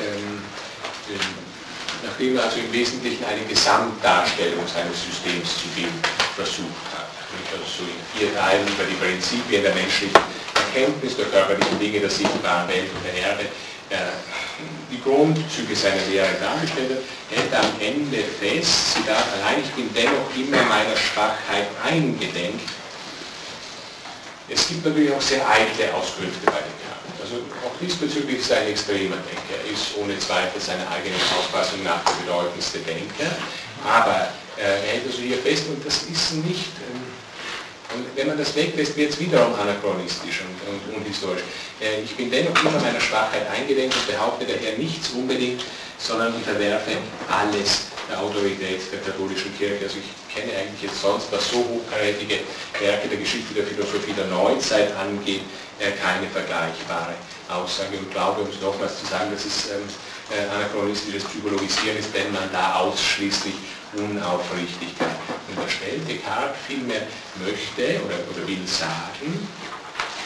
ähm, 0.00 0.42
nachdem 2.04 2.36
er 2.36 2.44
also 2.44 2.58
im 2.58 2.72
Wesentlichen 2.72 3.24
eine 3.24 3.44
Gesamtdarstellung 3.44 4.64
seines 4.66 4.96
Systems 5.04 5.62
zu 5.62 5.68
geben 5.76 5.94
versucht 6.34 6.86
hat. 6.94 7.08
Also 7.52 7.64
so 7.64 7.84
in 7.84 8.00
vier 8.14 8.34
Teilen 8.34 8.66
über 8.66 8.84
die 8.84 8.94
Prinzipien 8.94 9.62
der 9.62 9.74
menschlichen 9.74 10.16
Erkenntnis, 10.54 11.16
der 11.16 11.26
körperlichen 11.26 11.78
Dinge, 11.78 12.00
der 12.00 12.10
sichtbaren 12.10 12.68
Welt 12.68 12.88
und 12.94 13.04
der 13.04 13.14
Erde, 13.14 13.44
die 14.90 15.00
Grundzüge 15.00 15.74
seiner 15.74 16.04
Lehre 16.10 16.28
dargestellt 16.40 16.90
hat, 16.90 17.36
hält 17.36 17.54
am 17.54 17.70
Ende 17.80 18.24
fest, 18.40 18.94
Zitat, 18.94 19.24
allein 19.36 19.62
ich 19.62 19.70
bin 19.72 19.88
dennoch 19.94 20.28
immer 20.36 20.62
meiner 20.64 20.96
Schwachheit 20.96 21.68
eingedenk. 21.84 22.60
Es 24.48 24.68
gibt 24.68 24.84
natürlich 24.84 25.12
auch 25.12 25.20
sehr 25.20 25.46
eitle 25.48 25.92
Auskünfte 25.94 26.46
bei 26.46 26.60
den 26.64 26.76
Karten. 26.80 27.12
Also 27.20 27.36
auch 27.64 27.76
diesbezüglich 27.80 28.40
ist 28.40 28.50
er 28.50 28.62
ein 28.62 28.68
extremer 28.68 29.16
Denker. 29.16 29.60
Er 29.64 29.72
ist 29.72 29.96
ohne 30.00 30.18
Zweifel 30.18 30.60
seiner 30.60 30.88
eigenen 30.90 31.20
Auffassung 31.38 31.82
nach 31.84 32.02
der 32.04 32.24
bedeutendste 32.24 32.78
Denker. 32.78 33.36
Aber 33.84 34.32
äh, 34.56 34.62
er 34.62 34.92
hält 34.92 35.06
also 35.06 35.20
hier 35.20 35.38
fest, 35.38 35.64
und 35.68 35.84
das 35.84 36.04
ist 36.04 36.32
nicht 36.44 36.72
ähm, 36.88 37.04
und 37.94 38.04
wenn 38.14 38.26
man 38.26 38.38
das 38.38 38.54
weglässt, 38.54 38.96
wird 38.96 39.10
es 39.12 39.20
wiederum 39.20 39.54
anachronistisch 39.54 40.42
und, 40.44 40.56
und 40.68 40.96
unhistorisch. 40.96 41.42
Äh, 41.80 42.02
ich 42.02 42.14
bin 42.16 42.30
dennoch 42.30 42.54
immer 42.62 42.80
meiner 42.80 43.00
Schwachheit 43.00 43.48
eingedenk 43.48 43.92
und 43.94 44.06
behaupte 44.06 44.44
daher 44.44 44.76
nichts 44.76 45.10
unbedingt, 45.10 45.64
sondern 45.96 46.34
unterwerfe 46.34 46.92
alles 47.30 47.88
der 48.10 48.20
Autorität 48.20 48.80
der 48.92 49.00
katholischen 49.00 49.56
Kirche. 49.56 49.84
Also 49.84 49.96
ich 49.98 50.34
kenne 50.34 50.52
eigentlich 50.52 50.82
jetzt 50.82 51.00
sonst, 51.00 51.32
was 51.32 51.50
so 51.50 51.58
hochkarätige 51.58 52.40
Werke 52.80 53.08
der 53.08 53.18
Geschichte 53.18 53.54
der 53.54 53.64
Philosophie 53.64 54.12
der 54.12 54.26
Neuzeit 54.26 54.94
angeht, 54.96 55.42
äh, 55.80 55.92
keine 55.96 56.28
vergleichbare 56.28 57.14
Aussage 57.48 57.96
und 57.96 58.10
glaube, 58.12 58.42
um 58.42 58.48
es 58.48 58.60
nochmals 58.60 59.00
zu 59.00 59.06
sagen, 59.06 59.30
dass 59.32 59.44
es 59.44 59.70
ähm, 59.70 59.88
äh, 60.30 60.48
anachronistisches 60.54 61.24
Psychologisieren 61.24 61.96
ist, 61.98 62.12
wenn 62.12 62.32
man 62.32 62.50
da 62.52 62.84
ausschließlich 62.84 63.54
Unaufrichtigkeit 63.96 65.16
unterstellt. 65.48 66.04
Descartes 66.08 66.56
vielmehr 66.66 67.08
möchte 67.40 68.04
oder, 68.04 68.20
oder 68.28 68.46
will 68.46 68.60
sagen, 68.66 69.32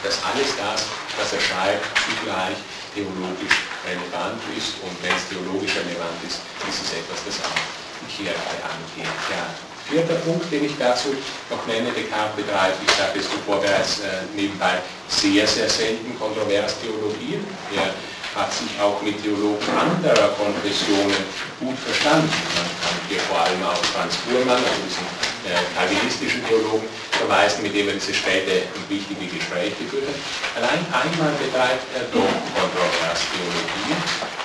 dass 0.03 0.19
alles 0.27 0.51
das, 0.59 0.83
was 1.15 1.33
er 1.33 1.41
schreibt, 1.41 1.87
zugleich 2.03 2.59
theologisch 2.95 3.57
relevant 3.87 4.43
ist 4.59 4.75
und 4.83 4.93
wenn 5.01 5.15
es 5.15 5.31
theologisch 5.31 5.79
relevant 5.79 6.19
ist, 6.27 6.43
ist 6.67 6.83
es 6.83 6.91
etwas, 6.99 7.23
das 7.23 7.39
auch 7.47 7.63
die 8.03 8.11
Kirche 8.11 8.59
angeht. 8.67 9.07
Ja. 9.31 9.55
Vierter 9.87 10.15
Punkt, 10.27 10.51
den 10.51 10.65
ich 10.65 10.75
dazu 10.79 11.15
noch 11.51 11.67
nenne, 11.67 11.91
Descartes 11.93 12.37
betreibt, 12.37 12.79
ich 12.83 12.93
sage 12.95 13.19
es 13.19 13.31
zuvor 13.31 13.61
bereits 13.61 14.01
äh, 14.01 14.27
nebenbei, 14.35 14.83
sehr, 15.09 15.47
sehr 15.47 15.69
selten 15.69 16.19
kontrovers 16.19 16.75
Theologie. 16.81 17.39
Er 17.75 17.95
hat 18.35 18.53
sich 18.53 18.73
auch 18.81 19.01
mit 19.03 19.21
Theologen 19.23 19.69
anderer 19.77 20.33
Konfessionen 20.41 21.21
gut 21.61 21.77
verstanden. 21.79 22.33
Man 22.57 22.69
kann 22.81 22.97
hier 23.09 23.21
vor 23.29 23.41
allem 23.45 23.61
auch 23.65 23.85
Franz 23.93 24.17
Fuhrmann, 24.25 24.57
also 24.57 24.81
diesen 24.89 25.05
äh, 25.45 26.49
Theologen 26.49 26.89
verweisen, 27.13 27.63
mit 27.63 27.75
dem 27.75 27.89
er 27.89 27.95
diese 27.95 28.15
späte 28.15 28.65
und 28.73 28.89
wichtige 28.89 29.27
Gespräche 29.29 29.77
geführt 29.85 30.09
hat. 30.09 30.19
Allein 30.57 30.81
einmal 30.89 31.33
betreibt 31.37 31.85
er 31.93 32.09
doch 32.09 32.33
Kontroverstheologie. 32.57 33.95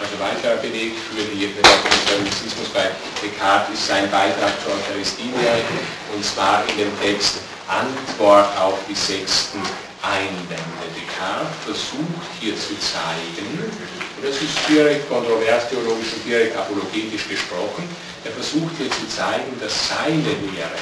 Also 0.04 0.14
weiterer 0.20 0.60
Beleg 0.60 0.94
für 1.10 1.24
die 1.24 1.48
Kalvinismus 2.08 2.70
bei 2.74 2.92
Descartes 3.24 3.80
ist 3.80 3.88
sein 3.88 4.12
Beitrag 4.12 4.52
zur 4.64 4.76
Eucharistie-Lehre 4.76 5.64
und 6.14 6.24
zwar 6.24 6.64
in 6.70 6.78
dem 6.78 7.00
Text 7.00 7.40
Antwort 7.68 8.48
auf 8.60 8.80
die 8.88 8.96
sechsten 8.96 9.60
Einwände. 10.04 11.07
Descartes 11.18 11.48
versucht 11.66 12.30
hier 12.40 12.56
zu 12.56 12.78
zeigen, 12.80 13.58
und 13.58 14.24
das 14.24 14.36
ist 14.42 14.58
direkt 14.70 15.10
kontrovers 15.10 15.70
theologisch 15.70 16.14
und 16.14 16.26
direkt 16.26 16.56
apologetisch 16.56 17.28
gesprochen, 17.28 17.90
er 18.24 18.32
versucht 18.32 18.74
hier 18.78 18.90
zu 18.92 19.08
zeigen, 19.10 19.58
dass 19.60 19.74
seine 19.90 20.18
Lehre 20.22 20.78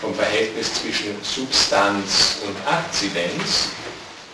vom 0.00 0.14
Verhältnis 0.14 0.74
zwischen 0.74 1.16
Substanz 1.22 2.38
und 2.46 2.56
Akzidenz, 2.66 3.68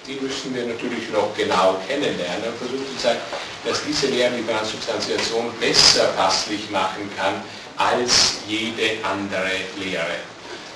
die 0.07 0.19
müssen 0.21 0.55
wir 0.55 0.67
natürlich 0.67 1.11
noch 1.13 1.35
genau 1.37 1.81
kennenlernen, 1.87 2.45
er 2.45 2.53
versucht 2.55 2.87
zu 2.91 3.03
zeigen, 3.03 3.21
dass 3.65 3.83
diese 3.85 4.07
Lehre 4.07 4.33
die 4.37 4.47
Transsubstantiation 4.47 5.51
besser 5.61 6.07
passlich 6.17 6.71
machen 6.71 7.11
kann 7.17 7.43
als 7.77 8.39
jede 8.49 8.99
andere 9.05 9.51
Lehre. 9.79 10.23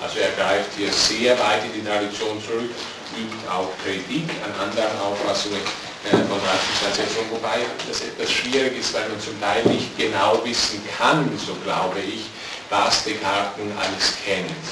Also 0.01 0.19
er 0.19 0.31
greift 0.31 0.71
hier 0.77 0.91
sehr 0.91 1.37
weit 1.39 1.63
in 1.65 1.81
die 1.81 1.87
Tradition 1.87 2.41
zurück, 2.43 2.71
übt 3.17 3.47
auch 3.49 3.69
Kritik 3.83 4.29
an 4.43 4.51
anderen 4.55 4.97
Auffassungen 4.99 5.61
äh, 6.05 6.17
von 6.25 6.39
Transsubstantiation, 6.41 7.25
wobei 7.29 7.61
das 7.87 8.01
etwas 8.01 8.31
schwierig 8.31 8.79
ist, 8.79 8.93
weil 8.93 9.07
man 9.09 9.19
zum 9.19 9.39
Teil 9.39 9.63
nicht 9.65 9.97
genau 9.97 10.41
wissen 10.43 10.81
kann, 10.97 11.29
so 11.37 11.53
glaube 11.63 11.99
ich, 11.99 12.29
was 12.69 13.03
Descartes 13.03 13.61
alles 13.77 14.17
kennt. 14.25 14.65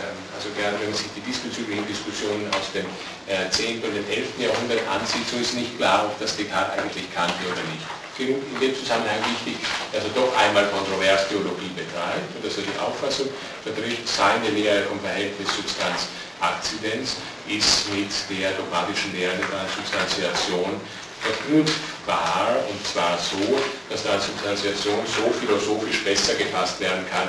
Ähm, 0.00 0.16
also 0.34 0.48
gerade 0.56 0.80
wenn 0.80 0.88
man 0.88 0.98
sich 0.98 1.12
die 1.14 1.20
diesbezüglichen 1.20 1.86
Diskussionen 1.86 2.48
aus 2.56 2.72
dem 2.72 2.86
10. 3.28 3.28
Äh, 3.28 3.86
und 3.86 3.92
dem 3.92 4.06
11. 4.08 4.38
Jahrhundert 4.38 4.80
ansieht, 4.88 5.28
so 5.28 5.36
ist 5.36 5.54
nicht 5.54 5.76
klar, 5.76 6.06
ob 6.08 6.18
das 6.18 6.36
Descartes 6.36 6.78
eigentlich 6.78 7.06
kannte 7.12 7.42
oder 7.44 7.62
nicht. 7.68 7.84
In 8.18 8.38
dem 8.60 8.76
Zusammenhang 8.76 9.18
wichtig, 9.24 9.56
dass 9.90 10.04
er 10.04 10.14
doch 10.14 10.30
einmal 10.36 10.68
kontrovers 10.68 11.26
Theologie 11.28 11.72
betreibt 11.74 12.28
und 12.36 12.44
dass 12.44 12.54
er 12.56 12.62
die 12.62 12.78
Auffassung 12.78 13.26
vertritt, 13.64 14.06
seine 14.06 14.48
Lehre 14.52 14.84
vom 14.84 15.00
Verhältnis 15.00 15.48
Substanz 15.48 16.06
Akzidenz 16.42 17.16
ist 17.46 17.88
mit 17.90 18.10
der 18.28 18.50
dogmatischen 18.52 19.12
Lehre 19.14 19.36
der 19.36 19.46
Transubstantiation 19.46 20.80
verknüpfbar 21.22 22.58
und 22.68 22.86
zwar 22.86 23.16
so, 23.16 23.62
dass 23.88 24.02
Transubstantiation 24.02 25.06
so 25.06 25.30
philosophisch 25.38 26.02
besser 26.02 26.34
gefasst 26.34 26.80
werden 26.80 27.06
kann 27.08 27.28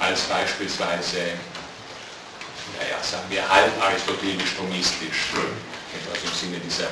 als 0.00 0.22
beispielsweise, 0.22 1.36
naja, 2.80 2.96
sagen 3.02 3.28
wir 3.28 3.46
halb 3.46 3.72
aristotelisch-thomistisch, 3.82 5.36
also 6.12 6.26
im 6.26 6.34
Sinne 6.34 6.60
dieser 6.64 6.88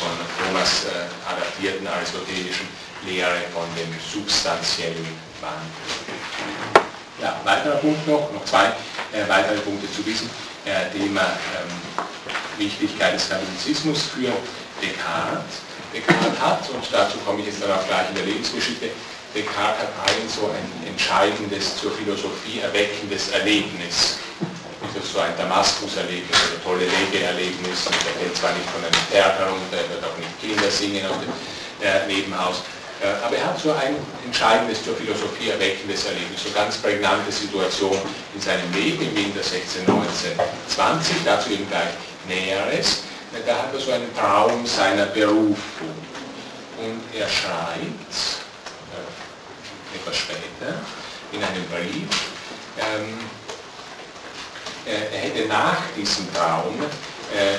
von 0.00 0.10
Thomas 0.42 0.86
äh, 0.86 1.06
adaptierten 1.30 1.86
aristotelischen 1.86 2.66
Lehre 3.04 3.44
von 3.52 3.66
dem 3.76 3.92
substanziellen 4.00 5.06
Wandel. 5.40 6.86
Ja, 7.20 7.40
weiterer 7.44 7.76
Punkt 7.76 8.06
noch, 8.08 8.32
noch 8.32 8.44
zwei 8.44 8.66
äh, 9.12 9.28
weitere 9.28 9.58
Punkte 9.60 9.90
zu 9.92 10.04
wissen. 10.04 10.30
Äh, 10.66 10.90
Thema 10.90 11.22
ähm, 11.54 11.70
Wichtigkeit 12.58 13.14
des 13.14 13.28
Katholizismus 13.28 14.10
für 14.10 14.34
Descartes. 14.82 15.62
Descartes 15.94 16.40
hat, 16.42 16.68
und 16.70 16.82
dazu 16.90 17.18
komme 17.18 17.38
ich 17.38 17.46
jetzt 17.46 17.62
dann 17.62 17.70
auch 17.70 17.86
gleich 17.86 18.10
in 18.10 18.16
der 18.16 18.24
Lebensgeschichte, 18.26 18.90
Descartes 19.32 19.86
hat 19.86 19.94
ein 20.10 20.26
so 20.26 20.50
ein 20.50 20.66
entscheidendes 20.90 21.78
zur 21.78 21.92
Philosophie 21.92 22.58
erweckendes 22.58 23.30
Erlebnis. 23.30 24.18
Das 24.82 25.04
ist 25.04 25.12
so 25.14 25.20
ein 25.20 25.38
Damaskus-Erlebnis 25.38 26.34
oder 26.50 26.58
tolle 26.64 26.84
Lege-Erlebnis. 26.90 27.86
Er 27.86 28.18
kennt 28.18 28.34
zwar 28.34 28.50
nicht 28.50 28.66
von 28.66 28.82
einem 28.82 29.06
Theater 29.06 29.46
und 29.54 29.70
er 29.70 29.86
wird 29.86 30.02
auch 30.02 30.18
nicht 30.18 30.34
Kinder 30.42 30.66
singen 30.66 31.06
aus 31.06 31.22
dem 31.22 31.30
äh, 31.78 32.10
Nebenhaus, 32.10 32.66
aber 33.24 33.36
er 33.36 33.46
hat 33.46 33.60
so 33.60 33.72
ein 33.72 33.96
entscheidendes 34.24 34.84
zur 34.84 34.96
Philosophie 34.96 35.50
erweckendes 35.50 36.06
Erlebnis, 36.06 36.42
so 36.42 36.50
ganz 36.50 36.76
prägnante 36.78 37.30
Situation 37.30 37.98
in 38.34 38.40
seinem 38.40 38.72
Leben 38.72 39.02
im 39.02 39.16
Winter 39.16 39.42
16, 39.42 39.84
19, 39.86 40.32
20, 40.68 41.16
dazu 41.24 41.50
eben 41.50 41.68
gleich 41.68 41.90
Näheres. 42.28 43.02
Äh, 43.32 43.46
da 43.46 43.54
hat 43.56 43.72
er 43.72 43.80
so 43.80 43.92
einen 43.92 44.14
Traum 44.14 44.66
seiner 44.66 45.06
Berufung. 45.06 45.94
Und 46.78 47.00
er 47.18 47.28
schreibt, 47.28 48.12
äh, 48.92 49.96
etwas 49.96 50.16
später, 50.16 50.74
in 51.32 51.42
einem 51.42 51.64
Brief, 51.68 52.08
ähm, 52.78 53.18
er 54.84 55.18
hätte 55.18 55.48
nach 55.48 55.78
diesem 55.96 56.32
Traum 56.32 56.80
äh, 56.80 57.15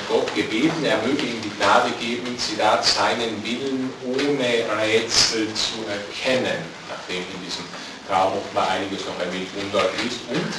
Gott 0.08 0.34
gebeten, 0.34 0.84
er 0.84 0.96
möge 0.98 1.22
ihm 1.22 1.42
die 1.42 1.52
Gnade 1.58 1.90
geben, 2.00 2.38
Zitat, 2.38 2.84
seinen 2.84 3.42
Willen 3.44 3.92
ohne 4.02 4.64
Rätsel 4.80 5.46
zu 5.52 5.84
erkennen, 5.84 6.64
nachdem 6.88 7.20
in 7.20 7.44
diesem 7.44 7.64
Traum 8.08 8.32
offenbar 8.38 8.70
einiges 8.70 9.04
noch 9.04 9.20
ein 9.20 9.30
wenig 9.32 9.48
undeutlich 9.60 10.08
ist. 10.08 10.20
Und 10.32 10.52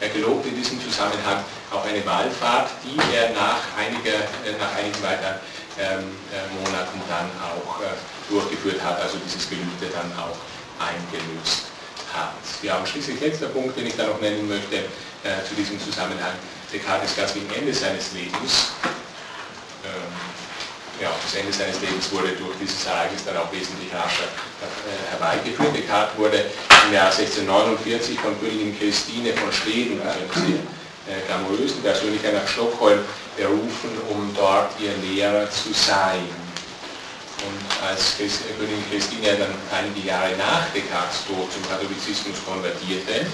er 0.00 0.08
gelobt 0.08 0.46
in 0.46 0.56
diesem 0.56 0.80
Zusammenhang 0.80 1.44
auch 1.70 1.84
eine 1.84 2.04
Wallfahrt, 2.06 2.70
die 2.82 2.96
er 3.14 3.30
nach, 3.36 3.60
einiger, 3.76 4.24
äh, 4.44 4.56
nach 4.58 4.72
einigen 4.76 5.00
weiteren 5.02 5.38
ähm, 5.78 6.16
äh, 6.32 6.44
Monaten 6.64 7.00
dann 7.08 7.28
auch 7.40 7.80
äh, 7.80 7.92
durchgeführt 8.30 8.82
hat, 8.82 9.00
also 9.00 9.18
dieses 9.24 9.48
Gelübde 9.48 9.92
dann 9.92 10.10
auch 10.16 10.36
eingelöst 10.80 11.68
hat. 12.12 12.34
Ja, 12.62 12.78
und 12.78 12.88
schließlich 12.88 13.20
letzter 13.20 13.48
Punkt, 13.48 13.76
den 13.76 13.86
ich 13.86 13.96
da 13.96 14.06
noch 14.06 14.20
nennen 14.20 14.48
möchte 14.48 14.76
äh, 15.24 15.44
zu 15.46 15.54
diesem 15.54 15.80
Zusammenhang. 15.80 16.34
Descartes 16.74 17.10
ist 17.10 17.16
ganz 17.16 17.32
gegen 17.32 17.46
Ende 17.54 17.72
seines 17.72 18.12
Lebens. 18.12 18.74
Ähm, 19.86 20.10
ja, 21.00 21.10
das 21.22 21.34
Ende 21.38 21.52
seines 21.52 21.80
Lebens 21.80 22.10
wurde 22.10 22.34
durch 22.34 22.58
dieses 22.60 22.84
Ereignis 22.86 23.24
dann 23.24 23.36
auch 23.36 23.50
wesentlich 23.52 23.94
rascher 23.94 24.26
äh, 24.26 25.10
herbeigeführt. 25.14 25.70
Descartes 25.70 26.18
wurde 26.18 26.50
im 26.86 26.92
Jahr 26.92 27.14
1649 27.14 28.18
von 28.18 28.34
Königin 28.40 28.76
Christine 28.76 29.32
von 29.34 29.52
Schweden, 29.52 30.02
einer 30.02 30.26
sehr 30.34 30.58
äh, 31.06 31.22
glamourösen 31.26 31.80
Persönlichkeit, 31.82 32.34
nach 32.34 32.48
Stockholm 32.48 32.98
berufen, 33.36 33.94
um 34.10 34.34
dort 34.34 34.74
ihr 34.80 34.98
Lehrer 34.98 35.48
zu 35.50 35.72
sein. 35.72 36.26
Und 37.38 37.86
als 37.86 38.16
Königin 38.18 38.82
Christine 38.90 39.38
dann 39.38 39.54
einige 39.70 40.08
Jahre 40.08 40.34
nach 40.36 40.66
Descartes 40.74 41.22
Tod 41.26 41.46
zum 41.52 41.62
Katholizismus 41.70 42.34
konvertierte, 42.44 43.26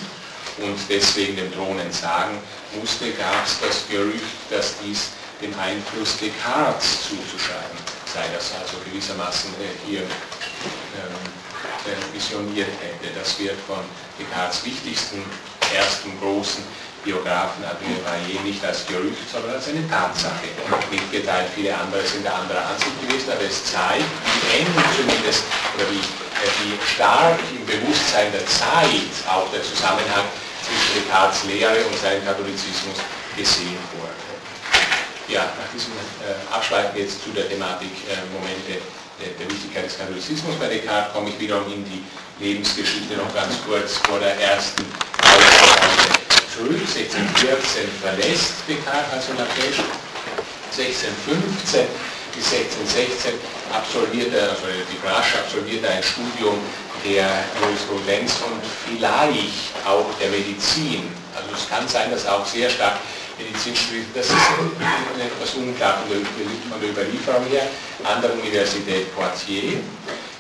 und 0.62 0.78
deswegen 0.88 1.36
dem 1.36 1.52
Thron 1.52 1.78
entsagen 1.78 2.38
musste, 2.78 3.10
gab 3.12 3.44
es 3.44 3.58
das 3.60 3.88
Gerücht, 3.88 4.24
dass 4.50 4.74
dies 4.84 5.10
dem 5.40 5.52
Einfluss 5.58 6.18
Descartes 6.18 7.08
zuzuschreiben 7.08 7.78
sei, 8.12 8.26
das 8.34 8.52
also 8.58 8.76
gewissermaßen 8.84 9.50
äh, 9.54 9.88
hier 9.88 10.02
ähm, 10.02 11.16
äh, 11.86 12.14
visioniert 12.14 12.68
hätte. 12.82 13.14
Das 13.18 13.38
wird 13.38 13.56
von 13.66 13.80
Descartes 14.18 14.64
wichtigsten 14.64 15.22
ersten 15.74 16.18
großen 16.20 16.62
Biografen 17.04 17.64
Adrien 17.64 18.44
nicht 18.44 18.62
als 18.64 18.86
Gerücht, 18.86 19.24
sondern 19.32 19.54
als 19.54 19.68
eine 19.68 19.88
Tatsache 19.88 20.52
mitgeteilt. 20.90 21.48
Viele 21.54 21.74
andere 21.74 22.04
sind 22.04 22.24
der 22.24 22.34
anderer 22.34 22.60
Ansicht 22.66 22.92
gewesen, 23.00 23.32
aber 23.32 23.40
es 23.42 23.64
zeigt, 23.64 24.04
wie 24.04 24.60
eng 24.60 24.68
zumindest, 24.96 25.44
oder 25.76 25.88
wie, 25.88 26.04
äh, 26.04 26.50
wie 26.60 26.76
stark 26.94 27.38
im 27.56 27.64
Bewusstsein 27.64 28.30
der 28.32 28.44
Zeit 28.44 29.16
auch 29.32 29.50
der 29.50 29.62
Zusammenhang 29.62 30.28
zwischen 30.70 31.02
Descartes 31.02 31.44
Lehre 31.44 31.82
und 31.84 31.98
seinem 31.98 32.24
Katholizismus 32.24 33.02
gesehen 33.36 33.78
wurde. 33.98 34.14
Ja, 35.28 35.46
nach 35.58 35.70
diesem 35.74 35.92
äh, 36.22 36.34
Abschweifen 36.54 36.98
jetzt 36.98 37.22
zu 37.22 37.30
der 37.30 37.48
Thematik 37.48 37.90
äh, 38.10 38.18
Momente 38.34 38.82
der, 39.18 39.30
der 39.38 39.46
Wichtigkeit 39.50 39.86
des 39.86 39.98
Katholizismus 39.98 40.54
bei 40.58 40.66
Descartes 40.68 41.12
komme 41.12 41.30
ich 41.30 41.38
wiederum 41.38 41.70
in 41.72 41.84
die 41.84 42.02
Lebensgeschichte 42.40 43.14
noch 43.16 43.32
ganz 43.34 43.54
kurz 43.66 43.98
vor 44.08 44.18
der 44.18 44.34
ersten 44.40 44.82
Ausgabe 45.22 46.10
zurück. 46.50 46.82
1614 46.82 47.86
verlässt 48.02 48.54
Descartes 48.66 49.12
also 49.12 49.32
Lakesh. 49.38 49.82
1615 50.70 51.86
bis 52.34 52.46
1616 52.46 53.34
absolviert 53.74 54.32
er, 54.34 54.50
also 54.50 54.66
die 54.66 54.98
Brasch 55.02 55.34
absolviert 55.34 55.84
er 55.84 55.98
ein 55.98 56.02
Studium 56.02 56.58
der 57.04 57.44
Jurisprudenz 57.60 58.32
und 58.46 58.60
vielleicht 58.86 59.74
auch 59.86 60.06
der 60.20 60.30
Medizin. 60.30 61.08
Also 61.34 61.48
es 61.54 61.68
kann 61.68 61.86
sein, 61.88 62.10
dass 62.10 62.26
auch 62.26 62.44
sehr 62.44 62.68
stark 62.68 62.98
Medizin 63.38 63.74
studiert. 63.74 64.06
Das 64.14 64.26
ist 64.26 64.36
etwas 65.18 65.54
unklar 65.54 65.98
von 65.98 66.10
der, 66.10 66.90
Überlieferung 66.90 67.46
her. 67.46 67.68
An 68.04 68.20
der 68.20 68.32
Universität 68.32 69.14
Poitiers. 69.14 69.80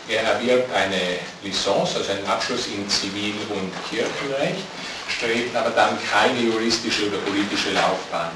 Er 0.08 0.22
erwirbt 0.22 0.74
eine 0.74 1.20
Licence, 1.44 1.96
also 1.96 2.10
einen 2.10 2.26
Abschluss 2.26 2.66
in 2.66 2.88
Zivil- 2.88 3.46
und 3.48 3.70
Kirchenrecht 3.88 4.64
strebt 5.10 5.54
aber 5.54 5.70
dann 5.70 5.98
keine 6.10 6.40
juristische 6.40 7.08
oder 7.08 7.18
politische 7.18 7.72
Laufbahn 7.72 8.30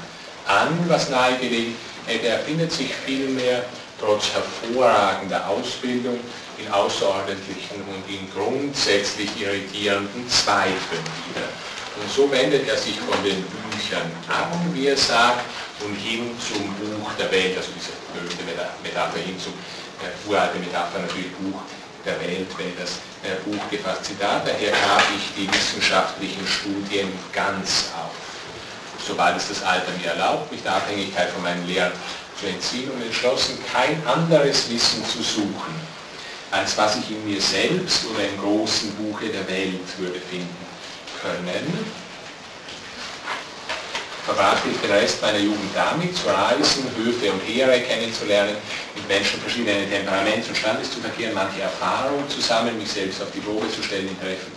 an, 0.47 0.77
was 0.87 1.09
nahegelegt. 1.09 1.75
Er 2.07 2.39
findet 2.39 2.71
sich 2.71 2.93
vielmehr 3.05 3.63
trotz 3.99 4.29
hervorragender 4.33 5.47
Ausbildung 5.49 6.19
in 6.57 6.71
außerordentlichen 6.71 7.81
und 7.87 8.03
in 8.09 8.29
grundsätzlich 8.31 9.29
irritierenden 9.39 10.27
Zweifeln 10.29 11.03
wieder. 11.29 11.47
Und 12.01 12.11
so 12.11 12.29
wendet 12.31 12.67
er 12.67 12.77
sich 12.77 12.99
von 12.99 13.23
den 13.23 13.41
Büchern 13.43 14.11
ab, 14.27 14.51
wie 14.73 14.87
er 14.87 14.97
sagt, 14.97 15.45
und 15.81 15.95
hin 15.95 16.31
zum 16.39 16.63
Buch 16.75 17.11
der 17.19 17.31
Welt, 17.31 17.57
also 17.57 17.69
diese 17.75 17.91
berühmte 18.13 18.43
Metapher 18.83 19.19
hin 19.19 19.39
zum 19.39 19.53
äh, 20.03 20.29
uralte 20.29 20.59
Metapher 20.59 20.99
natürlich 20.99 21.31
Buch 21.33 21.61
der 22.05 22.19
Welt, 22.21 22.47
wenn 22.57 22.71
das 22.77 22.99
äh, 23.23 23.35
Buch 23.43 23.61
gefasst. 23.69 24.05
Zitat, 24.05 24.47
daher 24.47 24.71
gab 24.71 25.03
ich 25.15 25.35
die 25.35 25.51
wissenschaftlichen 25.51 26.45
Studien 26.47 27.11
ganz 27.33 27.91
auf, 27.95 28.11
sobald 29.05 29.37
es 29.37 29.49
das 29.49 29.63
Alter 29.63 29.91
mir 30.01 30.11
erlaubt, 30.11 30.51
mich 30.51 30.63
der 30.63 30.75
Abhängigkeit 30.75 31.29
von 31.29 31.43
meinen 31.43 31.65
Lehrern 31.67 31.93
zu 32.39 32.47
entziehen 32.47 32.91
und 32.91 33.01
entschlossen, 33.01 33.57
kein 33.71 34.05
anderes 34.05 34.69
Wissen 34.69 35.03
zu 35.05 35.23
suchen, 35.23 35.75
als 36.55 36.77
was 36.77 36.97
ich 36.97 37.11
in 37.11 37.29
mir 37.29 37.41
selbst 37.41 38.05
oder 38.05 38.27
im 38.27 38.39
großen 38.39 38.91
Buche 38.95 39.25
der 39.27 39.47
Welt 39.47 39.87
würde 39.97 40.19
finden 40.19 40.65
können 41.21 41.85
verbrachte 44.25 44.69
ich 44.73 44.81
den 44.81 44.89
Rest 44.89 45.21
meiner 45.21 45.37
Jugend 45.37 45.69
damit, 45.75 46.17
zu 46.17 46.25
reisen, 46.25 46.89
Höfe 46.97 47.31
und 47.31 47.41
Heere 47.45 47.79
kennenzulernen, 47.81 48.57
mit 48.95 49.07
Menschen 49.07 49.39
verschiedener 49.39 49.87
Temperaments 49.87 50.47
und 50.47 50.57
Standes 50.57 50.91
zu 50.91 50.99
verkehren, 50.99 51.35
manche 51.35 51.61
Erfahrung 51.61 52.27
zu 52.27 52.41
sammeln, 52.41 52.77
mich 52.79 52.91
selbst 52.91 53.21
auf 53.21 53.29
die 53.31 53.39
Probe 53.39 53.69
zu 53.69 53.83
stellen 53.83 54.09
in 54.09 54.19
Treffen, 54.19 54.51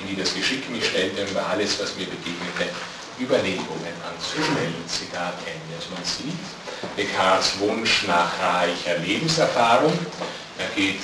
in 0.00 0.08
die 0.08 0.20
das 0.20 0.34
Geschick 0.34 0.68
mich 0.68 0.84
stellte 0.84 1.22
und 1.22 1.30
über 1.30 1.46
alles, 1.46 1.78
was 1.78 1.94
mir 1.94 2.06
begegnete, 2.06 2.74
Überlegungen 3.20 3.94
anzustellen. 4.02 4.74
Zitat 4.88 5.38
Ende. 5.46 5.78
Also 5.78 5.94
man 5.94 6.02
sieht 6.02 6.34
Descartes 6.98 7.58
Wunsch 7.60 8.04
nach 8.08 8.32
reicher 8.42 8.98
Lebenserfahrung. 8.98 9.96
Er 10.58 10.68
geht 10.74 10.98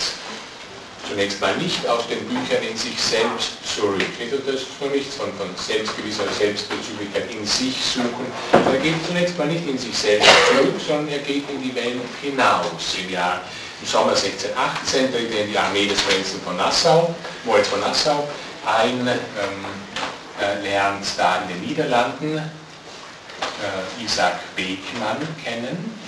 zunächst 1.09 1.41
mal 1.41 1.57
nicht 1.57 1.87
aus 1.87 2.07
den 2.09 2.21
Büchern 2.29 2.63
in 2.63 2.77
sich 2.77 3.01
selbst 3.01 3.53
zurück. 3.75 4.03
Also 4.21 4.37
das 4.39 4.63
ist 4.63 4.81
nur 4.81 4.91
nichts 4.91 5.17
von, 5.17 5.33
von 5.35 5.49
selbstgewisser 5.57 6.25
Selbstbezüglichkeit 6.39 7.31
in 7.31 7.45
sich 7.47 7.77
suchen. 7.77 8.27
Er 8.53 8.79
geht 8.79 9.05
zunächst 9.07 9.37
mal 9.39 9.47
nicht 9.47 9.67
in 9.67 9.79
sich 9.79 9.97
selbst 9.97 10.29
zurück, 10.49 10.75
sondern 10.87 11.09
er 11.09 11.19
geht 11.19 11.49
in 11.51 11.63
die 11.63 11.75
Welt 11.75 12.01
hinaus. 12.23 12.97
Im 13.03 13.11
Jahr 13.11 13.43
im 13.81 13.87
Sommer 13.87 14.11
1618 14.11 15.13
tritt 15.13 15.33
er 15.33 15.45
in 15.45 15.51
die 15.51 15.59
Armee 15.59 15.87
des 15.87 16.01
Prinzen 16.03 16.41
von 16.43 16.57
Nassau, 16.57 17.15
Moritz 17.45 17.69
von 17.69 17.81
Nassau 17.81 18.29
ein, 18.67 19.09
ähm, 19.09 19.65
äh, 20.41 20.61
lernt 20.63 21.07
da 21.17 21.43
in 21.43 21.49
den 21.49 21.61
Niederlanden 21.67 22.39
äh, 22.39 24.05
Isaac 24.05 24.39
Beckmann 24.55 25.17
kennen, 25.43 25.99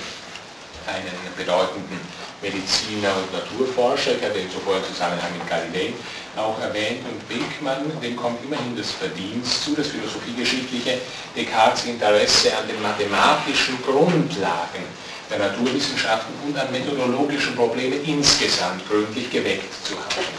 einen 0.86 1.36
bedeutenden 1.36 2.00
Mediziner 2.42 3.14
und 3.16 3.32
Naturforscher, 3.32 4.18
ich 4.18 4.22
hatte 4.22 4.38
ihn 4.38 4.50
zuvor 4.50 4.76
im 4.76 4.84
Zusammenhang 4.84 5.30
mit 5.38 5.48
Galilei 5.48 5.94
auch 6.36 6.58
erwähnt, 6.60 7.06
und 7.06 7.22
Beckmann, 7.28 7.86
dem 8.02 8.16
kommt 8.16 8.42
immerhin 8.44 8.76
das 8.76 8.90
Verdienst 8.92 9.64
zu, 9.64 9.74
das 9.76 9.88
philosophiegeschichtliche 9.88 10.98
Descartes 11.36 11.84
Interesse 11.84 12.50
an 12.56 12.66
den 12.66 12.80
mathematischen 12.82 13.78
Grundlagen 13.82 14.84
der 15.30 15.38
Naturwissenschaften 15.38 16.34
und 16.44 16.58
an 16.58 16.72
methodologischen 16.72 17.54
Problemen 17.54 18.02
insgesamt 18.04 18.82
gründlich 18.88 19.30
geweckt 19.30 19.72
zu 19.84 19.94
haben. 19.94 20.34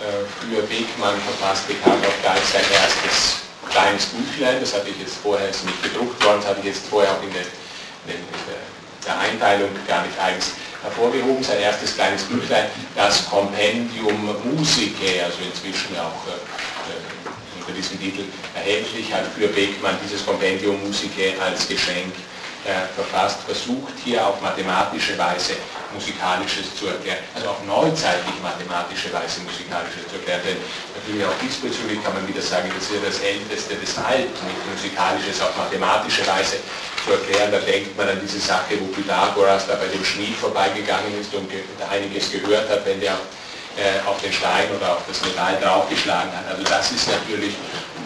Äh, 0.00 0.24
für 0.40 0.62
Beckmann 0.62 1.20
verfasst 1.20 1.68
Descartes 1.68 2.08
auch 2.08 2.22
gleich 2.22 2.44
sein 2.48 2.64
erstes 2.72 3.46
kleines 3.68 4.06
Büchlein, 4.06 4.60
das 4.60 4.72
hatte 4.74 4.88
ich 4.88 4.98
jetzt 5.00 5.16
vorher, 5.22 5.50
ist 5.50 5.66
nicht 5.66 5.82
gedruckt 5.82 6.22
worden, 6.24 6.38
das 6.40 6.50
hatte 6.50 6.60
ich 6.60 6.66
jetzt 6.66 6.86
vorher 6.86 7.12
auch 7.12 7.22
in 7.22 7.32
der, 7.32 7.42
in 7.42 8.22
der 9.04 9.18
Einteilung 9.18 9.70
gar 9.86 10.02
nicht 10.06 10.18
eigens 10.18 10.52
hervorgehoben, 10.86 11.42
sein 11.42 11.60
erstes 11.60 11.94
kleines 11.94 12.22
Büchlein, 12.24 12.66
das 12.94 13.28
Kompendium 13.28 14.38
Musicae, 14.44 15.22
also 15.22 15.38
inzwischen 15.42 15.98
auch 15.98 16.22
äh, 16.30 16.38
äh, 16.38 17.60
unter 17.60 17.72
diesem 17.72 18.00
Titel 18.00 18.24
erhältlich, 18.54 19.12
hat 19.12 19.26
für 19.36 19.48
Beckmann 19.48 19.98
dieses 20.02 20.24
Kompendium 20.24 20.80
Musicae 20.86 21.34
als 21.42 21.66
Geschenk 21.68 22.14
äh, 22.64 22.86
verfasst, 22.94 23.42
versucht 23.46 23.94
hier 24.04 24.26
auf 24.26 24.40
mathematische 24.40 25.18
Weise 25.18 25.54
Musikalisches 25.94 26.74
zu 26.76 26.86
erklären, 26.88 27.18
also 27.34 27.50
auf 27.50 27.64
neuzeitlich 27.64 28.34
mathematische 28.42 29.12
Weise 29.12 29.40
Musikalisches 29.42 30.06
zu 30.10 30.18
erklären, 30.18 30.42
denn 30.44 30.58
natürlich 30.94 31.24
auch 31.24 31.38
diesbezüglich 31.40 32.02
kann 32.02 32.14
man 32.14 32.26
wieder 32.26 32.42
sagen, 32.42 32.70
das 32.74 32.90
ist 32.90 32.94
ja 32.94 33.02
das 33.06 33.20
Älteste 33.20 33.74
des 33.74 33.96
Alten, 33.98 34.46
Musikalisches 34.70 35.40
auf 35.40 35.56
mathematische 35.56 36.26
Weise 36.26 36.58
zu 37.06 37.12
erklären. 37.12 37.52
Da 37.52 37.58
denkt 37.58 37.96
man 37.96 38.08
an 38.08 38.18
diese 38.20 38.40
Sache, 38.40 38.74
wo 38.80 38.86
Pythagoras 38.90 39.66
da 39.66 39.76
bei 39.76 39.86
dem 39.86 40.04
Schmied 40.04 40.34
vorbeigegangen 40.34 41.14
ist 41.20 41.32
und 41.34 41.48
einiges 41.88 42.30
gehört 42.32 42.68
hat, 42.68 42.84
wenn 42.84 43.00
der 43.00 43.14
äh, 43.78 44.02
auf 44.08 44.20
den 44.20 44.32
Stein 44.32 44.66
oder 44.74 44.96
auf 44.96 45.04
das 45.06 45.22
Metall 45.22 45.56
draufgeschlagen 45.62 46.32
hat. 46.34 46.48
Also 46.50 46.64
das 46.64 46.90
ist 46.90 47.08
natürlich 47.08 47.54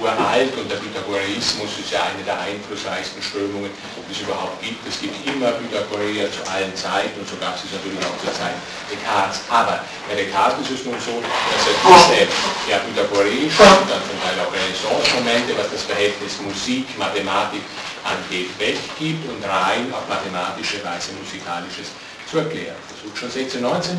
uralt 0.00 0.56
und 0.56 0.66
der 0.66 0.80
Pythagoreismus 0.80 1.76
ist 1.78 1.92
ja 1.92 2.08
eine 2.08 2.24
der 2.24 2.40
einflussreichsten 2.40 3.20
Strömungen, 3.22 3.70
die 4.08 4.12
es 4.12 4.20
überhaupt 4.24 4.56
gibt. 4.64 4.80
Es 4.88 4.98
gibt 4.98 5.14
immer 5.28 5.52
Pythagoreer 5.60 6.26
zu 6.32 6.40
allen 6.48 6.72
Zeiten 6.74 7.20
und 7.20 7.28
so 7.28 7.36
gab 7.36 7.54
es 7.54 7.68
natürlich 7.68 8.00
auch 8.00 8.16
zur 8.18 8.32
Zeit 8.32 8.56
Descartes. 8.88 9.44
Aber 9.52 9.84
bei 10.08 10.16
Descartes 10.16 10.64
ist 10.66 10.80
es 10.80 10.82
nun 10.88 10.98
so, 10.98 11.20
dass 11.20 11.62
er 11.68 11.76
diese 11.76 12.26
ja, 12.66 12.80
pythagoreischen 12.80 13.68
und 13.78 13.88
dann 13.92 14.02
zum 14.08 14.16
Teil 14.24 14.36
auch 14.40 14.50
Renaissance-Momente, 14.50 15.52
was 15.54 15.68
das 15.70 15.84
Verhältnis 15.84 16.40
Musik, 16.40 16.88
Mathematik 16.96 17.62
angeht, 18.04 18.50
weggibt 18.58 19.28
und 19.28 19.42
rein 19.44 19.92
auf 19.92 20.08
mathematische 20.08 20.84
Weise 20.84 21.12
Musikalisches 21.12 21.88
zu 22.30 22.38
erklären. 22.38 22.76
Versucht 22.88 23.18
schon 23.18 23.30
1619, 23.30 23.98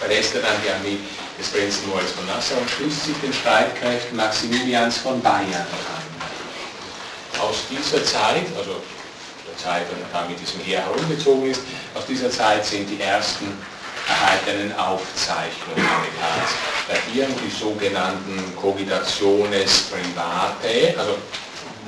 verlässt 0.00 0.34
er 0.34 0.42
dann 0.42 0.56
die 0.64 0.70
Armee 0.70 0.98
des 1.38 1.48
Prinzen 1.48 1.88
Moritz 1.88 2.12
von 2.12 2.26
Nassau 2.26 2.56
und 2.56 2.70
schließt 2.70 3.04
sich 3.06 3.16
den 3.22 3.32
Streitkräften 3.32 4.16
Maximilians 4.16 4.98
von 4.98 5.22
Bayern 5.22 5.66
an. 5.66 6.04
Aus 7.40 7.64
dieser 7.70 8.04
Zeit, 8.04 8.46
also 8.56 8.82
der 9.46 9.56
Zeit, 9.56 9.86
wenn 9.90 10.02
er 10.02 10.28
mit 10.28 10.40
diesem 10.40 10.60
Heer 10.60 10.82
herumgezogen 10.82 11.50
ist, 11.50 11.62
aus 11.94 12.06
dieser 12.06 12.30
Zeit 12.30 12.64
sind 12.64 12.90
die 12.90 13.00
ersten 13.00 13.46
erhaltenen 14.08 14.72
Aufzeichnungen 14.78 15.84
Descartes 16.18 16.56
datieren 16.88 17.34
die 17.44 17.50
sogenannten 17.50 18.56
Cogitationes 18.56 19.90
private, 19.90 20.98
also 20.98 21.16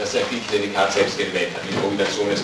das 0.01 0.15
ist 0.15 0.25
der 0.25 0.29
Titel, 0.31 0.53
den 0.53 0.63
Descartes 0.63 0.95
selbst 0.95 1.19
gewählt 1.19 1.51
hat, 1.55 1.63
die 1.69 1.77
Cogitationes 1.77 2.41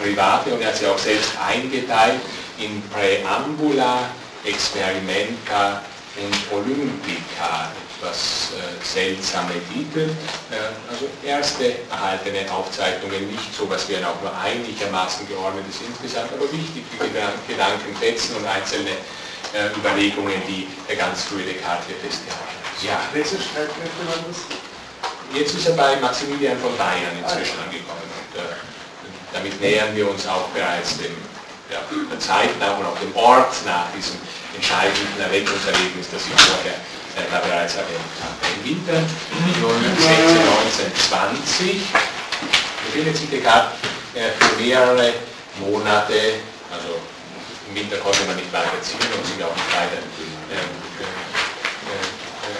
private 0.00 0.52
und 0.52 0.60
er 0.60 0.68
hat 0.68 0.76
sie 0.76 0.86
auch 0.86 0.98
selbst 0.98 1.30
eingeteilt 1.40 2.20
in 2.58 2.82
Präambula, 2.90 4.10
Experimenta 4.44 5.82
und 6.20 6.36
Olympica, 6.52 7.72
etwas 7.96 8.52
äh, 8.52 8.84
seltsame 8.84 9.54
Titel. 9.72 10.10
Äh, 10.50 10.92
also 10.92 11.08
erste 11.24 11.76
erhaltene 11.90 12.44
Aufzeichnungen, 12.52 13.30
nicht 13.30 13.54
so 13.56 13.68
was 13.70 13.88
ein 13.88 14.04
auch 14.04 14.20
nur 14.20 14.36
einigermaßen 14.36 15.26
geordnetes 15.28 15.80
insgesamt, 15.88 16.32
aber 16.32 16.44
wichtige 16.52 16.84
Gedankenfetzen 17.48 18.36
und 18.36 18.46
einzelne 18.46 18.90
äh, 19.54 19.72
Überlegungen, 19.78 20.42
die 20.46 20.68
der 20.86 20.96
ganz 20.96 21.22
frühe 21.22 21.42
Descartes 21.42 21.86
hier 21.86 21.96
festgehalten 21.96 22.58
hat. 22.60 22.84
Ja. 22.84 23.00
Welche 23.14 23.40
Streitkräfte 23.40 24.04
waren 24.06 24.24
das? 24.28 24.67
Jetzt 25.34 25.54
ist 25.54 25.66
er 25.68 25.74
bei 25.74 25.96
Maximilian 25.96 26.56
von 26.58 26.74
Bayern 26.76 27.16
inzwischen 27.20 27.58
angekommen. 27.60 28.08
Und, 28.08 28.36
äh, 28.40 28.44
damit 29.32 29.60
nähern 29.60 29.94
wir 29.94 30.08
uns 30.08 30.26
auch 30.26 30.48
bereits 30.56 30.96
dem, 30.96 31.12
ja, 31.70 31.80
der 32.10 32.20
Zeit 32.20 32.58
nach 32.58 32.78
und 32.78 32.86
auch 32.86 32.98
dem 32.98 33.14
Ort 33.14 33.54
nach 33.66 33.92
diesem 33.94 34.16
entscheidenden 34.56 35.20
Erweckungserlebnis, 35.20 36.08
das 36.10 36.22
ich 36.24 36.32
vorher 36.32 36.72
äh, 36.72 37.26
da 37.30 37.40
bereits 37.40 37.74
erwähnt 37.76 38.00
habe. 38.24 38.36
Im 38.56 38.64
Winter 38.64 38.96
1920 38.96 41.82
befindet 42.86 43.14
sich 43.16 43.28
Descartes 43.28 43.76
äh, 44.14 44.30
für 44.32 44.56
mehrere 44.56 45.12
Monate, 45.60 46.40
also 46.72 46.96
im 47.68 47.74
Winter 47.76 47.98
konnte 47.98 48.24
man 48.24 48.36
nicht 48.36 48.50
weiter 48.52 48.80
ziehen 48.80 49.12
und 49.12 49.26
sich 49.26 49.44
auch 49.44 49.54
nicht 49.54 49.72
weiter 49.76 49.98
äh, 50.00 50.64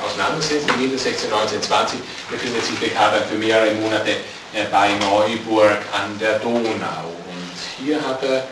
auseinandersetzen. 0.09 0.69
Im 0.75 0.81
Winter 0.81 0.99
16, 0.99 1.31
19, 1.31 1.63
20 1.63 2.01
befindet 2.31 2.65
sich 2.65 2.79
Descartes 2.79 3.29
für 3.29 3.37
mehrere 3.37 3.75
Monate 3.75 4.11
äh, 4.55 4.65
bei 4.71 4.91
Neuburg 5.01 5.79
an 5.93 6.19
der 6.19 6.39
Donau. 6.39 7.13
Und 7.29 7.85
hier 7.85 8.01
hat 8.01 8.23
er 8.23 8.49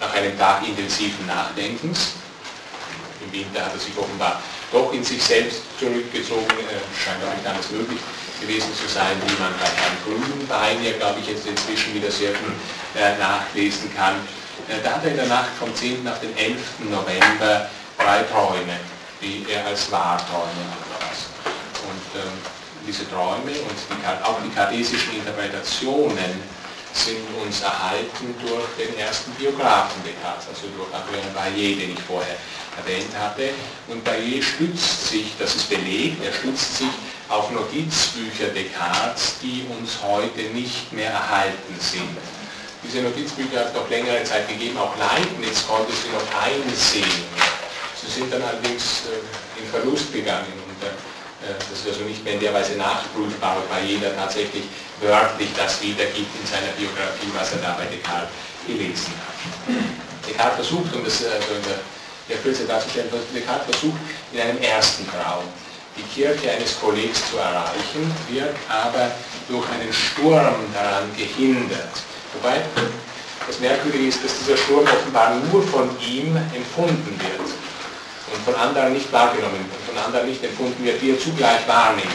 nach 0.00 0.12
einem 0.14 0.38
Tag 0.38 0.66
intensiven 0.66 1.26
Nachdenkens 1.26 2.12
im 3.20 3.32
Winter 3.32 3.64
hat 3.64 3.74
er 3.74 3.80
sich 3.80 3.96
offenbar 3.96 4.40
doch 4.72 4.92
in 4.92 5.02
sich 5.02 5.22
selbst 5.22 5.62
zurückgezogen, 5.78 6.44
äh, 6.44 6.80
scheint 6.96 7.22
auch 7.24 7.34
nicht 7.34 7.46
anders 7.46 7.70
möglich 7.70 7.98
gewesen 8.40 8.70
zu 8.74 8.86
sein, 8.86 9.16
wie 9.26 9.42
man 9.42 9.52
bei 9.58 9.66
Herrn 9.66 9.96
Grünbein 10.04 10.84
ja, 10.84 10.92
glaube 10.92 11.20
ich, 11.20 11.28
jetzt 11.28 11.46
inzwischen 11.46 11.94
wieder 11.94 12.10
sehr 12.10 12.30
viel 12.30 12.52
äh, 12.94 13.18
nachlesen 13.18 13.92
kann. 13.96 14.14
Da 14.84 14.90
hat 14.90 15.04
er 15.04 15.10
in 15.12 15.16
der 15.16 15.26
Nacht 15.26 15.50
vom 15.58 15.74
10. 15.74 16.06
auf 16.06 16.20
den 16.20 16.36
11. 16.36 16.58
November 16.90 17.70
drei 17.96 18.22
Träume, 18.24 18.76
die 19.22 19.46
er 19.50 19.64
als 19.66 19.90
Wahrträume 19.90 20.44
diese 22.86 23.08
Träume 23.10 23.52
und 23.52 23.78
die, 23.90 24.24
auch 24.24 24.38
die 24.42 24.54
kartesischen 24.54 25.16
Interpretationen 25.16 26.58
sind 26.94 27.20
uns 27.44 27.60
erhalten 27.60 28.34
durch 28.40 28.66
den 28.78 28.98
ersten 28.98 29.30
Biografen 29.32 30.02
Descartes, 30.04 30.48
also 30.48 30.68
durch 30.76 30.88
Adrien 30.94 31.32
Baillet, 31.34 31.80
den 31.80 31.92
ich 31.92 32.00
vorher 32.00 32.36
erwähnt 32.76 33.12
hatte. 33.18 33.50
Und 33.88 34.02
Baillet 34.04 34.42
stützt 34.42 35.08
sich, 35.08 35.32
das 35.38 35.54
ist 35.54 35.68
belegt, 35.68 36.24
er 36.24 36.32
stützt 36.32 36.78
sich 36.78 36.94
auf 37.28 37.50
Notizbücher 37.50 38.48
Descartes, 38.48 39.36
die 39.42 39.66
uns 39.78 39.98
heute 40.02 40.42
nicht 40.54 40.92
mehr 40.92 41.10
erhalten 41.10 41.76
sind. 41.78 42.16
Diese 42.82 43.02
Notizbücher 43.02 43.60
hat 43.60 43.68
es 43.68 43.74
noch 43.74 43.90
längere 43.90 44.22
Zeit 44.24 44.48
gegeben, 44.48 44.78
auch 44.78 44.96
Leibniz 44.96 45.66
konnte 45.66 45.92
sie 45.92 46.08
noch 46.08 46.24
einsehen. 46.40 47.24
Sie 48.00 48.10
sind 48.10 48.32
dann 48.32 48.42
allerdings 48.42 49.02
äh, 49.06 49.60
in 49.60 49.68
Verlust 49.68 50.12
gegangen 50.12 50.52
und 50.66 50.86
äh, 50.86 50.92
das 51.40 51.78
ist 51.78 51.86
also 51.86 52.04
nicht 52.04 52.24
mehr 52.24 52.34
in 52.34 52.40
der 52.40 52.52
Weise 52.52 52.74
nachprüfbar, 52.74 53.62
weil 53.70 53.84
jeder 53.84 54.14
tatsächlich 54.16 54.64
wörtlich 55.00 55.48
das 55.56 55.80
wiedergibt 55.80 56.34
in 56.34 56.46
seiner 56.46 56.72
Biografie, 56.74 57.30
was 57.34 57.52
er 57.52 57.58
da 57.58 57.78
bei 57.78 57.86
Descartes 57.86 58.34
gelesen 58.66 59.14
hat. 59.22 59.38
Descartes 60.26 60.66
versucht, 60.66 60.94
um 60.94 61.04
das 61.04 61.22
also 61.24 61.54
in 61.54 61.62
der, 61.62 61.78
der 62.28 62.38
Kürze 62.38 62.64
darzustellen, 62.64 63.08
Descartes 63.34 63.66
versucht 63.70 64.00
in 64.32 64.40
einem 64.40 64.58
ersten 64.58 65.06
Traum 65.08 65.44
die 65.96 66.02
Kirche 66.14 66.50
eines 66.50 66.78
Kollegs 66.80 67.22
zu 67.30 67.38
erreichen, 67.38 68.14
wird 68.30 68.54
aber 68.68 69.10
durch 69.48 69.66
einen 69.70 69.92
Sturm 69.92 70.54
daran 70.72 71.10
gehindert. 71.16 72.02
Wobei 72.34 72.62
das 73.46 73.58
Merkwürdige 73.60 74.08
ist, 74.08 74.22
dass 74.22 74.38
dieser 74.38 74.56
Sturm 74.56 74.84
offenbar 74.84 75.34
nur 75.50 75.62
von 75.62 75.90
ihm 76.00 76.36
empfunden 76.54 77.18
wird 77.18 77.40
und 77.40 78.44
von 78.44 78.54
anderen 78.54 78.92
nicht 78.92 79.10
wahrgenommen, 79.12 79.64
von 79.86 79.87
anderen 80.04 80.28
nicht 80.28 80.42
empfunden 80.42 80.84
wird, 80.84 81.00
die 81.00 81.10
er 81.10 81.20
zugleich 81.20 81.66
wahrnimmt 81.66 82.06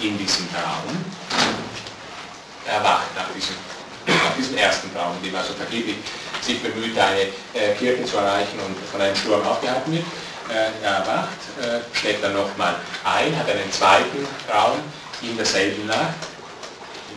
in 0.00 0.16
diesem 0.18 0.48
Traum. 0.52 1.04
Er 2.66 2.84
wacht 2.84 3.14
nach 3.16 3.28
diesem, 3.34 3.56
nach 4.06 4.36
diesem 4.36 4.56
ersten 4.56 4.92
Traum, 4.94 5.16
in 5.22 5.30
dem 5.30 5.36
also 5.36 5.54
vergeblich 5.54 5.96
sich 6.40 6.62
bemüht, 6.62 6.98
eine 6.98 7.22
äh, 7.54 7.74
Kirche 7.78 8.04
zu 8.04 8.16
erreichen 8.18 8.58
und 8.66 8.76
von 8.90 9.00
einem 9.00 9.16
Sturm 9.16 9.46
aufgehalten 9.46 9.92
wird. 9.92 10.04
Äh, 10.50 10.84
er 10.84 10.90
erwacht, 10.98 11.28
äh, 11.60 11.96
schlägt 11.96 12.22
dann 12.24 12.34
nochmal 12.34 12.76
ein, 13.04 13.36
hat 13.36 13.48
einen 13.50 13.70
zweiten 13.72 14.26
Traum 14.48 14.78
in 15.22 15.36
derselben 15.36 15.86
Nacht. 15.86 16.14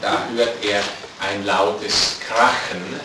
Da 0.02 0.23
hört 0.35 0.64
er 0.64 0.81
ein 1.19 1.45
lautes 1.45 2.18
Krachen 2.27 2.99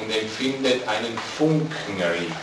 und 0.00 0.10
empfindet 0.10 0.86
einen 0.88 1.16
Funkenregen. 1.38 2.34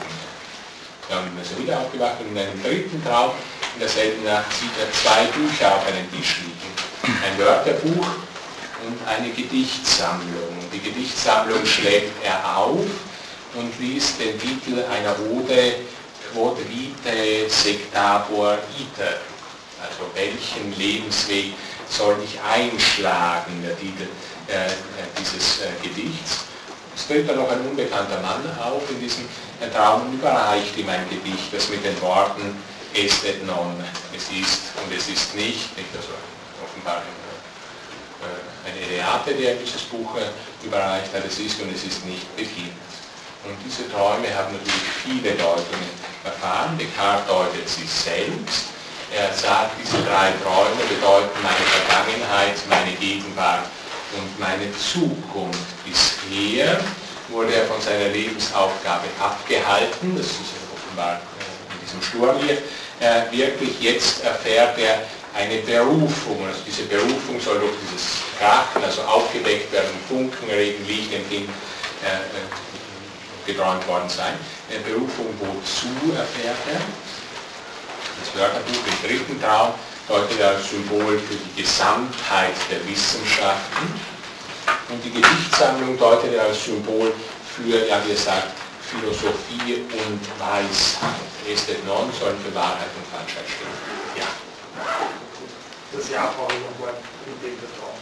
Dann 1.09 1.25
ist 1.41 1.51
er 1.51 1.59
wieder 1.59 1.79
aufgewacht 1.79 2.15
und 2.21 2.31
in 2.31 2.37
einem 2.37 2.63
dritten 2.63 3.03
Traum 3.03 3.31
in 3.73 3.79
derselben 3.79 4.23
Nacht 4.23 4.51
sieht 4.53 4.71
er 4.79 4.91
zwei 4.93 5.25
Bücher 5.37 5.75
auf 5.75 5.87
einem 5.87 6.09
Tisch 6.11 6.41
liegen. 6.41 7.17
Ein 7.25 7.37
Wörterbuch 7.37 8.07
und 8.85 9.07
eine 9.07 9.29
Gedichtsammlung. 9.29 10.57
Die 10.71 10.79
Gedichtsammlung 10.79 11.65
schlägt 11.65 12.13
er 12.23 12.57
auf 12.57 12.85
und 13.55 13.79
liest 13.79 14.19
den 14.19 14.39
Titel 14.39 14.83
einer 14.85 15.15
Ode 15.31 15.75
quod 16.31 16.57
vitae 16.69 17.47
sectabor 17.47 18.57
iter, 18.77 19.21
also 19.81 20.09
welchen 20.15 20.75
Lebensweg 20.77 21.53
soll 21.89 22.17
ich 22.23 22.39
einschlagen, 22.41 23.63
der 23.63 23.77
Titel 23.77 24.07
äh, 24.47 24.69
dieses 25.19 25.61
äh, 25.61 25.67
Gedichts. 25.81 26.45
Es 26.95 27.07
tritt 27.07 27.27
dann 27.27 27.37
noch 27.37 27.51
ein 27.51 27.61
unbekannter 27.61 28.21
Mann 28.21 28.43
auf 28.59 28.89
in 28.89 28.99
diesem 28.99 29.25
Traum 29.73 30.07
und 30.07 30.13
überreicht 30.13 30.77
ihm 30.77 30.89
ein 30.89 31.07
Gedicht, 31.09 31.51
das 31.51 31.69
mit 31.69 31.83
den 31.83 31.99
Worten 32.01 32.55
est 32.93 33.25
et 33.25 33.45
non, 33.45 33.75
es 34.15 34.29
ist 34.29 34.73
und 34.81 34.91
es 34.95 35.07
ist 35.07 35.35
nicht, 35.35 35.75
nicht 35.77 35.89
also 35.95 36.13
offenbar 36.63 37.01
äh, 38.21 38.69
eine 38.69 38.79
Eleate, 38.79 39.33
der 39.33 39.55
dieses 39.55 39.81
Buch 39.83 40.15
äh, 40.15 40.65
überreicht 40.65 41.13
hat, 41.13 41.25
es 41.25 41.39
ist 41.39 41.59
und 41.61 41.73
es 41.73 41.83
ist 41.83 42.05
nicht 42.05 42.35
beginnt. 42.35 42.79
Und 43.43 43.57
diese 43.65 43.91
Träume 43.91 44.33
haben 44.33 44.55
natürlich 44.55 44.87
viele 45.03 45.35
Deutungen 45.35 45.91
erfahren. 46.23 46.77
Descartes 46.77 47.27
deutet 47.27 47.67
sie 47.67 47.85
selbst. 47.85 48.71
Er 49.11 49.33
sagt, 49.33 49.75
diese 49.83 50.01
drei 50.01 50.31
Träume 50.41 50.81
bedeuten 50.87 51.37
meine 51.43 51.65
Vergangenheit, 51.75 52.55
meine 52.69 52.95
Gegenwart 52.95 53.67
und 54.15 54.39
meine 54.39 54.71
Zukunft. 54.77 55.59
Bisher 55.83 56.79
wurde 57.29 57.53
er 57.53 57.65
von 57.65 57.81
seiner 57.81 58.09
Lebensaufgabe 58.09 59.07
abgehalten, 59.19 60.15
das 60.15 60.27
ist 60.27 60.55
offenbar 60.73 61.19
äh, 61.19 61.73
in 61.73 61.79
diesem 61.85 62.01
Sturm 62.01 62.37
hier, 62.39 62.57
äh, 62.99 63.31
wirklich 63.31 63.79
jetzt 63.81 64.23
erfährt 64.23 64.77
er 64.77 65.01
eine 65.35 65.57
Berufung. 65.61 66.45
Also 66.45 66.59
diese 66.65 66.83
Berufung 66.83 67.39
soll 67.39 67.59
durch 67.59 67.73
dieses 67.85 68.21
Krachen, 68.39 68.83
also 68.83 69.01
aufgeweckt 69.01 69.71
werden, 69.71 69.89
Funken, 70.07 70.49
Regen, 70.49 70.85
Licht 70.87 71.13
empfinden, 71.13 71.53
äh, 72.03 73.51
geträumt 73.51 73.85
worden 73.87 74.09
sein. 74.09 74.33
Eine 74.69 74.79
Berufung 74.79 75.27
wozu 75.39 76.13
erfährt 76.15 76.57
er? 76.71 76.81
Das 78.19 78.39
Wörterbuch 78.39 78.83
im 78.87 79.09
dritten 79.09 79.41
Traum 79.41 79.73
deutet 80.07 80.41
als 80.41 80.69
Symbol 80.69 81.19
für 81.19 81.35
die 81.35 81.61
Gesamtheit 81.61 82.55
der 82.69 82.85
Wissenschaften 82.87 83.87
und 84.89 85.03
die 85.03 85.11
Gedichtssammlung 85.11 85.97
deutet 85.97 86.37
als 86.39 86.63
Symbol 86.63 87.13
für, 87.55 87.87
ja 87.87 88.01
wie 88.05 88.11
er 88.11 88.17
sagt, 88.17 88.62
Philosophie 88.93 89.81
und 89.89 90.21
Weisheit. 90.37 91.25
Estet 91.49 91.85
non 91.85 92.07
sollen 92.13 92.37
für 92.45 92.53
Wahrheit 92.55 92.93
und 92.95 93.05
Falschheit 93.09 93.45
stehen. 93.49 93.75
Ja. 94.15 94.29
Das 95.91 96.09
Jahr 96.09 96.33
brauche 96.37 96.53
ich 96.53 96.63
nochmal, 96.63 96.95
in 97.27 97.37
dem 97.41 97.57
der 97.59 97.69
Traum 97.77 97.93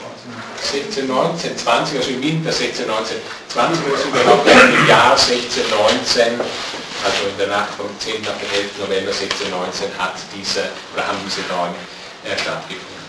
16, 0.62 1.08
19, 1.08 1.58
20, 1.58 1.98
also 1.98 2.10
im 2.12 2.22
Winter 2.22 2.52
16, 2.52 2.88
19, 2.88 3.18
20, 3.50 3.86
wir 3.86 3.98
sind 3.98 4.16
überhaupt 4.16 4.48
im 4.48 4.88
Jahr 4.88 5.18
16, 5.18 5.64
19, 5.70 6.40
also 6.40 7.20
in 7.28 7.38
der 7.38 7.48
Nacht 7.48 7.74
vom 7.76 7.90
10. 8.00 8.22
auf 8.28 8.38
den 8.38 8.52
11. 8.54 8.80
November 8.80 9.12
16, 9.12 9.50
19 9.50 9.90
hat 9.98 10.16
diese, 10.36 10.70
oder 10.94 11.08
haben 11.08 11.18
diese 11.26 11.42
Träume 11.48 11.76
äh, 12.24 12.38
stattgefunden. 12.38 13.02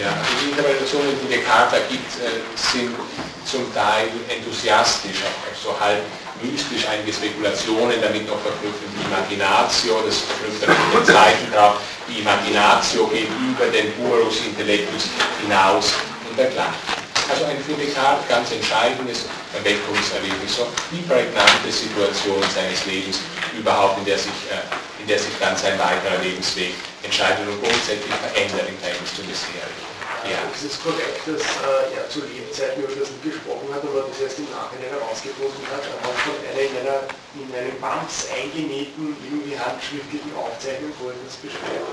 Ja, 0.00 0.16
die 0.40 0.50
Interpretationen, 0.50 1.12
die 1.22 1.28
Descartes 1.28 1.80
gibt, 1.88 2.10
äh, 2.20 2.40
sind 2.56 2.96
zum 3.44 3.72
Teil 3.72 4.08
enthusiastisch, 4.28 5.20
also 5.48 5.78
halb 5.78 6.02
mystisch, 6.42 6.86
einige 6.88 7.12
Spekulationen 7.12 8.00
damit 8.00 8.26
noch 8.26 8.40
verknüpft, 8.40 8.82
die 8.90 9.04
Imaginatio, 9.06 10.02
das 10.04 10.18
verknüpft 10.24 10.62
dann 10.62 10.70
mit 10.70 11.08
den 11.08 11.14
Zeichen 11.14 11.48
drauf, 11.52 11.80
die 12.08 12.20
Imaginatio 12.20 13.06
geht 13.08 13.28
über 13.28 13.66
den 13.70 13.92
Purus 13.94 14.40
Intellectus 14.44 15.08
hinaus 15.42 15.92
und 16.28 16.38
dergleichen. 16.38 17.04
Also 17.30 17.46
ein 17.46 17.56
für 17.64 17.72
Descartes 17.72 18.28
ganz 18.28 18.52
entscheidendes 18.52 19.24
Erweckungserlebnis, 19.54 20.56
so 20.56 20.68
die 20.92 21.00
prägnante 21.08 21.72
Situation 21.72 22.42
seines 22.54 22.84
Lebens 22.84 23.20
überhaupt, 23.56 23.98
in 23.98 24.04
der 24.04 24.18
sich, 24.18 24.36
äh, 24.52 25.00
in 25.00 25.08
der 25.08 25.18
sich 25.18 25.32
dann 25.40 25.56
sein 25.56 25.78
weiterer 25.78 26.20
Lebensweg 26.22 26.74
entscheidet 27.02 27.48
und 27.48 27.62
grundsätzlich 27.62 28.12
verändert 28.20 28.68
im 28.68 28.76
Verhältnis 28.76 29.16
zum 29.16 29.24
bisherigen. 29.24 29.83
Ja. 30.24 30.40
Es 30.48 30.64
ist 30.64 30.80
korrekt, 30.80 31.20
dass 31.28 31.44
äh, 31.44 32.00
er 32.00 32.08
zu 32.08 32.24
Lebzeiten 32.24 32.80
über 32.80 32.96
das 32.96 33.12
nicht 33.12 33.36
gesprochen 33.36 33.68
hat, 33.68 33.84
aber 33.84 34.08
das 34.08 34.16
erst 34.24 34.40
im 34.40 34.48
Nachhinein 34.48 34.96
herausgefunden 34.96 35.60
hat, 35.68 35.84
anhand 35.84 36.16
von 36.24 36.32
einer 36.40 36.64
in, 36.64 36.74
einer 36.80 37.00
in 37.36 37.48
einem 37.52 37.76
Bams 37.76 38.32
eingenähten, 38.32 39.12
irgendwie 39.20 39.52
handschriftlichen 39.52 40.32
Aufzeichnung, 40.32 40.96
wo 40.96 41.12
er 41.12 41.18
das 41.20 41.36
beschreibt. 41.36 41.84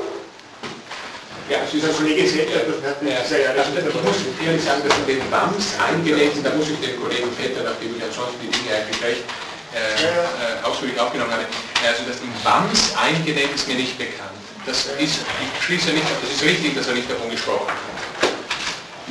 Ja, 1.51 1.59
also 1.67 1.75
Kollege 1.75 2.23
Vetter, 2.23 2.63
das 2.71 2.79
hat 2.79 3.03
ja, 3.03 3.19
also 3.19 3.75
ich 3.75 3.99
muss 3.99 4.23
ehrlich 4.39 4.63
sagen, 4.63 4.79
dass 4.87 4.95
in 5.03 5.07
den 5.19 5.19
BAMs 5.27 5.75
eingenäht 5.75 6.31
sind, 6.31 6.47
da 6.47 6.55
muss 6.55 6.71
ich 6.71 6.79
den 6.79 6.95
Kollegen 6.95 7.27
Vetter, 7.35 7.67
nachdem 7.67 7.91
ich 7.97 8.03
ansonsten 8.03 8.39
die 8.39 8.47
Dinge 8.47 8.71
eigentlich 8.71 9.01
recht 9.03 9.23
äh, 9.75 10.07
äh, 10.07 10.63
ausführlich 10.63 10.95
aufgenommen 10.95 11.35
habe, 11.35 11.43
also 11.83 12.07
dass 12.07 12.23
in 12.23 12.31
BAMs 12.47 12.95
eingenäht 12.95 13.51
ist 13.51 13.67
mir 13.67 13.75
nicht 13.75 13.97
bekannt. 13.99 14.39
Das 14.63 14.87
ist, 14.95 15.19
ich 15.27 15.51
schließe 15.59 15.91
nicht, 15.91 16.07
das 16.07 16.31
ist 16.31 16.43
richtig, 16.47 16.77
dass 16.77 16.87
er 16.87 16.93
nicht 16.93 17.11
davon 17.11 17.27
gesprochen 17.27 17.67
hat 17.67 17.90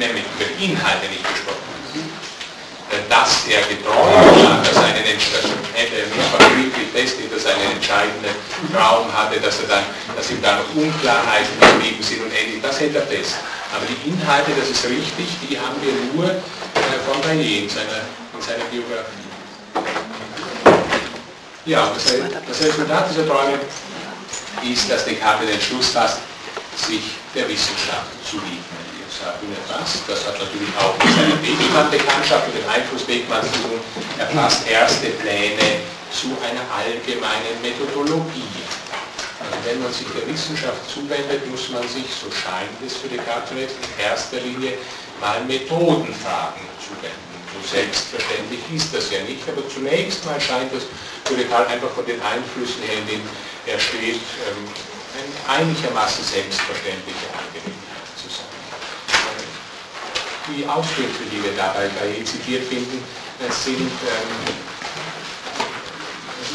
nämlich 0.00 0.24
über 0.34 0.48
Inhalte 0.56 1.06
nicht 1.12 1.22
gesprochen 1.22 1.60
ist. 1.92 2.00
Äh, 2.90 3.06
dass 3.06 3.46
er 3.46 3.62
geträumt 3.68 4.48
hat, 4.48 4.66
dass 4.66 4.82
er 4.82 4.96
nicht 4.96 5.30
mal 6.32 6.42
dass 7.30 7.44
er 7.44 7.54
einen 7.54 7.76
entscheidenden 7.76 8.34
Traum 8.74 9.06
hatte, 9.12 9.38
dass, 9.38 9.60
er 9.60 9.68
dann, 9.68 9.84
dass 10.16 10.30
ihm 10.30 10.42
da 10.42 10.56
noch 10.56 10.68
Unklarheiten 10.74 11.54
geblieben 11.60 12.02
sind 12.02 12.24
und 12.24 12.32
ähnlich, 12.34 12.60
das 12.60 12.80
hält 12.80 12.96
er 12.96 13.06
fest. 13.06 13.36
Aber 13.70 13.86
die 13.86 14.10
Inhalte, 14.10 14.50
das 14.58 14.68
ist 14.70 14.84
richtig, 14.84 15.28
die 15.48 15.54
haben 15.54 15.78
wir 15.80 15.92
nur 16.12 16.30
äh, 16.34 16.40
von 17.06 17.22
Rayet 17.22 17.64
in 17.64 17.70
seiner, 17.70 18.02
in 18.34 18.42
seiner 18.42 18.64
Biografie. 18.64 19.30
Ja, 21.66 21.92
das, 21.94 22.60
Resultat 22.60 23.10
dieser 23.10 23.28
Träume 23.28 23.60
ist, 24.64 24.90
dass 24.90 25.04
Descartes 25.04 25.48
den 25.48 25.60
Schluss 25.60 25.90
fasst, 25.90 26.18
sich 26.74 27.02
der 27.34 27.48
Wissenschaft 27.48 28.10
zu 28.28 28.36
lieben. 28.36 28.79
1920. 29.20 30.08
Das 30.08 30.26
hat 30.26 30.36
natürlich 30.40 30.72
auch 30.80 30.96
mit 30.96 31.12
seiner 31.12 31.38
Wegmann-Bekanntschaft 31.42 32.48
und 32.48 32.56
dem 32.56 32.68
Einfluss 32.68 33.06
Wegmanns 33.06 33.52
zu 33.52 33.60
tun. 33.68 33.80
Er 34.18 34.28
fasst 34.32 34.68
erste 34.68 35.10
Pläne 35.20 35.84
zu 36.08 36.32
einer 36.40 36.64
allgemeinen 36.72 37.54
Methodologie. 37.62 38.48
Also 39.40 39.56
wenn 39.64 39.82
man 39.82 39.92
sich 39.92 40.06
der 40.12 40.26
Wissenschaft 40.28 40.84
zuwendet, 40.88 41.48
muss 41.48 41.68
man 41.70 41.82
sich, 41.88 42.08
so 42.12 42.28
scheint 42.28 42.76
es 42.84 42.96
für 42.96 43.08
Descartes 43.08 43.48
zunächst, 43.48 43.76
in 43.76 44.04
erster 44.04 44.40
Linie 44.40 44.76
mal 45.20 45.40
Methodenfragen 45.44 46.64
zuwenden. 46.80 47.28
So 47.52 47.60
selbstverständlich 47.66 48.60
ist 48.72 48.94
das 48.94 49.10
ja 49.10 49.20
nicht, 49.24 49.42
aber 49.48 49.66
zunächst 49.68 50.24
mal 50.24 50.40
scheint 50.40 50.72
es 50.72 50.84
für 51.24 51.36
Descartes 51.36 51.72
einfach 51.72 51.90
von 51.90 52.04
den 52.04 52.20
Einflüssen 52.20 52.82
her, 52.84 52.98
in 52.98 53.06
denen 53.06 53.28
er 53.66 53.78
steht, 53.78 54.20
ähm, 54.48 54.68
eine 55.16 55.66
einigermaßen 55.66 56.24
selbstverständlicher 56.24 57.32
Angelegenheit 57.34 57.79
die 60.48 60.66
Auskünfte, 60.66 61.24
die 61.30 61.42
wir 61.42 61.52
dabei 61.56 61.88
bei 62.00 62.22
zitiert 62.24 62.64
finden, 62.68 63.02
sind, 63.48 63.80
ähm, 63.80 64.54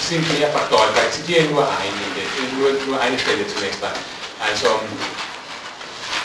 sind 0.01 0.39
mehrfach 0.39 0.69
deutlich. 0.69 1.03
Ich 1.09 1.15
zitiere 1.25 1.45
nur 1.45 1.67
einige, 1.67 2.21
nur, 2.57 2.73
nur 2.87 3.01
eine 3.01 3.17
Stelle 3.17 3.47
zunächst 3.47 3.81
mal. 3.81 3.91
Also 4.39 4.79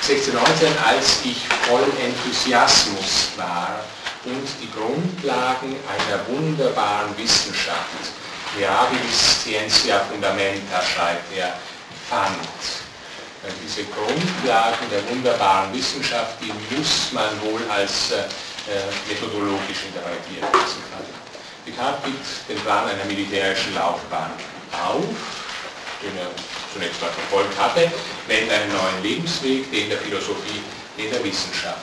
1619, 0.03 0.69
als 0.85 1.21
ich 1.25 1.47
voll 1.69 1.85
Enthusiasmus 2.03 3.31
war 3.37 3.81
und 4.25 4.47
die 4.61 4.71
Grundlagen 4.73 5.77
einer 5.87 6.27
wunderbaren 6.29 7.17
Wissenschaft, 7.17 8.11
Mirabilis 8.57 9.43
Scientia 9.43 10.01
Fundamenta, 10.11 10.83
schreibt 10.83 11.37
er, 11.37 11.55
fand. 12.09 12.90
Diese 13.65 13.85
Grundlagen 13.85 14.85
der 14.91 15.09
wunderbaren 15.09 15.73
Wissenschaft, 15.73 16.37
die 16.43 16.53
muss 16.77 17.11
man 17.13 17.31
wohl 17.41 17.61
als 17.71 18.13
äh, 18.13 18.25
methodologisch 19.09 19.89
interpretieren. 19.89 20.47
Descartes 21.67 22.05
gibt 22.05 22.49
den 22.49 22.59
Plan 22.61 22.89
einer 22.89 23.05
militärischen 23.05 23.75
Laufbahn 23.75 24.31
auf, 24.73 25.05
den 26.03 26.17
er 26.19 26.29
zunächst 26.73 27.01
mal 27.01 27.11
verfolgt 27.11 27.59
hatte, 27.59 27.91
nennt 28.29 28.51
einen 28.51 28.73
neuen 28.73 29.03
Lebensweg, 29.03 29.71
den 29.71 29.89
der 29.89 29.99
Philosophie, 29.99 30.63
den 30.99 31.11
der 31.11 31.25
Wissenschaft. 31.25 31.81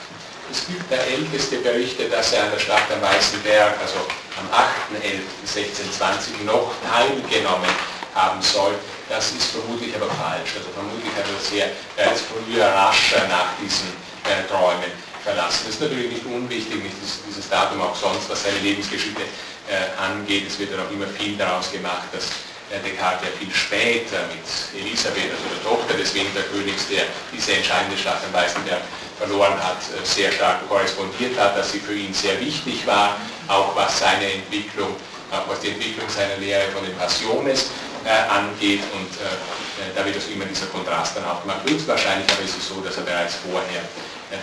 Es 0.50 0.66
gibt 0.66 0.90
der 0.90 1.06
älteste 1.06 1.58
Berichte, 1.58 2.08
dass 2.08 2.32
er 2.32 2.44
an 2.44 2.50
der 2.52 2.58
Stadt 2.58 2.90
am 2.94 3.02
Weißen 3.02 3.42
Berg, 3.42 3.74
also 3.80 3.98
am 4.38 4.48
8.11.1620, 4.94 6.44
noch 6.44 6.72
teilgenommen 6.88 7.68
haben 8.14 8.40
soll. 8.40 8.74
Das 9.08 9.32
ist 9.32 9.56
vermutlich 9.56 9.94
aber 9.96 10.06
falsch. 10.06 10.52
Also 10.56 10.68
vermutlich 10.74 11.12
hat 11.16 11.24
er 11.24 11.40
sehr 11.40 11.66
bereits 11.96 12.22
früher 12.28 12.66
rascher 12.66 13.26
nach 13.28 13.56
diesen 13.56 13.88
äh, 14.28 14.44
Träumen 14.44 14.92
verlassen. 15.24 15.64
Das 15.66 15.74
ist 15.74 15.80
natürlich 15.80 16.12
nicht 16.12 16.26
unwichtig, 16.26 16.82
nicht 16.82 16.96
dieses, 17.00 17.24
dieses 17.26 17.48
Datum 17.48 17.80
auch 17.80 17.96
sonst, 17.96 18.28
was 18.28 18.44
seine 18.44 18.58
Lebensgeschichte 18.58 19.22
äh, 19.68 19.96
angeht. 19.96 20.46
Es 20.46 20.58
wird 20.58 20.72
dann 20.72 20.84
auch 20.84 20.90
immer 20.90 21.06
viel 21.06 21.36
daraus 21.36 21.72
gemacht, 21.72 22.12
dass 22.12 22.28
äh, 22.68 22.84
Descartes 22.84 23.28
ja 23.28 23.32
viel 23.40 23.52
später 23.54 24.28
mit 24.28 24.44
Elisabeth, 24.76 25.32
also 25.32 25.46
der 25.56 25.62
Tochter 25.64 25.94
des 25.96 26.12
Winterkönigs, 26.12 26.88
der 26.88 27.08
diese 27.32 27.56
entscheidende 27.56 27.96
Stadt 27.96 28.20
am 28.28 28.32
Weißenberg 28.36 28.82
verloren 29.16 29.56
hat, 29.56 29.80
äh, 29.96 30.04
sehr 30.04 30.30
stark 30.32 30.68
korrespondiert 30.68 31.38
hat, 31.40 31.56
dass 31.56 31.72
sie 31.72 31.80
für 31.80 31.94
ihn 31.94 32.12
sehr 32.12 32.38
wichtig 32.40 32.86
war, 32.86 33.16
auch 33.48 33.74
was 33.74 34.00
seine 34.00 34.32
Entwicklung, 34.32 34.94
auch 35.32 35.48
was 35.48 35.60
die 35.60 35.72
Entwicklung 35.72 36.08
seiner 36.08 36.36
Lehre 36.36 36.68
von 36.72 36.84
den 36.84 36.94
Passiones 36.96 37.62
äh, 37.64 37.97
angeht 38.08 38.82
und 38.94 39.12
äh, 39.20 39.92
da 39.94 40.04
wird 40.04 40.16
also 40.16 40.30
immer 40.30 40.44
dieser 40.46 40.66
Kontrast 40.66 41.16
dann 41.16 41.24
auch 41.24 41.42
gemacht. 41.42 41.60
Höchstwahrscheinlich 41.66 42.26
aber 42.30 42.42
ist 42.42 42.56
es 42.56 42.68
so, 42.68 42.80
dass 42.80 42.96
er 42.96 43.04
bereits 43.04 43.36
vorher 43.36 43.82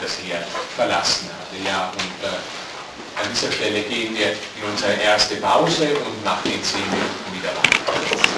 das 0.02 0.18
Heer 0.24 0.42
verlassen 0.76 1.30
hatte. 1.30 1.62
Ja, 1.64 1.92
und 1.92 2.30
an 3.16 3.30
dieser 3.32 3.52
Stelle 3.52 3.82
gehen 3.82 4.16
wir 4.16 4.32
in 4.32 4.64
unsere 4.72 4.94
erste 4.94 5.36
Pause 5.38 5.90
und 6.06 6.24
nach 6.24 6.42
den 6.44 6.62
zehn 6.64 6.82
Minuten 6.90 7.34
wieder 7.34 7.50
weiter. 7.50 8.35